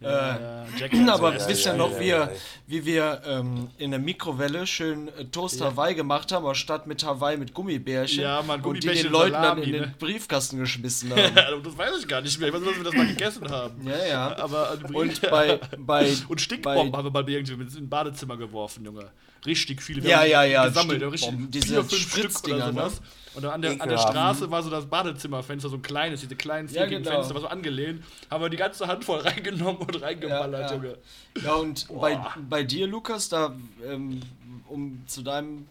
Äh, 0.00 0.06
ja, 0.06 1.14
aber 1.14 1.36
ja, 1.36 1.48
wisst 1.48 1.66
ja, 1.66 1.72
ihr 1.72 1.78
noch, 1.78 1.90
ja, 1.92 2.00
wie, 2.00 2.06
ja, 2.08 2.24
ja. 2.24 2.30
wie 2.66 2.84
wir 2.84 3.20
ähm, 3.26 3.68
in 3.78 3.90
der 3.90 3.98
Mikrowelle 4.00 4.66
schön 4.66 5.08
äh, 5.08 5.24
Toast 5.26 5.60
Hawaii 5.60 5.94
gemacht 5.94 6.30
haben, 6.32 6.46
anstatt 6.46 6.86
mit 6.86 7.04
Hawaii 7.04 7.36
mit 7.36 7.52
Gummibärchen. 7.54 8.22
Ja, 8.22 8.42
Mann, 8.42 8.60
und 8.60 8.74
die 8.82 8.86
Gummibärchen 8.86 9.04
den 9.06 9.12
Leuten 9.12 9.32
Salami, 9.32 9.60
dann 9.60 9.62
in 9.66 9.72
den 9.72 9.82
ne? 9.82 9.94
Briefkasten 9.98 10.58
geschmissen 10.58 11.10
haben. 11.16 11.18
Ja, 11.36 11.56
das 11.56 11.76
weiß 11.78 11.90
ich 12.00 12.06
gar 12.08 12.20
nicht 12.20 12.38
mehr. 12.38 12.48
Ich 12.48 12.54
weiß 12.54 12.60
nur, 12.60 12.70
dass 12.70 12.78
wir 12.78 12.84
das 12.84 12.94
mal 12.94 13.06
gegessen 13.06 13.50
haben. 13.50 13.86
ja, 13.86 14.06
ja. 14.06 14.36
Aber 14.38 14.78
Und 14.92 15.20
bei, 15.30 15.58
bei 15.78 16.12
und 16.28 16.40
Stinkbomben 16.40 16.92
bei- 16.92 16.98
haben 16.98 17.04
wir 17.06 17.10
mal 17.10 17.28
irgendwie 17.28 17.62
ins 17.62 17.76
Badezimmer 17.80 18.36
geworfen, 18.36 18.84
Junge. 18.84 19.10
Richtig 19.46 19.82
viele. 19.82 20.02
Wir 20.02 20.10
Ja, 20.10 20.24
ja, 20.24 20.44
ja, 20.44 20.66
Gesammelt, 20.66 21.02
richtig 21.02 21.20
Stinkbomben, 21.20 21.50
diese 21.50 21.84
vier, 21.84 21.98
fünf 21.98 22.38
Stück 22.38 22.54
oder 22.54 22.66
ne? 22.66 22.72
sowas. 22.72 23.00
Und 23.34 23.44
an 23.44 23.62
der, 23.62 23.80
an 23.80 23.88
der. 23.88 23.98
Straße 23.98 24.50
war 24.50 24.62
so 24.64 24.70
das 24.70 24.86
Badezimmerfenster, 24.86 25.68
so 25.68 25.76
ein 25.76 25.82
kleines, 25.82 26.20
diese 26.22 26.34
kleinen 26.34 26.68
Ja, 26.70 26.86
genau. 26.86 27.10
Fenster, 27.10 27.34
war 27.34 27.40
so 27.42 27.46
angelehnt. 27.46 28.02
Haben 28.30 28.42
wir 28.42 28.48
die 28.48 28.56
ganze 28.56 28.86
Hand 28.88 29.04
voll 29.04 29.20
reingenommen 29.28 29.76
und 29.76 30.02
reingeballert, 30.02 30.60
Ja, 30.60 30.66
ja. 30.68 30.74
Junge. 30.74 30.98
Ja, 31.44 31.54
und 31.54 31.86
bei, 31.88 32.20
bei 32.48 32.64
dir, 32.64 32.88
Lukas, 32.88 33.28
da, 33.28 33.54
ähm, 33.86 34.20
um 34.68 35.02
zu 35.06 35.22
deinem 35.22 35.66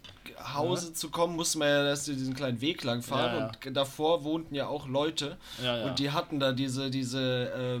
Hause 0.54 0.92
zu 0.92 1.10
kommen, 1.10 1.36
mussten 1.36 1.60
wir 1.60 1.68
ja 1.68 1.84
erst 1.86 2.06
diesen 2.06 2.34
kleinen 2.34 2.60
Weg 2.60 2.84
lang 2.84 3.02
fahren. 3.02 3.34
Ja, 3.34 3.38
ja. 3.40 3.50
Und 3.66 3.74
davor 3.76 4.24
wohnten 4.24 4.54
ja 4.54 4.66
auch 4.68 4.86
Leute. 4.88 5.36
Ja, 5.62 5.76
ja. 5.78 5.84
Und 5.86 5.98
die 5.98 6.10
hatten 6.10 6.38
da 6.40 6.52
diese, 6.52 6.90
diese 6.90 7.80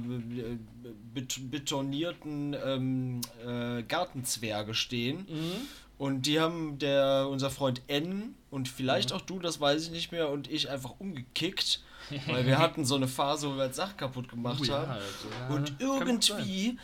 bet 1.14 1.50
betonierten 1.50 2.56
ähm, 2.64 3.20
äh, 3.46 3.82
Gartenzwerge 3.82 4.74
stehen. 4.74 5.26
Mhm. 5.28 5.52
Und 5.98 6.26
die 6.26 6.38
haben 6.40 6.78
der, 6.78 7.28
unser 7.28 7.50
Freund 7.50 7.82
N 7.88 8.34
und 8.50 8.68
Mhm. 8.68 8.72
vielleicht 8.72 9.12
auch 9.12 9.20
du, 9.20 9.38
das 9.40 9.60
weiß 9.60 9.82
ich 9.84 9.90
nicht 9.90 10.12
mehr, 10.12 10.28
und 10.30 10.48
ich 10.50 10.70
einfach 10.70 10.94
umgekickt. 10.98 11.82
weil 12.26 12.46
wir 12.46 12.58
hatten 12.58 12.86
so 12.86 12.94
eine 12.94 13.06
Phase, 13.08 13.50
wo 13.52 13.56
wir 13.58 13.70
Sachen 13.72 13.96
kaputt 13.98 14.28
gemacht 14.30 14.60
Oh 14.62 14.64
ja, 14.64 14.78
haben. 14.78 14.92
also, 14.92 15.28
ja, 15.50 15.54
Und 15.54 15.74
irgendwie 15.78 16.78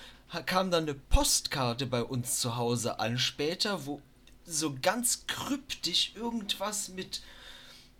kam 0.45 0.71
dann 0.71 0.83
eine 0.83 0.93
Postkarte 0.95 1.87
bei 1.87 2.03
uns 2.03 2.41
zu 2.41 2.57
Hause 2.57 2.99
an 2.99 3.17
später, 3.19 3.87
wo 3.87 4.03
so 4.47 4.77
ganz 4.81 5.27
kryptisch 5.27 6.13
irgendwas 6.15 6.89
mit 6.89 7.23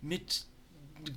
mit 0.01 0.45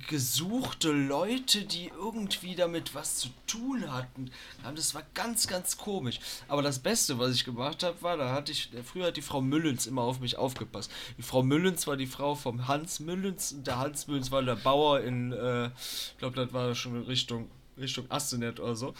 gesuchte 0.07 0.91
Leute, 0.91 1.63
die 1.63 1.87
irgendwie 1.87 2.55
damit 2.55 2.93
was 2.95 3.17
zu 3.17 3.29
tun 3.47 3.91
hatten. 3.91 4.31
Das 4.75 4.93
war 4.93 5.03
ganz, 5.13 5.47
ganz 5.47 5.77
komisch. 5.77 6.19
Aber 6.47 6.61
das 6.61 6.79
Beste, 6.79 7.17
was 7.17 7.33
ich 7.33 7.45
gemacht 7.45 7.83
habe, 7.83 8.01
war, 8.01 8.17
da 8.17 8.31
hatte 8.31 8.51
ich, 8.51 8.69
früher 8.83 9.07
hat 9.07 9.17
die 9.17 9.21
Frau 9.21 9.41
Müllens 9.41 9.87
immer 9.87 10.01
auf 10.03 10.19
mich 10.19 10.37
aufgepasst. 10.37 10.91
Die 11.17 11.23
Frau 11.23 11.43
Müllens 11.43 11.87
war 11.87 11.97
die 11.97 12.07
Frau 12.07 12.35
vom 12.35 12.67
Hans 12.67 12.99
Müllens 12.99 13.51
und 13.51 13.67
der 13.67 13.79
Hans 13.79 14.07
Müllens 14.07 14.31
war 14.31 14.43
der 14.43 14.55
Bauer 14.55 15.01
in, 15.01 15.31
äh, 15.31 15.67
ich 15.67 16.17
glaube, 16.17 16.35
das 16.35 16.53
war 16.53 16.75
schon 16.75 17.01
Richtung, 17.03 17.49
Richtung 17.77 18.05
Astenet 18.09 18.59
oder 18.59 18.75
so. 18.75 18.93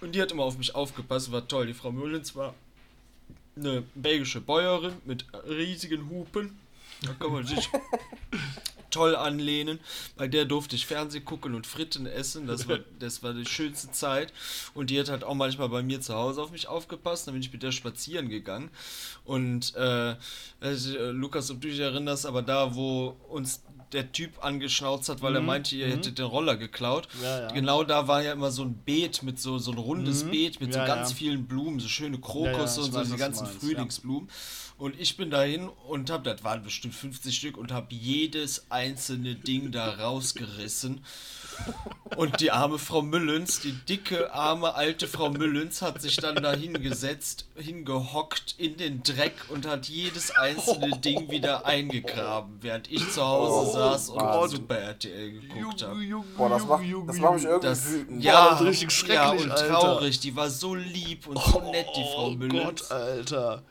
Und 0.00 0.14
die 0.14 0.22
hat 0.22 0.32
immer 0.32 0.44
auf 0.44 0.58
mich 0.58 0.74
aufgepasst, 0.74 1.32
war 1.32 1.46
toll. 1.46 1.66
Die 1.66 1.74
Frau 1.74 1.92
Müllens 1.92 2.34
war 2.34 2.54
eine 3.60 3.82
belgische 3.94 4.40
Bäuerin 4.40 4.94
mit 5.04 5.24
riesigen 5.48 6.08
Hupen. 6.10 6.58
Da 7.02 7.12
kann 7.14 7.32
man 7.32 7.46
sich 7.46 7.68
toll 8.90 9.16
anlehnen. 9.16 9.78
Bei 10.16 10.28
der 10.28 10.44
durfte 10.44 10.76
ich 10.76 10.86
Fernsehen 10.86 11.24
gucken 11.24 11.54
und 11.54 11.66
Fritten 11.66 12.06
essen. 12.06 12.46
Das 12.46 12.68
war, 12.68 12.78
das 12.98 13.22
war 13.22 13.32
die 13.32 13.46
schönste 13.46 13.90
Zeit. 13.92 14.32
Und 14.74 14.90
die 14.90 14.98
hat 15.00 15.08
halt 15.08 15.24
auch 15.24 15.34
manchmal 15.34 15.68
bei 15.68 15.82
mir 15.82 16.00
zu 16.00 16.14
Hause 16.14 16.42
auf 16.42 16.50
mich 16.50 16.68
aufgepasst. 16.68 17.26
Dann 17.26 17.34
bin 17.34 17.42
ich 17.42 17.52
mit 17.52 17.62
der 17.62 17.72
spazieren 17.72 18.28
gegangen. 18.28 18.70
Und 19.24 19.74
äh, 19.76 20.16
also, 20.60 20.96
äh, 20.96 21.10
Lukas, 21.10 21.50
ob 21.50 21.60
du 21.60 21.68
dich 21.68 21.80
erinnerst, 21.80 22.26
aber 22.26 22.42
da, 22.42 22.74
wo 22.74 23.16
uns 23.28 23.62
der 23.92 24.12
Typ 24.12 24.44
angeschnauzt 24.44 25.08
hat, 25.08 25.22
weil 25.22 25.34
er 25.34 25.42
meinte, 25.42 25.74
ihr 25.74 25.88
hättet 25.88 26.18
den 26.18 26.26
Roller 26.26 26.56
geklaut. 26.56 27.08
Mhm. 27.14 27.24
Ja, 27.24 27.40
ja. 27.40 27.52
Genau 27.52 27.84
da 27.84 28.08
war 28.08 28.22
ja 28.22 28.32
immer 28.32 28.50
so 28.50 28.62
ein 28.62 28.74
Beet 28.74 29.22
mit 29.22 29.40
so, 29.40 29.58
so 29.58 29.72
ein 29.72 29.78
rundes 29.78 30.24
Beet 30.24 30.60
mit 30.60 30.70
Mhm. 30.70 30.74
Ja, 30.74 30.86
so 30.86 30.92
ganz 30.92 31.12
vielen 31.12 31.46
Blumen, 31.46 31.80
so 31.80 31.88
schöne 31.88 32.18
Krokusse 32.18 32.82
und 32.82 32.92
so 32.92 33.04
die 33.04 33.16
ganzen 33.16 33.44
meinst, 33.44 33.60
Frühlingsblumen. 33.60 34.28
Und 34.78 34.98
ich 34.98 35.16
bin 35.16 35.30
dahin 35.30 35.68
und 35.88 36.10
hab, 36.10 36.24
das 36.24 36.42
waren 36.42 36.62
bestimmt 36.62 36.94
50 36.94 37.36
Stück 37.36 37.58
und 37.58 37.70
hab 37.70 37.92
jedes 37.92 38.70
einzelne 38.70 39.34
Ding 39.34 39.72
da 39.72 39.90
rausgerissen. 39.90 41.04
Und 42.16 42.40
die 42.40 42.50
arme 42.50 42.78
Frau 42.78 43.02
Müllens, 43.02 43.60
die 43.60 43.72
dicke, 43.72 44.32
arme, 44.34 44.74
alte 44.74 45.06
Frau 45.06 45.30
Müllens, 45.30 45.80
hat 45.80 46.02
sich 46.02 46.16
dann 46.16 46.34
da 46.36 46.52
hingesetzt, 46.52 47.46
hingehockt 47.54 48.56
in 48.58 48.76
den 48.76 49.02
Dreck 49.04 49.34
und 49.48 49.66
hat 49.66 49.86
jedes 49.88 50.30
einzelne 50.32 50.98
Ding 50.98 51.30
wieder 51.30 51.64
eingegraben, 51.66 52.58
während 52.60 52.90
ich 52.90 53.08
zu 53.10 53.22
Hause 53.24 53.72
saß 53.72 54.08
und 54.10 54.16
Mann. 54.22 54.48
Super 54.48 54.78
RTL 54.78 55.30
geguckt 55.40 55.82
habe. 55.84 56.00
Boah, 56.36 56.48
das 56.48 56.66
macht, 56.66 56.82
das 57.06 57.18
macht 57.18 57.34
mich 57.34 57.44
irgendwie 57.44 57.66
Das, 57.66 57.88
wütend. 57.90 58.24
ja, 58.24 58.50
das 58.50 58.60
ist 58.60 58.66
richtig 58.66 58.90
ja, 58.90 58.90
schrecklich, 58.90 59.44
und 59.44 59.50
Alter. 59.52 59.68
traurig. 59.68 60.20
Die 60.20 60.36
war 60.36 60.50
so 60.50 60.74
lieb 60.74 61.26
und 61.28 61.38
so 61.38 61.60
nett, 61.70 61.86
die 61.96 62.02
Frau 62.02 62.26
Oh 62.26 62.30
Müllens. 62.30 62.88
Gott, 62.88 62.90
Alter. 62.90 63.62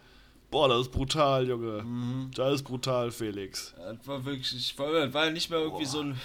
Boah, 0.52 0.68
das 0.68 0.82
ist 0.82 0.92
brutal, 0.92 1.48
Junge. 1.48 1.84
Mhm. 1.84 2.32
Das 2.34 2.56
ist 2.56 2.64
brutal, 2.64 3.12
Felix. 3.12 3.76
Das 3.78 4.08
war 4.08 4.26
wirklich, 4.26 4.74
war, 4.80 4.92
das 4.92 5.14
war 5.14 5.26
ja 5.26 5.32
nicht 5.32 5.52
mehr 5.52 5.60
irgendwie 5.60 5.86
so 5.86 6.00
ein 6.00 6.20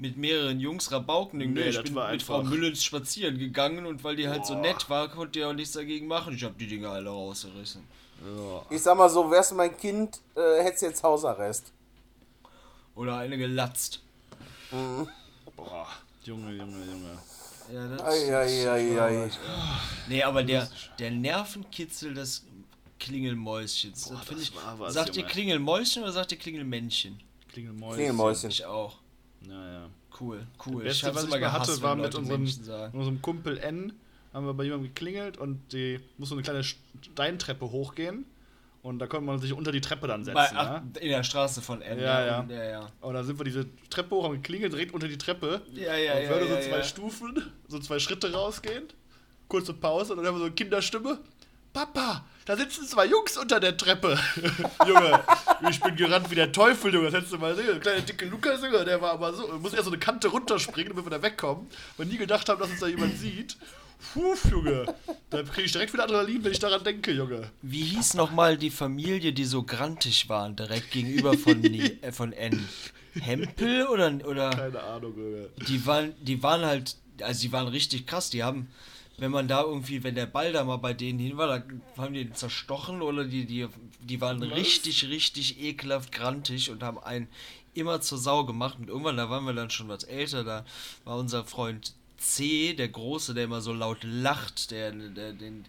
mit 0.00 0.16
mehreren 0.16 0.60
Jungs 0.60 0.90
Rabauken-Ding. 0.90 1.52
Nee, 1.52 1.60
Nee, 1.60 1.68
ich 1.68 1.76
das 1.76 1.84
bin 1.84 1.94
war 1.94 2.10
mit 2.10 2.22
Frau 2.22 2.42
Müllens 2.42 2.82
spazieren 2.82 3.38
gegangen 3.38 3.86
und 3.86 4.02
weil 4.02 4.16
die 4.16 4.28
halt 4.28 4.46
so 4.46 4.54
Boah. 4.54 4.62
nett 4.62 4.88
war, 4.88 5.08
konnte 5.08 5.38
die 5.38 5.44
auch 5.44 5.52
nichts 5.52 5.72
dagegen 5.72 6.06
machen. 6.06 6.34
Ich 6.34 6.42
hab 6.44 6.56
die 6.58 6.66
Dinger 6.66 6.90
alle 6.90 7.10
rausgerissen. 7.10 7.82
Ja. 8.22 8.62
Ich 8.70 8.82
sag 8.82 8.96
mal 8.96 9.08
so, 9.08 9.30
wärst 9.30 9.50
du 9.52 9.54
mein 9.56 9.76
Kind, 9.76 10.20
äh, 10.34 10.62
hättest 10.62 10.82
du 10.82 10.86
jetzt 10.86 11.02
Hausarrest. 11.02 11.72
Oder 12.94 13.16
eine 13.18 13.36
gelatzt. 13.38 14.00
Boah, 15.56 15.86
Junge, 16.24 16.52
Junge, 16.52 16.84
Junge. 16.84 17.18
Ja, 17.72 17.88
das 17.88 18.02
Eieieiei. 18.02 19.30
Nee, 20.08 20.22
aber 20.22 20.42
der, 20.42 20.68
der 20.98 21.10
Nervenkitzel 21.10 22.14
des 22.14 22.44
Klingelmäuschens. 22.98 24.08
Boah, 24.08 24.20
das 24.28 24.40
ich, 24.40 24.54
war 24.54 24.78
was, 24.78 24.94
sagt 24.94 25.16
ihr 25.16 25.22
Junge. 25.22 25.32
Klingelmäuschen 25.32 26.02
oder 26.02 26.12
sagt 26.12 26.32
ihr 26.32 26.38
Klingelmännchen? 26.38 27.20
Klingelmäuschen. 27.52 27.96
Klingelmäuschen. 27.96 28.50
Ich 28.50 28.64
auch. 28.64 28.96
Naja. 29.46 29.88
Cool, 30.18 30.46
cool. 30.66 30.84
Das 30.84 31.00
Beste, 31.00 31.14
was 31.14 31.24
ich 31.24 31.30
mal 31.30 31.52
hatte, 31.52 31.66
gehasst, 31.66 31.82
war 31.82 31.96
mit 31.96 32.14
unserem, 32.14 32.42
unserem 32.92 33.22
Kumpel 33.22 33.58
N. 33.58 33.92
Haben 34.32 34.46
wir 34.46 34.54
bei 34.54 34.64
jemandem 34.64 34.88
geklingelt 34.94 35.38
und 35.38 35.72
die 35.72 35.98
musste 36.16 36.30
so 36.30 36.34
eine 36.36 36.42
kleine 36.42 36.62
Steintreppe 36.62 37.70
hochgehen. 37.70 38.26
Und 38.82 38.98
da 38.98 39.06
konnte 39.06 39.26
man 39.26 39.38
sich 39.38 39.52
unter 39.52 39.72
die 39.72 39.80
Treppe 39.80 40.06
dann 40.06 40.24
setzen. 40.24 40.34
Bei, 40.34 40.46
ja? 40.46 40.82
ach, 40.82 41.00
in 41.00 41.08
der 41.10 41.22
Straße 41.22 41.60
von 41.60 41.82
N. 41.82 41.98
Ja, 41.98 42.24
ja. 42.24 42.40
Und, 42.40 42.50
ja, 42.50 42.64
ja. 42.64 42.92
Und 43.00 43.14
dann 43.14 43.24
sind 43.24 43.38
wir 43.38 43.44
diese 43.44 43.66
Treppe 43.90 44.14
hoch, 44.14 44.24
haben 44.24 44.36
geklingelt, 44.36 44.72
direkt 44.72 44.94
unter 44.94 45.08
die 45.08 45.18
Treppe. 45.18 45.62
Ja, 45.72 45.96
ja, 45.96 46.14
und 46.14 46.22
ja, 46.22 46.28
würde 46.30 46.46
ja, 46.46 46.62
so 46.62 46.68
zwei 46.68 46.76
ja. 46.78 46.84
Stufen, 46.84 47.52
so 47.68 47.78
zwei 47.78 47.98
Schritte 47.98 48.32
rausgehen. 48.32 48.84
Kurze 49.48 49.74
Pause 49.74 50.12
und 50.12 50.18
dann 50.18 50.26
haben 50.26 50.36
wir 50.36 50.40
so 50.40 50.44
eine 50.46 50.54
Kinderstimme. 50.54 51.18
Papa, 51.72 52.24
da 52.46 52.56
sitzen 52.56 52.86
zwei 52.86 53.06
Jungs 53.06 53.36
unter 53.36 53.60
der 53.60 53.76
Treppe. 53.76 54.18
Junge, 54.86 55.20
ich 55.70 55.80
bin 55.80 55.94
gerannt 55.96 56.30
wie 56.30 56.34
der 56.34 56.50
Teufel, 56.52 56.92
Junge. 56.92 57.06
Das 57.06 57.14
hättest 57.14 57.32
du 57.32 57.38
mal 57.38 57.54
sehen. 57.54 57.66
Der 57.66 57.78
kleine 57.80 58.02
dicke 58.02 58.26
Lukas, 58.26 58.60
Junge, 58.62 58.84
der 58.84 59.00
war 59.00 59.12
aber 59.12 59.32
so. 59.32 59.46
Mussten 59.58 59.76
erst 59.76 59.84
so 59.86 59.92
eine 59.92 60.00
Kante 60.00 60.28
runterspringen, 60.28 60.90
damit 60.90 61.04
wir 61.06 61.10
da 61.10 61.22
wegkommen. 61.22 61.66
Weil 61.96 62.06
nie 62.06 62.16
gedacht 62.16 62.48
haben, 62.48 62.58
dass 62.60 62.70
uns 62.70 62.80
da 62.80 62.86
jemand 62.88 63.16
sieht. 63.18 63.56
Puh, 64.14 64.34
Junge. 64.50 64.86
Da 65.28 65.42
kriege 65.42 65.62
ich 65.66 65.72
direkt 65.72 65.92
wieder 65.92 66.04
Adrenalin, 66.04 66.42
wenn 66.42 66.52
ich 66.52 66.58
daran 66.58 66.82
denke, 66.82 67.12
Junge. 67.12 67.50
Wie 67.62 67.82
hieß 67.82 68.14
nochmal 68.14 68.56
die 68.56 68.70
Familie, 68.70 69.32
die 69.32 69.44
so 69.44 69.62
grantig 69.62 70.28
waren, 70.28 70.56
direkt 70.56 70.90
gegenüber 70.90 71.34
von, 71.36 71.60
Ni- 71.60 71.98
äh, 72.00 72.10
von 72.10 72.32
N? 72.32 72.66
Hempel 73.20 73.86
oder, 73.88 74.12
oder? 74.24 74.50
Keine 74.50 74.82
Ahnung, 74.82 75.14
Junge. 75.16 75.48
Die 75.68 75.84
waren, 75.86 76.14
die 76.22 76.42
waren 76.42 76.64
halt, 76.64 76.96
also 77.22 77.40
die 77.42 77.52
waren 77.52 77.68
richtig 77.68 78.06
krass. 78.06 78.30
Die 78.30 78.42
haben, 78.42 78.68
wenn 79.20 79.30
man 79.30 79.48
da 79.48 79.62
irgendwie, 79.62 80.02
wenn 80.02 80.14
der 80.14 80.26
Ball 80.26 80.52
da 80.52 80.64
mal 80.64 80.78
bei 80.78 80.94
denen 80.94 81.18
hin 81.18 81.36
war, 81.36 81.46
da 81.46 81.62
haben 82.02 82.14
die 82.14 82.32
zerstochen 82.32 83.02
oder 83.02 83.24
die, 83.24 83.44
die, 83.44 83.68
die 84.00 84.20
waren 84.20 84.42
richtig, 84.42 85.08
richtig 85.08 85.60
ekelhaft 85.60 86.10
grantig 86.10 86.70
und 86.70 86.82
haben 86.82 86.98
einen 86.98 87.28
immer 87.74 88.00
zur 88.00 88.16
Sau 88.18 88.44
gemacht. 88.44 88.78
Und 88.78 88.88
irgendwann, 88.88 89.18
da 89.18 89.28
waren 89.28 89.44
wir 89.44 89.52
dann 89.52 89.70
schon 89.70 89.88
was 89.88 90.04
älter, 90.04 90.42
da 90.42 90.64
war 91.04 91.18
unser 91.18 91.44
Freund 91.44 91.92
C, 92.16 92.72
der 92.72 92.88
Große, 92.88 93.34
der 93.34 93.44
immer 93.44 93.60
so 93.60 93.74
laut 93.74 93.98
lacht, 94.04 94.70
der, 94.70 94.92
der 94.92 95.32
den, 95.34 95.66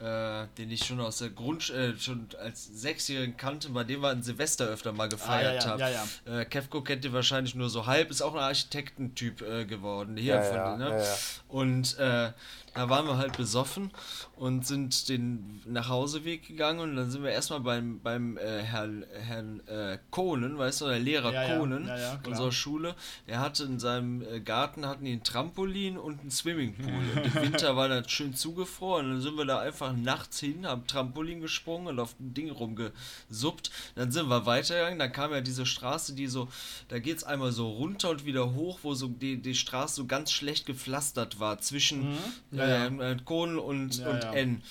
äh, 0.00 0.46
den 0.56 0.70
ich 0.70 0.84
schon 0.84 1.00
aus 1.00 1.18
der 1.18 1.30
Grund, 1.30 1.70
äh, 1.70 1.98
schon 1.98 2.28
als 2.40 2.66
Sechsjährigen 2.66 3.36
kannte, 3.36 3.70
bei 3.70 3.84
dem 3.84 4.02
wir 4.02 4.10
an 4.10 4.22
Silvester 4.22 4.66
öfter 4.66 4.92
mal 4.92 5.08
gefeiert 5.08 5.64
ja, 5.64 5.70
haben. 5.70 5.80
ja, 5.80 5.88
ja. 5.88 6.40
Äh, 6.40 6.44
Kevko 6.44 6.82
kennt 6.82 7.04
ihr 7.04 7.12
wahrscheinlich 7.12 7.54
nur 7.54 7.68
so 7.68 7.86
halb, 7.86 8.10
ist 8.10 8.22
auch 8.22 8.34
ein 8.34 8.40
Architektentyp 8.40 9.42
äh, 9.42 9.64
geworden. 9.64 10.16
Hier 10.16 10.36
Ja, 10.36 10.42
von, 10.42 10.56
ja, 10.56 10.76
ne? 10.76 10.90
ja, 10.90 11.02
ja. 11.02 11.16
Und 11.48 11.98
äh, 11.98 12.32
da 12.78 12.88
waren 12.88 13.06
wir 13.06 13.16
halt 13.16 13.36
besoffen 13.36 13.90
und 14.36 14.64
sind 14.64 15.08
den 15.08 15.60
Nachhauseweg 15.66 16.46
gegangen 16.46 16.78
und 16.78 16.94
dann 16.94 17.10
sind 17.10 17.24
wir 17.24 17.32
erstmal 17.32 17.58
beim, 17.58 17.98
beim 18.00 18.36
äh, 18.36 18.62
Herrn, 18.62 19.04
Herrn 19.12 19.66
äh, 19.66 19.98
Kohnen, 20.12 20.58
weißt 20.58 20.82
du, 20.82 20.86
der 20.86 21.00
Lehrer 21.00 21.32
Ja, 21.32 21.56
Kohnen 21.56 21.88
ja, 21.88 21.98
ja, 21.98 22.20
unserer 22.24 22.52
Schule. 22.52 22.94
Der 23.26 23.40
hatte 23.40 23.64
in 23.64 23.80
seinem 23.80 24.22
äh, 24.22 24.38
Garten 24.38 24.86
hatten 24.86 25.04
die 25.04 25.12
ein 25.12 25.24
Trampolin 25.24 25.98
und 25.98 26.20
einen 26.20 26.30
Swimmingpool. 26.30 26.88
Und 27.18 27.24
im 27.24 27.34
Winter 27.34 27.74
war 27.74 27.88
das 27.88 28.10
schön 28.12 28.34
zugefroren. 28.34 29.06
Und 29.06 29.12
dann 29.14 29.22
sind 29.22 29.36
wir 29.36 29.44
da 29.44 29.58
einfach 29.58 29.92
nachts 29.92 30.38
hin, 30.38 30.64
haben 30.66 30.86
Trampolin 30.86 31.40
gesprungen 31.40 31.88
und 31.88 31.98
auf 31.98 32.14
dem 32.14 32.32
Ding 32.34 32.50
rumgesuppt. 32.50 33.70
Dann 33.96 34.12
sind 34.12 34.28
wir 34.28 34.46
weitergegangen. 34.46 35.00
Dann 35.00 35.12
kam 35.12 35.32
ja 35.32 35.40
diese 35.40 35.66
Straße, 35.66 36.14
die 36.14 36.28
so, 36.28 36.48
da 36.88 37.00
geht 37.00 37.16
es 37.16 37.24
einmal 37.24 37.50
so 37.50 37.70
runter 37.70 38.10
und 38.10 38.24
wieder 38.24 38.54
hoch, 38.54 38.80
wo 38.82 38.94
so 38.94 39.08
die, 39.08 39.38
die 39.38 39.56
Straße 39.56 39.96
so 39.96 40.06
ganz 40.06 40.30
schlecht 40.30 40.66
gepflastert 40.66 41.40
war 41.40 41.58
zwischen 41.58 42.16
Ja, 42.52 42.67
äh, 42.68 43.08
ja. 43.10 43.14
Kohlen 43.24 43.58
und, 43.58 43.98
Ja, 43.98 44.10
und 44.10 44.24
ja. 44.24 44.32
N. 44.32 44.62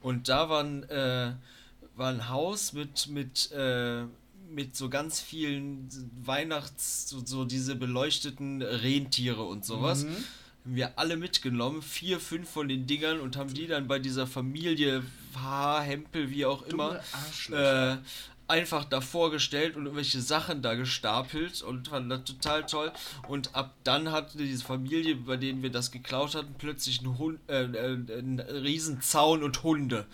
Und 0.00 0.28
da 0.28 0.48
waren, 0.48 0.82
äh, 0.90 1.32
war 1.96 2.10
ein 2.10 2.28
Haus 2.28 2.72
mit, 2.72 3.08
mit, 3.08 3.50
äh, 3.52 4.04
mit 4.50 4.76
so 4.76 4.88
ganz 4.88 5.20
vielen 5.20 5.88
Weihnachts-, 6.24 7.08
so, 7.08 7.22
so 7.24 7.44
diese 7.44 7.74
beleuchteten 7.74 8.62
Rentiere 8.62 9.42
und 9.42 9.64
sowas. 9.64 10.04
Mhm. 10.04 10.16
Haben 10.64 10.76
wir 10.76 10.98
alle 10.98 11.16
mitgenommen, 11.16 11.82
vier, 11.82 12.20
fünf 12.20 12.48
von 12.48 12.68
den 12.68 12.86
Dingern 12.86 13.20
und 13.20 13.36
haben 13.36 13.52
die 13.52 13.66
dann 13.66 13.86
bei 13.86 13.98
dieser 13.98 14.26
Familie 14.26 15.02
H, 15.34 15.80
Hempel, 15.82 16.30
wie 16.30 16.46
auch 16.46 16.62
immer, 16.62 17.00
äh, 17.50 17.96
einfach 18.46 18.84
davor 18.84 19.30
gestellt 19.30 19.76
und 19.76 19.84
irgendwelche 19.84 20.20
Sachen 20.20 20.60
da 20.60 20.74
gestapelt 20.74 21.62
und 21.62 21.88
fand 21.88 22.10
das 22.10 22.24
total 22.24 22.64
toll. 22.66 22.92
Und 23.28 23.54
ab 23.54 23.70
dann 23.84 24.12
hatte 24.12 24.36
diese 24.38 24.64
Familie, 24.64 25.16
bei 25.16 25.36
denen 25.36 25.62
wir 25.62 25.70
das 25.70 25.90
geklaut 25.90 26.34
hatten, 26.34 26.54
plötzlich 26.58 27.00
einen, 27.00 27.18
Hund, 27.18 27.38
äh, 27.48 27.62
äh, 27.62 28.18
einen 28.18 28.40
riesen 28.40 29.00
Zaun 29.00 29.42
und 29.42 29.62
Hunde. 29.62 30.06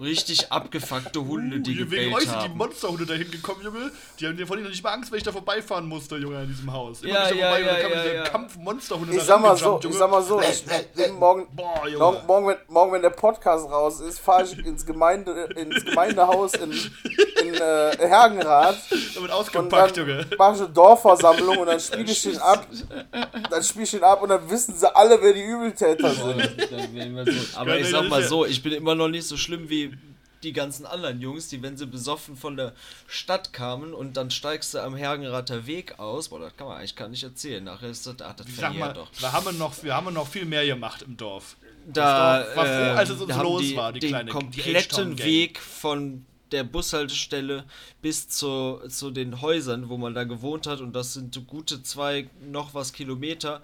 Richtig 0.00 0.52
abgefuckte 0.52 1.24
Hunde, 1.24 1.60
die 1.60 1.72
Uh, 1.72 1.90
wegen 1.90 1.90
gebellt 1.90 2.14
euch 2.14 2.28
sind 2.28 2.42
die. 2.42 2.48
Monsterhunde 2.48 3.06
da 3.06 3.14
hingekommen, 3.14 3.64
Junge. 3.64 3.90
Die 4.18 4.26
haben 4.26 4.46
vor 4.46 4.56
denen 4.56 4.68
nicht 4.68 4.82
mal 4.82 4.92
Angst, 4.92 5.10
wenn 5.10 5.18
ich 5.18 5.24
da 5.24 5.32
vorbeifahren 5.32 5.86
musste, 5.86 6.16
Junge, 6.16 6.38
an 6.38 6.48
diesem 6.48 6.72
Haus. 6.72 7.02
Immer 7.02 7.12
Ja, 7.12 7.30
ich 7.30 7.36
ja, 7.36 7.48
vorbei 7.48 7.60
ja, 7.60 7.78
ja, 7.78 7.88
dieser 7.88 8.14
ja. 8.14 8.22
Kampf 8.24 8.56
Monsterhunde 8.56 9.12
Ich 9.12 9.20
da 9.20 9.24
sag 9.24 9.40
mal 9.40 9.56
so, 9.56 9.80
ich 9.82 9.94
sag 9.94 10.10
mal 10.10 10.22
so, 10.22 10.40
ich 10.42 10.64
bin 10.94 11.14
morgen, 11.14 11.46
Boah, 11.54 11.86
Junge. 11.86 11.98
morgen, 11.98 12.26
morgen, 12.26 12.46
wenn, 12.48 12.56
morgen, 12.68 12.92
wenn 12.92 13.02
der 13.02 13.10
Podcast 13.10 13.70
raus 13.70 14.00
ist, 14.00 14.18
fahre 14.18 14.44
ich 14.44 14.58
ins, 14.58 14.84
Gemeinde, 14.84 15.48
ins 15.56 15.84
Gemeindehaus 15.84 16.54
in, 16.54 16.72
in 16.72 17.54
äh, 17.54 17.77
Hergenrath 17.98 18.76
Da 18.90 18.96
wird 18.96 19.16
und 19.18 19.30
ausgepackt, 19.30 19.96
dann 19.96 20.08
Junge. 20.08 20.26
mache 20.38 20.54
ich 20.56 20.60
eine 20.62 20.68
Dorfversammlung 20.70 21.58
und 21.58 21.66
dann 21.66 21.80
spiele 21.80 22.10
ich 22.10 22.22
den 22.22 22.38
ab. 22.38 22.66
Dann 23.50 23.62
spiele 23.62 23.84
ich 23.84 23.90
den 23.90 24.02
ab 24.04 24.22
und 24.22 24.28
dann 24.30 24.48
wissen 24.50 24.74
sie 24.76 24.94
alle, 24.94 25.18
wer 25.20 25.32
die 25.32 25.42
Übeltäter 25.44 26.10
sind. 26.12 26.36
wir 27.14 27.24
so. 27.32 27.58
Aber 27.58 27.78
ich 27.78 27.88
sag 27.90 28.08
mal 28.08 28.22
so, 28.22 28.44
ich 28.46 28.62
bin 28.62 28.72
immer 28.72 28.94
noch 28.94 29.08
nicht 29.08 29.26
so 29.26 29.36
schlimm 29.36 29.68
wie 29.68 29.92
die 30.44 30.52
ganzen 30.52 30.86
anderen 30.86 31.20
Jungs, 31.20 31.48
die, 31.48 31.60
wenn 31.64 31.76
sie 31.76 31.84
besoffen 31.86 32.36
von 32.36 32.56
der 32.56 32.72
Stadt 33.08 33.52
kamen 33.52 33.92
und 33.92 34.16
dann 34.16 34.30
steigst 34.30 34.72
du 34.72 34.78
am 34.78 34.94
Hergenrather 34.94 35.66
Weg 35.66 35.98
aus, 35.98 36.28
boah, 36.28 36.38
das 36.38 36.56
kann 36.56 36.68
man 36.68 36.76
eigentlich 36.78 36.94
gar 36.94 37.08
nicht 37.08 37.24
erzählen. 37.24 37.64
Nachher 37.64 37.88
ist 37.90 38.06
das, 38.06 38.14
ach, 38.22 38.34
das 38.36 38.46
Ich 38.46 38.54
sag 38.54 38.66
verliert 38.66 38.80
mal, 38.86 38.92
doch. 38.94 39.08
wir 39.18 39.32
haben, 39.32 39.58
noch, 39.58 39.82
wir 39.82 39.96
haben 39.96 40.14
noch 40.14 40.28
viel 40.28 40.44
mehr 40.44 40.64
gemacht 40.64 41.02
im 41.02 41.16
Dorf. 41.16 41.56
Da 41.92 42.38
Das 42.44 42.54
Dorf 42.54 42.56
war 42.56 42.64
froh, 42.66 42.72
äh, 42.72 42.98
als 42.98 43.10
es 43.10 43.18
uns 43.20 43.28
da 43.30 43.34
haben 43.36 43.42
los 43.42 43.60
die, 43.62 43.76
war, 43.76 43.92
die 43.92 43.98
den 43.98 44.10
kleine- 44.10 44.26
die 44.26 44.32
kompletten 44.32 44.76
H-Town-Gang. 44.92 45.26
Weg 45.26 45.58
von 45.58 46.24
der 46.52 46.64
Bushaltestelle 46.64 47.64
bis 48.02 48.28
zu, 48.28 48.80
zu 48.88 49.10
den 49.10 49.40
Häusern, 49.40 49.88
wo 49.88 49.96
man 49.96 50.14
da 50.14 50.24
gewohnt 50.24 50.66
hat, 50.66 50.80
und 50.80 50.92
das 50.94 51.14
sind 51.14 51.46
gute 51.46 51.82
zwei 51.82 52.28
noch 52.50 52.74
was 52.74 52.92
Kilometer, 52.92 53.62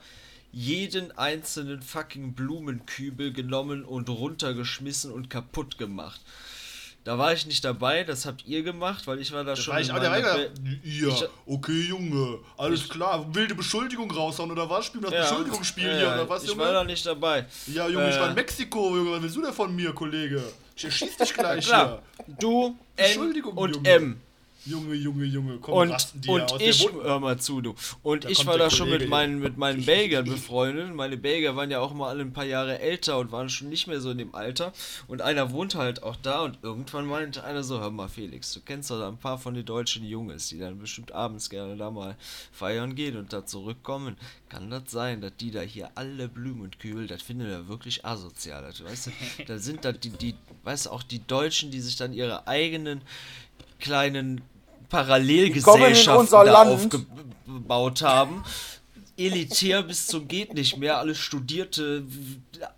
jeden 0.52 1.10
einzelnen 1.18 1.82
fucking 1.82 2.34
Blumenkübel 2.34 3.32
genommen 3.32 3.84
und 3.84 4.08
runtergeschmissen 4.08 5.10
und 5.10 5.28
kaputt 5.30 5.78
gemacht. 5.78 6.20
Da 7.02 7.18
war 7.18 7.34
ich 7.34 7.44
nicht 7.44 7.62
dabei, 7.66 8.02
das 8.02 8.24
habt 8.24 8.46
ihr 8.46 8.62
gemacht, 8.62 9.06
weil 9.06 9.18
ich 9.20 9.30
war 9.32 9.44
da 9.44 9.54
schon. 9.56 9.74
War 9.74 9.80
ich, 9.82 9.90
auch 9.92 9.96
war 10.00 10.22
Be- 10.22 10.50
ja, 10.84 11.08
Ich- 11.08 11.24
okay, 11.44 11.82
Junge, 11.82 12.38
alles 12.56 12.88
klar. 12.88 13.26
Wilde 13.34 13.54
Beschuldigung 13.54 14.10
raushauen 14.10 14.50
oder 14.50 14.70
was? 14.70 14.86
Spielen 14.86 15.04
wir 15.04 15.10
das 15.10 15.28
Ja, 15.28 15.30
Beschuldigungsspiel 15.36 15.86
ja, 15.86 15.96
hier 15.98 16.06
oder 16.06 16.28
was, 16.30 16.44
Ich 16.44 16.48
Junge? 16.48 16.62
war 16.62 16.72
da 16.72 16.84
nicht 16.84 17.04
dabei. 17.04 17.44
Ja, 17.66 17.88
Junge, 17.88 18.08
ich 18.08 18.16
Äh, 18.16 18.20
war 18.20 18.28
in 18.30 18.34
Mexiko, 18.34 18.96
Junge. 18.96 19.10
Was 19.10 19.22
willst 19.22 19.36
du 19.36 19.42
denn 19.42 19.52
von 19.52 19.76
mir, 19.76 19.92
Kollege? 19.92 20.42
Ich 20.76 20.84
erschieß 20.84 21.16
dich 21.16 21.34
gleich 21.34 21.66
Klar, 21.66 22.02
du, 22.26 22.66
N 22.66 22.76
Entschuldigung, 22.96 23.56
und 23.56 23.76
Junge. 23.76 23.88
M. 23.88 24.20
Junge, 24.66 24.94
Junge, 24.94 25.24
Junge, 25.26 25.58
komm, 25.58 25.74
Und, 25.74 25.90
rasten 25.90 26.20
die 26.22 26.28
und 26.28 26.60
ich, 26.60 26.90
hör 26.90 27.20
mal 27.20 27.38
zu, 27.38 27.60
du. 27.60 27.74
Und 28.02 28.24
Da 28.24 28.28
ich 28.30 28.46
war 28.46 28.56
da 28.56 28.70
schon 28.70 28.88
mit 28.88 29.08
meinen, 29.08 29.38
mit 29.38 29.58
meinen 29.58 29.84
Belgiern 29.84 30.24
befreundet. 30.24 30.94
Meine 30.94 31.18
Belgier 31.18 31.54
waren 31.54 31.70
ja 31.70 31.80
auch 31.80 31.92
mal 31.92 32.08
alle 32.08 32.22
ein 32.22 32.32
paar 32.32 32.46
Jahre 32.46 32.78
älter 32.78 33.18
und 33.18 33.30
waren 33.30 33.50
schon 33.50 33.68
nicht 33.68 33.86
mehr 33.86 34.00
so 34.00 34.10
in 34.10 34.18
dem 34.18 34.34
Alter. 34.34 34.72
Und 35.06 35.20
einer 35.20 35.50
wohnt 35.52 35.74
halt 35.74 36.02
auch 36.02 36.16
da 36.16 36.42
und 36.42 36.58
irgendwann 36.62 37.06
meinte 37.06 37.44
einer 37.44 37.62
so, 37.62 37.78
hör 37.80 37.90
mal 37.90 38.08
Felix, 38.08 38.54
du 38.54 38.60
kennst 38.60 38.90
doch 38.90 38.98
da 38.98 39.08
ein 39.08 39.18
paar 39.18 39.38
von 39.38 39.52
den 39.52 39.66
deutschen 39.66 40.04
Jungs, 40.04 40.48
die 40.48 40.58
dann 40.58 40.78
bestimmt 40.78 41.12
abends 41.12 41.50
gerne 41.50 41.76
da 41.76 41.90
mal 41.90 42.16
feiern 42.50 42.94
gehen 42.94 43.18
und 43.18 43.34
da 43.34 43.44
zurückkommen. 43.44 44.16
Kann 44.48 44.70
das 44.70 44.84
sein, 44.86 45.20
dass 45.20 45.36
die 45.38 45.50
da 45.50 45.60
hier 45.60 45.90
alle 45.94 46.28
Blumenkübel, 46.28 47.06
das 47.06 47.20
findet 47.20 47.50
er 47.50 47.68
wirklich 47.68 48.04
asozial. 48.06 48.62
Das, 48.62 48.82
weißt 48.82 49.06
du, 49.08 49.10
da 49.46 49.58
sind 49.58 49.84
da 49.84 49.92
die, 49.92 50.10
die, 50.10 50.34
weißt 50.62 50.86
du, 50.86 50.90
auch 50.90 51.02
die 51.02 51.26
Deutschen, 51.26 51.70
die 51.70 51.80
sich 51.80 51.96
dann 51.96 52.14
ihre 52.14 52.46
eigenen 52.46 53.02
kleinen 53.78 54.40
Parallelgesellschaften 54.88 56.30
da 56.30 56.42
Land. 56.42 56.70
aufgebaut 56.70 58.02
haben. 58.02 58.44
Elitär 59.16 59.84
bis 59.84 60.08
zum 60.08 60.26
geht 60.26 60.54
nicht 60.54 60.76
mehr, 60.76 60.98
alles 60.98 61.18
studierte 61.18 62.04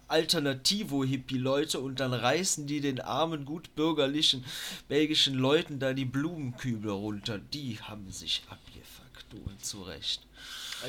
Alternativo-Hippie-Leute 0.09 1.81
und 1.81 1.99
dann 2.01 2.13
reißen 2.13 2.67
die 2.67 2.81
den 2.81 3.01
armen, 3.01 3.47
gut 3.47 3.75
bürgerlichen 3.75 4.45
belgischen 4.87 5.35
Leuten 5.35 5.79
da 5.79 5.95
die 5.95 6.05
Blumenkübel 6.05 6.91
runter. 6.91 7.39
Die 7.39 7.79
haben 7.81 8.11
sich 8.11 8.43
abgefuckt, 8.51 9.27
du 9.31 9.39
und 9.51 9.65
zu 9.65 9.83
Recht. 9.83 10.27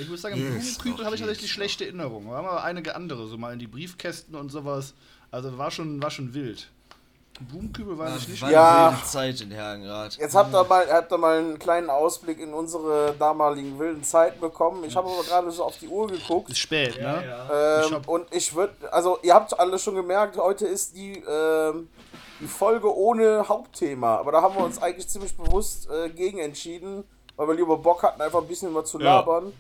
Ich 0.02 0.10
muss 0.10 0.22
sagen, 0.22 0.36
Yes, 0.38 0.78
Blumenkübel 0.78 1.06
habe 1.06 1.16
ich 1.16 1.22
tatsächlich 1.22 1.52
schlechte 1.52 1.86
Erinnerungen. 1.86 2.28
Wir 2.28 2.36
haben 2.36 2.48
aber 2.48 2.66
einige 2.66 2.96
andere, 2.96 3.28
so 3.28 3.38
mal 3.38 3.54
in 3.54 3.60
die 3.60 3.68
Briefkästen 3.68 4.36
und 4.36 4.52
sowas. 4.52 4.96
Also 5.32 5.58
war 5.58 5.72
schon, 5.72 6.02
war 6.02 6.12
schon 6.12 6.34
wild. 6.34 6.70
Blumenkübel 7.40 7.98
war 7.98 8.16
ich 8.16 8.28
nicht. 8.28 8.42
War 8.42 8.52
Ja. 8.52 8.92
wilde 8.92 9.06
Zeit 9.06 9.42
in 9.42 9.52
Herrenrath. 9.52 10.18
Jetzt 10.18 10.36
habt 10.36 10.54
ihr, 10.54 10.64
mal, 10.64 10.88
habt 10.92 11.12
ihr 11.12 11.18
mal 11.18 11.38
einen 11.38 11.60
kleinen 11.60 11.90
Ausblick 11.90 12.40
in 12.40 12.54
unsere 12.54 13.14
damaligen 13.20 13.78
wilden 13.80 14.04
Zeiten 14.04 14.40
bekommen. 14.40 14.84
Ich 14.84 14.96
habe 14.96 15.08
aber 15.10 15.24
gerade 15.24 15.52
so 15.52 15.64
auf 15.64 15.78
die 15.78 15.88
Uhr 15.88 16.08
geguckt. 16.08 16.50
Ist 16.50 16.58
spät, 16.60 17.00
ne? 17.00 17.24
Ich 17.84 17.88
Ähm, 17.90 17.96
hab- 17.96 18.08
und 18.08 18.26
ich 18.32 18.56
würde, 18.56 18.74
also 18.92 19.20
ihr 19.22 19.34
habt 19.34 19.60
alle 19.60 19.78
schon 19.80 19.96
gemerkt, 19.96 20.38
heute 20.38 20.66
ist 20.66 20.96
die, 20.96 21.24
ähm, 21.30 21.90
die 22.40 22.48
Folge 22.48 22.96
ohne 22.96 23.48
Hauptthema. 23.48 24.18
Aber 24.18 24.32
da 24.32 24.42
haben 24.42 24.56
wir 24.56 24.64
uns 24.64 24.82
eigentlich 24.82 25.08
ziemlich 25.08 25.36
bewusst 25.38 25.90
äh, 25.90 26.10
gegen 26.10 26.40
entschieden, 26.40 27.04
weil 27.36 27.48
wir 27.48 27.56
lieber 27.56 27.78
Bock 27.78 28.04
hatten, 28.04 28.22
einfach 28.22 28.42
ein 28.42 28.48
bisschen 28.48 28.72
mal 28.74 28.84
zu 28.86 29.00
Ja. 29.00 29.16
labern. 29.20 29.54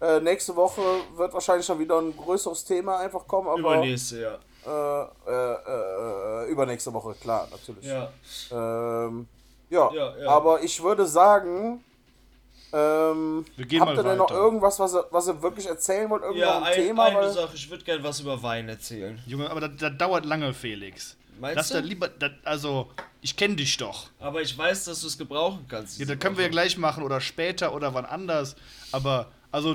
Äh, 0.00 0.20
nächste 0.20 0.54
Woche 0.56 0.82
wird 1.16 1.32
wahrscheinlich 1.32 1.64
schon 1.64 1.78
wieder 1.78 1.98
ein 1.98 2.14
größeres 2.16 2.64
Thema 2.64 2.98
einfach 2.98 3.26
kommen, 3.26 3.48
aber 3.48 3.58
Übernächste, 3.58 4.20
ja. 4.20 4.38
Äh, 4.66 5.02
äh, 5.30 6.44
äh, 6.46 6.50
übernächste 6.50 6.92
Woche, 6.92 7.14
klar, 7.20 7.48
natürlich. 7.50 7.84
Ja. 7.86 8.10
Ähm, 8.50 9.26
ja, 9.70 9.90
Ja, 9.92 10.16
ja. 10.18 10.28
aber 10.28 10.62
ich 10.62 10.82
würde 10.82 11.06
sagen, 11.06 11.82
ähm, 12.72 13.44
Wir 13.56 13.66
gehen 13.66 13.80
habt 13.80 13.94
mal 13.94 13.96
ihr 13.98 14.02
denn 14.08 14.18
noch 14.18 14.30
weiter. 14.30 14.40
irgendwas, 14.40 14.78
was 14.80 14.94
ihr, 14.94 15.06
was 15.10 15.26
ihr 15.28 15.40
wirklich 15.42 15.66
erzählen 15.66 16.10
wollt? 16.10 16.22
Irgendwo 16.22 16.40
Ja, 16.40 16.58
noch 16.60 16.66
ein 16.66 16.72
ein, 16.72 16.74
Thema? 16.74 17.04
eine 17.04 17.16
weil- 17.18 17.32
Sache, 17.32 17.54
ich 17.54 17.70
würde 17.70 17.84
gerne 17.84 18.02
was 18.02 18.20
über 18.20 18.42
Wein 18.42 18.68
erzählen. 18.68 19.20
Junge, 19.26 19.48
aber 19.50 19.60
das, 19.60 19.70
das 19.78 19.96
dauert 19.96 20.24
lange, 20.24 20.52
Felix. 20.54 21.16
Meinst 21.40 21.56
Lass 21.56 21.68
du? 21.68 21.74
da 21.74 21.80
lieber, 21.80 22.08
das, 22.08 22.30
also, 22.44 22.88
ich 23.20 23.36
kenne 23.36 23.56
dich 23.56 23.76
doch. 23.76 24.08
Aber 24.20 24.40
ich 24.42 24.56
weiß, 24.56 24.84
dass 24.84 25.00
du 25.00 25.06
es 25.08 25.18
gebrauchen 25.18 25.66
kannst. 25.68 25.98
Ja, 25.98 26.06
das 26.06 26.18
können 26.18 26.36
wir 26.36 26.44
ja 26.44 26.48
Woche. 26.48 26.52
gleich 26.52 26.76
machen 26.78 27.02
oder 27.02 27.20
später 27.20 27.74
oder 27.74 27.92
wann 27.94 28.04
anders. 28.04 28.54
Aber, 28.92 29.26
also, 29.50 29.74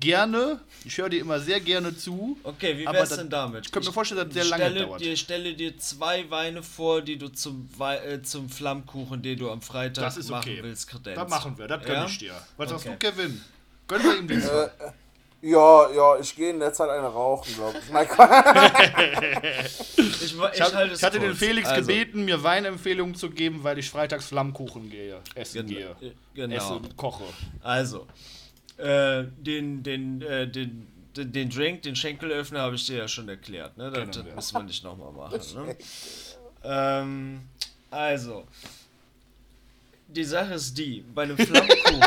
gerne. 0.00 0.60
Ich 0.84 0.96
höre 0.98 1.08
dir 1.08 1.20
immer 1.20 1.40
sehr 1.40 1.60
gerne 1.60 1.96
zu. 1.96 2.38
Okay, 2.44 2.78
wie 2.78 2.86
Aber 2.86 2.98
wär's 2.98 3.08
das- 3.10 3.18
denn 3.18 3.30
damit? 3.30 3.66
Ich 3.66 3.72
könnte 3.72 3.88
mir 3.88 3.92
vorstellen, 3.92 4.18
dass 4.18 4.28
das 4.28 4.34
sehr 4.34 4.44
lange 4.58 4.64
stelle 4.70 4.86
dauert. 4.86 5.00
Dir, 5.00 5.16
stelle 5.16 5.54
dir 5.54 5.78
zwei 5.78 6.30
Weine 6.30 6.62
vor, 6.62 7.02
die 7.02 7.16
du 7.18 7.28
zum, 7.28 7.68
Wei 7.76 7.96
äh, 7.98 8.22
zum 8.22 8.48
Flammkuchen, 8.48 9.22
den 9.22 9.38
du 9.38 9.50
am 9.50 9.60
Freitag 9.62 10.04
Das 10.04 10.16
ist 10.16 10.30
machen 10.30 10.50
okay. 10.50 10.58
willst, 10.62 10.88
kredenzt. 10.88 11.20
Das 11.20 11.28
machen 11.28 11.58
wir, 11.58 11.66
das 11.68 11.82
gönn 11.84 11.94
Ja? 11.94 12.06
ich 12.06 12.18
dir. 12.18 12.34
Was 12.56 12.70
sagst 12.70 12.86
Okay. 12.86 12.96
du, 13.00 13.10
Kevin? 13.10 13.40
Gönnen 13.88 14.04
wir 14.04 14.18
ihm 14.18 14.28
dies. 14.28 14.50
Ja, 15.40 15.88
ja, 15.92 16.18
ich 16.18 16.34
gehe 16.34 16.50
in 16.50 16.58
der 16.58 16.72
Zeit 16.72 16.90
eine 16.90 17.06
rauchen, 17.06 17.54
glaube 17.54 17.78
ich. 17.78 17.90
Nein. 17.92 18.08
Ich, 19.96 20.22
ich, 20.22 20.34
Ich, 20.34 20.40
hab, 20.60 20.92
ich 20.92 21.02
hatte 21.02 21.20
den. 21.20 21.34
Felix 21.34 21.68
Also, 21.68 21.86
gebeten, 21.86 22.24
mir 22.24 22.42
Weinempfehlungen 22.42 23.14
zu 23.14 23.30
geben, 23.30 23.62
weil 23.62 23.78
ich 23.78 23.88
freitags 23.88 24.26
Flammkuchen 24.26 24.90
gehe, 24.90 25.20
essen 25.34 25.66
Gen 25.66 25.76
gehe. 25.76 25.96
äh, 26.00 26.12
genau. 26.34 26.56
Esse 26.56 26.72
und 26.74 26.96
koche. 26.96 27.24
Also, 27.62 28.06
äh, 28.78 29.24
den, 29.38 29.82
den, 29.82 30.22
äh, 30.22 30.48
den, 30.48 30.86
den, 31.16 31.32
den 31.32 31.50
Drink, 31.50 31.82
den 31.82 31.96
Schenkelöffner 31.96 32.60
habe 32.60 32.76
ich 32.76 32.86
dir 32.86 32.98
ja 32.98 33.08
schon 33.08 33.28
erklärt. 33.28 33.76
Ne? 33.76 33.90
Das, 33.90 33.98
Kennen 33.98 34.12
das 34.12 34.34
müssen 34.34 34.54
wir 34.56 34.62
nicht 34.64 34.84
nochmal 34.84 35.12
machen. 35.12 35.40
Ne? 35.54 35.76
Ähm, 36.64 37.40
also, 37.90 38.44
die 40.08 40.24
Sache 40.24 40.54
ist 40.54 40.76
die, 40.78 41.04
bei 41.14 41.24
einem 41.24 41.36
Flammkuchen. 41.36 42.00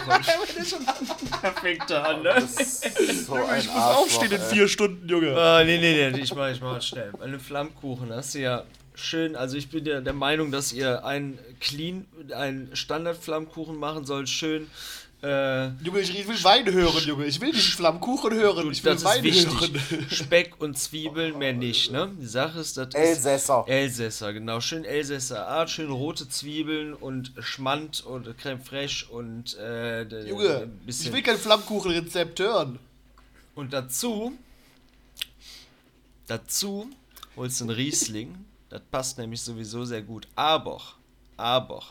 da 1.41 1.51
fängt 1.51 1.89
er 1.89 2.07
an, 2.07 2.23
ne? 2.23 2.47
So 2.47 3.35
ein 3.35 3.59
Ich 3.59 3.67
muss 3.67 3.83
aufstehen 3.83 4.31
in 4.31 4.41
vier 4.41 4.67
Stunden, 4.67 5.07
Junge. 5.07 5.37
Ah, 5.37 5.63
nee, 5.63 5.77
nee, 5.77 6.09
nee, 6.09 6.19
ich 6.19 6.33
mach, 6.33 6.49
ich 6.49 6.61
mach 6.61 6.81
schnell. 6.81 7.11
Bei 7.17 7.25
einem 7.25 7.39
Flammkuchen 7.39 8.11
hast 8.11 8.33
du 8.35 8.39
ja 8.39 8.63
schön, 8.95 9.35
also 9.35 9.57
ich 9.57 9.69
bin 9.69 9.85
ja 9.85 10.01
der 10.01 10.13
Meinung, 10.13 10.51
dass 10.51 10.73
ihr 10.73 11.05
einen 11.05 11.37
clean, 11.59 12.05
einen 12.35 12.75
Standard-Flammkuchen 12.75 13.75
machen 13.77 14.05
sollt, 14.05 14.29
schön. 14.29 14.69
Äh, 15.23 15.67
Junge, 15.83 15.99
ich, 15.99 16.27
will 16.27 16.43
Wein 16.43 16.65
hören, 16.71 17.03
Junge. 17.05 17.25
Ich 17.25 17.39
will 17.39 17.51
nicht 17.51 17.75
Flammkuchen 17.75 18.33
hören. 18.33 18.71
Ich 18.71 18.83
will 18.83 18.93
das 18.93 19.03
ist 19.03 19.07
Wein 19.07 19.23
wichtig. 19.23 19.53
hören. 19.53 20.07
Speck 20.09 20.59
und 20.59 20.79
Zwiebeln, 20.79 21.37
mehr 21.37 21.53
nicht, 21.53 21.91
ne? 21.91 22.11
Die 22.19 22.25
Sache 22.25 22.59
ist, 22.59 22.75
das 22.77 22.87
ist 22.87 22.95
Elsässer. 22.95 23.63
Elsässer, 23.67 24.33
genau. 24.33 24.59
Schön 24.61 24.83
Elsässer 24.83 25.47
Art, 25.47 25.69
schön 25.69 25.91
rote 25.91 26.27
Zwiebeln 26.27 26.95
und 26.95 27.33
Schmand 27.39 28.03
und 28.03 28.35
Creme 28.39 28.61
fraiche 28.61 29.05
und 29.11 29.55
äh, 29.57 30.01
Junge, 30.27 30.63
ein 30.63 30.81
ich 30.87 31.13
will 31.13 31.21
kein 31.21 31.37
Flammkuchenrezept 31.37 32.39
hören. 32.39 32.79
Und 33.53 33.73
dazu, 33.73 34.33
dazu 36.25 36.89
holst 37.35 37.59
du 37.59 37.65
einen 37.65 37.75
Riesling. 37.75 38.45
Das 38.69 38.81
passt 38.89 39.17
nämlich 39.19 39.41
sowieso 39.41 39.85
sehr 39.85 40.01
gut. 40.01 40.27
Aber, 40.35 40.81
aber, 41.41 41.81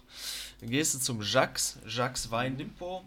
dann 0.60 0.70
gehst 0.70 0.94
du 0.94 0.98
zum 0.98 1.20
Jacques, 1.22 1.76
Jacques 1.86 2.30
Weindepot. 2.30 3.02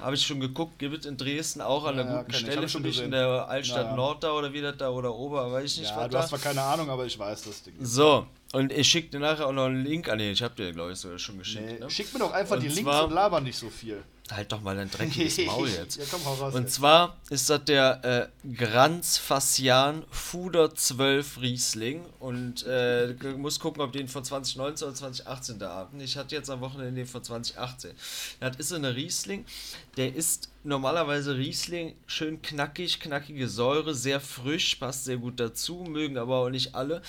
Habe 0.00 0.14
ich 0.14 0.24
schon 0.26 0.40
geguckt, 0.40 0.78
gibt 0.78 0.98
es 1.00 1.04
in 1.06 1.16
Dresden 1.18 1.60
auch 1.60 1.84
an 1.84 1.98
einer 1.98 2.10
Ja, 2.10 2.22
guten 2.22 2.32
Stelle 2.34 2.66
für 2.68 2.80
gesehen. 2.80 3.06
in 3.06 3.10
der 3.10 3.46
Altstadt 3.48 3.84
Ja, 3.84 3.90
ja. 3.90 3.96
Nord 3.96 4.24
da 4.24 4.32
oder 4.32 4.50
wie 4.52 4.60
das 4.62 4.76
da 4.78 4.88
oder 4.88 5.14
Ober, 5.14 5.52
weiß 5.52 5.64
ich 5.72 5.80
nicht, 5.80 5.90
Ja, 5.90 5.96
was 5.96 6.04
du 6.04 6.10
da. 6.12 6.18
hast 6.22 6.28
zwar 6.30 6.38
keine 6.38 6.62
Ahnung, 6.62 6.88
aber 6.88 7.04
ich 7.04 7.18
weiß 7.18 7.42
das 7.42 7.62
Ding. 7.62 7.74
So, 7.80 8.26
und 8.54 8.72
ich 8.72 8.88
schicke 8.88 9.08
dir 9.10 9.20
nachher 9.20 9.46
auch 9.46 9.52
noch 9.52 9.66
einen 9.66 9.84
Link 9.84 10.08
an. 10.08 10.16
Nee, 10.18 10.32
ich 10.32 10.42
habe 10.42 10.54
dir, 10.54 10.72
glaube 10.72 10.92
ich, 10.92 10.98
sogar 10.98 11.18
schon 11.18 11.38
geschickt. 11.38 11.64
Nee, 11.66 11.78
Ne? 11.78 11.90
Schick 11.90 12.12
mir 12.14 12.20
doch 12.20 12.32
einfach 12.32 12.56
Und 12.56 12.62
die 12.62 12.68
Links 12.68 13.00
und 13.00 13.10
laber 13.12 13.40
nicht 13.42 13.56
so 13.58 13.68
viel. 13.68 14.02
Halt 14.34 14.52
doch 14.52 14.60
mal 14.60 14.76
dein 14.76 14.90
dreckiges 14.90 15.38
Maul 15.46 15.68
jetzt. 15.78 15.96
ja, 15.96 16.04
komm, 16.10 16.22
raus. 16.22 16.54
Und 16.54 16.62
jetzt. 16.62 16.74
zwar 16.74 17.16
ist 17.30 17.50
das 17.50 17.64
der 17.64 18.30
äh, 18.44 18.54
Granz 18.54 19.18
Fassian 19.18 20.04
Fuder 20.10 20.74
12 20.74 21.40
Riesling. 21.40 22.04
Und 22.18 22.66
äh, 22.66 23.14
du 23.14 23.36
musst 23.38 23.60
gucken, 23.60 23.82
ob 23.82 23.92
den 23.92 24.08
von 24.08 24.24
2019 24.24 24.88
oder 24.88 24.96
2018 24.96 25.58
da 25.58 25.76
hatten. 25.76 26.00
Ich 26.00 26.16
hatte 26.16 26.34
jetzt 26.34 26.50
am 26.50 26.60
Wochenende 26.60 26.94
den 26.94 27.06
von 27.06 27.22
2018. 27.22 27.92
Das 28.40 28.56
ist 28.56 28.68
so 28.68 28.76
eine 28.76 28.94
Riesling. 28.94 29.44
Der 29.96 30.14
ist 30.14 30.50
normalerweise 30.64 31.36
Riesling 31.36 31.94
schön 32.06 32.40
knackig, 32.42 33.00
knackige 33.00 33.48
Säure, 33.48 33.94
sehr 33.94 34.20
frisch, 34.20 34.76
passt 34.76 35.04
sehr 35.04 35.16
gut 35.16 35.40
dazu, 35.40 35.84
mögen 35.88 36.18
aber 36.18 36.36
auch 36.36 36.50
nicht 36.50 36.74
alle. 36.74 37.02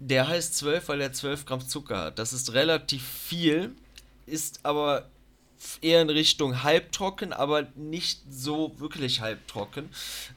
Der 0.00 0.28
heißt 0.28 0.56
12, 0.56 0.88
weil 0.88 1.00
er 1.00 1.12
12 1.12 1.46
Gramm 1.46 1.66
Zucker 1.66 1.98
hat. 1.98 2.18
Das 2.18 2.32
ist 2.32 2.52
relativ 2.52 3.02
viel, 3.02 3.74
ist 4.26 4.60
aber 4.64 5.08
eher 5.80 6.02
in 6.02 6.10
Richtung 6.10 6.62
halbtrocken, 6.62 7.32
aber 7.32 7.66
nicht 7.76 8.20
so 8.30 8.78
wirklich 8.78 9.20
halbtrocken. 9.20 9.88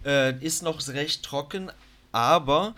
Äh, 0.05 0.43
ist 0.43 0.63
noch 0.63 0.85
recht 0.87 1.23
trocken, 1.23 1.71
aber 2.11 2.75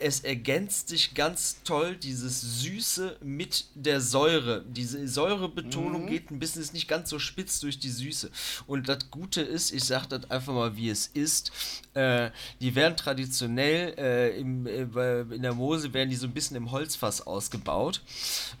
es 0.00 0.20
ergänzt 0.20 0.88
sich 0.88 1.14
ganz 1.14 1.62
toll, 1.64 1.96
dieses 1.96 2.62
Süße 2.62 3.16
mit 3.20 3.64
der 3.74 4.00
Säure. 4.00 4.64
Diese 4.68 5.06
Säurebetonung 5.08 6.06
geht 6.06 6.30
ein 6.30 6.38
bisschen, 6.38 6.62
ist 6.62 6.72
nicht 6.72 6.88
ganz 6.88 7.10
so 7.10 7.18
spitz 7.18 7.60
durch 7.60 7.78
die 7.78 7.90
Süße. 7.90 8.30
Und 8.66 8.88
das 8.88 9.10
Gute 9.10 9.40
ist, 9.40 9.72
ich 9.72 9.84
sage 9.84 10.06
das 10.08 10.30
einfach 10.30 10.52
mal, 10.52 10.76
wie 10.76 10.88
es 10.90 11.08
ist, 11.08 11.50
äh, 11.94 12.30
die 12.60 12.74
werden 12.74 12.96
traditionell 12.96 13.94
äh, 13.98 14.38
im, 14.38 14.66
äh, 14.66 15.22
in 15.22 15.42
der 15.42 15.54
Mose, 15.54 15.92
werden 15.92 16.10
die 16.10 16.16
so 16.16 16.26
ein 16.26 16.34
bisschen 16.34 16.56
im 16.56 16.70
Holzfass 16.70 17.26
ausgebaut. 17.26 18.02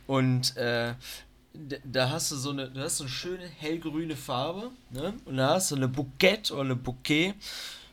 Und 0.06 0.56
äh, 0.56 0.94
da 1.84 2.10
hast 2.10 2.30
du 2.30 2.36
so 2.36 2.50
eine, 2.50 2.70
du 2.70 2.80
hast 2.80 2.98
so 2.98 3.04
eine 3.04 3.10
schöne 3.10 3.46
hellgrüne 3.46 4.16
Farbe, 4.16 4.70
ne? 4.90 5.14
Und 5.24 5.36
da 5.36 5.54
hast 5.54 5.70
du 5.70 5.76
eine 5.76 5.88
Bouquet 5.88 6.50
oder 6.50 6.62
eine 6.62 6.76
Bouquet 6.76 7.34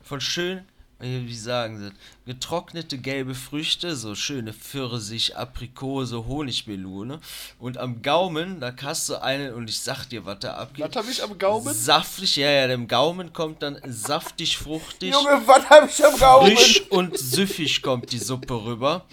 von 0.03 0.21
schön, 0.21 0.59
äh, 0.99 1.21
wie 1.25 1.35
sagen 1.35 1.79
sie, 1.79 1.91
getrocknete 2.25 2.97
gelbe 2.97 3.35
Früchte, 3.35 3.95
so 3.95 4.15
schöne 4.15 4.53
Pfirsich, 4.53 5.35
Aprikose, 5.35 6.25
Honigmelone. 6.25 7.19
Und 7.59 7.77
am 7.77 8.01
Gaumen, 8.01 8.59
da 8.59 8.73
hast 8.83 9.09
du 9.09 9.21
einen, 9.21 9.53
und 9.53 9.69
ich 9.69 9.79
sag 9.79 10.05
dir, 10.05 10.25
was 10.25 10.39
da 10.39 10.53
abgeht. 10.53 10.85
Was 10.87 10.95
hab 10.95 11.09
ich 11.09 11.23
am 11.23 11.37
Gaumen? 11.37 11.73
Saftig, 11.73 12.35
ja, 12.37 12.49
ja, 12.49 12.67
dem 12.67 12.87
Gaumen 12.87 13.33
kommt 13.33 13.63
dann 13.63 13.79
saftig, 13.87 14.57
fruchtig. 14.57 15.13
Junge, 15.13 15.41
was 15.45 15.69
hab 15.69 15.89
ich 15.89 16.05
am 16.05 16.17
Gaumen? 16.17 16.55
Frisch 16.55 16.83
und 16.89 17.17
süffig 17.17 17.81
kommt 17.81 18.11
die 18.11 18.19
Suppe 18.19 18.53
rüber, 18.53 19.05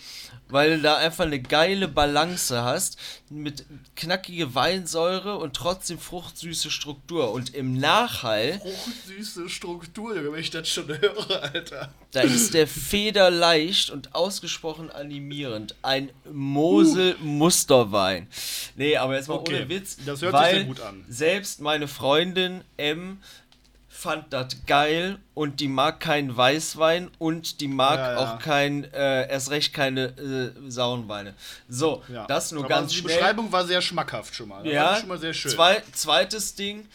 weil 0.53 0.76
du 0.76 0.82
da 0.82 0.96
einfach 0.96 1.24
eine 1.24 1.40
geile 1.40 1.88
Balance 1.88 2.62
hast 2.62 2.98
mit 3.30 3.64
knackige 3.96 4.55
Weinsäure 4.55 5.38
und 5.38 5.55
trotzdem 5.55 5.98
fruchtsüße 5.98 6.70
Struktur. 6.70 7.32
Und 7.32 7.55
im 7.55 7.78
Nachhall, 7.78 8.61
Süße 9.07 9.48
Struktur, 9.48 10.14
wenn 10.14 10.40
ich 10.40 10.50
das 10.50 10.68
schon 10.68 10.88
höre, 10.88 11.42
Alter. 11.42 11.92
da 12.12 12.20
ist 12.20 12.55
der 12.55 12.66
federleicht 12.66 13.90
und 13.90 14.14
ausgesprochen 14.14 14.90
animierend. 14.90 15.74
Ein 15.82 16.11
Mosel-Musterwein. 16.30 18.28
Nee, 18.76 18.96
aber 18.96 19.16
jetzt 19.16 19.28
mal 19.28 19.34
Okay, 19.34 19.57
ohne 19.57 19.68
Witz. 19.68 19.96
das 20.05 20.22
hört 20.22 20.32
sich 20.32 20.32
weil 20.32 20.55
sehr 20.55 20.64
gut 20.64 20.80
an. 20.80 21.05
Selbst 21.09 21.61
meine 21.61 21.88
Freundin 21.88 22.62
M 22.76 23.18
fand 24.03 24.32
das 24.32 24.48
geil 24.66 25.18
und 25.34 25.61
die 25.61 25.68
mag 25.68 26.00
keinen 26.00 26.36
Weißwein 26.36 27.11
und 27.18 27.61
die 27.61 27.68
mag 27.68 27.98
Ja, 27.98 28.12
ja. 28.12 28.18
auch 28.18 28.38
kein, 28.40 28.84
äh, 28.92 29.28
erst 29.30 29.50
recht 29.50 29.72
keine 29.72 30.07
äh, 30.18 30.70
sauren 30.70 31.08
Weine. 31.08 31.34
So, 31.68 32.03
Ja. 32.08 32.26
das 32.26 32.50
nur 32.53 32.64
Aber 32.64 32.68
ganz 32.68 32.91
Die 32.92 32.99
schnell. 32.99 33.14
Beschreibung 33.16 33.53
war 33.53 33.64
sehr 33.64 33.80
schmackhaft 33.80 34.34
schon 34.34 34.49
mal. 34.49 34.64
Das 34.64 34.72
Ja, 34.72 34.96
schon 34.96 35.08
mal 35.08 35.18
sehr 35.18 35.33
schön. 35.33 35.53
Zwei, 35.53 35.83
zweites 35.92 36.54
Ding, 36.57 36.87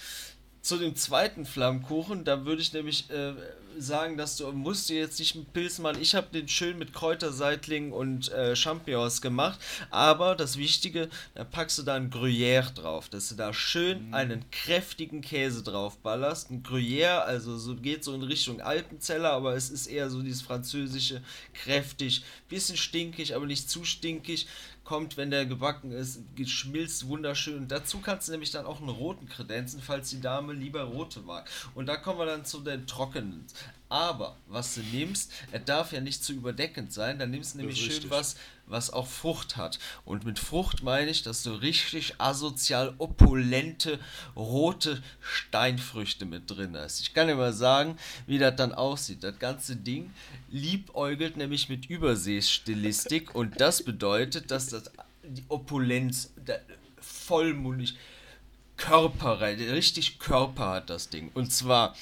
zu 0.68 0.78
dem 0.78 0.96
zweiten 0.96 1.46
Flammkuchen, 1.46 2.26
da 2.26 2.46
würde 2.46 2.62
ich 2.62 2.74
nämlich 2.74 3.10
äh, 3.10 3.34
sagen, 3.80 4.18
dass 4.18 4.38
du 4.38 4.52
musst 4.52 4.90
dir 4.90 4.98
jetzt 4.98 5.20
nicht 5.20 5.36
mit 5.36 5.54
Pilz 5.54 5.80
machen. 5.80 6.02
Ich 6.02 6.16
habe 6.16 6.28
den 6.34 6.48
schön 6.48 6.78
mit 6.78 6.94
Kräuterseitling 6.94 7.92
und 7.92 8.30
äh, 8.32 8.56
Champignons 8.56 9.22
gemacht, 9.22 9.60
aber 9.92 10.36
das 10.36 10.58
Wichtige, 10.58 11.10
da 11.36 11.44
packst 11.44 11.78
du 11.78 11.84
da 11.84 11.96
ein 11.96 12.10
Gruyère 12.10 12.74
drauf, 12.74 13.08
dass 13.08 13.30
du 13.30 13.36
da 13.36 13.54
schön 13.54 14.14
einen 14.14 14.50
kräftigen 14.52 15.22
Käse 15.22 15.64
drauf 15.64 15.98
ballerst. 16.00 16.52
Ein 16.52 16.64
Gruyère, 16.64 17.20
also 17.20 17.58
so 17.58 17.76
geht 17.76 18.04
so 18.04 18.14
in 18.14 18.24
Richtung 18.24 18.62
Alpenzeller, 18.62 19.32
aber 19.32 19.56
es 19.56 19.70
ist 19.70 19.88
eher 19.88 20.10
so 20.10 20.22
dieses 20.22 20.42
französische, 20.42 21.22
kräftig, 21.54 22.24
bisschen 22.50 22.78
stinkig, 22.78 23.36
aber 23.36 23.46
nicht 23.46 23.70
zu 23.70 23.86
stinkig 23.86 24.48
kommt, 24.88 25.18
wenn 25.18 25.32
der 25.32 25.46
gebacken 25.46 25.92
ist, 25.92 26.22
geschmilzt 26.36 27.10
wunderschön. 27.10 27.58
Und 27.58 27.72
dazu 27.72 28.00
kannst 28.00 28.30
du 28.30 28.32
nämlich 28.32 28.52
dann 28.52 28.66
auch 28.66 28.80
einen 28.80 28.88
roten 28.88 29.28
kredenzen, 29.28 29.82
falls 29.82 30.10
die 30.10 30.22
Dame 30.22 30.54
lieber 30.54 30.84
rote 30.84 31.20
mag. 31.20 31.50
Und 31.76 31.88
da 31.88 31.98
kommen 31.98 32.20
wir 32.20 32.26
dann 32.26 32.46
zu 32.46 32.62
den 32.62 32.88
trockenen. 32.88 33.46
Aber 33.90 34.38
was 34.48 34.76
du 34.76 34.82
nimmst, 34.82 35.34
er 35.52 35.60
darf 35.60 35.92
ja 35.92 36.00
nicht 36.00 36.24
zu 36.24 36.32
überdeckend 36.32 36.94
sein, 36.94 37.20
dann 37.20 37.32
nimmst 37.32 37.54
du 37.54 37.58
nämlich 37.60 37.80
schön 37.80 38.10
was, 38.10 38.38
was 38.68 38.92
auch 38.92 39.08
Frucht 39.08 39.58
hat. 39.58 39.80
Und 40.06 40.26
mit 40.26 40.40
Frucht 40.40 40.84
meine 40.84 41.10
ich, 41.10 41.24
dass 41.24 41.44
du 41.44 41.52
richtig 41.52 42.16
asozial 42.20 42.94
opulente 42.98 44.00
rote 44.36 45.02
Steinfrüchte 45.22 46.26
mit 46.26 46.50
drin 46.50 46.78
hast. 46.78 47.00
Ich 47.02 47.14
kann 47.14 47.28
dir 47.28 47.36
mal 47.36 47.54
sagen, 47.54 47.98
wie 48.26 48.40
das 48.40 48.56
dann 48.56 48.74
aussieht. 48.74 49.24
Das 49.24 49.40
ganze 49.40 49.76
Ding 49.76 50.14
liebäugelt 50.50 51.38
nämlich 51.38 51.70
mit 51.70 51.90
Überseestilistik 51.90 53.34
und 53.34 53.60
das 53.60 53.84
bedeutet, 53.84 54.52
dass 54.52 54.68
das 54.68 54.92
die 55.24 55.44
Opulenz 55.50 56.34
vollmundig 57.00 57.96
Körper 58.78 59.42
richtig 59.42 60.20
Körper 60.20 60.70
hat 60.70 60.90
das 60.90 61.10
Ding. 61.10 61.32
Und 61.34 61.52
zwar 61.52 61.96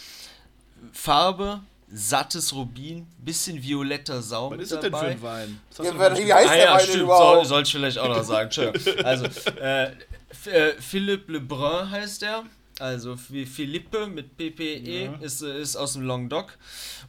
Farbe, 0.92 1.62
sattes 1.96 2.54
Rubin, 2.54 3.08
bisschen 3.18 3.62
violetter 3.62 4.22
Saum 4.22 4.54
Was 4.54 4.64
ist 4.64 4.72
das 4.74 4.82
denn 4.82 4.92
für 4.92 5.06
ein 5.06 5.22
Wein? 5.22 5.60
Ja, 5.82 6.18
wie 6.18 6.34
heißt 6.34 6.50
Ah 6.50 6.54
der 6.54 6.66
ja, 6.66 6.74
Wein 6.74 6.82
stimmt, 6.82 7.04
überhaupt? 7.04 7.36
soll, 7.36 7.46
soll 7.46 7.64
ich 7.64 7.72
vielleicht 7.72 7.98
auch 7.98 8.10
noch 8.10 8.24
sagen. 8.24 8.46
Also, 9.04 9.26
äh, 9.60 9.86
äh, 9.86 10.74
Philippe 10.80 11.32
Lebrun 11.32 11.90
heißt 11.90 12.22
der. 12.22 12.44
also 12.80 13.18
wie 13.30 13.46
Philippe 13.46 14.08
mit 14.08 14.38
PPE, 14.38 15.06
ja. 15.06 15.14
ist, 15.22 15.42
ist 15.42 15.76
aus 15.76 15.94
dem 15.94 16.04
Languedoc. 16.04 16.58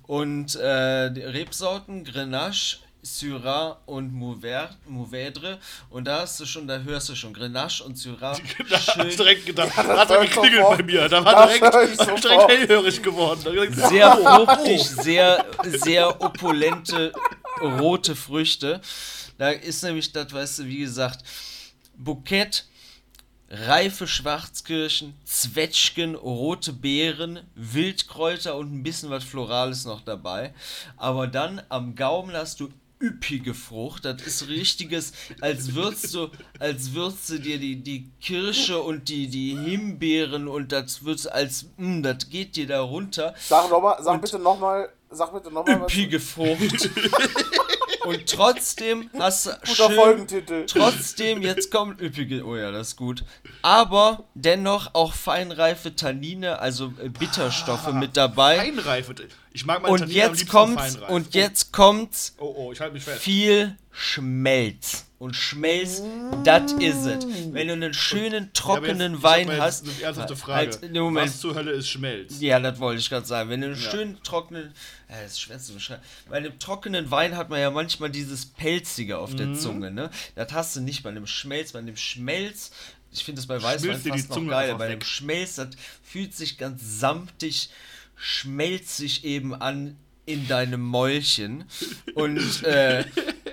Und 0.07 0.55
äh, 0.57 1.11
die 1.11 1.23
Rebsorten 1.23 2.05
Grenache, 2.05 2.79
Syrah 3.07 3.81
und 3.87 4.13
Mourvèdre. 4.13 5.59
Und 5.91 6.07
da 6.07 6.21
hast 6.21 6.41
du 6.41 6.47
schon, 6.47 6.67
da 6.67 6.79
hörst 6.79 7.09
du 7.09 7.15
schon 7.15 7.33
Grenache 7.33 7.85
und 7.85 7.97
Syrah. 7.97 8.37
Da 8.69 8.79
schön. 8.81 9.09
Ich 9.09 9.17
direkt 9.17 9.47
gedacht, 9.47 9.73
ja, 9.77 9.83
da 9.83 9.99
hat 9.99 10.11
er 10.11 10.21
geklingelt 10.21 10.65
bei 10.69 10.83
mir. 10.83 11.09
Da 11.09 11.25
war 11.25 11.47
direkt, 11.47 11.75
direkt 12.25 12.49
hellhörig 12.49 13.03
geworden. 13.03 13.41
Sehr 13.73 14.17
fruchtig, 14.17 14.83
sehr, 14.83 15.45
sehr 15.65 16.21
opulente 16.21 17.13
rote 17.61 18.17
Früchte. 18.17 18.81
Da 19.39 19.51
ist 19.51 19.83
nämlich 19.83 20.13
das, 20.13 20.33
weißt 20.33 20.61
du, 20.61 20.67
wie 20.67 20.79
gesagt, 20.79 21.25
Bukett, 21.97 22.67
reife 23.49 24.07
Schwarzkirschen, 24.07 25.15
Zwetschgen, 25.25 26.15
rote 26.15 26.73
Beeren, 26.73 27.41
Wildkräuter 27.55 28.57
und 28.57 28.73
ein 28.73 28.83
bisschen 28.83 29.11
was 29.11 29.25
Florales 29.25 29.85
noch 29.85 30.01
dabei. 30.01 30.55
Aber 30.97 31.27
dann 31.27 31.63
am 31.69 31.95
Gaumen 31.95 32.35
hast 32.35 32.61
du 32.61 32.71
üppige 33.07 33.55
Frucht. 33.55 34.05
Das 34.05 34.23
ist 34.23 34.49
richtiges, 34.49 35.13
als 35.41 35.75
würdest 35.75 36.15
du, 36.15 36.29
als 36.59 36.93
würdest 36.95 37.31
du 37.31 37.39
dir 37.39 37.59
die, 37.59 37.77
die 37.77 38.11
Kirsche 38.21 38.81
und 38.81 39.09
die, 39.09 39.29
die 39.29 39.57
Himbeeren 39.57 40.49
und 40.49 40.73
das 40.73 41.05
würdest 41.05 41.31
als, 41.31 41.67
mh, 41.77 41.87
hm, 41.87 42.03
das 42.03 42.29
geht 42.29 42.57
dir 42.57 42.67
da 42.67 42.81
runter. 42.81 43.35
Sag 43.39 43.71
noch 43.71 43.81
mal, 43.81 43.97
sag 44.03 44.15
und 44.15 44.21
bitte 44.23 44.39
nochmal, 44.39 44.89
sag 45.11 45.33
bitte 45.33 45.51
nochmal 45.53 45.83
was. 45.83 45.93
Üppige 45.93 46.21
Frucht. 46.21 46.91
Und 48.07 48.29
trotzdem 48.29 49.11
hast 49.19 49.47
du 49.47 49.51
Guter 49.51 49.75
schön, 49.75 49.95
Folgentitel. 49.97 50.67
Trotzdem, 50.67 51.43
jetzt 51.43 51.73
kommt 51.73 52.01
üppige, 52.01 52.45
oh 52.45 52.55
ja, 52.55 52.71
das 52.71 52.89
ist 52.89 52.97
gut. 52.97 53.25
Aber 53.63 54.25
dennoch 54.35 54.95
auch 54.95 55.13
feinreife 55.13 55.97
Tannine, 55.97 56.61
also 56.61 56.93
äh, 57.03 57.09
Bitterstoffe 57.09 57.89
ah, 57.89 57.93
mit 57.93 58.17
dabei. 58.17 58.59
Feinreife. 58.59 59.15
Ich 59.57 59.65
mag 59.65 59.81
meine 59.81 59.95
und 59.95 60.01
Tannine 60.01 60.19
jetzt 60.19 60.49
kommt's, 60.51 60.99
Und 61.09 61.35
jetzt 61.35 61.73
kommt's. 61.73 62.35
Oh, 62.37 62.55
oh, 62.59 62.73
ich 62.73 62.81
halte 62.81 62.93
mich 62.93 63.05
fest. 63.05 63.23
Viel 63.23 63.75
Schmelz. 63.91 65.07
Und 65.19 65.35
Schmelz, 65.35 66.03
das 66.45 66.73
is 66.73 67.07
it. 67.07 67.27
Wenn 67.55 67.69
du 67.69 67.73
einen 67.73 67.95
schönen, 67.95 68.53
trockenen 68.53 68.99
ja, 68.99 69.09
jetzt, 69.15 69.23
Wein 69.23 69.49
jetzt 69.49 69.61
hast. 69.61 69.85
Eine 69.85 70.03
ernsthafte 70.03 70.37
Frage. 70.37 70.73
Halt, 70.73 70.93
Moment, 70.93 71.29
Was 71.29 71.41
zur 71.41 71.55
Hölle 71.55 71.71
ist 71.71 71.89
Schmelz? 71.89 72.39
Ja, 72.39 72.61
das 72.61 72.79
wollte 72.81 73.01
ich 73.01 73.09
gerade 73.09 73.25
sagen. 73.25 73.49
Wenn 73.49 73.63
du 73.63 73.69
einen 73.69 73.81
ja. 73.81 73.91
schönen, 73.91 74.23
trockenen. 74.23 74.75
Ja, 75.09 75.23
das 75.23 75.33
ist 75.33 75.41
schwer 75.41 75.59
zu 75.59 75.73
beschreiben. 75.73 76.03
Bei 76.29 76.37
einem 76.37 76.59
trockenen 76.59 77.11
Wein 77.11 77.35
hat 77.35 77.49
man 77.49 77.59
ja 77.59 77.71
manchmal 77.71 78.11
dieses 78.11 78.45
Pelzige 78.45 79.17
auf 79.17 79.35
der 79.35 79.47
mhm. 79.47 79.55
Zunge, 79.55 79.91
ne? 79.91 80.11
Das 80.35 80.53
hast 80.53 80.77
du 80.77 80.81
nicht 80.83 81.03
bei 81.03 81.09
einem 81.09 81.27
Schmelz. 81.27 81.73
Bei 81.73 81.79
einem 81.79 81.97
Schmelz 81.97 82.73
ich 83.11 83.25
finde 83.25 83.41
es 83.41 83.47
bei 83.47 83.63
Weißwein 83.63 83.99
fast 83.99 84.29
noch 84.29 84.47
geil. 84.47 84.75
Bei 84.75 84.89
dem 84.89 85.01
Schmelz, 85.01 85.55
das 85.55 85.69
fühlt 86.03 86.35
sich 86.35 86.59
ganz 86.59 86.83
samtig, 86.83 87.71
schmelzig 88.17 89.25
eben 89.25 89.55
an 89.55 89.97
in 90.25 90.49
deinem 90.49 90.81
Mäulchen. 90.81 91.65
Und 92.15 92.65
äh, 92.65 93.05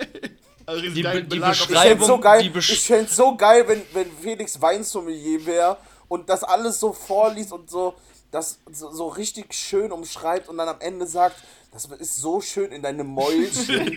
also 0.66 0.82
die, 0.82 0.94
die, 0.94 1.24
die 1.24 1.40
Beschreibung, 1.40 2.08
so 2.08 2.20
geil, 2.20 2.44
die 2.44 2.50
Besch 2.50 2.72
ich 2.72 2.82
fände 2.82 3.06
es 3.06 3.16
so 3.16 3.36
geil, 3.36 3.68
wenn, 3.68 3.82
wenn 3.94 4.12
Felix 4.22 4.60
Weinsommelier 4.60 5.46
wäre 5.46 5.78
und 6.08 6.30
das 6.30 6.44
alles 6.44 6.80
so 6.80 6.92
vorliest 6.92 7.52
und 7.52 7.70
so 7.70 7.96
das 8.32 8.60
so, 8.72 8.92
so, 8.92 9.08
richtig 9.10 9.54
schön 9.54 9.92
umschreibt 9.92 10.50
und 10.50 10.58
dann 10.58 10.68
am 10.68 10.80
Ende 10.80 11.06
sagt, 11.06 11.36
das 11.72 11.86
ist 11.86 12.18
so 12.18 12.42
schön 12.42 12.72
in 12.72 12.82
deinem 12.82 13.06
Mäulchen. 13.14 13.96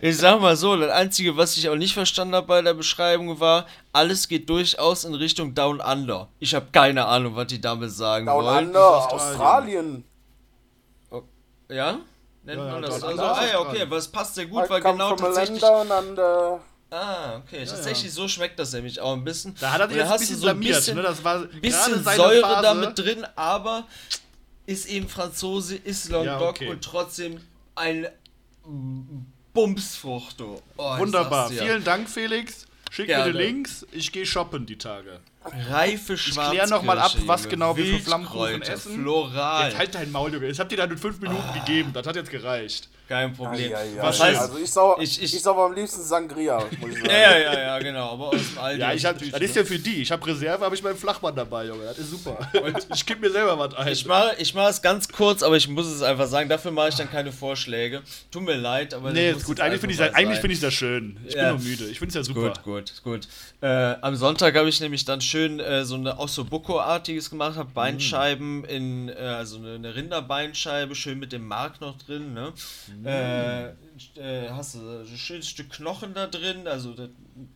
Ich 0.00 0.18
sag 0.18 0.40
mal 0.40 0.56
so, 0.56 0.76
das 0.76 0.90
Einzige, 0.90 1.36
was 1.36 1.56
ich 1.56 1.68
auch 1.68 1.76
nicht 1.76 1.94
verstanden 1.94 2.34
habe 2.34 2.46
bei 2.46 2.62
der 2.62 2.74
Beschreibung 2.74 3.40
war, 3.40 3.66
alles 3.92 4.28
geht 4.28 4.48
durchaus 4.48 5.04
in 5.04 5.14
Richtung 5.14 5.54
Down 5.54 5.80
Under. 5.80 6.28
Ich 6.38 6.54
habe 6.54 6.66
keine 6.72 7.06
Ahnung, 7.06 7.36
was 7.36 7.46
die 7.48 7.60
damit 7.60 7.90
sagen 7.90 8.26
Down 8.26 8.44
wollen. 8.44 8.66
Under, 8.68 9.12
Australien. 9.12 10.04
Oh, 11.10 11.22
ja? 11.68 11.98
Nennt 12.44 12.58
ja, 12.58 12.72
man 12.72 12.82
das? 12.82 13.02
Also, 13.02 13.22
ah 13.22 13.46
ja, 13.46 13.60
okay, 13.60 13.82
aber 13.82 13.96
es 13.96 14.08
passt 14.08 14.34
sehr 14.34 14.46
gut, 14.46 14.66
I 14.66 14.70
weil 14.70 14.80
genau 14.80 15.16
tatsächlich... 15.16 15.60
Down 15.60 15.90
under. 15.90 16.60
Ah, 16.90 17.36
okay. 17.36 17.60
Ja, 17.60 17.66
tatsächlich, 17.66 18.06
ja. 18.06 18.10
so 18.12 18.28
schmeckt 18.28 18.58
das 18.58 18.72
nämlich 18.72 19.00
auch 19.00 19.12
ein 19.12 19.24
bisschen. 19.24 19.54
Da 19.60 19.72
hat 19.72 19.80
er 19.80 19.90
jetzt 19.90 20.10
ein 20.10 20.18
bisschen 20.18 20.38
so 20.38 20.48
ein 20.48 20.60
bisschen, 20.60 20.96
ne? 20.96 21.02
das 21.02 21.22
war 21.22 21.40
bisschen 21.40 22.02
Säure 22.02 22.40
Phase. 22.40 22.62
da 22.62 22.74
mit 22.74 22.98
drin, 22.98 23.26
aber 23.36 23.86
ist 24.64 24.86
eben 24.86 25.08
Franzose, 25.08 25.76
ist 25.76 26.08
Languedoc 26.08 26.40
ja, 26.40 26.48
okay. 26.48 26.68
und 26.70 26.82
trotzdem 26.82 27.40
ein 27.74 28.06
Bumsfrucht. 29.58 30.40
Oh, 30.40 30.98
Wunderbar. 30.98 31.50
Vielen 31.50 31.82
Dank, 31.82 32.08
Felix. 32.08 32.64
Schick 32.92 33.08
Gerne. 33.08 33.32
mir 33.32 33.32
die 33.32 33.38
Links. 33.38 33.84
Ich 33.90 34.12
gehe 34.12 34.24
shoppen 34.24 34.66
die 34.66 34.78
Tage. 34.78 35.18
Reife 35.70 36.16
Schwarzkirsche. 36.16 36.40
Ich 36.40 36.50
klär 36.50 36.66
nochmal 36.68 36.98
ab, 37.00 37.12
was 37.26 37.48
genau 37.48 37.76
wir 37.76 37.84
für 37.84 38.04
Flammkuchen 38.04 38.62
essen. 38.62 39.02
Floral. 39.02 39.68
Jetzt 39.68 39.78
halt 39.78 39.94
dein 39.96 40.12
Maul, 40.12 40.32
Junge. 40.32 40.46
Ich 40.46 40.60
hab 40.60 40.68
dir 40.68 40.76
da 40.76 40.86
nur 40.86 40.96
fünf 40.96 41.20
Minuten 41.20 41.42
ah. 41.48 41.58
gegeben. 41.58 41.90
Das 41.92 42.06
hat 42.06 42.14
jetzt 42.14 42.30
gereicht. 42.30 42.88
Kein 43.08 43.32
Problem. 43.32 43.72
Ah, 43.74 43.82
ja, 43.82 43.96
ja, 43.96 44.02
Was 44.02 44.20
heißt, 44.20 44.38
also 44.38 44.58
ich 44.58 44.70
sauber, 44.70 45.02
ich, 45.02 45.22
ich, 45.22 45.34
ich 45.34 45.40
sauber 45.40 45.64
am 45.64 45.72
liebsten 45.72 46.02
Sangria, 46.02 46.58
muss 46.78 46.90
ich 46.90 46.96
sagen. 46.98 47.08
ja, 47.10 47.38
ja, 47.38 47.58
ja, 47.58 47.78
genau. 47.78 48.10
Aber 48.12 48.28
aus 48.28 48.50
dem 48.50 48.58
Aldi. 48.58 48.80
Ja, 48.82 48.92
ich 48.92 49.04
hab, 49.06 49.18
das 49.18 49.40
ist 49.40 49.56
ja 49.56 49.64
für 49.64 49.78
die. 49.78 50.02
Ich 50.02 50.12
habe 50.12 50.26
Reserve, 50.26 50.62
habe 50.62 50.74
ich 50.74 50.82
meinen 50.82 50.98
Flachmann 50.98 51.34
dabei, 51.34 51.64
Junge. 51.64 51.84
Das 51.84 51.98
ist 51.98 52.10
super. 52.10 52.38
Und 52.62 52.86
ich 52.94 53.06
gebe 53.06 53.20
mir 53.20 53.30
selber 53.30 53.58
was 53.58 53.74
ein. 53.76 53.88
Ich 53.88 54.04
mache 54.04 54.36
ich 54.36 54.52
mach 54.52 54.68
es 54.68 54.82
ganz 54.82 55.08
kurz, 55.08 55.42
aber 55.42 55.56
ich 55.56 55.68
muss 55.68 55.86
es 55.86 56.02
einfach 56.02 56.26
sagen. 56.26 56.50
Dafür 56.50 56.70
mache 56.70 56.90
ich 56.90 56.96
dann 56.96 57.10
keine 57.10 57.32
Vorschläge. 57.32 58.02
Tut 58.30 58.42
mir 58.42 58.56
leid, 58.56 58.92
aber. 58.92 59.10
Nee, 59.10 59.30
ist 59.30 59.46
gut. 59.46 59.58
Eigentlich 59.58 59.80
finde 59.80 59.94
ich, 59.94 60.14
eigentlich 60.14 60.40
find 60.40 60.52
ich 60.52 60.60
das 60.60 60.74
schön. 60.74 61.18
Ich 61.26 61.34
ja. 61.34 61.52
bin 61.52 61.62
nur 61.62 61.70
müde. 61.70 61.84
Ich 61.86 61.98
finde 61.98 62.10
es 62.10 62.14
ja 62.14 62.22
super. 62.22 62.52
Gut, 62.62 62.62
gut, 62.62 63.02
gut. 63.04 63.28
Äh, 63.60 63.96
am 64.02 64.14
Sonntag 64.14 64.54
habe 64.54 64.68
ich 64.68 64.80
nämlich 64.80 65.04
dann 65.04 65.20
schön 65.20 65.58
äh, 65.58 65.84
so 65.84 65.96
eine 65.96 66.18
Ossobuco-artiges 66.18 67.28
gemacht, 67.28 67.56
habe 67.56 67.70
Beinscheiben 67.72 68.60
mm. 68.60 68.64
in, 68.66 69.08
äh, 69.08 69.14
also 69.14 69.58
eine, 69.58 69.74
eine, 69.74 69.96
Rinderbeinscheibe, 69.96 70.94
schön 70.94 71.18
mit 71.18 71.32
dem 71.32 71.48
Mark 71.48 71.80
noch 71.80 71.98
drin, 71.98 72.34
ne? 72.34 72.52
Mm. 72.86 72.97
Äh, 73.04 73.68
äh, 74.16 74.50
hast 74.50 74.74
du 74.74 75.00
ein 75.00 75.06
schönes 75.06 75.48
Stück 75.48 75.70
Knochen 75.70 76.14
da 76.14 76.26
drin, 76.26 76.66
also 76.66 76.94
der 76.94 77.10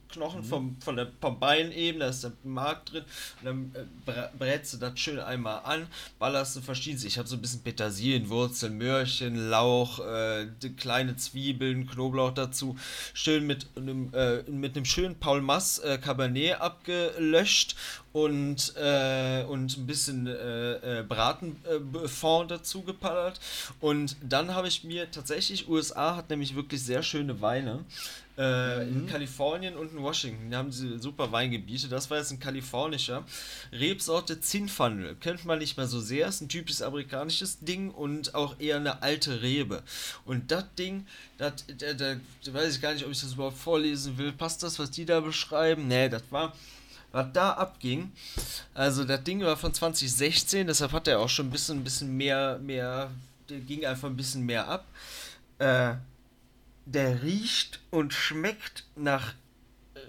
Knochen 0.08 0.40
mhm. 0.40 0.44
vom, 0.44 0.76
von 0.80 0.96
der, 0.96 1.10
vom 1.20 1.40
Bein 1.40 1.72
eben, 1.72 2.00
da 2.00 2.08
ist 2.08 2.24
der 2.24 2.32
Mark 2.44 2.86
drin. 2.86 3.04
Und 3.40 3.44
dann 3.44 3.72
äh, 4.06 4.28
brätst 4.38 4.74
du 4.74 4.78
das 4.78 4.98
schön 4.98 5.18
einmal 5.18 5.60
an, 5.64 5.86
ballerst 6.18 6.56
du 6.56 6.60
verschiedenes. 6.60 7.04
Ich 7.04 7.18
habe 7.18 7.28
so 7.28 7.36
ein 7.36 7.40
bisschen 7.40 7.62
Petersilienwurzeln, 7.62 8.76
Möhrchen, 8.76 9.48
Lauch, 9.48 10.00
äh, 10.00 10.46
kleine 10.76 11.16
Zwiebeln, 11.16 11.86
Knoblauch 11.86 12.32
dazu. 12.32 12.76
Schön 13.14 13.46
mit 13.46 13.66
einem, 13.76 14.12
äh, 14.14 14.42
mit 14.50 14.76
einem 14.76 14.84
schönen 14.84 15.16
Paul 15.16 15.40
Mass 15.40 15.78
äh, 15.78 15.98
Cabernet 15.98 16.60
abgelöscht 16.60 17.76
und, 18.12 18.74
äh, 18.76 19.44
und 19.44 19.76
ein 19.76 19.86
bisschen 19.86 20.26
äh, 20.26 21.00
äh, 21.00 21.02
Bratenfond 21.02 22.50
dazu 22.50 22.82
gepallert. 22.82 23.40
Und 23.80 24.16
dann 24.22 24.54
habe 24.54 24.68
ich 24.68 24.84
mir 24.84 25.10
tatsächlich, 25.10 25.68
USA 25.68 26.16
hat 26.16 26.30
nämlich 26.30 26.54
wirklich 26.54 26.82
sehr 26.82 27.02
schöne 27.02 27.40
Weine. 27.40 27.84
Äh, 28.38 28.84
mhm. 28.84 29.00
In 29.00 29.06
Kalifornien 29.06 29.76
und 29.76 29.92
in 29.92 30.02
Washington 30.02 30.50
da 30.50 30.58
haben 30.58 30.72
sie 30.72 30.98
super 30.98 31.30
Weingebiete. 31.32 31.88
Das 31.88 32.10
war 32.10 32.18
jetzt 32.18 32.30
ein 32.30 32.40
kalifornischer. 32.40 33.24
Rebsorte 33.72 34.40
Zinfandel. 34.40 35.16
Kennt 35.16 35.44
man 35.44 35.58
nicht 35.58 35.76
mehr 35.76 35.86
so 35.86 36.00
sehr. 36.00 36.28
Ist 36.28 36.40
ein 36.40 36.48
typisches 36.48 36.80
amerikanisches 36.80 37.60
Ding 37.60 37.90
und 37.90 38.34
auch 38.34 38.58
eher 38.58 38.76
eine 38.76 39.02
alte 39.02 39.42
Rebe. 39.42 39.82
Und 40.24 40.50
das 40.50 40.64
Ding, 40.78 41.06
das, 41.36 41.64
da, 41.78 41.92
da, 41.92 42.16
da 42.44 42.54
weiß 42.54 42.76
ich 42.76 42.80
gar 42.80 42.94
nicht, 42.94 43.04
ob 43.04 43.12
ich 43.12 43.20
das 43.20 43.34
überhaupt 43.34 43.58
vorlesen 43.58 44.16
will. 44.16 44.32
Passt 44.32 44.62
das, 44.62 44.78
was 44.78 44.90
die 44.90 45.04
da 45.04 45.20
beschreiben? 45.20 45.88
Nee, 45.88 46.08
das 46.08 46.22
war 46.30 46.54
was 47.12 47.26
da 47.32 47.52
abging. 47.52 48.10
Also 48.74 49.04
das 49.04 49.22
Ding 49.22 49.42
war 49.42 49.56
von 49.56 49.72
2016, 49.72 50.66
deshalb 50.66 50.92
hat 50.92 51.06
er 51.08 51.20
auch 51.20 51.28
schon 51.28 51.48
ein 51.48 51.50
bisschen, 51.50 51.80
ein 51.80 51.84
bisschen 51.84 52.16
mehr, 52.16 52.58
mehr, 52.58 53.10
der 53.48 53.58
ging 53.60 53.84
einfach 53.84 54.08
ein 54.08 54.16
bisschen 54.16 54.44
mehr 54.44 54.66
ab. 54.66 54.86
Äh, 55.58 55.94
der 56.86 57.22
riecht 57.22 57.80
und 57.90 58.12
schmeckt 58.12 58.84
nach 58.96 59.34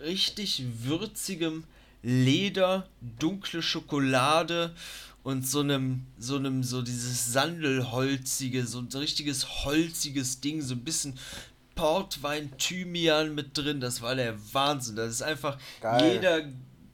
richtig 0.04 0.64
würzigem 0.84 1.64
Leder, 2.02 2.88
dunkle 3.02 3.62
Schokolade 3.62 4.76
und 5.24 5.48
so 5.48 5.62
einem, 5.62 6.06
so 6.18 6.36
einem, 6.36 6.64
so 6.64 6.82
dieses 6.82 7.32
Sandelholzige, 7.32 8.66
so 8.68 8.80
ein 8.80 8.90
richtiges 8.94 9.64
holziges 9.64 10.42
Ding, 10.42 10.62
so 10.62 10.74
ein 10.74 10.84
bisschen 10.84 11.18
Portwein, 11.76 12.52
Thymian 12.58 13.34
mit 13.34 13.58
drin. 13.58 13.80
Das 13.80 14.02
war 14.02 14.16
der 14.16 14.36
Wahnsinn. 14.54 14.96
Das 14.96 15.10
ist 15.12 15.22
einfach 15.22 15.58
Geil. 15.82 16.14
jeder 16.14 16.44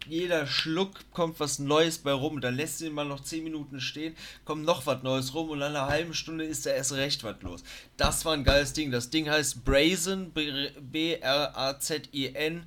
jeder 0.10 0.48
Schluck 0.48 1.11
kommt 1.11 1.40
was 1.40 1.60
Neues 1.60 1.99
bei 1.99 2.11
rum. 2.11 2.41
Dann 2.41 2.56
lässt 2.56 2.81
du 2.81 2.86
ihn 2.86 2.94
mal 2.94 3.06
noch 3.06 3.22
10 3.22 3.44
Minuten 3.44 3.80
stehen, 3.80 4.15
kommt 4.44 4.65
noch 4.65 4.86
was 4.86 5.03
Neues 5.03 5.34
rum 5.34 5.49
und 5.49 5.60
nach 5.60 5.69
einer 5.69 5.88
halben 5.88 6.14
Stunde 6.14 6.44
ist 6.45 6.65
da 6.65 6.72
erst 6.72 6.94
recht 6.94 7.23
was 7.23 7.41
los. 7.41 7.64
Das 7.98 8.26
war 8.26 8.34
ein 8.34 8.44
geiles 8.44 8.73
Ding. 8.73 8.91
Das 8.91 9.10
Ding 9.10 9.30
heißt 9.30 9.64
Brazen, 9.64 10.31
B-R-A-Z-I-N, 10.81 12.64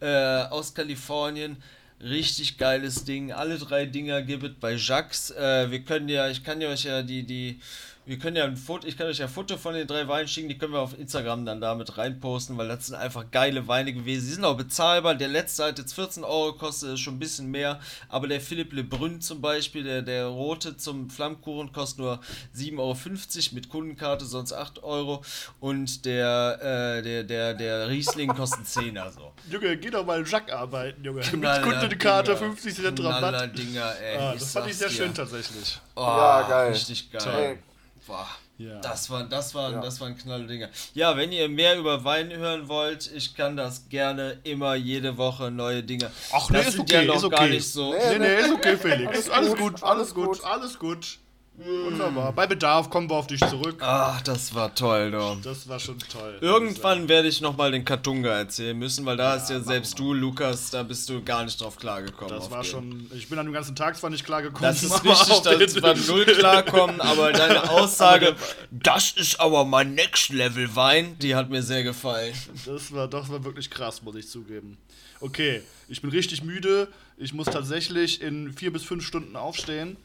äh, 0.00 0.42
aus 0.44 0.72
Kalifornien. 0.74 1.62
Richtig 2.00 2.58
geiles 2.58 3.04
Ding. 3.04 3.32
Alle 3.32 3.58
drei 3.58 3.86
Dinger 3.86 4.20
gibt 4.22 4.44
es 4.44 4.52
bei 4.60 4.74
Jax. 4.74 5.30
Äh, 5.30 5.70
wir 5.70 5.80
können 5.80 6.10
ja, 6.10 6.28
ich 6.28 6.44
kann 6.44 6.60
ja 6.60 6.68
euch 6.68 6.84
ja 6.84 7.02
die, 7.02 7.22
die 7.24 7.58
Wir 8.06 8.20
können 8.20 8.36
ja 8.36 8.44
ein 8.44 8.56
Foto, 8.56 8.86
ich 8.86 8.96
kann 8.96 9.08
euch 9.08 9.18
ja 9.18 9.26
ein 9.26 9.32
Foto 9.32 9.56
von 9.56 9.74
den 9.74 9.84
drei 9.88 10.06
Weinen 10.06 10.28
schicken, 10.28 10.48
die 10.48 10.56
können 10.56 10.72
wir 10.72 10.78
auf 10.78 10.96
Instagram 10.96 11.44
dann 11.44 11.60
damit 11.60 11.98
reinposten, 11.98 12.56
weil 12.56 12.68
das 12.68 12.86
sind 12.86 12.94
einfach 12.94 13.32
geile 13.32 13.66
Weine 13.66 13.92
gewesen. 13.92 14.24
Sie 14.24 14.34
sind 14.34 14.44
auch 14.44 14.56
bezahlbar. 14.56 15.16
Der 15.16 15.26
letzte 15.26 15.64
hat 15.64 15.78
jetzt 15.78 15.92
14 15.92 16.22
Euro 16.22 16.52
gekostet, 16.52 16.94
ist 16.94 17.00
schon 17.00 17.16
ein 17.16 17.18
bisschen 17.18 17.50
mehr. 17.50 17.80
Aber 18.08 18.28
der 18.28 18.40
Philipp 18.40 18.72
Lebrun 18.72 19.20
zum 19.20 19.40
Beispiel, 19.40 19.82
der, 19.82 20.02
der 20.02 20.26
rote 20.26 20.76
zum 20.76 21.10
Flammkuchen 21.10 21.72
kostet 21.72 21.98
nur 21.98 22.20
7,50 22.56 22.78
Euro 22.78 23.54
mit 23.56 23.68
Kundenkarte, 23.68 24.24
sonst 24.24 24.52
8 24.52 24.84
Euro. 24.84 25.24
Und 25.58 26.04
der, 26.04 26.98
äh, 26.98 27.02
der, 27.02 27.24
der, 27.24 27.54
der 27.54 27.88
Riesling 27.88 28.28
kostet 28.28 28.68
10 28.68 28.98
also. 28.98 29.32
Junge, 29.50 29.76
geh 29.78 29.90
doch 29.90 30.06
mal 30.06 30.20
in 30.20 30.26
Jack 30.26 30.52
arbeiten, 30.52 31.02
Junge. 31.04 31.22
Knaller 31.22 31.66
Mit 31.66 31.72
Kundenkarte, 31.80 32.34
Dinger. 32.34 32.52
50 32.54 32.74
Cent 32.76 33.02
Rabatt. 33.02 33.58
Dinger, 33.58 33.92
ey. 34.00 34.16
Ah, 34.16 34.32
das 34.34 34.52
fand 34.52 34.68
ich 34.68 34.76
sehr 34.76 34.86
sag's 34.88 34.96
schön 34.96 35.08
dir. 35.08 35.14
tatsächlich. 35.14 35.80
Oh, 35.96 36.02
Ja, 36.02 36.42
geil. 36.48 36.72
Richtig 36.72 37.10
geil. 37.10 37.34
Ey. 37.34 37.58
Boah. 38.06 38.28
Ja. 38.58 38.80
Das 38.80 39.10
waren, 39.10 39.28
das 39.28 39.54
waren, 39.54 39.74
Ja. 39.74 39.80
das 39.80 40.00
waren 40.00 40.16
knalle 40.16 40.46
Dinger. 40.46 40.70
Ja, 40.94 41.14
wenn 41.16 41.30
ihr 41.30 41.48
mehr 41.48 41.76
über 41.78 42.04
Wein 42.04 42.32
hören 42.32 42.68
wollt, 42.68 43.10
ich 43.14 43.34
kann 43.34 43.54
das 43.56 43.88
gerne 43.90 44.38
immer 44.44 44.74
jede 44.74 45.18
Woche 45.18 45.50
neue 45.50 45.82
Dinge. 45.82 46.10
Ach 46.32 46.48
nee, 46.48 46.56
das 46.58 46.68
ist 46.68 46.72
sind 46.74 46.80
okay, 46.82 46.94
ja 46.94 47.04
noch 47.04 47.16
ist 47.16 47.24
okay. 47.24 47.36
gar 47.36 47.48
nicht 47.48 47.70
so. 47.70 47.92
Nee, 47.92 48.18
nee, 48.18 48.36
ist 48.40 48.52
okay, 48.52 48.76
Felix. 48.78 49.08
Alles 49.08 49.30
Alles, 49.30 49.48
gut, 49.50 49.58
gut, 49.58 49.82
alles 49.82 49.82
alles 49.82 50.14
gut, 50.14 50.26
gut. 50.38 50.44
alles 50.44 50.78
gut. 50.78 51.18
Wunderbar. 51.58 52.32
Bei 52.32 52.46
Bedarf 52.46 52.90
kommen 52.90 53.08
wir 53.08 53.14
auf 53.16 53.26
dich 53.26 53.40
zurück. 53.40 53.76
Ach, 53.80 54.20
das 54.22 54.54
war 54.54 54.74
toll, 54.74 55.10
du. 55.10 55.38
Das 55.42 55.66
war 55.68 55.80
schon 55.80 55.98
toll. 55.98 56.36
Irgendwann 56.40 57.08
werde 57.08 57.28
ich 57.28 57.40
nochmal 57.40 57.72
den 57.72 57.84
Katunga 57.84 58.30
erzählen 58.30 58.78
müssen, 58.78 59.06
weil 59.06 59.16
da 59.16 59.36
ja 59.36 59.42
machen 59.42 59.64
selbst 59.64 59.98
du, 59.98 60.12
Lukas, 60.12 60.70
da 60.70 60.82
bist 60.82 61.08
du 61.08 61.22
gar 61.24 61.44
nicht 61.44 61.58
drauf 61.60 61.76
klargekommen. 61.76 62.34
Das 62.34 62.50
war 62.50 62.62
den. 62.62 62.70
schon. 62.70 63.10
Ich 63.14 63.28
bin 63.28 63.38
an 63.38 63.46
dem 63.46 63.52
ganzen 63.54 63.74
Tag 63.74 63.96
zwar 63.96 64.10
nicht 64.10 64.24
klargekommen. 64.24 64.62
Das 64.62 64.82
ist 64.82 65.02
richtig, 65.04 65.40
den- 65.40 65.82
wir 65.82 65.94
null 66.06 66.24
klarkommen, 66.26 67.00
aber 67.00 67.32
deine 67.32 67.70
Aussage, 67.70 68.36
das 68.70 69.12
ist 69.12 69.40
aber 69.40 69.64
mein 69.64 69.94
Next 69.94 70.28
Level 70.30 70.76
Wein, 70.76 71.18
die 71.20 71.34
hat 71.34 71.48
mir 71.48 71.62
sehr 71.62 71.82
gefallen. 71.82 72.34
Das 72.66 72.92
war, 72.92 73.08
das 73.08 73.30
war 73.30 73.42
wirklich 73.44 73.70
krass, 73.70 74.02
muss 74.02 74.16
ich 74.16 74.28
zugeben. 74.28 74.76
Okay, 75.20 75.62
ich 75.88 76.02
bin 76.02 76.10
richtig 76.10 76.42
müde. 76.44 76.88
Ich 77.16 77.32
muss 77.32 77.46
tatsächlich 77.46 78.20
in 78.20 78.52
vier 78.52 78.70
bis 78.70 78.82
fünf 78.82 79.06
Stunden 79.06 79.36
aufstehen. 79.36 79.96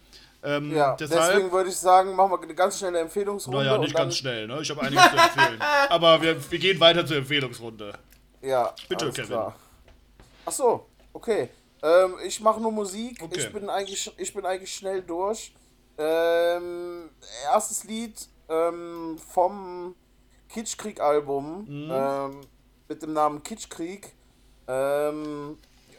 Ähm, 0.44 0.76
Ja, 0.76 0.96
deshalb, 0.96 1.34
deswegen 1.34 1.52
würde 1.52 1.70
ich 1.70 1.78
sagen, 1.78 2.16
machen 2.16 2.32
wir 2.32 2.42
eine 2.42 2.56
ganz 2.56 2.80
schnelle 2.80 3.00
Empfehlungsrunde. 3.00 3.60
naja, 3.60 3.78
nicht 3.78 3.96
ganz 3.96 4.16
schnell, 4.18 4.48
ne? 4.48 4.60
Ich 4.62 4.70
habe 4.72 4.82
einiges 4.82 5.04
zu 5.04 5.16
empfehlen. 5.18 5.62
Aber 5.90 6.22
wir, 6.22 6.52
wir 6.52 6.60
gehen 6.60 6.80
weiter 6.80 7.06
zur 7.06 7.18
Empfehlungsrunde. 7.18 7.94
Ja, 8.42 8.74
Bitte, 8.90 9.12
Kevin. 9.12 9.26
Klar. 9.28 9.56
Ach 10.46 10.52
so, 10.52 10.88
okay. 11.14 11.50
Ähm, 11.84 12.16
ich 12.26 12.40
mache 12.42 12.60
nur 12.60 12.72
Musik. 12.72 13.22
Okay. 13.22 13.40
Ich 13.40 13.54
bin 13.54 13.70
eigentlich, 13.70 14.12
ich 14.18 14.34
bin 14.34 14.46
eigentlich 14.46 14.74
schnell 14.74 15.02
durch. 15.04 15.54
Ähm, 15.98 17.10
erstes 17.52 17.84
Lied 17.84 18.28
ähm, 18.50 19.20
vom 19.32 19.96
Kitschkrieg-Album 20.50 21.66
Mhm. 21.68 21.92
ähm, 21.94 22.42
mit 22.88 23.02
dem 23.04 23.14
Namen 23.14 23.44
Kitschkrieg. 23.44 24.14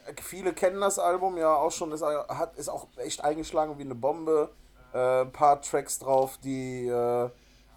Ähm, 0.07 0.15
viele 0.23 0.53
kennen 0.53 0.81
das 0.81 0.99
Album 0.99 1.37
ja 1.37 1.55
auch 1.55 1.70
schon. 1.73 1.93
Ist, 1.93 2.03
hat, 2.05 2.57
ist 2.57 2.69
auch 2.69 2.87
echt 2.97 3.24
eingeschlagen 3.24 3.79
wie 3.79 3.83
eine 3.83 3.95
Bombe. 3.95 4.51
Äh, 4.93 5.23
ein 5.23 5.33
paar 5.33 5.61
Tracks 5.62 5.99
drauf, 5.99 6.39
die 6.43 6.87
äh, 6.87 7.31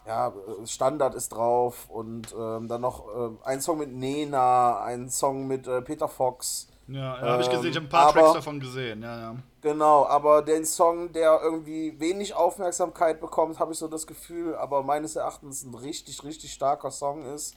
ja, 0.07 0.33
Standard 0.65 1.15
ist 1.15 1.29
drauf 1.29 1.89
und 1.89 2.33
ähm, 2.37 2.67
dann 2.67 2.81
noch 2.81 3.07
äh, 3.07 3.29
ein 3.45 3.61
Song 3.61 3.79
mit 3.79 3.91
Nena, 3.91 4.81
ein 4.83 5.09
Song 5.09 5.47
mit 5.47 5.67
äh, 5.67 5.81
Peter 5.81 6.07
Fox. 6.07 6.67
Ja, 6.87 7.15
ja 7.15 7.21
habe 7.21 7.41
ich 7.41 7.49
gesehen. 7.49 7.71
Ich 7.71 7.75
habe 7.75 7.85
ein 7.85 7.85
Ähm, 7.85 7.89
paar 7.89 8.09
aber- 8.09 8.19
Tracks 8.21 8.33
davon 8.33 8.59
gesehen. 8.59 9.01
Ja, 9.01 9.19
ja. 9.19 9.35
Genau, 9.61 10.05
aber 10.05 10.43
den 10.43 10.63
Song, 10.65 11.11
der 11.11 11.39
irgendwie 11.41 11.99
wenig 11.99 12.35
Aufmerksamkeit 12.35 13.19
bekommt, 13.19 13.57
habe 13.59 13.71
ich 13.71 13.79
so 13.79 13.87
das 13.87 14.05
Gefühl, 14.05 14.55
aber 14.55 14.83
meines 14.83 15.15
Erachtens 15.15 15.63
ein 15.63 15.73
richtig, 15.73 16.23
richtig 16.23 16.53
starker 16.53 16.91
Song 16.91 17.25
ist, 17.25 17.55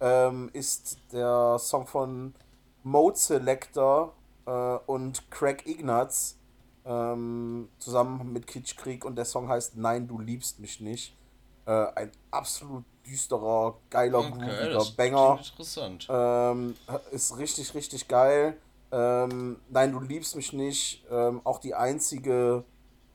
ähm, 0.00 0.50
ist 0.52 0.98
der 1.12 1.58
Song 1.60 1.86
von 1.86 2.34
Mode 2.86 3.18
Selector 3.18 4.14
äh, 4.46 4.50
und 4.86 5.28
Craig 5.32 5.66
Ignatz 5.66 6.38
ähm, 6.84 7.68
zusammen 7.78 8.32
mit 8.32 8.46
Kitschkrieg 8.46 9.04
und 9.04 9.16
der 9.16 9.24
Song 9.24 9.48
heißt 9.48 9.76
Nein, 9.76 10.06
du 10.06 10.20
liebst 10.20 10.60
mich 10.60 10.80
nicht. 10.80 11.16
Äh, 11.66 11.86
ein 11.96 12.12
absolut 12.30 12.84
düsterer, 13.04 13.76
geiler, 13.90 14.22
grooviger 14.22 14.70
das 14.70 14.92
Banger. 14.92 15.40
interessant. 15.44 16.06
Ähm, 16.08 16.76
ist 17.10 17.36
richtig, 17.36 17.74
richtig 17.74 18.06
geil. 18.06 18.56
Ähm, 18.92 19.56
Nein, 19.68 19.90
du 19.90 19.98
liebst 19.98 20.36
mich 20.36 20.52
nicht. 20.52 21.04
Ähm, 21.10 21.40
auch 21.42 21.58
die 21.58 21.74
einzige, 21.74 22.62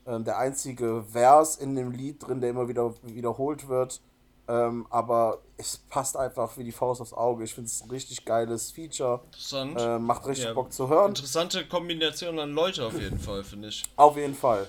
ähm, 0.06 0.24
der 0.24 0.36
einzige 0.36 1.02
Vers 1.10 1.56
in 1.56 1.76
dem 1.76 1.92
Lied 1.92 2.26
drin, 2.26 2.42
der 2.42 2.50
immer 2.50 2.68
wieder 2.68 2.92
wiederholt 3.04 3.68
wird. 3.68 4.02
Ähm, 4.48 4.86
aber 4.90 5.38
es 5.56 5.78
passt 5.88 6.16
einfach 6.16 6.56
wie 6.56 6.64
die 6.64 6.72
Faust 6.72 7.00
aufs 7.00 7.12
Auge. 7.12 7.44
Ich 7.44 7.54
finde 7.54 7.68
es 7.68 7.82
ein 7.82 7.90
richtig 7.90 8.24
geiles 8.24 8.72
Feature. 8.72 9.20
Interessant. 9.26 9.80
Äh, 9.80 9.98
macht 9.98 10.26
richtig 10.26 10.46
Ja, 10.46 10.52
Bock 10.52 10.72
zu 10.72 10.88
hören. 10.88 11.10
Interessante 11.10 11.66
Kombination 11.66 12.38
an 12.38 12.52
Leute 12.52 12.84
auf 12.84 12.98
jeden 13.00 13.20
Fall, 13.20 13.44
finde 13.44 13.68
ich. 13.68 13.84
Auf 13.96 14.16
jeden 14.16 14.34
Fall. 14.34 14.68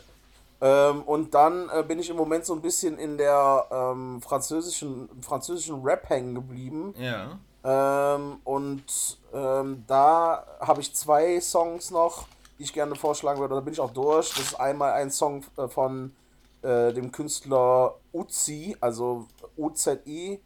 Ähm, 0.62 1.02
und 1.04 1.34
dann 1.34 1.70
äh, 1.70 1.84
bin 1.84 2.00
ich 2.00 2.10
im 2.10 2.16
Moment 2.16 2.46
so 2.46 2.54
ein 2.54 2.62
bisschen 2.62 2.98
in 2.98 3.18
der 3.18 3.66
ähm, 3.72 4.22
französischen, 4.22 5.10
französischen 5.22 5.82
Rap 5.84 6.08
hängen 6.10 6.36
geblieben. 6.36 6.94
Ja. 6.98 7.38
Ähm, 7.66 8.38
und 8.44 9.18
ähm, 9.34 9.84
da 9.88 10.46
habe 10.60 10.82
ich 10.82 10.94
zwei 10.94 11.40
Songs 11.42 11.92
noch, 11.92 12.28
die 12.60 12.64
ich 12.64 12.74
gerne 12.74 12.96
vorschlagen 12.96 13.40
würde. 13.40 13.56
Da 13.56 13.62
bin 13.62 13.74
ich 13.74 13.80
auch 13.80 13.92
durch. 13.92 14.30
Das 14.30 14.40
ist 14.40 14.56
einmal 14.60 14.94
ein 14.94 15.12
Song 15.12 15.44
äh, 15.58 15.68
von 15.68 16.16
äh, 16.62 16.94
dem 16.94 17.12
Künstler 17.12 17.96
Uzi, 18.14 18.78
also 18.80 19.28
UZI. 19.58 20.40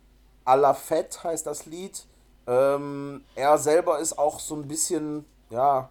A 0.46 0.56
la 0.56 0.74
Fett 0.74 1.24
heißt 1.24 1.46
das 1.46 1.66
Lied. 1.66 2.06
Ähm, 2.48 3.24
er 3.36 3.58
selber 3.58 4.00
ist 4.00 4.18
auch 4.18 4.40
so 4.40 4.56
ein 4.56 4.68
bisschen, 4.68 5.26
ja, 5.50 5.90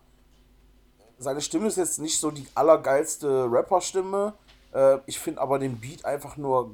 seine 1.19 1.41
Stimme 1.41 1.67
ist 1.67 1.77
jetzt 1.77 1.99
nicht 1.99 2.19
so 2.19 2.31
die 2.31 2.47
allergeilste 2.55 3.47
Rapper-Stimme. 3.51 4.33
Äh, 4.73 4.99
ich 5.07 5.19
finde 5.19 5.41
aber 5.41 5.59
den 5.59 5.79
Beat 5.79 6.05
einfach 6.05 6.37
nur 6.37 6.73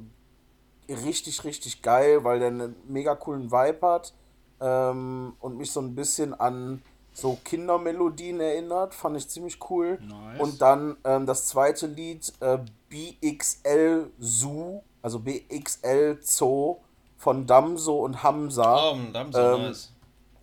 richtig, 0.89 1.43
richtig 1.43 1.81
geil, 1.81 2.23
weil 2.23 2.39
der 2.39 2.49
einen 2.49 2.75
mega 2.87 3.15
coolen 3.15 3.51
Vibe 3.51 3.87
hat 3.87 4.13
ähm, 4.59 5.33
und 5.39 5.57
mich 5.57 5.71
so 5.71 5.81
ein 5.81 5.95
bisschen 5.95 6.33
an 6.33 6.81
so 7.13 7.37
Kindermelodien 7.43 8.39
erinnert. 8.39 8.93
Fand 8.93 9.17
ich 9.17 9.29
ziemlich 9.29 9.59
cool. 9.69 9.99
Nice. 10.01 10.39
Und 10.39 10.61
dann 10.61 10.97
ähm, 11.03 11.25
das 11.25 11.47
zweite 11.47 11.87
Lied, 11.87 12.33
äh, 12.39 12.59
BXL 12.89 14.11
Zoo, 14.19 14.81
also 15.03 15.19
BXL 15.19 16.17
Zoo 16.21 16.77
von 17.17 17.45
Damso 17.45 17.99
und 17.99 18.23
Hamza 18.23 18.89
Oh, 18.91 18.95
Ähm, 18.95 19.61
nice. 19.61 19.91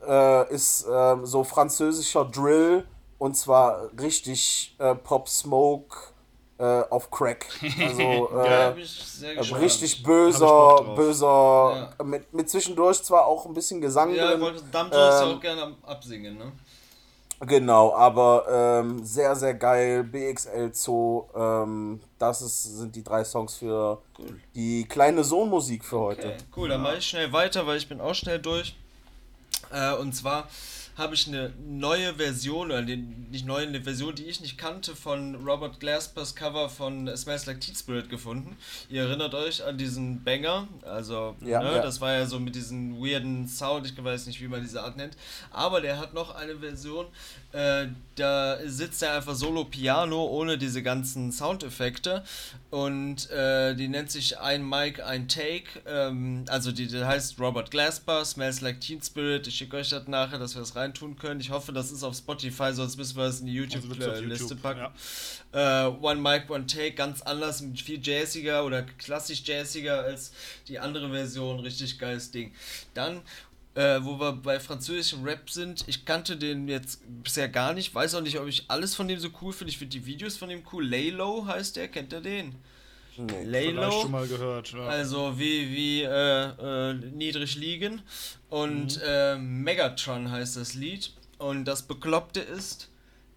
äh, 0.07 0.55
ist 0.55 0.87
ähm, 0.91 1.27
so 1.27 1.43
französischer 1.45 2.25
Drill 2.27 2.87
und 3.19 3.37
zwar 3.37 3.91
richtig 4.01 4.77
äh, 4.79 4.95
Pop 4.95 5.29
Smoke 5.29 5.97
äh, 6.59 6.83
auf 6.91 7.11
Crack. 7.11 7.47
Also 7.83 8.31
äh, 8.39 8.69
äh, 8.71 9.37
gespannt. 9.37 9.63
richtig 9.63 10.03
böser, 10.03 10.95
böser, 10.95 11.95
mit, 12.05 12.33
mit 12.33 12.49
zwischendurch 12.51 13.03
zwar 13.03 13.27
auch 13.27 13.47
ein 13.47 13.55
bisschen 13.55 13.81
Gesang 13.81 14.15
Ja, 14.15 14.29
drin. 14.37 14.41
ja 14.73 15.23
ähm, 15.23 15.37
auch 15.37 15.41
gerne 15.41 15.77
Absingen, 15.83 16.39
ne? 16.39 16.53
Genau, 17.41 17.95
aber 17.95 18.83
ähm, 18.83 19.03
sehr, 19.03 19.35
sehr 19.35 19.55
geil. 19.55 20.05
BXL 20.05 20.75
Zoo, 20.75 21.25
ähm, 21.35 22.01
das 22.19 22.43
ist, 22.43 22.63
sind 22.65 22.95
die 22.95 23.03
drei 23.03 23.25
Songs 23.25 23.57
für 23.57 24.03
die 24.55 24.85
kleine 24.87 25.25
Sohnmusik 25.25 25.83
für 25.83 26.01
heute. 26.01 26.29
Okay, 26.29 26.37
cool, 26.57 26.69
dann 26.69 26.83
mache 26.83 26.99
ich 26.99 27.07
schnell 27.07 27.33
weiter, 27.33 27.67
weil 27.67 27.79
ich 27.79 27.89
bin 27.89 27.99
auch 28.01 28.15
schnell 28.15 28.39
durch. 28.39 28.77
Äh, 29.73 29.95
und 29.95 30.15
zwar 30.15 30.49
habe 31.01 31.15
ich 31.15 31.27
eine 31.27 31.51
neue 31.67 32.15
Version, 32.15 32.67
oder 32.71 32.83
die, 32.83 32.99
nicht 32.99 33.47
neue, 33.47 33.67
eine 33.67 33.83
Version, 33.83 34.15
die 34.15 34.25
ich 34.25 34.41
nicht 34.43 34.59
kannte, 34.59 34.95
von 34.95 35.35
Robert 35.47 35.81
Glaspers 35.81 36.35
Cover 36.35 36.69
von 36.69 37.17
Smells 37.17 37.47
Like 37.47 37.61
Teen 37.61 37.75
Spirit 37.75 38.11
gefunden. 38.11 38.57
Ihr 38.91 39.05
erinnert 39.05 39.35
euch 39.35 39.65
an 39.65 39.79
diesen 39.79 40.23
Banger, 40.23 40.69
also 40.83 41.37
Ja, 41.41 41.63
ne, 41.63 41.73
ja. 41.77 41.83
das 41.83 42.03
war 42.03 42.13
ja 42.13 42.27
so 42.27 42.39
mit 42.39 42.55
diesem 42.55 43.01
weirden 43.01 43.49
Sound, 43.49 43.87
ich 43.87 44.05
weiß 44.05 44.27
nicht, 44.27 44.43
wie 44.43 44.49
man 44.49 44.61
diese 44.61 44.83
Art 44.83 44.99
nennt, 44.99 45.17
aber 45.51 45.81
der 45.81 45.99
hat 45.99 46.13
noch 46.13 46.35
eine 46.35 46.57
Version, 46.57 47.07
äh, 47.53 47.87
da 48.17 48.59
sitzt 48.67 49.03
er 49.03 49.15
einfach 49.17 49.35
solo 49.35 49.65
Piano 49.65 50.27
ohne 50.27 50.59
diese 50.59 50.83
ganzen 50.83 51.33
Soundeffekte 51.33 52.23
und 52.71 53.29
äh, 53.31 53.75
die 53.75 53.89
nennt 53.89 54.13
sich 54.13 54.39
ein 54.39 54.67
Mic, 54.67 55.03
ein 55.03 55.27
Take, 55.27 55.83
ähm, 55.87 56.45
also 56.49 56.71
die, 56.71 56.87
die 56.87 57.05
heißt 57.05 57.41
Robert 57.41 57.73
Glasper, 57.73 58.25
Smells 58.25 58.61
Like 58.61 58.81
Teen 58.81 59.03
Spirit, 59.03 59.49
ich 59.49 59.57
schicke 59.57 59.77
euch 59.77 59.91
das 59.91 60.07
nachher, 60.07 60.39
dass 60.39 60.55
wir 60.55 60.61
das 60.61 60.77
reintun 60.77 61.17
können. 61.17 61.41
Ich 61.41 61.51
hoffe, 61.51 61.73
das 61.73 61.91
ist 61.91 62.05
auf 62.05 62.15
Spotify, 62.15 62.73
sonst 62.73 62.97
müssen 62.97 63.17
wir 63.17 63.25
es 63.25 63.41
in 63.41 63.47
die 63.47 63.55
YouTube-Liste 63.55 64.23
YouTube, 64.23 64.63
packen. 64.63 64.87
ja. 65.53 65.89
Äh, 65.89 65.91
One 66.01 66.21
Mic, 66.21 66.49
One 66.49 66.67
Take, 66.67 66.93
ganz 66.93 67.23
anders, 67.23 67.65
viel 67.75 68.01
jazziger 68.01 68.65
oder 68.65 68.83
klassisch 68.83 69.43
jazziger 69.45 70.05
als 70.05 70.33
die 70.69 70.79
andere 70.79 71.11
Version, 71.11 71.59
richtig 71.59 71.99
geiles 71.99 72.31
Ding. 72.31 72.53
Dann, 72.95 73.21
äh, 73.81 74.05
wo 74.05 74.19
wir 74.21 74.33
bei 74.33 74.61
französischem 74.61 75.25
Rap 75.25 75.49
sind, 75.51 75.85
ich 75.87 76.05
kannte 76.05 76.37
den 76.37 76.69
jetzt 76.69 77.01
bisher 77.23 77.49
gar 77.49 77.73
nicht, 77.73 77.95
weiß 77.95 78.15
auch 78.15 78.21
nicht, 78.21 78.39
ob 78.39 78.47
ich 78.47 78.65
alles 78.69 78.95
von 78.95 79.09
dem 79.09 79.19
so 79.19 79.29
cool 79.41 79.53
finde. 79.53 79.71
Ich 79.71 79.79
finde 79.79 79.93
die 79.99 80.05
Videos 80.07 80.37
von 80.37 80.49
dem 80.49 80.63
cool. 80.73 80.87
Laylow 80.87 81.47
heißt 81.47 81.77
der, 81.77 81.89
kennt 81.89 82.13
ihr 82.13 82.21
den? 82.21 82.55
Nee. 83.17 83.45
Laylow. 83.45 83.91
schon 84.03 84.11
mal 84.11 84.27
gehört. 84.27 84.73
Ja. 84.73 84.87
Also 84.87 85.39
wie, 85.39 85.71
wie 85.71 86.03
äh, 86.03 86.11
äh, 86.11 86.95
niedrig 86.95 87.55
liegen. 87.57 88.03
Und 88.49 88.97
Mhm. 88.97 89.03
äh, 89.07 89.37
Megatron 89.37 90.31
heißt 90.31 90.57
das 90.57 90.75
Lied. 90.75 91.13
Und 91.39 91.65
das 91.65 91.83
Bekloppte 91.83 92.41
ist, 92.41 92.89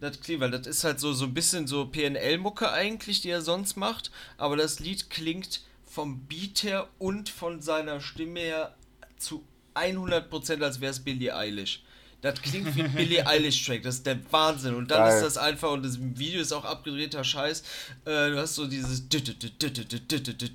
das 0.02 0.20
klingt, 0.20 0.42
weil 0.42 0.52
das 0.52 0.68
ist 0.68 0.84
halt 0.84 1.00
so, 1.00 1.14
so 1.14 1.26
ein 1.26 1.34
bisschen 1.34 1.68
so 1.68 1.86
PNL-Mucke 1.86 2.72
eigentlich, 2.72 3.22
die 3.22 3.30
er 3.30 3.42
sonst 3.42 3.78
macht. 3.78 4.12
Aber 4.38 4.58
das 4.58 4.80
Lied 4.80 5.10
klingt 5.10 5.62
vom 5.86 6.20
Beat 6.28 6.64
her 6.64 6.88
und 7.00 7.30
von 7.30 7.62
seiner 7.62 8.02
Stimme 8.02 8.40
her 8.42 8.76
zu 9.18 9.44
100% 9.76 10.62
als 10.64 10.80
wäre 10.82 10.92
es 10.92 11.00
Billie 11.00 11.36
Eilish. 11.36 11.82
Das 12.24 12.42
klingt 12.42 12.74
wie 12.76 12.84
ein 12.84 12.94
Billie 12.96 13.28
Eilish 13.28 13.66
Track, 13.66 13.84
das 13.84 13.96
ist 13.96 14.06
der 14.06 14.18
Wahnsinn. 14.32 14.76
Und 14.76 14.90
dann 14.92 15.00
Geil. 15.00 15.18
ist 15.18 15.24
das 15.26 15.38
einfach, 15.38 15.72
und 15.72 15.84
das 15.84 16.00
Video 16.00 16.40
ist 16.42 16.54
auch 16.54 16.64
abgedrehter 16.64 17.22
Scheiß. 17.22 17.62
Äh, 18.06 18.30
du 18.32 18.38
hast 18.38 18.56
so 18.56 18.66
dieses 18.66 19.10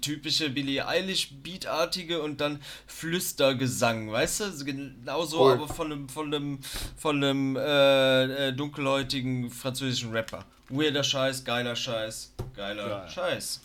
typische 0.01 0.49
Billie 0.49 0.87
Eilish 0.89 1.29
Beatartige 1.43 2.23
und 2.23 2.41
dann 2.41 2.63
Flüstergesang, 2.87 4.11
weißt 4.11 4.41
du? 4.41 4.65
Genauso, 4.65 5.45
Cool. 5.45 5.53
aber 5.53 5.69
von 5.69 5.93
einem, 5.93 6.09
von 6.09 6.35
einem, 6.35 6.59
von 6.97 7.23
einem 7.23 7.57
äh, 7.57 8.49
äh, 8.49 8.53
dunkelhäutigen 8.55 9.51
französischen 9.51 10.11
Rapper. 10.13 10.47
Weirder 10.71 11.05
Scheiß, 11.05 11.45
geiler 11.45 11.77
Scheiß, 11.77 12.33
geiler 12.57 12.89
Geil. 12.89 13.11
Scheiß. 13.11 13.61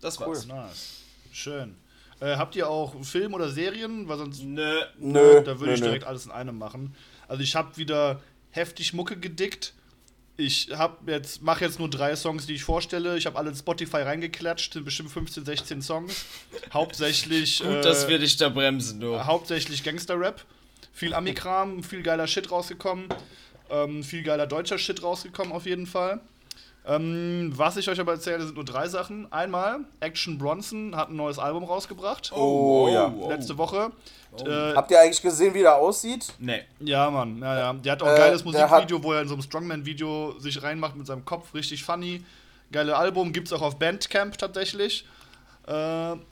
Das 0.00 0.20
war's. 0.20 0.46
Nice. 0.46 1.00
Schön. 1.32 1.74
Äh, 2.20 2.36
habt 2.36 2.56
ihr 2.56 2.68
auch 2.68 2.94
Film 3.04 3.34
oder 3.34 3.48
Serien? 3.48 4.08
Weil 4.08 4.18
sonst 4.18 4.42
Nö. 4.42 4.80
Nö. 4.98 5.42
da 5.42 5.60
würde 5.60 5.74
ich 5.74 5.80
nö. 5.80 5.86
direkt 5.86 6.04
alles 6.04 6.26
in 6.26 6.32
einem 6.32 6.58
machen. 6.58 6.94
Also 7.28 7.42
ich 7.42 7.54
habe 7.54 7.76
wieder 7.76 8.20
heftig 8.50 8.92
Mucke 8.92 9.16
gedickt. 9.16 9.74
Ich 10.36 10.70
habe 10.72 11.10
jetzt 11.10 11.42
mache 11.42 11.64
jetzt 11.64 11.80
nur 11.80 11.90
drei 11.90 12.14
Songs, 12.14 12.46
die 12.46 12.54
ich 12.54 12.62
vorstelle. 12.62 13.16
Ich 13.18 13.26
habe 13.26 13.36
alle 13.36 13.50
in 13.50 13.56
Spotify 13.56 13.98
reingeklatscht, 13.98 14.72
sind 14.72 14.84
bestimmt 14.84 15.10
15, 15.10 15.44
16 15.44 15.82
Songs. 15.82 16.24
Hauptsächlich 16.72 17.58
Gut, 17.58 17.68
äh, 17.68 17.80
dass 17.82 18.08
wir 18.08 18.18
dich 18.18 18.36
da 18.36 18.48
bremsen, 18.48 19.00
du. 19.00 19.24
hauptsächlich 19.24 19.82
Gangster-Rap. 19.82 20.44
Viel 20.92 21.14
Amikram, 21.14 21.82
viel 21.82 22.02
geiler 22.02 22.26
Shit 22.26 22.50
rausgekommen. 22.50 23.08
Ähm, 23.70 24.02
viel 24.02 24.22
geiler 24.22 24.46
deutscher 24.46 24.78
Shit 24.78 25.02
rausgekommen 25.02 25.52
auf 25.52 25.66
jeden 25.66 25.86
Fall. 25.86 26.20
Ähm, 26.88 27.52
was 27.54 27.76
ich 27.76 27.88
euch 27.90 28.00
aber 28.00 28.12
erzähle, 28.12 28.42
sind 28.44 28.54
nur 28.56 28.64
drei 28.64 28.88
Sachen. 28.88 29.30
Einmal, 29.30 29.80
Action 30.00 30.38
Bronson 30.38 30.96
hat 30.96 31.10
ein 31.10 31.16
neues 31.16 31.38
Album 31.38 31.64
rausgebracht. 31.64 32.32
Oh, 32.34 32.88
ja. 32.90 33.12
Letzte 33.28 33.58
Woche. 33.58 33.92
Äh, 34.44 34.74
Habt 34.74 34.90
ihr 34.90 34.98
eigentlich 35.00 35.20
gesehen, 35.20 35.52
wie 35.52 35.60
der 35.60 35.76
aussieht? 35.76 36.32
Nee. 36.38 36.62
ja, 36.80 37.10
Mann. 37.10 37.38
Ja, 37.40 37.58
ja. 37.58 37.72
Der 37.74 37.92
hat 37.92 38.02
auch 38.02 38.06
ein 38.06 38.14
Äh, 38.14 38.18
geiles 38.18 38.44
Musikvideo, 38.44 39.02
wo 39.02 39.12
er 39.12 39.20
in 39.22 39.28
so 39.28 39.34
einem 39.34 39.42
Strongman-Video 39.42 40.38
sich 40.38 40.62
reinmacht 40.62 40.96
mit 40.96 41.06
seinem 41.06 41.24
Kopf. 41.26 41.52
Richtig 41.54 41.84
funny. 41.84 42.24
Geile 42.72 42.96
Album. 42.96 43.32
Gibt's 43.32 43.52
auch 43.52 43.62
auf 43.62 43.78
Bandcamp 43.78 44.38
tatsächlich. 44.38 45.04
Äh, 45.66 45.72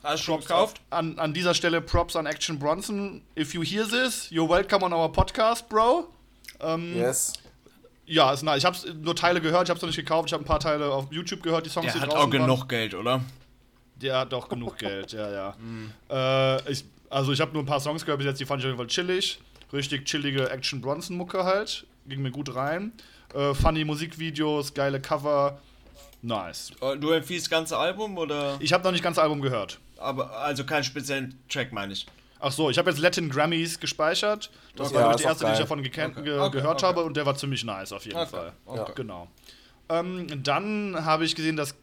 Hast 0.02 0.26
du 0.26 0.38
gekauft? 0.38 0.80
An, 0.88 1.18
an 1.18 1.34
dieser 1.34 1.52
Stelle 1.52 1.82
Props 1.82 2.16
an 2.16 2.24
Action 2.24 2.58
Bronson. 2.58 3.22
If 3.38 3.52
you 3.52 3.62
hear 3.62 3.84
this, 3.86 4.30
you're 4.30 4.48
welcome 4.48 4.82
on 4.84 4.94
our 4.94 5.12
podcast, 5.12 5.68
bro. 5.68 6.06
Ähm, 6.60 6.96
Yes. 6.96 7.34
Ja, 8.06 8.32
ist 8.32 8.42
nice. 8.42 8.58
Ich 8.58 8.64
habe 8.64 8.76
nur 9.02 9.16
Teile 9.16 9.40
gehört, 9.40 9.64
ich 9.64 9.70
habe 9.70 9.76
es 9.78 9.82
noch 9.82 9.88
nicht 9.88 9.96
gekauft. 9.96 10.28
Ich 10.28 10.32
habe 10.32 10.42
ein 10.44 10.46
paar 10.46 10.60
Teile 10.60 10.90
auf 10.90 11.10
YouTube 11.12 11.42
gehört, 11.42 11.66
die 11.66 11.70
Songs, 11.70 11.92
Der 11.92 12.02
hat 12.02 12.10
auch 12.10 12.18
waren. 12.20 12.30
genug 12.30 12.68
Geld, 12.68 12.94
oder? 12.94 13.20
Der 13.96 14.18
hat 14.18 14.32
doch 14.32 14.48
genug 14.48 14.78
Geld, 14.78 15.12
ja, 15.12 15.30
ja. 15.30 15.54
Mhm. 15.58 15.92
Äh, 16.08 16.70
ich, 16.70 16.84
also 17.10 17.32
ich 17.32 17.40
habe 17.40 17.52
nur 17.52 17.62
ein 17.62 17.66
paar 17.66 17.80
Songs 17.80 18.04
gehört 18.04 18.18
bis 18.18 18.26
jetzt, 18.26 18.40
die 18.40 18.44
fand 18.44 18.60
ich 18.60 18.66
auf 18.66 18.70
jeden 18.70 18.78
Fall 18.78 18.86
chillig. 18.86 19.40
Richtig 19.72 20.04
chillige 20.04 20.48
Action 20.50 20.80
Bronson 20.80 21.16
Mucke 21.16 21.44
halt. 21.44 21.84
Ging 22.06 22.22
mir 22.22 22.30
gut 22.30 22.54
rein. 22.54 22.92
Äh, 23.34 23.52
funny 23.54 23.84
Musikvideos, 23.84 24.72
geile 24.74 25.00
Cover. 25.00 25.58
Nice. 26.22 26.70
Äh, 26.80 26.96
Du 26.98 27.10
empfiehlst 27.10 27.46
das 27.46 27.50
ganze 27.50 27.76
Album 27.76 28.16
oder? 28.18 28.56
Ich 28.60 28.72
habe 28.72 28.84
noch 28.84 28.92
nicht 28.92 29.02
ganz 29.02 29.18
Album 29.18 29.40
gehört. 29.40 29.78
Aber 29.98 30.30
also 30.38 30.64
keinen 30.64 30.84
speziellen 30.84 31.38
Track, 31.48 31.72
meine 31.72 31.92
ich. 31.92 32.06
Ach 32.38 32.52
so, 32.52 32.68
ich 32.70 32.78
habe 32.78 32.90
jetzt 32.90 32.98
Latin 33.00 33.30
Grammys 33.30 33.80
gespeichert. 33.80 34.50
Das 34.74 34.88
Okay. 34.88 34.96
war 34.96 35.02
Ja, 35.02 35.14
auch 35.14 35.20
erste, 35.20 35.44
die 35.46 35.52
ich 35.52 35.58
davon 35.58 35.80
Okay. 35.80 35.88
ge 35.90 36.38
Okay, 36.38 36.50
gehört 36.50 36.82
habe 36.82 37.02
und 37.04 37.16
der 37.16 37.24
war 37.26 37.34
ziemlich 37.36 37.64
nice 37.64 37.92
auf 37.92 38.04
jeden 38.04 38.26
Fall. 38.26 38.52
Genau. 38.94 39.28
Ähm, 39.88 40.42
dann 40.42 41.04
habe 41.04 41.24
ich 41.24 41.34
gesehen, 41.34 41.56
dass 41.56 41.74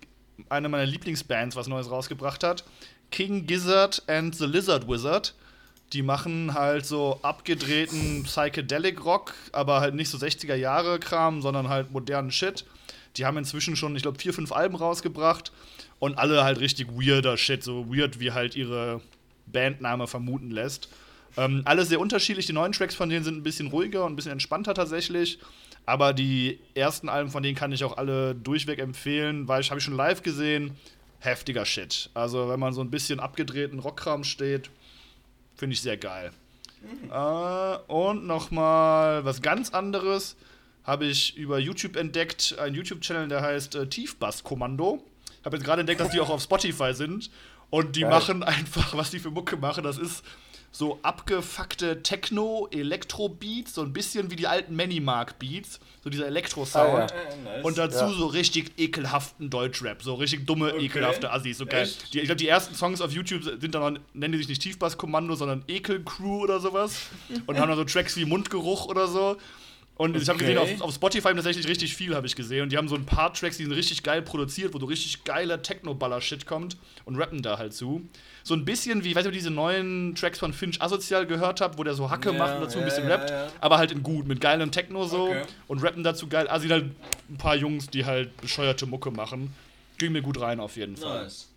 eine 0.50 0.70
meiner 0.70 0.86
Lieblingsbands 0.86 1.56
was 1.56 1.68
Neues 1.68 1.90
rausgebracht 1.90 2.44
hat. 2.44 2.64
King 3.12 3.46
Gizzard 3.46 4.04
and 4.08 4.36
the 4.36 4.46
Lizard 4.46 4.88
Wizard. 4.88 5.34
Die 5.94 6.02
machen 6.02 6.54
halt 6.56 6.86
so 6.88 7.20
abgedrehten 7.22 8.24
Psychedelic 8.24 9.06
Rock, 9.06 9.34
aber 9.52 9.80
halt 9.80 9.94
nicht 9.94 10.10
so 10.10 10.18
60er 10.18 10.56
Jahre 10.56 11.00
Kram, 11.00 11.42
sondern 11.42 11.70
halt 11.70 11.92
modernen 11.92 12.32
Shit. 12.32 12.66
Die 13.16 13.26
haben 13.26 13.38
inzwischen 13.38 13.76
schon, 13.76 13.96
ich 13.96 14.02
glaube, 14.02 14.18
vier, 14.18 14.34
fünf 14.34 14.52
Alben 14.52 14.76
rausgebracht 14.76 15.52
und 16.00 16.18
alle 16.18 16.44
halt 16.44 16.60
richtig 16.60 16.88
weirder 16.90 17.38
Shit, 17.38 17.64
so 17.64 17.86
weird 17.94 18.20
wie 18.20 18.32
halt 18.32 18.56
ihre 18.56 19.02
Bandname 19.46 20.08
vermuten 20.08 20.52
lässt. 20.52 20.90
Ähm, 21.38 21.62
alle 21.66 21.86
sehr 21.86 22.00
unterschiedlich. 22.00 22.46
Die 22.46 22.54
neuen 22.54 22.72
Tracks 22.72 22.96
von 22.96 23.10
denen 23.10 23.24
sind 23.24 23.38
ein 23.38 23.44
bisschen 23.44 23.68
ruhiger 23.68 24.06
und 24.06 24.14
ein 24.14 24.16
bisschen 24.16 24.32
entspannter 24.32 24.74
tatsächlich. 24.74 25.40
Aber 25.86 26.14
die 26.14 26.60
ersten 26.76 27.10
Alben 27.10 27.30
von 27.30 27.44
denen 27.44 27.56
kann 27.56 27.72
ich 27.72 27.84
auch 27.84 27.98
alle 27.98 28.36
durchweg 28.36 28.80
empfehlen, 28.80 29.48
weil 29.48 29.62
ich 29.62 29.70
habe 29.70 29.80
ich 29.80 29.86
schon 29.86 29.98
live 29.98 30.22
gesehen. 30.22 30.78
Heftiger 31.20 31.66
Shit. 31.66 32.10
Also 32.14 32.50
wenn 32.50 32.60
man 32.60 32.74
so 32.74 32.82
ein 32.82 32.90
bisschen 32.90 33.20
abgedrehten 33.20 33.80
Rockkram 33.80 34.24
steht, 34.24 34.70
finde 35.56 35.74
ich 35.74 35.82
sehr 35.82 35.98
geil. 35.98 36.32
Äh, 37.12 37.92
und 37.92 38.26
nochmal 38.28 39.24
was 39.26 39.42
ganz 39.42 39.74
anderes 39.74 40.36
habe 40.84 41.06
ich 41.06 41.38
über 41.38 41.60
YouTube 41.60 41.96
entdeckt. 41.96 42.56
Ein 42.60 42.74
YouTube-Channel, 42.74 43.30
der 43.30 43.42
heißt 43.42 43.76
äh, 43.76 43.88
Tiefbass-Kommando. 43.88 45.04
Habe 45.46 45.58
jetzt 45.58 45.66
gerade 45.66 45.82
entdeckt, 45.82 46.02
dass 46.02 46.12
die 46.12 46.20
auch 46.20 46.30
auf 46.30 46.42
Spotify 46.42 46.94
sind. 46.94 47.30
Und 47.74 47.96
die 47.96 48.02
Geil. 48.02 48.12
machen 48.12 48.44
einfach, 48.44 48.96
was 48.96 49.10
die 49.10 49.18
für 49.18 49.32
Mucke 49.32 49.58
machen, 49.58 49.84
das 49.84 49.98
ist 49.98 50.24
so 50.72 51.00
abgefuckte 51.02 52.04
Techno-Elektro-Beats, 52.04 53.74
so 53.76 53.82
ein 53.82 53.94
bisschen 53.94 54.32
wie 54.32 54.36
die 54.36 54.48
alten 54.48 54.76
Manymark-Beats, 54.76 55.80
so 56.04 56.10
dieser 56.10 56.28
Elektro-Sound. 56.28 57.12
Ah, 57.12 57.16
ja. 57.16 57.36
nice. 57.56 57.64
Und 57.66 57.78
dazu 57.78 58.06
Ja. 58.06 58.10
so 58.12 58.26
richtig 58.28 58.72
ekelhaften 58.78 59.50
Deutschrap, 59.50 60.04
so 60.04 60.16
richtig 60.16 60.46
dumme, 60.46 60.74
Okay. 60.74 60.86
ekelhafte 60.86 61.32
Assis, 61.32 61.58
so 61.58 61.66
geil. 61.66 61.90
Die, 62.14 62.20
ich 62.20 62.26
glaube, 62.26 62.38
die 62.38 62.48
ersten 62.48 62.76
Songs 62.76 63.02
auf 63.02 63.12
YouTube 63.12 63.44
sind 63.44 63.74
dann, 63.76 64.00
nennen 64.14 64.34
die 64.34 64.38
sich 64.40 64.50
nicht 64.50 64.62
Tiefbass-Kommando, 64.62 65.36
sondern 65.36 65.64
Ekel-Crew 65.68 66.42
oder 66.44 66.60
sowas. 66.60 66.98
Und 67.48 67.60
haben 67.60 67.70
dann 67.70 67.78
so 67.78 67.86
Tracks 67.86 68.16
wie 68.18 68.26
Mundgeruch 68.26 68.86
oder 68.86 69.08
so. 69.08 69.38
Und 69.96 70.18
ich 70.18 70.28
habe 70.28 70.38
Okay. 70.38 70.54
gesehen, 70.56 70.58
auf, 70.58 70.82
auf 70.82 70.96
Spotify 70.96 71.34
tatsächlich 71.36 71.68
richtig 71.68 71.96
viel, 71.96 72.16
habe 72.16 72.26
ich 72.26 72.36
gesehen. 72.36 72.64
Und 72.64 72.72
die 72.72 72.78
haben 72.78 72.88
so 72.88 72.96
ein 72.96 73.06
paar 73.06 73.32
Tracks, 73.32 73.58
die 73.58 73.64
sind 73.64 73.74
richtig 73.74 74.02
geil 74.02 74.24
produziert, 74.24 74.74
wo 74.74 74.80
so 74.80 74.88
richtig 74.88 75.24
geiler 75.24 75.62
Techno-Baller-Shit 75.62 76.48
kommt 76.48 76.78
und 77.06 77.16
rappen 77.16 77.44
da 77.44 77.60
halt 77.60 77.74
zu. 77.76 78.02
So 78.44 78.56
ein 78.56 78.66
bisschen 78.66 79.04
wie, 79.04 79.10
ich 79.10 79.16
weiß 79.16 79.24
nicht, 79.24 79.30
ob 79.30 79.34
ihr 79.34 79.40
diese 79.40 79.52
neuen 79.52 80.16
Tracks 80.16 80.40
von 80.40 80.52
Finch 80.52 80.82
Asozial 80.82 81.28
gehört 81.28 81.62
habt, 81.62 81.78
wo 81.78 81.84
der 81.84 81.94
so 81.94 82.10
Hacke 82.10 82.30
Ja, 82.32 82.38
macht 82.38 82.56
und 82.56 82.62
dazu 82.62 82.80
ein 82.80 82.86
bisschen 82.86 83.08
ja, 83.08 83.16
rappt, 83.16 83.30
ja. 83.30 83.48
aber 83.62 83.78
halt 83.78 83.92
in 83.92 84.02
gut, 84.02 84.26
mit 84.28 84.42
geilem 84.42 84.72
Techno 84.72 85.06
so 85.06 85.28
Okay. 85.30 85.44
und 85.68 85.84
rappen 85.84 86.04
dazu 86.04 86.28
geil. 86.28 86.48
Also 86.48 86.64
sind 86.64 86.72
halt 86.72 86.86
ein 87.30 87.38
paar 87.38 87.56
Jungs, 87.56 87.86
die 87.88 88.04
halt 88.06 88.36
bescheuerte 88.42 88.88
Mucke 88.88 89.12
machen. 89.12 89.54
Ging 90.00 90.12
mir 90.12 90.24
gut 90.24 90.42
rein 90.42 90.60
auf 90.60 90.76
jeden 90.76 90.98
Fall. 90.98 91.22
Nice. 91.26 91.50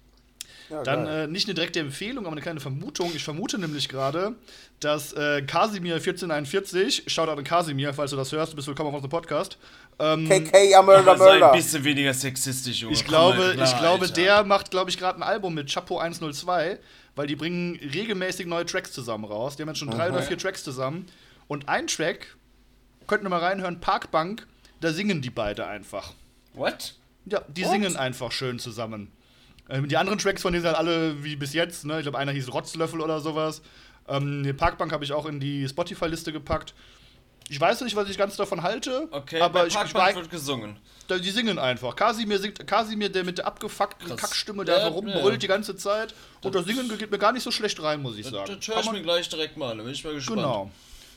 Ja, 0.70 0.82
Dann 0.82 1.06
äh, 1.06 1.27
nicht 1.28 1.47
eine 1.47 1.55
direkte 1.55 1.78
Empfehlung, 1.81 2.27
aber 2.27 2.32
eine 2.32 2.40
kleine 2.43 2.60
Vermutung. 2.60 3.12
Ich 3.14 3.23
vermute 3.24 3.59
nämlich 3.59 3.89
gerade, 3.89 4.35
dass 4.81 5.12
äh, 5.12 5.43
Kasimir 5.43 5.94
1441, 5.94 7.05
Shoutout 7.06 7.32
an 7.39 7.44
Kasimir, 7.44 7.94
falls 7.94 8.10
du 8.10 8.16
das 8.16 8.32
hörst, 8.32 8.52
du 8.52 8.56
bist 8.56 8.66
willkommen 8.68 8.89
auf 8.89 8.94
unserem 8.97 9.10
Podcast. 9.10 9.59
Ähm, 9.98 10.28
KK, 10.28 10.62
ja, 10.70 10.82
Mörder, 10.82 11.16
sei 11.16 11.35
ein 11.35 11.39
Mörder. 11.40 11.52
bisschen 11.56 11.85
weniger 11.85 12.12
sexistisch, 12.12 12.81
Junge. 12.81 12.94
ich 12.94 13.05
glaube, 13.05 13.52
klar, 13.55 13.64
ich 13.66 13.78
glaube 13.78 14.02
Alter. 14.06 14.14
der 14.14 14.44
macht, 14.44 14.70
glaube 14.70 14.90
ich, 14.90 14.98
gerade 14.98 15.18
ein 15.20 15.23
Album 15.23 15.55
mit 15.55 15.73
Chapo 15.73 15.98
102, 15.98 16.78
weil 17.14 17.27
die 17.27 17.36
bringen 17.36 17.77
regelmäßig 17.77 18.47
neue 18.47 18.66
Tracks 18.66 18.93
zusammen 18.93 19.24
raus. 19.24 19.56
Die 19.56 19.62
haben 19.62 19.68
jetzt 19.68 19.78
schon 19.78 19.90
drei 19.90 20.10
oder 20.10 20.23
vier 20.23 20.36
Tracks 20.36 20.62
zusammen. 20.64 21.06
Und 21.48 21.68
ein 21.68 21.86
Track, 21.86 22.36
könnt 23.06 23.23
ihr 23.23 23.28
mal 23.28 23.39
reinhören, 23.39 23.81
Parkbank, 23.81 24.47
da 24.81 24.93
singen 24.93 25.23
die 25.23 25.31
beide 25.31 25.66
einfach. 25.66 26.12
What? 26.55 26.94
Ja, 27.24 27.40
die 27.48 27.64
What? 27.64 27.70
singen 27.70 27.97
einfach 27.97 28.32
schön 28.32 28.59
zusammen. 28.59 29.10
Ähm, 29.68 29.88
die 29.88 29.97
anderen 29.97 30.18
Tracks 30.18 30.43
von 30.43 30.52
denen 30.52 30.62
sind 30.62 30.68
halt 30.68 30.78
alle 30.78 31.22
wie 31.24 31.36
bis 31.36 31.52
jetzt, 31.52 31.84
ne? 31.84 31.97
Ich 31.98 32.02
glaube, 32.02 32.18
einer 32.18 32.32
hieß 32.32 32.52
Rotzlöffel 32.52 33.01
oder 33.01 33.20
sowas. 33.20 33.62
Ähm, 34.09 34.43
die 34.44 34.52
Parkbank 34.52 34.93
habe 34.93 35.05
ich 35.05 35.12
auch 35.12 35.26
in 35.26 35.40
die 35.40 35.68
Spotify-Liste 35.68 36.32
gepackt. 36.32 36.74
Ich 37.48 37.60
weiß 37.60 37.80
nicht, 37.82 37.94
was 37.94 38.09
ich 38.10 38.18
ganz 38.18 38.34
davon 38.36 38.62
halte, 38.62 39.06
Okay, 39.12 39.40
aber 39.40 39.60
bei 39.60 39.66
ich, 39.66 39.72
ich 39.72 39.74
Parkbank 39.78 40.09
war, 40.09 40.22
wird 40.22 40.30
gesungen. 40.30 40.78
da- 41.06 41.18
die 41.18 41.30
singen 41.30 41.59
einfach. 41.60 41.94
Kasimir 41.94 42.40
singt, 42.40 42.66
Kasimir, 42.66 43.09
der 43.09 43.22
mit 43.24 43.38
der 43.38 43.47
abgefuckten 43.47 44.09
Krass. 44.09 44.20
Kackstimme, 44.20 44.64
der 44.64 44.78
Ja, 44.78 44.84
einfach 44.86 44.97
rumbrüllt 44.97 45.34
ja. 45.34 45.36
die 45.38 45.47
ganze 45.47 45.76
Zeit. 45.76 46.12
Und 46.43 46.55
das 46.56 46.64
Singen 46.64 46.88
geht 46.98 47.09
mir 47.10 47.18
gar 47.18 47.30
nicht 47.32 47.44
so 47.44 47.52
schlecht 47.52 47.80
rein, 47.82 48.02
muss 48.02 48.16
ich 48.18 48.26
sagen. 48.26 48.56
Das 48.59 48.66
höre 48.68 48.80
ich 48.80 48.90
mir 48.93 49.02
gleich 49.02 49.28
direkt 49.28 49.56
mal 49.56 49.70
an, 49.70 49.78
da 49.78 49.84
bin 49.84 49.93
ich 49.93 50.02
mal 50.05 50.14
gespannt. 50.14 50.38
Genau. 50.38 50.70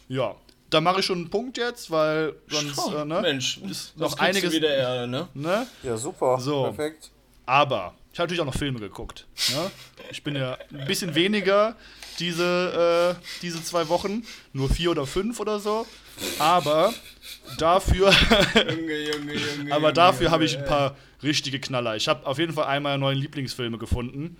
Ja. 0.07 0.35
Da 0.69 0.81
mache 0.81 0.99
ich 0.99 1.05
schon 1.07 1.17
einen 1.17 1.29
Punkt 1.31 1.57
jetzt, 1.57 1.89
weil 1.89 2.35
sonst, 2.47 2.77
Oh, 2.77 2.93
äh, 2.95 3.05
ne? 3.05 3.21
Mensch, 3.21 3.57
Ist 3.67 3.97
noch 3.97 4.11
noch 4.11 4.19
einiges 4.19 4.43
einiges- 4.51 4.53
wieder 4.53 4.69
Erde, 4.69 5.07
ne? 5.07 5.27
ne? 5.33 5.65
Ja, 5.81 5.97
super. 5.97 6.39
So. 6.39 6.65
Perfekt. 6.65 7.09
Aber 7.47 7.95
ich 8.11 8.19
habe 8.19 8.27
natürlich 8.27 8.41
auch 8.41 8.45
noch 8.45 8.55
Filme 8.55 8.79
geguckt. 8.79 9.27
Ne? 9.51 9.71
Ich 10.11 10.23
bin 10.23 10.35
ja 10.35 10.57
ein 10.71 10.87
bisschen 10.87 11.15
weniger 11.15 11.75
diese, 12.19 13.15
äh, 13.17 13.23
diese 13.41 13.63
zwei 13.63 13.87
Wochen, 13.87 14.23
nur 14.53 14.69
vier 14.69 14.91
oder 14.91 15.05
fünf 15.05 15.39
oder 15.39 15.59
so. 15.59 15.85
Aber 16.37 16.93
dafür, 17.57 18.11
Junge, 18.55 19.11
Junge, 19.11 19.33
Junge. 19.35 19.73
aber 19.73 19.93
dafür 19.93 20.31
habe 20.31 20.43
ich 20.43 20.57
ein 20.57 20.65
paar 20.65 20.97
richtige 21.23 21.59
Knaller. 21.59 21.95
Ich 21.95 22.07
habe 22.07 22.25
auf 22.25 22.39
jeden 22.39 22.53
Fall 22.53 22.65
einmal 22.65 22.97
neuen 22.97 23.17
Lieblingsfilme 23.17 23.77
gefunden. 23.77 24.37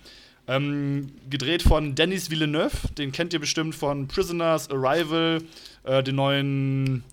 Ähm, 0.48 1.12
gedreht 1.28 1.62
von 1.62 1.94
Denis 1.94 2.30
Villeneuve, 2.30 2.88
den 2.98 3.12
kennt 3.12 3.32
ihr 3.32 3.38
bestimmt 3.38 3.74
von 3.74 4.08
Prisoners, 4.08 4.68
Arrival, 4.70 5.42
äh, 5.84 6.02
den 6.02 6.14
neuen 6.16 7.04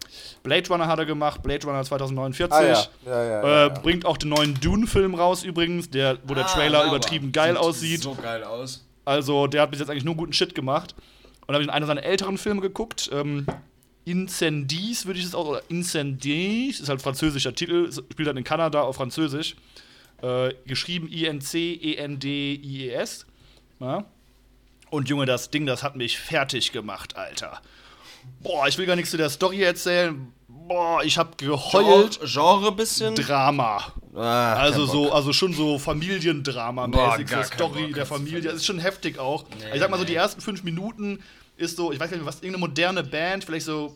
Blade 0.44 0.68
Runner 0.70 0.88
hat 0.88 1.00
er 1.00 1.06
gemacht, 1.06 1.44
Blade 1.44 1.66
Runner 1.66 1.84
2049. 1.84 2.54
Ah, 2.54 2.64
ja. 2.64 2.88
Ja, 3.06 3.24
ja, 3.24 3.42
äh, 3.42 3.44
ja, 3.44 3.68
ja. 3.68 3.70
Bringt 3.70 4.06
auch 4.06 4.18
den 4.18 4.30
neuen 4.30 4.60
Dune-Film 4.60 5.16
raus 5.16 5.44
übrigens, 5.44 5.90
der, 5.90 6.18
wo 6.24 6.34
der 6.34 6.46
Ah, 6.46 6.50
Trailer 6.54 6.80
aber 6.80 6.90
übertrieben 6.96 7.32
geil 7.32 7.54
sieht 7.54 7.64
aussieht. 7.64 8.02
So 8.04 8.16
geil 8.16 8.44
aus. 8.44 8.86
Also, 9.06 9.48
der 9.48 9.62
hat 9.64 9.72
bis 9.72 9.80
jetzt 9.80 9.90
eigentlich 9.90 10.04
nur 10.04 10.16
guten 10.16 10.34
Shit 10.34 10.54
gemacht. 10.56 10.96
Und 11.48 11.54
habe 11.54 11.64
ich 11.64 11.68
in 11.68 11.74
einer 11.74 11.86
seiner 11.86 12.04
älteren 12.04 12.38
Filme 12.38 12.60
geguckt. 12.62 13.10
Ähm, 13.14 13.46
Incendies 14.04 15.06
würde 15.06 15.20
ich 15.20 15.26
es 15.26 15.34
auch, 15.36 15.48
oder 15.48 15.62
Incendies, 15.70 16.80
ist 16.80 16.90
halt 16.90 17.02
französischer 17.02 17.54
Titel, 17.56 17.90
spielt 17.92 18.28
halt 18.28 18.38
in 18.38 18.44
Kanada 18.44 18.82
auf 18.82 18.98
Französisch. 18.98 19.56
Äh, 20.22 20.54
geschrieben 20.66 21.08
I-N-C-E-N-D-I-E-S. 22.08 23.26
Ja. 23.80 24.06
Und 24.90 25.10
Junge, 25.10 25.26
das 25.26 25.50
Ding, 25.52 25.66
das 25.66 25.84
hat 25.84 25.96
mich 25.96 26.18
fertig 26.18 26.72
gemacht, 26.72 27.16
Alter. 27.18 27.62
Boah, 28.42 28.68
ich 28.68 28.78
will 28.78 28.86
gar 28.86 28.96
nichts 28.96 29.12
zu 29.12 29.18
der 29.18 29.30
Story 29.30 29.62
erzählen. 29.64 30.32
Boah, 30.48 31.02
ich 31.04 31.18
hab 31.18 31.38
geheult. 31.38 32.20
Genre, 32.24 32.28
Genre 32.28 32.72
bisschen. 32.74 33.16
Drama. 33.16 33.94
Ah, 34.16 34.54
Also 34.56 34.86
so, 34.86 35.12
also 35.12 35.32
schon 35.32 35.54
so 35.54 35.78
Familiendrama-mäßig, 35.78 37.28
so 37.30 37.36
gar 37.36 37.44
Story 37.44 37.84
Bock, 37.84 37.94
der 37.94 38.06
Familie. 38.06 38.42
Das 38.42 38.56
ist 38.56 38.66
schon 38.66 38.80
heftig 38.80 39.20
auch. 39.20 39.46
Nee, 39.60 39.66
ich 39.76 39.80
sag 39.80 39.90
mal 39.90 39.98
so, 40.00 40.06
die 40.06 40.16
ersten 40.16 40.42
fünf 40.42 40.64
Minuten 40.64 41.20
ist 41.56 41.78
so, 41.78 41.92
ich 41.92 42.00
weiß 42.00 42.12
nicht, 42.12 42.26
was, 42.26 42.36
irgendeine 42.38 42.58
moderne 42.60 43.04
Band, 43.04 43.44
vielleicht 43.44 43.66
so, 43.66 43.96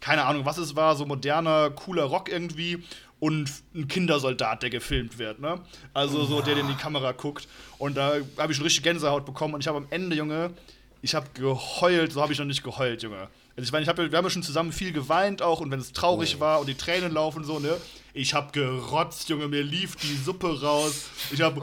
keine 0.00 0.24
Ahnung, 0.24 0.44
was 0.44 0.58
es 0.58 0.74
war, 0.76 0.96
so 0.96 1.06
moderner, 1.06 1.70
cooler 1.70 2.04
Rock 2.04 2.28
irgendwie 2.28 2.82
und 3.20 3.50
ein 3.74 3.86
Kindersoldat, 3.86 4.62
der 4.64 4.70
gefilmt 4.70 5.18
wird, 5.18 5.38
ne? 5.40 5.60
Also 5.94 6.24
so, 6.24 6.40
der 6.42 6.56
in 6.56 6.66
die 6.66 6.74
Kamera 6.74 7.12
guckt. 7.12 7.46
Und 7.78 7.96
da 7.96 8.14
habe 8.36 8.50
ich 8.52 8.56
schon 8.56 8.64
richtig 8.64 8.82
Gänsehaut 8.82 9.24
bekommen 9.24 9.54
und 9.54 9.60
ich 9.60 9.68
habe 9.68 9.78
am 9.78 9.86
Ende, 9.90 10.16
Junge, 10.16 10.50
ich 11.02 11.14
habe 11.14 11.28
geheult, 11.34 12.12
so 12.12 12.20
habe 12.20 12.32
ich 12.32 12.38
noch 12.40 12.46
nicht 12.46 12.64
geheult, 12.64 13.02
Junge. 13.02 13.28
Also 13.56 13.66
ich 13.68 13.72
meine, 13.72 13.82
ich 13.82 13.88
hab, 13.88 13.98
ja- 13.98 14.10
wir 14.10 14.16
haben 14.18 14.24
ja 14.24 14.30
schon 14.30 14.42
zusammen 14.42 14.72
viel 14.72 14.92
geweint 14.92 15.42
auch 15.42 15.60
und 15.60 15.70
wenn 15.70 15.80
es 15.80 15.92
traurig 15.92 16.40
war 16.40 16.60
und 16.60 16.66
die 16.68 16.74
Tränen 16.74 17.12
laufen 17.12 17.44
so, 17.44 17.58
ne? 17.58 17.76
Ich 18.14 18.34
habe 18.34 18.52
gerotzt, 18.52 19.28
Junge, 19.30 19.48
mir 19.48 19.62
lief 19.62 19.96
die 19.96 20.14
Suppe 20.16 20.60
raus. 20.60 21.06
Ich 21.30 21.40
habe 21.40 21.62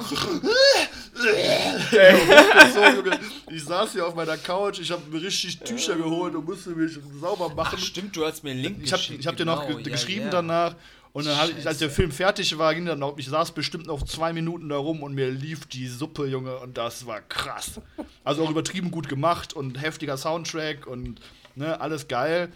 Junge, 2.95 3.19
ich 3.51 3.63
saß 3.63 3.91
hier 3.93 4.07
auf 4.07 4.15
meiner 4.15 4.37
Couch, 4.37 4.79
ich 4.79 4.91
habe 4.91 5.01
mir 5.09 5.21
richtig 5.21 5.59
Tücher 5.59 5.95
geholt 5.95 6.35
und 6.35 6.45
musste 6.45 6.71
mich 6.71 6.97
sauber 7.19 7.49
machen. 7.53 7.77
Ach, 7.79 7.83
stimmt, 7.83 8.15
du 8.15 8.25
hast 8.25 8.43
mir 8.43 8.51
einen 8.51 8.61
Link 8.61 8.79
Ich 8.83 8.91
habe 8.91 9.01
geschickt, 9.01 9.19
ich 9.19 9.27
hab 9.27 9.37
dir 9.37 9.45
noch 9.45 9.65
genau, 9.65 9.77
ge 9.77 9.85
ja, 9.85 9.91
geschrieben 9.91 10.25
ja. 10.25 10.31
danach. 10.31 10.75
Und 11.11 11.25
dann, 11.25 11.37
hab 11.37 11.49
ich, 11.49 11.65
als 11.67 11.79
der 11.79 11.89
Film 11.89 12.11
fertig 12.11 12.55
war, 12.57 12.73
ging 12.75 12.85
dann 12.85 12.99
noch, 12.99 13.17
ich 13.17 13.27
saß 13.27 13.51
bestimmt 13.51 13.87
noch 13.87 14.03
zwei 14.03 14.31
Minuten 14.31 14.69
da 14.69 14.77
rum 14.77 15.01
und 15.01 15.15
mir 15.15 15.29
lief 15.31 15.65
die 15.65 15.87
Suppe, 15.87 16.27
Junge, 16.27 16.57
und 16.57 16.77
das 16.77 17.07
war 17.07 17.21
krass. 17.21 17.81
Also 18.23 18.43
auch 18.43 18.49
übertrieben 18.51 18.91
gut 18.91 19.09
gemacht 19.09 19.53
und 19.53 19.81
heftiger 19.81 20.17
Soundtrack 20.17 20.85
und 20.85 21.19
ne, 21.59 21.79
alles 21.79 22.07
geil. 22.07 22.51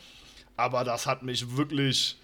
Aber 0.57 0.83
das 0.83 1.05
hat 1.07 1.23
mich 1.23 1.55
wirklich, 1.57 2.17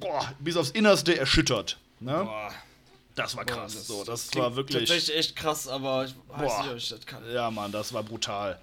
boah, 0.00 0.32
bis 0.38 0.56
aufs 0.56 0.70
Innerste 0.70 1.18
erschüttert. 1.18 1.78
Ne? 2.00 2.24
Boah, 2.24 2.50
Das 3.14 3.36
war 3.36 3.44
boah, 3.44 3.54
krass. 3.54 3.86
so, 3.86 4.04
das 4.04 4.30
klingt 4.30 4.44
war 4.44 4.56
wirklich. 4.56 4.88
Tatsächlich 4.88 5.16
echt 5.16 5.36
krass, 5.36 5.68
aber 5.68 6.04
ich 6.04 6.14
weiß 6.28 6.52
Boah. 6.52 6.62
nicht, 6.62 6.70
ob 6.70 6.76
ich 6.76 6.88
das 6.88 7.06
kann. 7.06 7.22
Ja, 7.30 7.50
Mann, 7.50 7.72
das 7.72 7.92
war 7.92 8.02
brutal. 8.02 8.58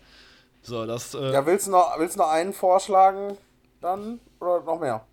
So, 0.63 0.85
das. 0.85 1.13
Äh, 1.13 1.31
Ja, 1.33 1.45
willst 1.45 1.67
du 1.67 1.71
noch, 1.71 1.97
willst 1.97 2.15
du 2.15 2.19
noch 2.19 2.29
einen 2.29 2.53
vorschlagen 2.53 3.37
dann? 3.81 4.19
Oder 4.39 4.61
noch 4.61 4.79
mehr? 4.79 5.05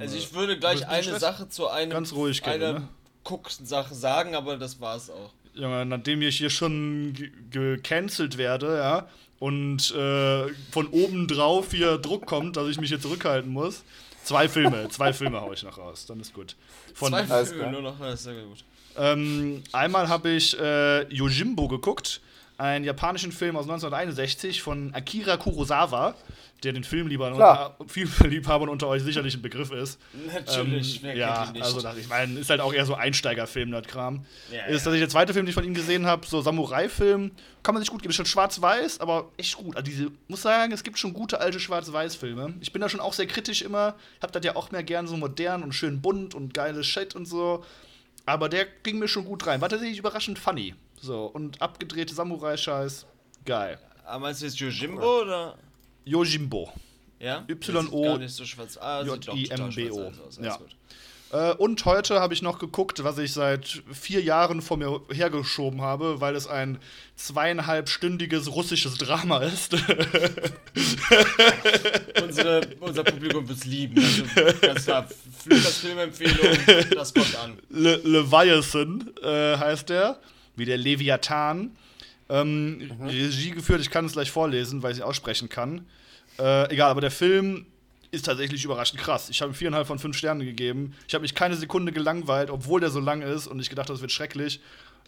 Also 0.00 0.16
ich 0.16 0.34
würde 0.34 0.58
gleich 0.58 0.86
eine. 0.88 1.18
Sache 1.18 1.48
zu 1.48 1.68
einem 1.68 1.90
Ganz 1.90 2.12
ruhig, 2.12 2.42
Kevin, 2.42 2.62
einer 2.62 2.78
ne? 2.80 2.88
Guck-Sache 3.24 3.94
sagen, 3.94 4.34
aber 4.34 4.56
das 4.56 4.80
war's 4.80 5.10
auch. 5.10 5.30
Junge, 5.56 5.84
nachdem 5.86 6.22
ich 6.22 6.36
hier 6.38 6.50
schon 6.50 7.12
ge- 7.14 7.30
gecancelt 7.50 8.36
werde, 8.38 8.76
ja, 8.76 9.08
und 9.38 9.90
äh, 9.94 10.46
von 10.70 10.86
oben 10.88 11.26
drauf 11.28 11.72
hier 11.72 11.98
Druck 11.98 12.26
kommt, 12.26 12.56
dass 12.56 12.68
ich 12.68 12.78
mich 12.80 12.88
hier 12.90 13.00
zurückhalten 13.00 13.50
muss. 13.52 13.82
Zwei 14.24 14.48
Filme, 14.48 14.88
zwei 14.88 15.12
Filme 15.12 15.40
hau 15.40 15.52
ich 15.52 15.62
noch 15.62 15.78
raus, 15.78 16.04
dann 16.06 16.20
ist 16.20 16.34
gut. 16.34 16.56
Von, 16.94 17.12
Zwei 17.12 17.44
Filme 17.44 17.70
nur 17.72 17.82
noch, 17.82 17.98
das 18.00 18.14
ist 18.14 18.24
sehr 18.24 18.34
gut. 18.34 18.58
ähm, 18.96 19.62
einmal 19.72 20.08
habe 20.08 20.30
ich 20.30 20.58
äh, 20.58 21.02
Yojimbo 21.14 21.68
geguckt, 21.68 22.20
einen 22.58 22.84
japanischen 22.84 23.32
Film 23.32 23.56
aus 23.56 23.64
1961 23.64 24.62
von 24.62 24.94
Akira 24.94 25.36
Kurosawa, 25.36 26.14
der 26.62 26.72
den 26.72 26.84
Filmliebhabern 26.84 28.68
unter, 28.68 28.88
euch 28.88 29.02
sicherlich 29.02 29.34
ein 29.34 29.42
Begriff 29.42 29.70
ist. 29.72 30.00
Natürlich, 30.32 30.96
Ähm, 30.96 31.00
wer 31.02 31.16
ja, 31.16 31.34
kennt 31.34 31.48
ihn 31.48 31.52
nicht? 31.54 31.64
also 31.64 31.80
das, 31.82 31.98
ich 31.98 32.08
meine, 32.08 32.40
ist 32.40 32.48
halt 32.48 32.60
auch 32.60 32.72
eher 32.72 32.86
so 32.86 32.94
Einsteigerfilm, 32.94 33.70
das 33.72 33.86
Kram. 33.86 34.24
Ja, 34.50 34.64
ist 34.64 34.68
ja. 34.68 34.72
tatsächlich 34.72 35.00
der 35.00 35.08
zweite 35.10 35.32
Film, 35.34 35.44
den 35.44 35.50
ich 35.50 35.54
von 35.54 35.64
ihm 35.64 35.74
gesehen 35.74 36.06
habe, 36.06 36.26
so 36.26 36.40
Samurai-Film, 36.40 37.30
kann 37.62 37.74
man 37.74 37.82
sich 37.82 37.90
gut 37.90 38.00
geben. 38.00 38.10
Ist 38.10 38.16
schon 38.16 38.26
schwarz-weiß, 38.26 39.00
aber 39.00 39.30
echt 39.36 39.56
gut. 39.56 39.76
Also 39.76 39.84
diese, 39.84 40.10
muss 40.28 40.42
sagen, 40.42 40.72
es 40.72 40.82
gibt 40.82 40.98
schon 40.98 41.12
gute 41.12 41.40
alte 41.40 41.60
Schwarz-Weiß-Filme. 41.60 42.54
Ich 42.60 42.72
bin 42.72 42.80
da 42.80 42.88
schon 42.88 43.00
auch 43.00 43.12
sehr 43.12 43.26
kritisch 43.26 43.60
immer. 43.60 43.94
Hab 44.22 44.32
das 44.32 44.44
ja 44.44 44.56
auch 44.56 44.70
mehr 44.70 44.82
gern 44.82 45.06
so 45.06 45.16
modern 45.16 45.62
und 45.62 45.72
schön 45.74 46.00
bunt 46.00 46.34
und 46.34 46.54
geiles 46.54 46.86
Shit 46.86 47.14
und 47.14 47.26
so. 47.26 47.64
Aber 48.24 48.48
der 48.48 48.66
ging 48.82 48.98
mir 48.98 49.08
schon 49.08 49.24
gut 49.26 49.46
rein. 49.46 49.60
War 49.60 49.68
tatsächlich 49.68 49.98
überraschend 49.98 50.38
funny. 50.38 50.74
So, 51.00 51.26
und 51.26 51.60
abgedrehte 51.62 52.14
Samurai-Scheiß. 52.14 53.06
Geil. 53.44 53.78
Aber 54.04 54.20
meinst 54.20 54.42
du 54.42 54.46
jetzt 54.46 54.58
Yojimbo 54.58 55.22
oder? 55.22 55.56
Yojimbo. 56.04 56.72
Ja? 57.18 57.44
Y-O- 57.48 58.18
so 58.28 58.44
schwarz. 58.44 58.76
Ah, 58.80 59.02
J-I-M-B-O. 59.02 60.00
Alles 60.06 60.38
Ja. 60.40 60.58
Äh, 61.32 61.54
und 61.54 61.84
heute 61.84 62.20
habe 62.20 62.34
ich 62.34 62.42
noch 62.42 62.60
geguckt, 62.60 63.02
was 63.02 63.18
ich 63.18 63.32
seit 63.32 63.82
vier 63.92 64.22
Jahren 64.22 64.62
vor 64.62 64.76
mir 64.76 65.00
hergeschoben 65.10 65.80
habe, 65.80 66.20
weil 66.20 66.36
es 66.36 66.46
ein 66.46 66.78
zweieinhalbstündiges 67.16 68.52
russisches 68.54 68.96
Drama 68.96 69.38
ist. 69.42 69.74
Unsere, 72.22 72.60
unser 72.80 73.04
Publikum 73.04 73.48
wird's 73.48 73.64
lieben. 73.64 74.02
Also, 74.02 74.24
ganz 74.60 74.84
klar, 74.84 75.08
Lukas 75.46 75.78
Filmempfehlung, 75.78 76.58
das 76.94 77.14
kommt 77.14 77.34
an. 77.36 77.58
Le 77.70 77.96
Leviathan 78.04 79.10
äh, 79.22 79.56
heißt 79.56 79.88
der, 79.88 80.18
wie 80.56 80.64
der 80.64 80.78
Leviathan. 80.78 81.76
Ähm, 82.28 82.90
Regie 83.04 83.50
geführt, 83.52 83.80
ich 83.80 83.90
kann 83.90 84.04
es 84.04 84.12
gleich 84.12 84.30
vorlesen, 84.30 84.82
weil 84.82 84.92
ich 84.92 84.98
es 84.98 85.04
aussprechen 85.04 85.48
kann. 85.48 85.86
Äh, 86.38 86.72
egal, 86.72 86.90
aber 86.90 87.00
der 87.00 87.10
Film 87.10 87.66
ist 88.10 88.26
tatsächlich 88.26 88.64
überraschend 88.64 89.00
krass. 89.00 89.28
Ich 89.30 89.40
habe 89.42 89.52
ihm 89.52 89.54
viereinhalb 89.54 89.86
von 89.86 89.98
fünf 89.98 90.16
Sternen 90.16 90.44
gegeben. 90.44 90.94
Ich 91.06 91.14
habe 91.14 91.22
mich 91.22 91.34
keine 91.34 91.56
Sekunde 91.56 91.92
gelangweilt, 91.92 92.50
obwohl 92.50 92.80
der 92.80 92.90
so 92.90 93.00
lang 93.00 93.22
ist 93.22 93.46
und 93.46 93.60
ich 93.60 93.68
gedacht, 93.68 93.88
das 93.88 94.00
wird 94.00 94.12
schrecklich. 94.12 94.60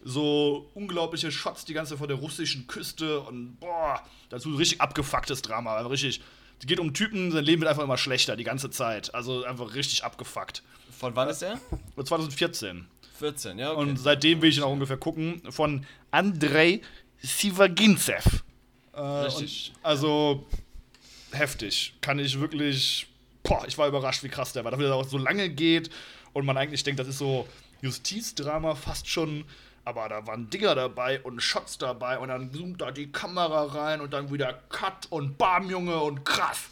So 0.04 0.70
unglaubliche 0.74 1.32
Shots 1.32 1.64
die 1.64 1.74
ganze 1.74 1.90
Zeit 1.90 1.98
vor 1.98 2.06
der 2.06 2.16
russischen 2.16 2.66
Küste 2.68 3.20
und 3.20 3.58
boah, 3.58 4.00
dazu 4.28 4.54
richtig 4.54 4.80
abgefucktes 4.80 5.42
Drama. 5.42 5.74
Also 5.74 5.88
richtig, 5.88 6.20
es 6.60 6.66
geht 6.66 6.78
um 6.78 6.94
Typen, 6.94 7.32
sein 7.32 7.44
Leben 7.44 7.62
wird 7.62 7.70
einfach 7.70 7.82
immer 7.82 7.98
schlechter 7.98 8.36
die 8.36 8.44
ganze 8.44 8.70
Zeit. 8.70 9.14
Also 9.14 9.44
einfach 9.44 9.74
richtig 9.74 10.04
abgefuckt. 10.04 10.62
Von 10.96 11.16
wann 11.16 11.28
ist 11.28 11.42
der? 11.42 11.60
Und 11.96 12.06
2014. 12.06 12.86
14, 13.18 13.58
ja, 13.58 13.72
okay. 13.72 13.80
Und 13.80 13.96
seitdem 13.98 14.40
will 14.40 14.50
ich 14.50 14.58
ihn 14.58 14.62
auch 14.62 14.72
ungefähr 14.72 14.96
gucken. 14.96 15.42
Von 15.50 15.84
Andrei 16.10 16.80
Sivagintsev. 17.20 18.44
Äh, 18.92 19.00
Richtig. 19.00 19.72
Also 19.82 20.46
heftig. 21.32 21.94
Kann 22.00 22.18
ich 22.18 22.38
wirklich. 22.38 23.08
Boah, 23.42 23.64
ich 23.66 23.76
war 23.78 23.88
überrascht, 23.88 24.22
wie 24.22 24.28
krass 24.28 24.52
der 24.52 24.64
war. 24.64 24.70
Dafür, 24.70 24.88
dass 24.88 24.96
er 24.96 25.00
auch 25.00 25.08
so 25.08 25.18
lange 25.18 25.48
geht 25.48 25.90
und 26.32 26.44
man 26.44 26.56
eigentlich 26.56 26.84
denkt, 26.84 27.00
das 27.00 27.08
ist 27.08 27.18
so 27.18 27.48
Justizdrama 27.82 28.74
fast 28.74 29.08
schon. 29.08 29.44
Aber 29.84 30.08
da 30.08 30.26
waren 30.26 30.50
Dinger 30.50 30.74
dabei 30.74 31.20
und 31.22 31.40
Shots 31.40 31.78
dabei 31.78 32.18
und 32.18 32.28
dann 32.28 32.52
zoomt 32.52 32.80
da 32.80 32.90
die 32.90 33.10
Kamera 33.10 33.64
rein 33.64 34.02
und 34.02 34.12
dann 34.12 34.30
wieder 34.30 34.52
Cut 34.68 35.06
und 35.08 35.38
Bam, 35.38 35.70
Junge 35.70 35.98
und 35.98 36.24
krass. 36.26 36.64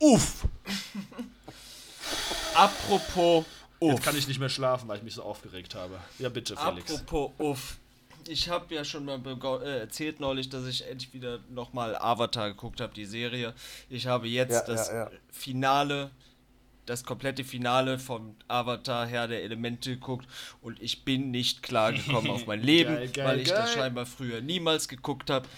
Uff. 0.00 0.46
Apropos 2.54 3.44
Jetzt 3.82 3.94
Uff. 3.94 4.02
kann 4.02 4.16
ich 4.16 4.28
nicht 4.28 4.38
mehr 4.40 4.48
schlafen, 4.50 4.88
weil 4.88 4.98
ich 4.98 5.02
mich 5.02 5.14
so 5.14 5.22
aufgeregt 5.22 5.74
habe. 5.74 5.98
Ja, 6.18 6.28
bitte, 6.28 6.56
Felix. 6.56 6.92
Apropos 6.94 7.30
Uff. 7.38 7.78
Ich 8.28 8.50
habe 8.50 8.74
ja 8.74 8.84
schon 8.84 9.06
mal 9.06 9.16
bego- 9.16 9.62
äh, 9.62 9.78
erzählt 9.80 10.20
neulich, 10.20 10.50
dass 10.50 10.66
ich 10.66 10.86
endlich 10.86 11.14
wieder 11.14 11.38
nochmal 11.48 11.96
Avatar 11.96 12.50
geguckt 12.50 12.82
habe, 12.82 12.92
die 12.92 13.06
Serie. 13.06 13.54
Ich 13.88 14.06
habe 14.06 14.28
jetzt 14.28 14.52
Ja, 14.52 14.62
das 14.66 14.88
ja, 14.88 14.94
ja. 15.04 15.10
Finale, 15.30 16.10
das 16.84 17.02
komplette 17.02 17.42
Finale 17.44 17.98
vom 17.98 18.36
Avatar 18.46 19.06
Herr 19.06 19.26
der 19.26 19.42
Elemente 19.42 19.92
geguckt 19.94 20.26
und 20.60 20.80
ich 20.82 21.02
bin 21.04 21.30
nicht 21.30 21.62
klar 21.62 21.94
gekommen 21.94 22.28
auf 22.30 22.46
mein 22.46 22.60
Leben, 22.62 22.94
Geil, 22.94 23.08
geil, 23.08 23.26
weil 23.26 23.40
ich 23.40 23.48
das 23.48 23.70
geil. 23.72 23.78
scheinbar 23.84 24.04
früher 24.04 24.42
niemals 24.42 24.86
geguckt 24.86 25.30
habe. 25.30 25.48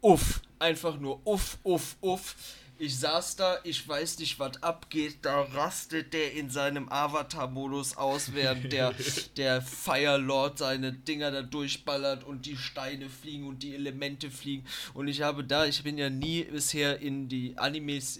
Uff, 0.00 0.40
einfach 0.58 0.98
nur 0.98 1.20
uff, 1.24 1.58
uff, 1.62 1.96
uff. 2.00 2.34
Ich 2.82 2.98
saß 2.98 3.36
da, 3.36 3.58
ich 3.62 3.86
weiß 3.86 4.20
nicht, 4.20 4.38
was 4.38 4.62
abgeht. 4.62 5.18
Da 5.20 5.42
rastet 5.42 6.14
der 6.14 6.32
in 6.32 6.48
seinem 6.48 6.88
Avatar-Modus 6.88 7.98
aus, 7.98 8.32
während 8.32 8.72
der, 8.72 8.94
der 9.36 9.60
Fire 9.60 10.16
Lord 10.16 10.56
seine 10.56 10.90
Dinger 10.90 11.30
da 11.30 11.42
durchballert 11.42 12.24
und 12.24 12.46
die 12.46 12.56
Steine 12.56 13.10
fliegen 13.10 13.46
und 13.46 13.62
die 13.62 13.74
Elemente 13.74 14.30
fliegen. 14.30 14.64
Und 14.94 15.08
ich 15.08 15.20
habe 15.20 15.44
da, 15.44 15.66
ich 15.66 15.82
bin 15.82 15.98
ja 15.98 16.08
nie 16.08 16.44
bisher 16.44 17.00
in 17.00 17.28
die 17.28 17.58
Animes 17.58 18.18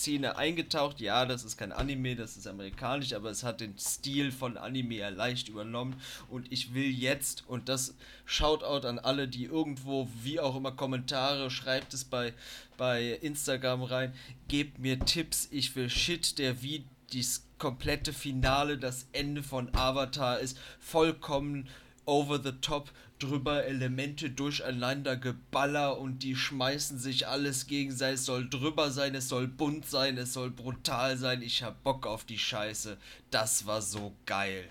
Szene 0.00 0.36
eingetaucht. 0.36 1.00
Ja, 1.00 1.26
das 1.26 1.44
ist 1.44 1.56
kein 1.56 1.72
Anime, 1.72 2.16
das 2.16 2.36
ist 2.36 2.46
amerikanisch, 2.46 3.12
aber 3.12 3.30
es 3.30 3.44
hat 3.44 3.60
den 3.60 3.78
Stil 3.78 4.32
von 4.32 4.56
Anime 4.56 5.10
leicht 5.10 5.48
übernommen. 5.48 6.00
Und 6.28 6.50
ich 6.50 6.74
will 6.74 6.90
jetzt, 6.90 7.44
und 7.46 7.68
das 7.68 7.94
Shoutout 8.24 8.86
an 8.86 8.98
alle, 8.98 9.28
die 9.28 9.44
irgendwo, 9.44 10.08
wie 10.22 10.40
auch 10.40 10.56
immer, 10.56 10.72
Kommentare, 10.72 11.50
schreibt 11.50 11.94
es 11.94 12.04
bei, 12.04 12.32
bei 12.76 13.18
Instagram 13.20 13.82
rein, 13.82 14.14
gebt 14.48 14.78
mir 14.78 14.98
Tipps, 14.98 15.48
ich 15.50 15.76
will 15.76 15.90
Shit, 15.90 16.38
der 16.38 16.62
wie 16.62 16.84
das 17.12 17.44
komplette 17.58 18.12
Finale, 18.12 18.78
das 18.78 19.06
Ende 19.12 19.42
von 19.42 19.74
Avatar 19.74 20.38
ist 20.38 20.58
vollkommen 20.78 21.68
over 22.06 22.40
the 22.42 22.52
top 22.52 22.90
drüber 23.20 23.64
Elemente 23.64 24.30
durcheinander 24.30 25.16
geballer 25.16 25.98
und 25.98 26.22
die 26.24 26.34
schmeißen 26.34 26.98
sich 26.98 27.28
alles 27.28 27.66
gegenseitig. 27.68 28.20
Es 28.20 28.26
soll 28.26 28.48
drüber 28.50 28.90
sein, 28.90 29.14
es 29.14 29.28
soll 29.28 29.46
bunt 29.46 29.86
sein, 29.86 30.18
es 30.18 30.32
soll 30.32 30.50
brutal 30.50 31.16
sein. 31.16 31.42
Ich 31.42 31.62
hab 31.62 31.82
Bock 31.84 32.06
auf 32.06 32.24
die 32.24 32.38
Scheiße. 32.38 32.96
Das 33.30 33.66
war 33.66 33.80
so 33.82 34.14
geil. 34.26 34.68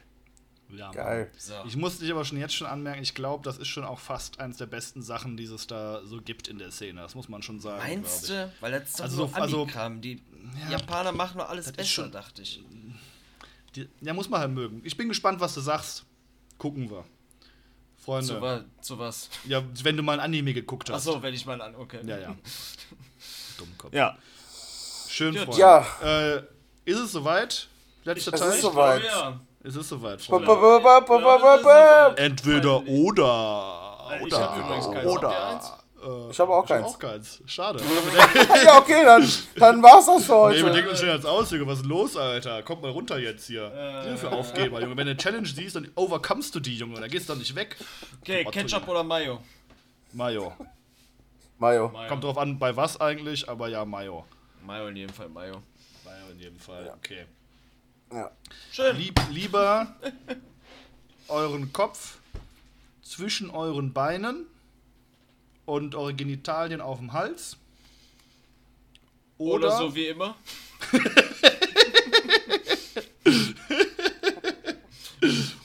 Ja, 0.71 0.91
Geil. 0.91 1.31
So. 1.35 1.53
Ich 1.65 1.75
muss 1.77 1.97
dich 1.97 2.11
aber 2.11 2.23
schon 2.25 2.37
jetzt 2.37 2.53
schon 2.53 2.67
anmerken, 2.67 3.01
ich 3.01 3.15
glaube, 3.15 3.43
das 3.43 3.57
ist 3.57 3.69
schon 3.69 3.83
auch 3.83 3.97
fast 3.97 4.39
eines 4.39 4.57
der 4.57 4.67
besten 4.67 5.01
Sachen, 5.01 5.35
die 5.35 5.45
es 5.45 5.65
da 5.65 6.05
so 6.05 6.21
gibt 6.21 6.47
in 6.47 6.59
der 6.59 6.69
Szene. 6.69 7.01
Das 7.01 7.15
muss 7.15 7.27
man 7.27 7.41
schon 7.41 7.59
sagen. 7.59 7.81
Meinst 7.81 8.29
du? 8.29 8.53
Weil 8.59 8.73
das 8.73 8.83
ist 8.89 8.99
doch 8.99 9.03
Also 9.05 9.15
so 9.15 9.27
so- 9.27 9.33
also- 9.35 9.61
Amikram. 9.63 10.01
Die 10.01 10.21
Ja. 10.65 10.77
Japaner 10.77 11.11
machen 11.11 11.37
nur 11.37 11.49
alles 11.49 11.65
Das 11.65 11.71
ist 11.71 11.77
besser, 11.77 11.89
schon- 11.89 12.11
dachte 12.11 12.41
ich. 12.43 12.59
ich. 12.59 12.65
Die, 13.75 13.89
ja, 14.01 14.13
muss 14.13 14.29
man 14.29 14.41
halt 14.41 14.51
mögen. 14.51 14.81
Ich 14.83 14.95
bin 14.95 15.07
gespannt, 15.07 15.39
was 15.39 15.55
du 15.55 15.61
sagst. 15.61 16.05
Gucken 16.59 16.89
wir. 16.91 17.03
Freunde. 18.09 18.27
Zu, 18.27 18.41
wa 18.41 18.61
zu 18.81 18.99
was? 18.99 19.29
Ja, 19.45 19.63
wenn 19.83 19.95
du 19.97 20.03
mal 20.03 20.13
ein 20.13 20.19
Anime 20.19 20.53
geguckt 20.53 20.89
hast. 20.89 21.07
Achso, 21.07 21.21
wenn 21.21 21.33
ich 21.33 21.45
mal 21.45 21.61
an. 21.61 21.75
Okay. 21.75 21.99
Ja, 22.05 22.17
ja. 22.17 22.35
Dummkopf. 23.57 23.93
Ja. 23.93 24.17
Schön. 25.07 25.35
Freunde. 25.35 25.57
Ja. 25.57 25.85
Äh, 26.03 26.37
ist 26.85 26.99
es 26.99 27.11
soweit? 27.11 27.67
Letzter 28.03 28.33
Es 28.33 28.39
Teil? 28.39 28.49
ist 28.51 28.61
soweit. 28.61 29.01
Oh, 29.03 29.07
ja. 29.07 29.39
Es 29.63 29.75
ist 29.75 29.89
soweit, 29.89 30.21
Freunde. 30.21 30.47
Entweder 32.17 32.87
oder. 32.87 34.09
Ich 34.15 34.23
Oder. 34.23 34.39
hab 34.39 34.57
übrigens 34.57 34.91
keins. 34.91 35.05
Oder. 35.07 35.78
Äh, 36.03 36.29
Ich 36.31 36.39
habe 36.39 36.53
auch 36.53 36.65
ich 36.65 36.71
hab 36.71 36.77
keins. 36.81 36.87
auch 36.87 36.99
keins. 36.99 37.41
Schade. 37.45 37.79
ja, 38.65 38.77
okay, 38.79 39.03
dann, 39.03 39.27
dann 39.55 39.83
war's 39.83 40.05
das 40.05 40.25
für 40.25 40.49
Nee, 40.49 40.57
wir 40.57 40.63
heute. 40.63 40.73
denken 40.73 40.89
uns 40.91 40.99
schon 40.99 41.09
jetzt 41.09 41.25
aus, 41.25 41.51
Junge. 41.51 41.67
Was 41.67 41.79
ist 41.79 41.85
los, 41.85 42.15
Alter? 42.17 42.63
Kommt 42.63 42.81
mal 42.81 42.91
runter 42.91 43.17
jetzt 43.19 43.47
hier. 43.47 43.69
Hilfe 44.03 44.31
Aufgeber, 44.31 44.79
Junge. 44.81 44.95
Wenn 44.97 45.05
du 45.07 45.11
eine 45.11 45.17
Challenge 45.17 45.47
siehst, 45.47 45.75
dann 45.75 45.89
overcomest 45.95 46.53
du 46.55 46.59
die, 46.59 46.77
Junge. 46.77 46.99
Dann 46.99 47.09
gehst 47.09 47.27
du 47.29 47.33
doch 47.33 47.39
nicht 47.39 47.55
weg. 47.55 47.75
Okay, 48.21 48.43
Trotzdem. 48.43 48.67
Ketchup 48.67 48.87
oder 48.87 49.03
Mayo? 49.03 49.39
Mayo. 50.13 50.53
Mayo. 51.57 51.89
Mayo. 51.89 52.07
Kommt 52.07 52.23
drauf 52.23 52.37
an, 52.37 52.57
bei 52.57 52.75
was 52.75 52.99
eigentlich, 53.01 53.49
aber 53.49 53.67
ja, 53.67 53.83
Mayo. 53.85 54.25
Mayo 54.65 54.87
in 54.87 54.95
jedem 54.95 55.13
Fall 55.13 55.29
Mayo. 55.29 55.61
Mayo 56.05 56.31
in 56.31 56.39
jedem 56.39 56.59
Fall. 56.59 56.91
Okay. 56.97 57.25
Ja. 58.11 58.31
Schön. 58.71 58.95
Lieb, 58.97 59.19
lieber 59.31 59.87
euren 61.27 61.71
Kopf 61.73 62.17
zwischen 63.03 63.49
euren 63.51 63.93
Beinen 63.93 64.45
und 65.69 65.95
eure 65.95 66.15
Genitalien 66.15 66.81
auf 66.81 66.97
dem 66.97 67.13
Hals. 67.13 67.55
Oder, 69.37 69.67
Oder, 69.67 69.77
so 69.77 69.95
wie 69.95 70.07
immer. 70.07 70.35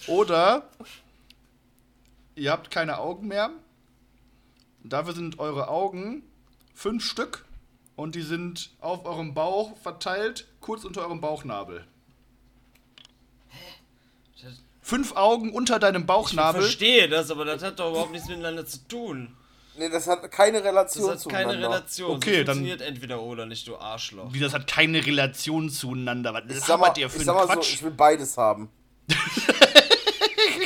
oder 0.06 0.68
ihr 2.36 2.52
habt 2.52 2.70
keine 2.70 2.98
Augen 2.98 3.28
mehr. 3.28 3.51
Dafür 4.85 5.14
sind 5.14 5.39
eure 5.39 5.68
Augen 5.68 6.22
fünf 6.74 7.05
Stück 7.05 7.47
und 7.97 8.14
die 8.14 8.22
sind 8.22 8.70
auf 8.81 9.06
eurem 9.06 9.32
Bauch 9.32 9.74
verteilt, 9.78 10.47
kurz 10.60 10.85
unter 10.85 11.01
eurem 11.01 11.22
Bauchnabel. 11.22 11.86
Fünf 14.82 15.16
Augen 15.16 15.55
unter 15.55 15.78
deinem 15.78 16.02
Ich 16.02 16.06
Bauchnabel. 16.06 16.60
verstehe 16.60 17.09
das, 17.09 17.31
aber 17.31 17.47
das 17.47 17.62
hat 17.62 17.78
doch 17.78 17.89
überhaupt 17.90 18.12
nichts 18.12 18.28
miteinander 18.28 18.66
zu 18.66 18.86
tun. 18.86 19.35
Nee, 19.77 19.89
das 19.89 20.07
hat 20.07 20.31
keine 20.31 20.59
Das 20.63 20.67
Relation 20.69 21.11
hat 21.11 21.29
keine 21.29 21.45
zueinander. 21.45 21.69
Relation. 21.69 22.17
Okay, 22.17 22.31
so 22.39 22.45
dann- 22.45 22.47
funktioniert 22.57 22.81
entweder 22.83 23.21
oder 23.21 23.45
nicht, 23.47 23.67
du 23.67 23.77
Arschloch. 23.77 24.33
Wie, 24.33 24.39
das 24.41 24.53
hat 24.55 24.67
keine 24.67 25.05
Relation 25.05 25.69
zueinander. 25.71 26.33
Was 26.35 26.43
Ich 26.57 26.61
sag 26.65 26.79
mal, 26.81 26.93
ihr 26.97 27.11
für 27.11 27.19
ich 27.19 27.25
sag 27.25 27.35
mal 27.35 27.47
so, 27.47 27.53
Quatsch? 27.55 27.75
ich 27.75 27.83
will 27.83 27.91
beides 27.91 28.37
haben. 28.37 28.69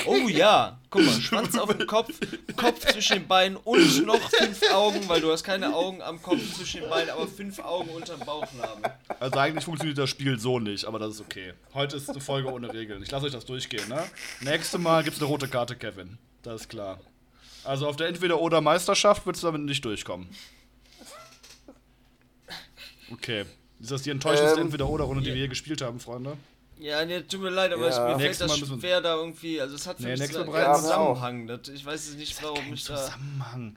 Oh 0.07 0.27
ja, 0.29 0.79
guck 0.89 1.03
mal, 1.05 1.21
Schwanz 1.21 1.57
auf 1.59 1.69
dem 1.77 1.87
Kopf, 1.87 2.09
Kopf 2.57 2.81
zwischen 2.87 3.19
den 3.19 3.29
Beinen 3.29 3.57
und 3.57 4.07
noch 4.07 4.21
fünf 4.31 4.63
Augen, 4.73 5.07
weil 5.07 5.21
du 5.21 5.31
hast 5.31 5.45
keine 5.45 5.75
Augen 5.75 6.01
am 6.01 6.23
Kopf 6.23 6.39
zwischen 6.57 6.81
den 6.81 6.89
Beinen, 6.91 7.11
aber 7.11 7.27
fünf 7.27 7.59
Augen 7.59 7.91
unterm 7.91 8.21
Bauchnabel. 8.21 8.91
also 9.21 9.39
eigentlich 9.39 9.65
funktioniert 9.67 9.99
das 9.99 10.09
Spiel 10.09 10.39
so 10.39 10.59
nicht, 10.61 10.87
aber 10.87 10.99
das 10.99 11.15
ist 11.17 11.21
okay. 11.21 11.53
Heute 11.75 11.97
ist 11.97 12.09
eine 12.09 12.21
Folge 12.21 12.51
ohne 12.51 12.73
Regeln. 12.73 13.03
Ich 13.03 13.11
lasse 13.11 13.27
euch 13.27 13.33
das 13.33 13.45
durchgehen, 13.45 13.87
ne? 13.89 14.03
Nächstes 14.41 14.81
Mal 14.81 15.03
gibt's 15.05 15.21
eine 15.21 15.29
rote 15.29 15.47
Karte, 15.49 15.77
Kevin. 15.77 16.17
Das 16.43 16.63
ist 16.63 16.69
klar. 16.71 16.99
Also 17.65 17.87
auf 17.89 17.97
der 17.97 18.09
Entweder-Oder-Meisterschaft 18.09 19.27
würdest 19.27 19.43
du 19.43 19.49
damit 19.49 19.63
nicht 19.63 19.85
durchkommen. 19.85 20.29
Okay. 23.13 23.45
Ist 23.81 23.91
das 23.91 24.03
die 24.03 24.11
enttäuschendste 24.11 24.59
Ähm, 24.61 24.67
Entweder-Oder-Runde, 24.67 25.23
die 25.23 25.29
wir 25.35 25.37
je 25.43 25.49
gespielt 25.49 25.81
haben, 25.83 26.01
mir 26.01 26.37
Ja, 26.79 27.05
nee, 27.05 27.21
tut 27.23 27.41
mir 27.41 27.51
leid, 27.51 27.73
aber 27.73 27.89
Ja. 27.89 28.09
ich, 28.11 28.17
mir 28.17 28.21
fällt 28.25 28.41
das 28.41 28.61
Mal 28.61 28.81
schwer 28.81 29.01
da 29.01 29.17
irgendwie, 29.17 29.61
also 29.61 29.75
es 29.75 29.87
hat 29.87 29.97
für 29.97 30.05
Nee, 30.05 30.11
mich 30.11 30.21
nächstes 30.21 30.45
so 30.45 30.51
Mal 30.51 30.55
einen 30.57 30.65
bereiten 30.73 30.85
wir 30.85 30.99
auch. 30.99 31.15
Zusammenhang. 31.15 31.47
Das, 31.47 31.69
ich 31.69 31.85
weiß 31.85 32.15
nicht, 32.17 32.43
warum 32.43 32.73
ich 32.73 32.85
da... 32.85 32.97
Zusammenhang. 32.97 33.77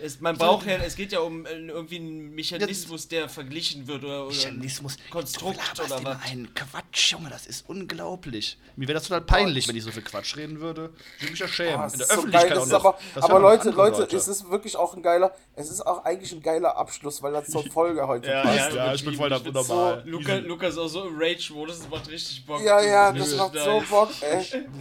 Es, 0.00 0.20
man 0.20 0.36
braucht 0.38 0.66
ja, 0.66 0.76
es 0.76 0.94
geht 0.96 1.12
ja 1.12 1.20
um 1.20 1.44
äh, 1.46 1.50
irgendwie 1.66 1.96
einen 1.96 2.34
Mechanismus, 2.34 3.08
der 3.08 3.28
verglichen 3.28 3.86
wird 3.86 4.04
oder, 4.04 4.20
oder 4.26 4.28
Mechanismus. 4.34 4.96
Konstrukt 5.10 5.58
du 5.76 5.82
oder 5.84 6.04
was. 6.04 6.22
einen 6.30 6.54
Quatsch, 6.54 7.12
Junge, 7.12 7.30
das 7.30 7.46
ist 7.46 7.68
unglaublich. 7.68 8.58
Mir 8.76 8.86
wäre 8.88 8.98
das 8.98 9.04
total 9.08 9.22
peinlich, 9.22 9.66
wenn 9.66 9.74
ich 9.76 9.82
so 9.82 9.90
viel 9.90 10.02
Quatsch 10.02 10.36
reden 10.36 10.60
würde. 10.60 10.90
Ich 11.16 11.22
würde 11.22 11.30
mich 11.32 11.40
ja 11.40 11.48
schämen. 11.48 11.80
Ah, 11.80 11.88
In 11.92 11.98
der 11.98 12.06
so 12.06 12.14
Öffentlichkeit 12.14 12.48
geil. 12.50 12.58
Auch 12.58 12.66
noch. 12.66 12.84
aber, 12.84 12.98
aber 13.16 13.38
Leute, 13.40 13.70
andere 13.70 13.90
Leute, 13.90 14.16
es 14.16 14.28
ist 14.28 14.48
wirklich 14.50 14.76
auch 14.76 14.94
ein 14.94 15.02
geiler, 15.02 15.34
es 15.56 15.70
ist 15.70 15.84
auch 15.84 16.04
eigentlich 16.04 16.32
ein 16.32 16.42
geiler 16.42 16.76
Abschluss, 16.76 17.22
weil 17.22 17.32
das 17.32 17.48
zur 17.48 17.64
Folge 17.70 18.06
heute 18.06 18.30
Ja, 18.30 18.42
passt. 18.42 18.72
ja, 18.74 18.94
ich 18.94 19.04
bin 19.04 19.14
voll 19.14 19.30
da 19.30 19.38
normal. 19.40 20.02
So, 20.04 20.10
Luca, 20.10 20.34
Lukas 20.36 20.72
ist 20.74 20.78
auch 20.78 20.88
so 20.88 21.08
im 21.08 21.16
Rage-Modus, 21.18 21.80
das 21.80 21.88
macht 21.88 22.08
richtig 22.08 22.46
Bock. 22.46 22.62
Ja, 22.62 22.80
ja, 22.80 23.12
Das 23.12 23.34
macht 23.34 23.54
so 23.58 23.82
Bock, 23.90 24.10
ey. 24.20 24.38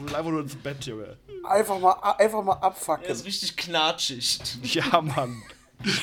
Einfach 0.08 0.24
nur 0.32 0.42
ins 0.42 0.56
Bett, 0.56 0.86
Junge. 0.86 1.18
Einfach 1.44 1.80
mal, 1.80 1.94
einfach 2.18 2.44
mal 2.44 2.54
Er 2.58 2.64
abfacken. 2.64 3.06
ist 3.06 3.26
richtig 3.26 3.56
knatschig. 3.56 4.40
Ja, 4.64 5.02
Mann. 5.16 5.42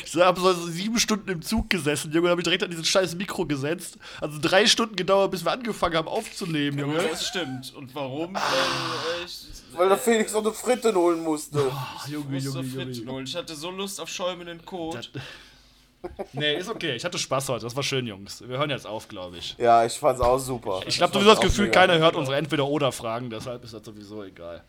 Ich 0.05 0.15
habe 0.17 0.41
so 0.41 0.53
sieben 0.53 0.99
Stunden 1.01 1.29
im 1.31 1.43
Zug 1.43 1.69
gesessen, 1.69 2.13
Junge, 2.13 2.29
habe 2.31 2.41
ich 2.41 2.45
direkt 2.45 2.63
an 2.63 2.71
dieses 2.71 2.87
scheiß 2.87 3.17
Mikro 3.17 3.45
gesetzt. 3.45 3.99
Also 4.21 4.39
drei 4.41 4.67
Stunden 4.67 4.95
gedauert, 4.95 5.33
bis 5.33 5.45
wir 5.45 5.51
angefangen 5.51 5.97
haben 5.97 6.07
aufzunehmen, 6.09 6.79
Junge. 6.79 7.03
Das 7.03 7.27
stimmt. 7.27 7.75
Und 7.75 7.93
warum? 7.95 8.35
Weil 8.35 8.43
ich, 9.27 9.47
Weil 9.77 9.89
der 9.89 9.99
Felix 9.99 10.33
noch 10.33 10.43
eine 10.43 10.53
Fritten 10.53 10.95
holen 10.95 11.23
musste. 11.23 11.71
Ach, 11.73 12.07
Junge, 12.07 12.27
musste 12.27 12.51
Junge, 12.51 12.69
Fritten 12.69 12.93
Junge. 12.93 13.13
holen. 13.13 13.25
Ich 13.27 13.35
hatte 13.35 13.55
so 13.57 13.71
Lust 13.71 14.01
auf 14.01 14.09
schäumenden 14.09 14.65
Kot. 14.65 15.11
Nee, 16.35 16.57
ist 16.57 16.69
okay. 16.69 16.95
Ich 16.95 17.05
hatte 17.05 17.19
Spaß 17.19 17.49
heute. 17.49 17.65
Das 17.65 17.75
war 17.75 17.83
schön, 17.83 18.07
Jungs. 18.07 18.47
Wir 18.47 18.59
hören 18.59 18.71
jetzt 18.71 18.87
auf, 18.87 19.09
glaube 19.09 19.39
ich. 19.39 19.57
Ja, 19.59 19.85
ich 19.85 19.99
fand's 19.99 20.21
auch 20.21 20.39
super. 20.39 20.83
Ich 20.87 20.97
glaube, 20.97 21.13
du 21.15 21.21
hast 21.21 21.39
das 21.39 21.41
Gefühl, 21.41 21.67
mega. 21.67 21.81
keiner 21.81 21.99
hört 21.99 22.15
unsere 22.15 22.37
Entweder-Oder-Fragen, 22.37 23.31
deshalb 23.31 23.65
ist 23.65 23.75
das 23.75 23.83
sowieso 23.85 24.23
egal. 24.23 24.63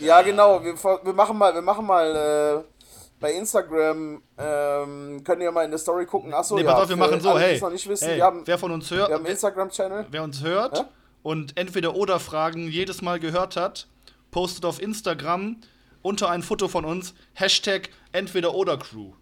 Ja, 0.00 0.20
genau. 0.22 0.62
Wir, 0.62 0.74
wir 0.74 1.12
machen 1.12 1.38
mal, 1.38 1.54
wir 1.54 1.62
machen 1.62 1.86
mal 1.86 2.64
äh, 2.66 2.69
bei 3.20 3.32
Instagram, 3.34 4.22
ähm, 4.38 5.22
könnt 5.24 5.42
ihr 5.42 5.52
mal 5.52 5.64
in 5.64 5.70
der 5.70 5.78
Story 5.78 6.06
gucken. 6.06 6.32
Achso, 6.34 6.56
Nee, 6.56 6.62
ja, 6.64 6.72
pass 6.72 6.82
auf, 6.84 6.88
wir 6.88 6.96
machen 6.96 7.20
so, 7.20 7.30
alle, 7.30 7.40
hey. 7.40 7.54
es 7.56 7.60
noch 7.62 7.70
nicht 7.70 7.86
wissen, 7.88 8.08
hey 8.08 8.16
wir 8.16 8.24
haben, 8.24 8.46
wer 8.46 8.58
von 8.58 8.70
uns 8.72 8.90
wir 8.90 8.98
hört, 8.98 9.10
haben 9.12 9.24
einen 9.24 9.32
Instagram-Channel. 9.32 10.06
wer 10.10 10.22
uns 10.22 10.42
hört 10.42 10.78
Hä? 10.78 10.84
und 11.22 11.56
Entweder-Oder-Fragen 11.56 12.68
jedes 12.68 13.02
Mal 13.02 13.20
gehört 13.20 13.56
hat, 13.56 13.86
postet 14.30 14.64
auf 14.64 14.80
Instagram 14.80 15.56
unter 16.02 16.30
ein 16.30 16.42
Foto 16.42 16.66
von 16.68 16.84
uns 16.84 17.14
Hashtag 17.34 17.90
Entweder-Oder-Crew. 18.12 19.12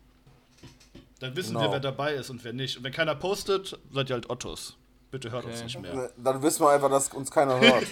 Dann 1.20 1.34
wissen 1.34 1.54
wir, 1.54 1.60
Genau. 1.60 1.72
wer 1.72 1.80
dabei 1.80 2.14
ist 2.14 2.30
und 2.30 2.44
wer 2.44 2.52
nicht. 2.52 2.76
Und 2.76 2.84
wenn 2.84 2.92
keiner 2.92 3.16
postet, 3.16 3.76
seid 3.92 4.08
ihr 4.10 4.14
halt 4.14 4.30
Ottos. 4.30 4.76
Bitte 5.10 5.32
hört 5.32 5.44
uns 5.46 5.56
Okay. 5.56 5.64
nicht 5.64 5.80
mehr. 5.80 5.94
Ne, 5.94 6.10
Dann 6.18 6.40
wissen 6.42 6.62
wir 6.64 6.70
einfach, 6.70 6.90
dass 6.90 7.08
uns 7.08 7.30
keiner 7.30 7.58
hört. 7.60 7.84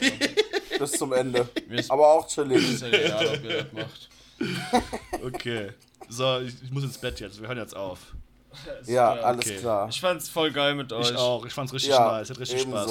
Bis 0.78 0.92
zum 0.92 1.12
Ende. 1.12 1.48
Aber 1.88 2.06
auch 2.06 2.28
chillig. 2.28 2.58
Ist 2.74 2.82
ja 2.82 2.88
egal, 2.88 3.26
ob 3.26 3.44
ihr 3.44 3.62
das 3.64 3.72
macht. 3.72 4.08
Okay. 5.24 5.70
So, 6.08 6.40
ich, 6.40 6.54
ich 6.62 6.70
muss 6.70 6.84
ins 6.84 6.98
Bett 6.98 7.20
jetzt. 7.20 7.40
Wir 7.40 7.48
hören 7.48 7.58
jetzt 7.58 7.76
auf. 7.76 7.98
Ja, 8.86 9.14
Ja, 9.16 9.22
alles 9.22 9.46
okay. 9.46 9.56
klar. 9.58 9.88
Ich 9.90 10.00
fand's 10.00 10.28
voll 10.28 10.50
geil 10.50 10.74
mit 10.74 10.92
euch. 10.92 11.10
Ich 11.10 11.16
auch. 11.16 11.44
Ich 11.44 11.52
fand's 11.52 11.72
richtig 11.72 11.90
Ja, 11.90 12.12
nice. 12.12 12.30
Hat 12.30 12.38
richtig 12.38 12.62
Spaß. 12.62 12.90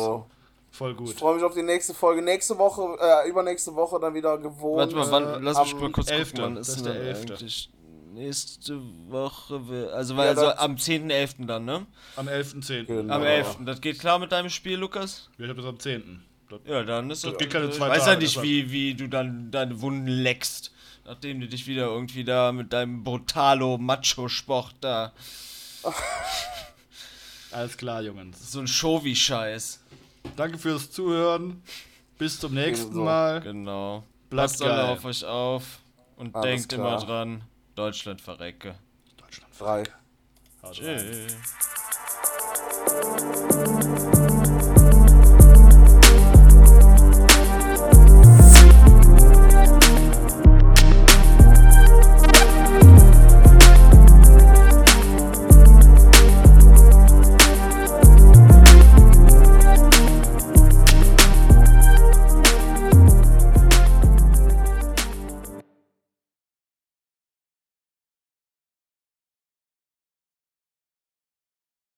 Voll 0.71 0.91
Ich 0.91 0.97
gut. 0.97 1.13
freue 1.17 1.35
mich 1.35 1.43
auf 1.43 1.53
die 1.53 1.63
nächste 1.63 1.93
Folge. 1.93 2.21
Nächste 2.21 2.57
Woche, 2.57 2.97
äh, 2.99 3.29
übernächste 3.29 3.73
Woche 3.73 3.97
dann 3.99 4.13
wieder 4.13 4.37
gewohnt. 4.37 4.77
Warte 4.93 4.95
mal, 4.95 5.09
wann, 5.09 5.43
lass 5.43 5.57
mich 5.59 5.73
am 5.73 5.79
mal 5.79 5.91
kurz 5.91 6.11
11.. 6.11 6.31
gucken, 6.31 6.43
wann 6.43 6.55
Das 6.55 6.67
ist 6.67 6.75
ist 6.77 6.85
denn 6.85 6.93
der 6.93 7.01
dann 7.01 7.07
11.. 7.15 7.21
eigentlich? 7.31 7.69
Nächste 8.13 8.79
Woche, 9.09 9.89
also, 9.93 10.15
weil, 10.17 10.25
Ja, 10.25 10.29
also 10.31 10.41
das- 10.45 10.57
am 10.59 10.75
10.11. 10.77 11.45
dann, 11.47 11.65
ne? 11.65 11.85
Am 12.15 12.27
11.10. 12.27 12.85
Genau. 12.85 13.13
Am 13.13 13.23
11. 13.23 13.57
Das 13.65 13.81
geht 13.81 13.99
klar 13.99 14.19
mit 14.19 14.31
deinem 14.31 14.49
Spiel, 14.49 14.77
Lukas? 14.77 15.29
Ich 15.37 15.47
hab 15.49 15.55
das 15.57 15.65
am 15.65 15.79
10. 15.79 16.21
Das 16.49 16.59
Ja, 16.65 16.83
dann 16.83 17.09
ist 17.09 17.23
das. 17.25 17.37
geht 17.37 17.49
keine 17.49 17.67
ich 17.67 17.75
zwei 17.75 17.89
weiß 17.89 18.05
ja 18.05 18.15
nicht, 18.15 18.35
das 18.37 18.43
wie, 18.43 18.71
wie 18.71 18.93
du 18.93 19.07
dann 19.07 19.49
deine 19.51 19.81
Wunden 19.81 20.07
leckst, 20.07 20.71
nachdem 21.05 21.39
du 21.39 21.47
dich 21.47 21.67
wieder 21.67 21.85
irgendwie 21.85 22.23
da 22.23 22.51
mit 22.51 22.73
deinem 22.73 23.03
Brutalo-Macho-Sport 23.03 24.75
da. 24.81 25.13
Alles 27.51 27.77
klar, 27.77 28.01
Jungs. 28.01 28.51
So 28.51 28.59
ein 28.59 28.67
Show-wie-Scheiß. 28.67 29.79
Danke 30.35 30.57
fürs 30.57 30.91
Zuhören. 30.91 31.61
Bis 32.17 32.39
zum 32.39 32.53
nächsten 32.53 32.87
Ebenso. 32.87 33.03
Mal. 33.03 33.41
Genau. 33.41 34.03
Bleibt 34.29 34.51
Passt 34.51 34.61
geil. 34.61 34.85
auf 34.89 35.05
euch 35.05 35.23
auf 35.23 35.63
und 36.17 36.35
Alles 36.35 36.45
denkt 36.45 36.73
immer 36.73 36.97
klar. 36.97 37.05
dran, 37.05 37.41
Deutschland 37.75 38.21
verrecke. 38.21 38.75
Deutschland. 39.17 39.53
Frei. 39.53 39.83
Haut. 40.63 40.73
Tschüss. 40.73 41.35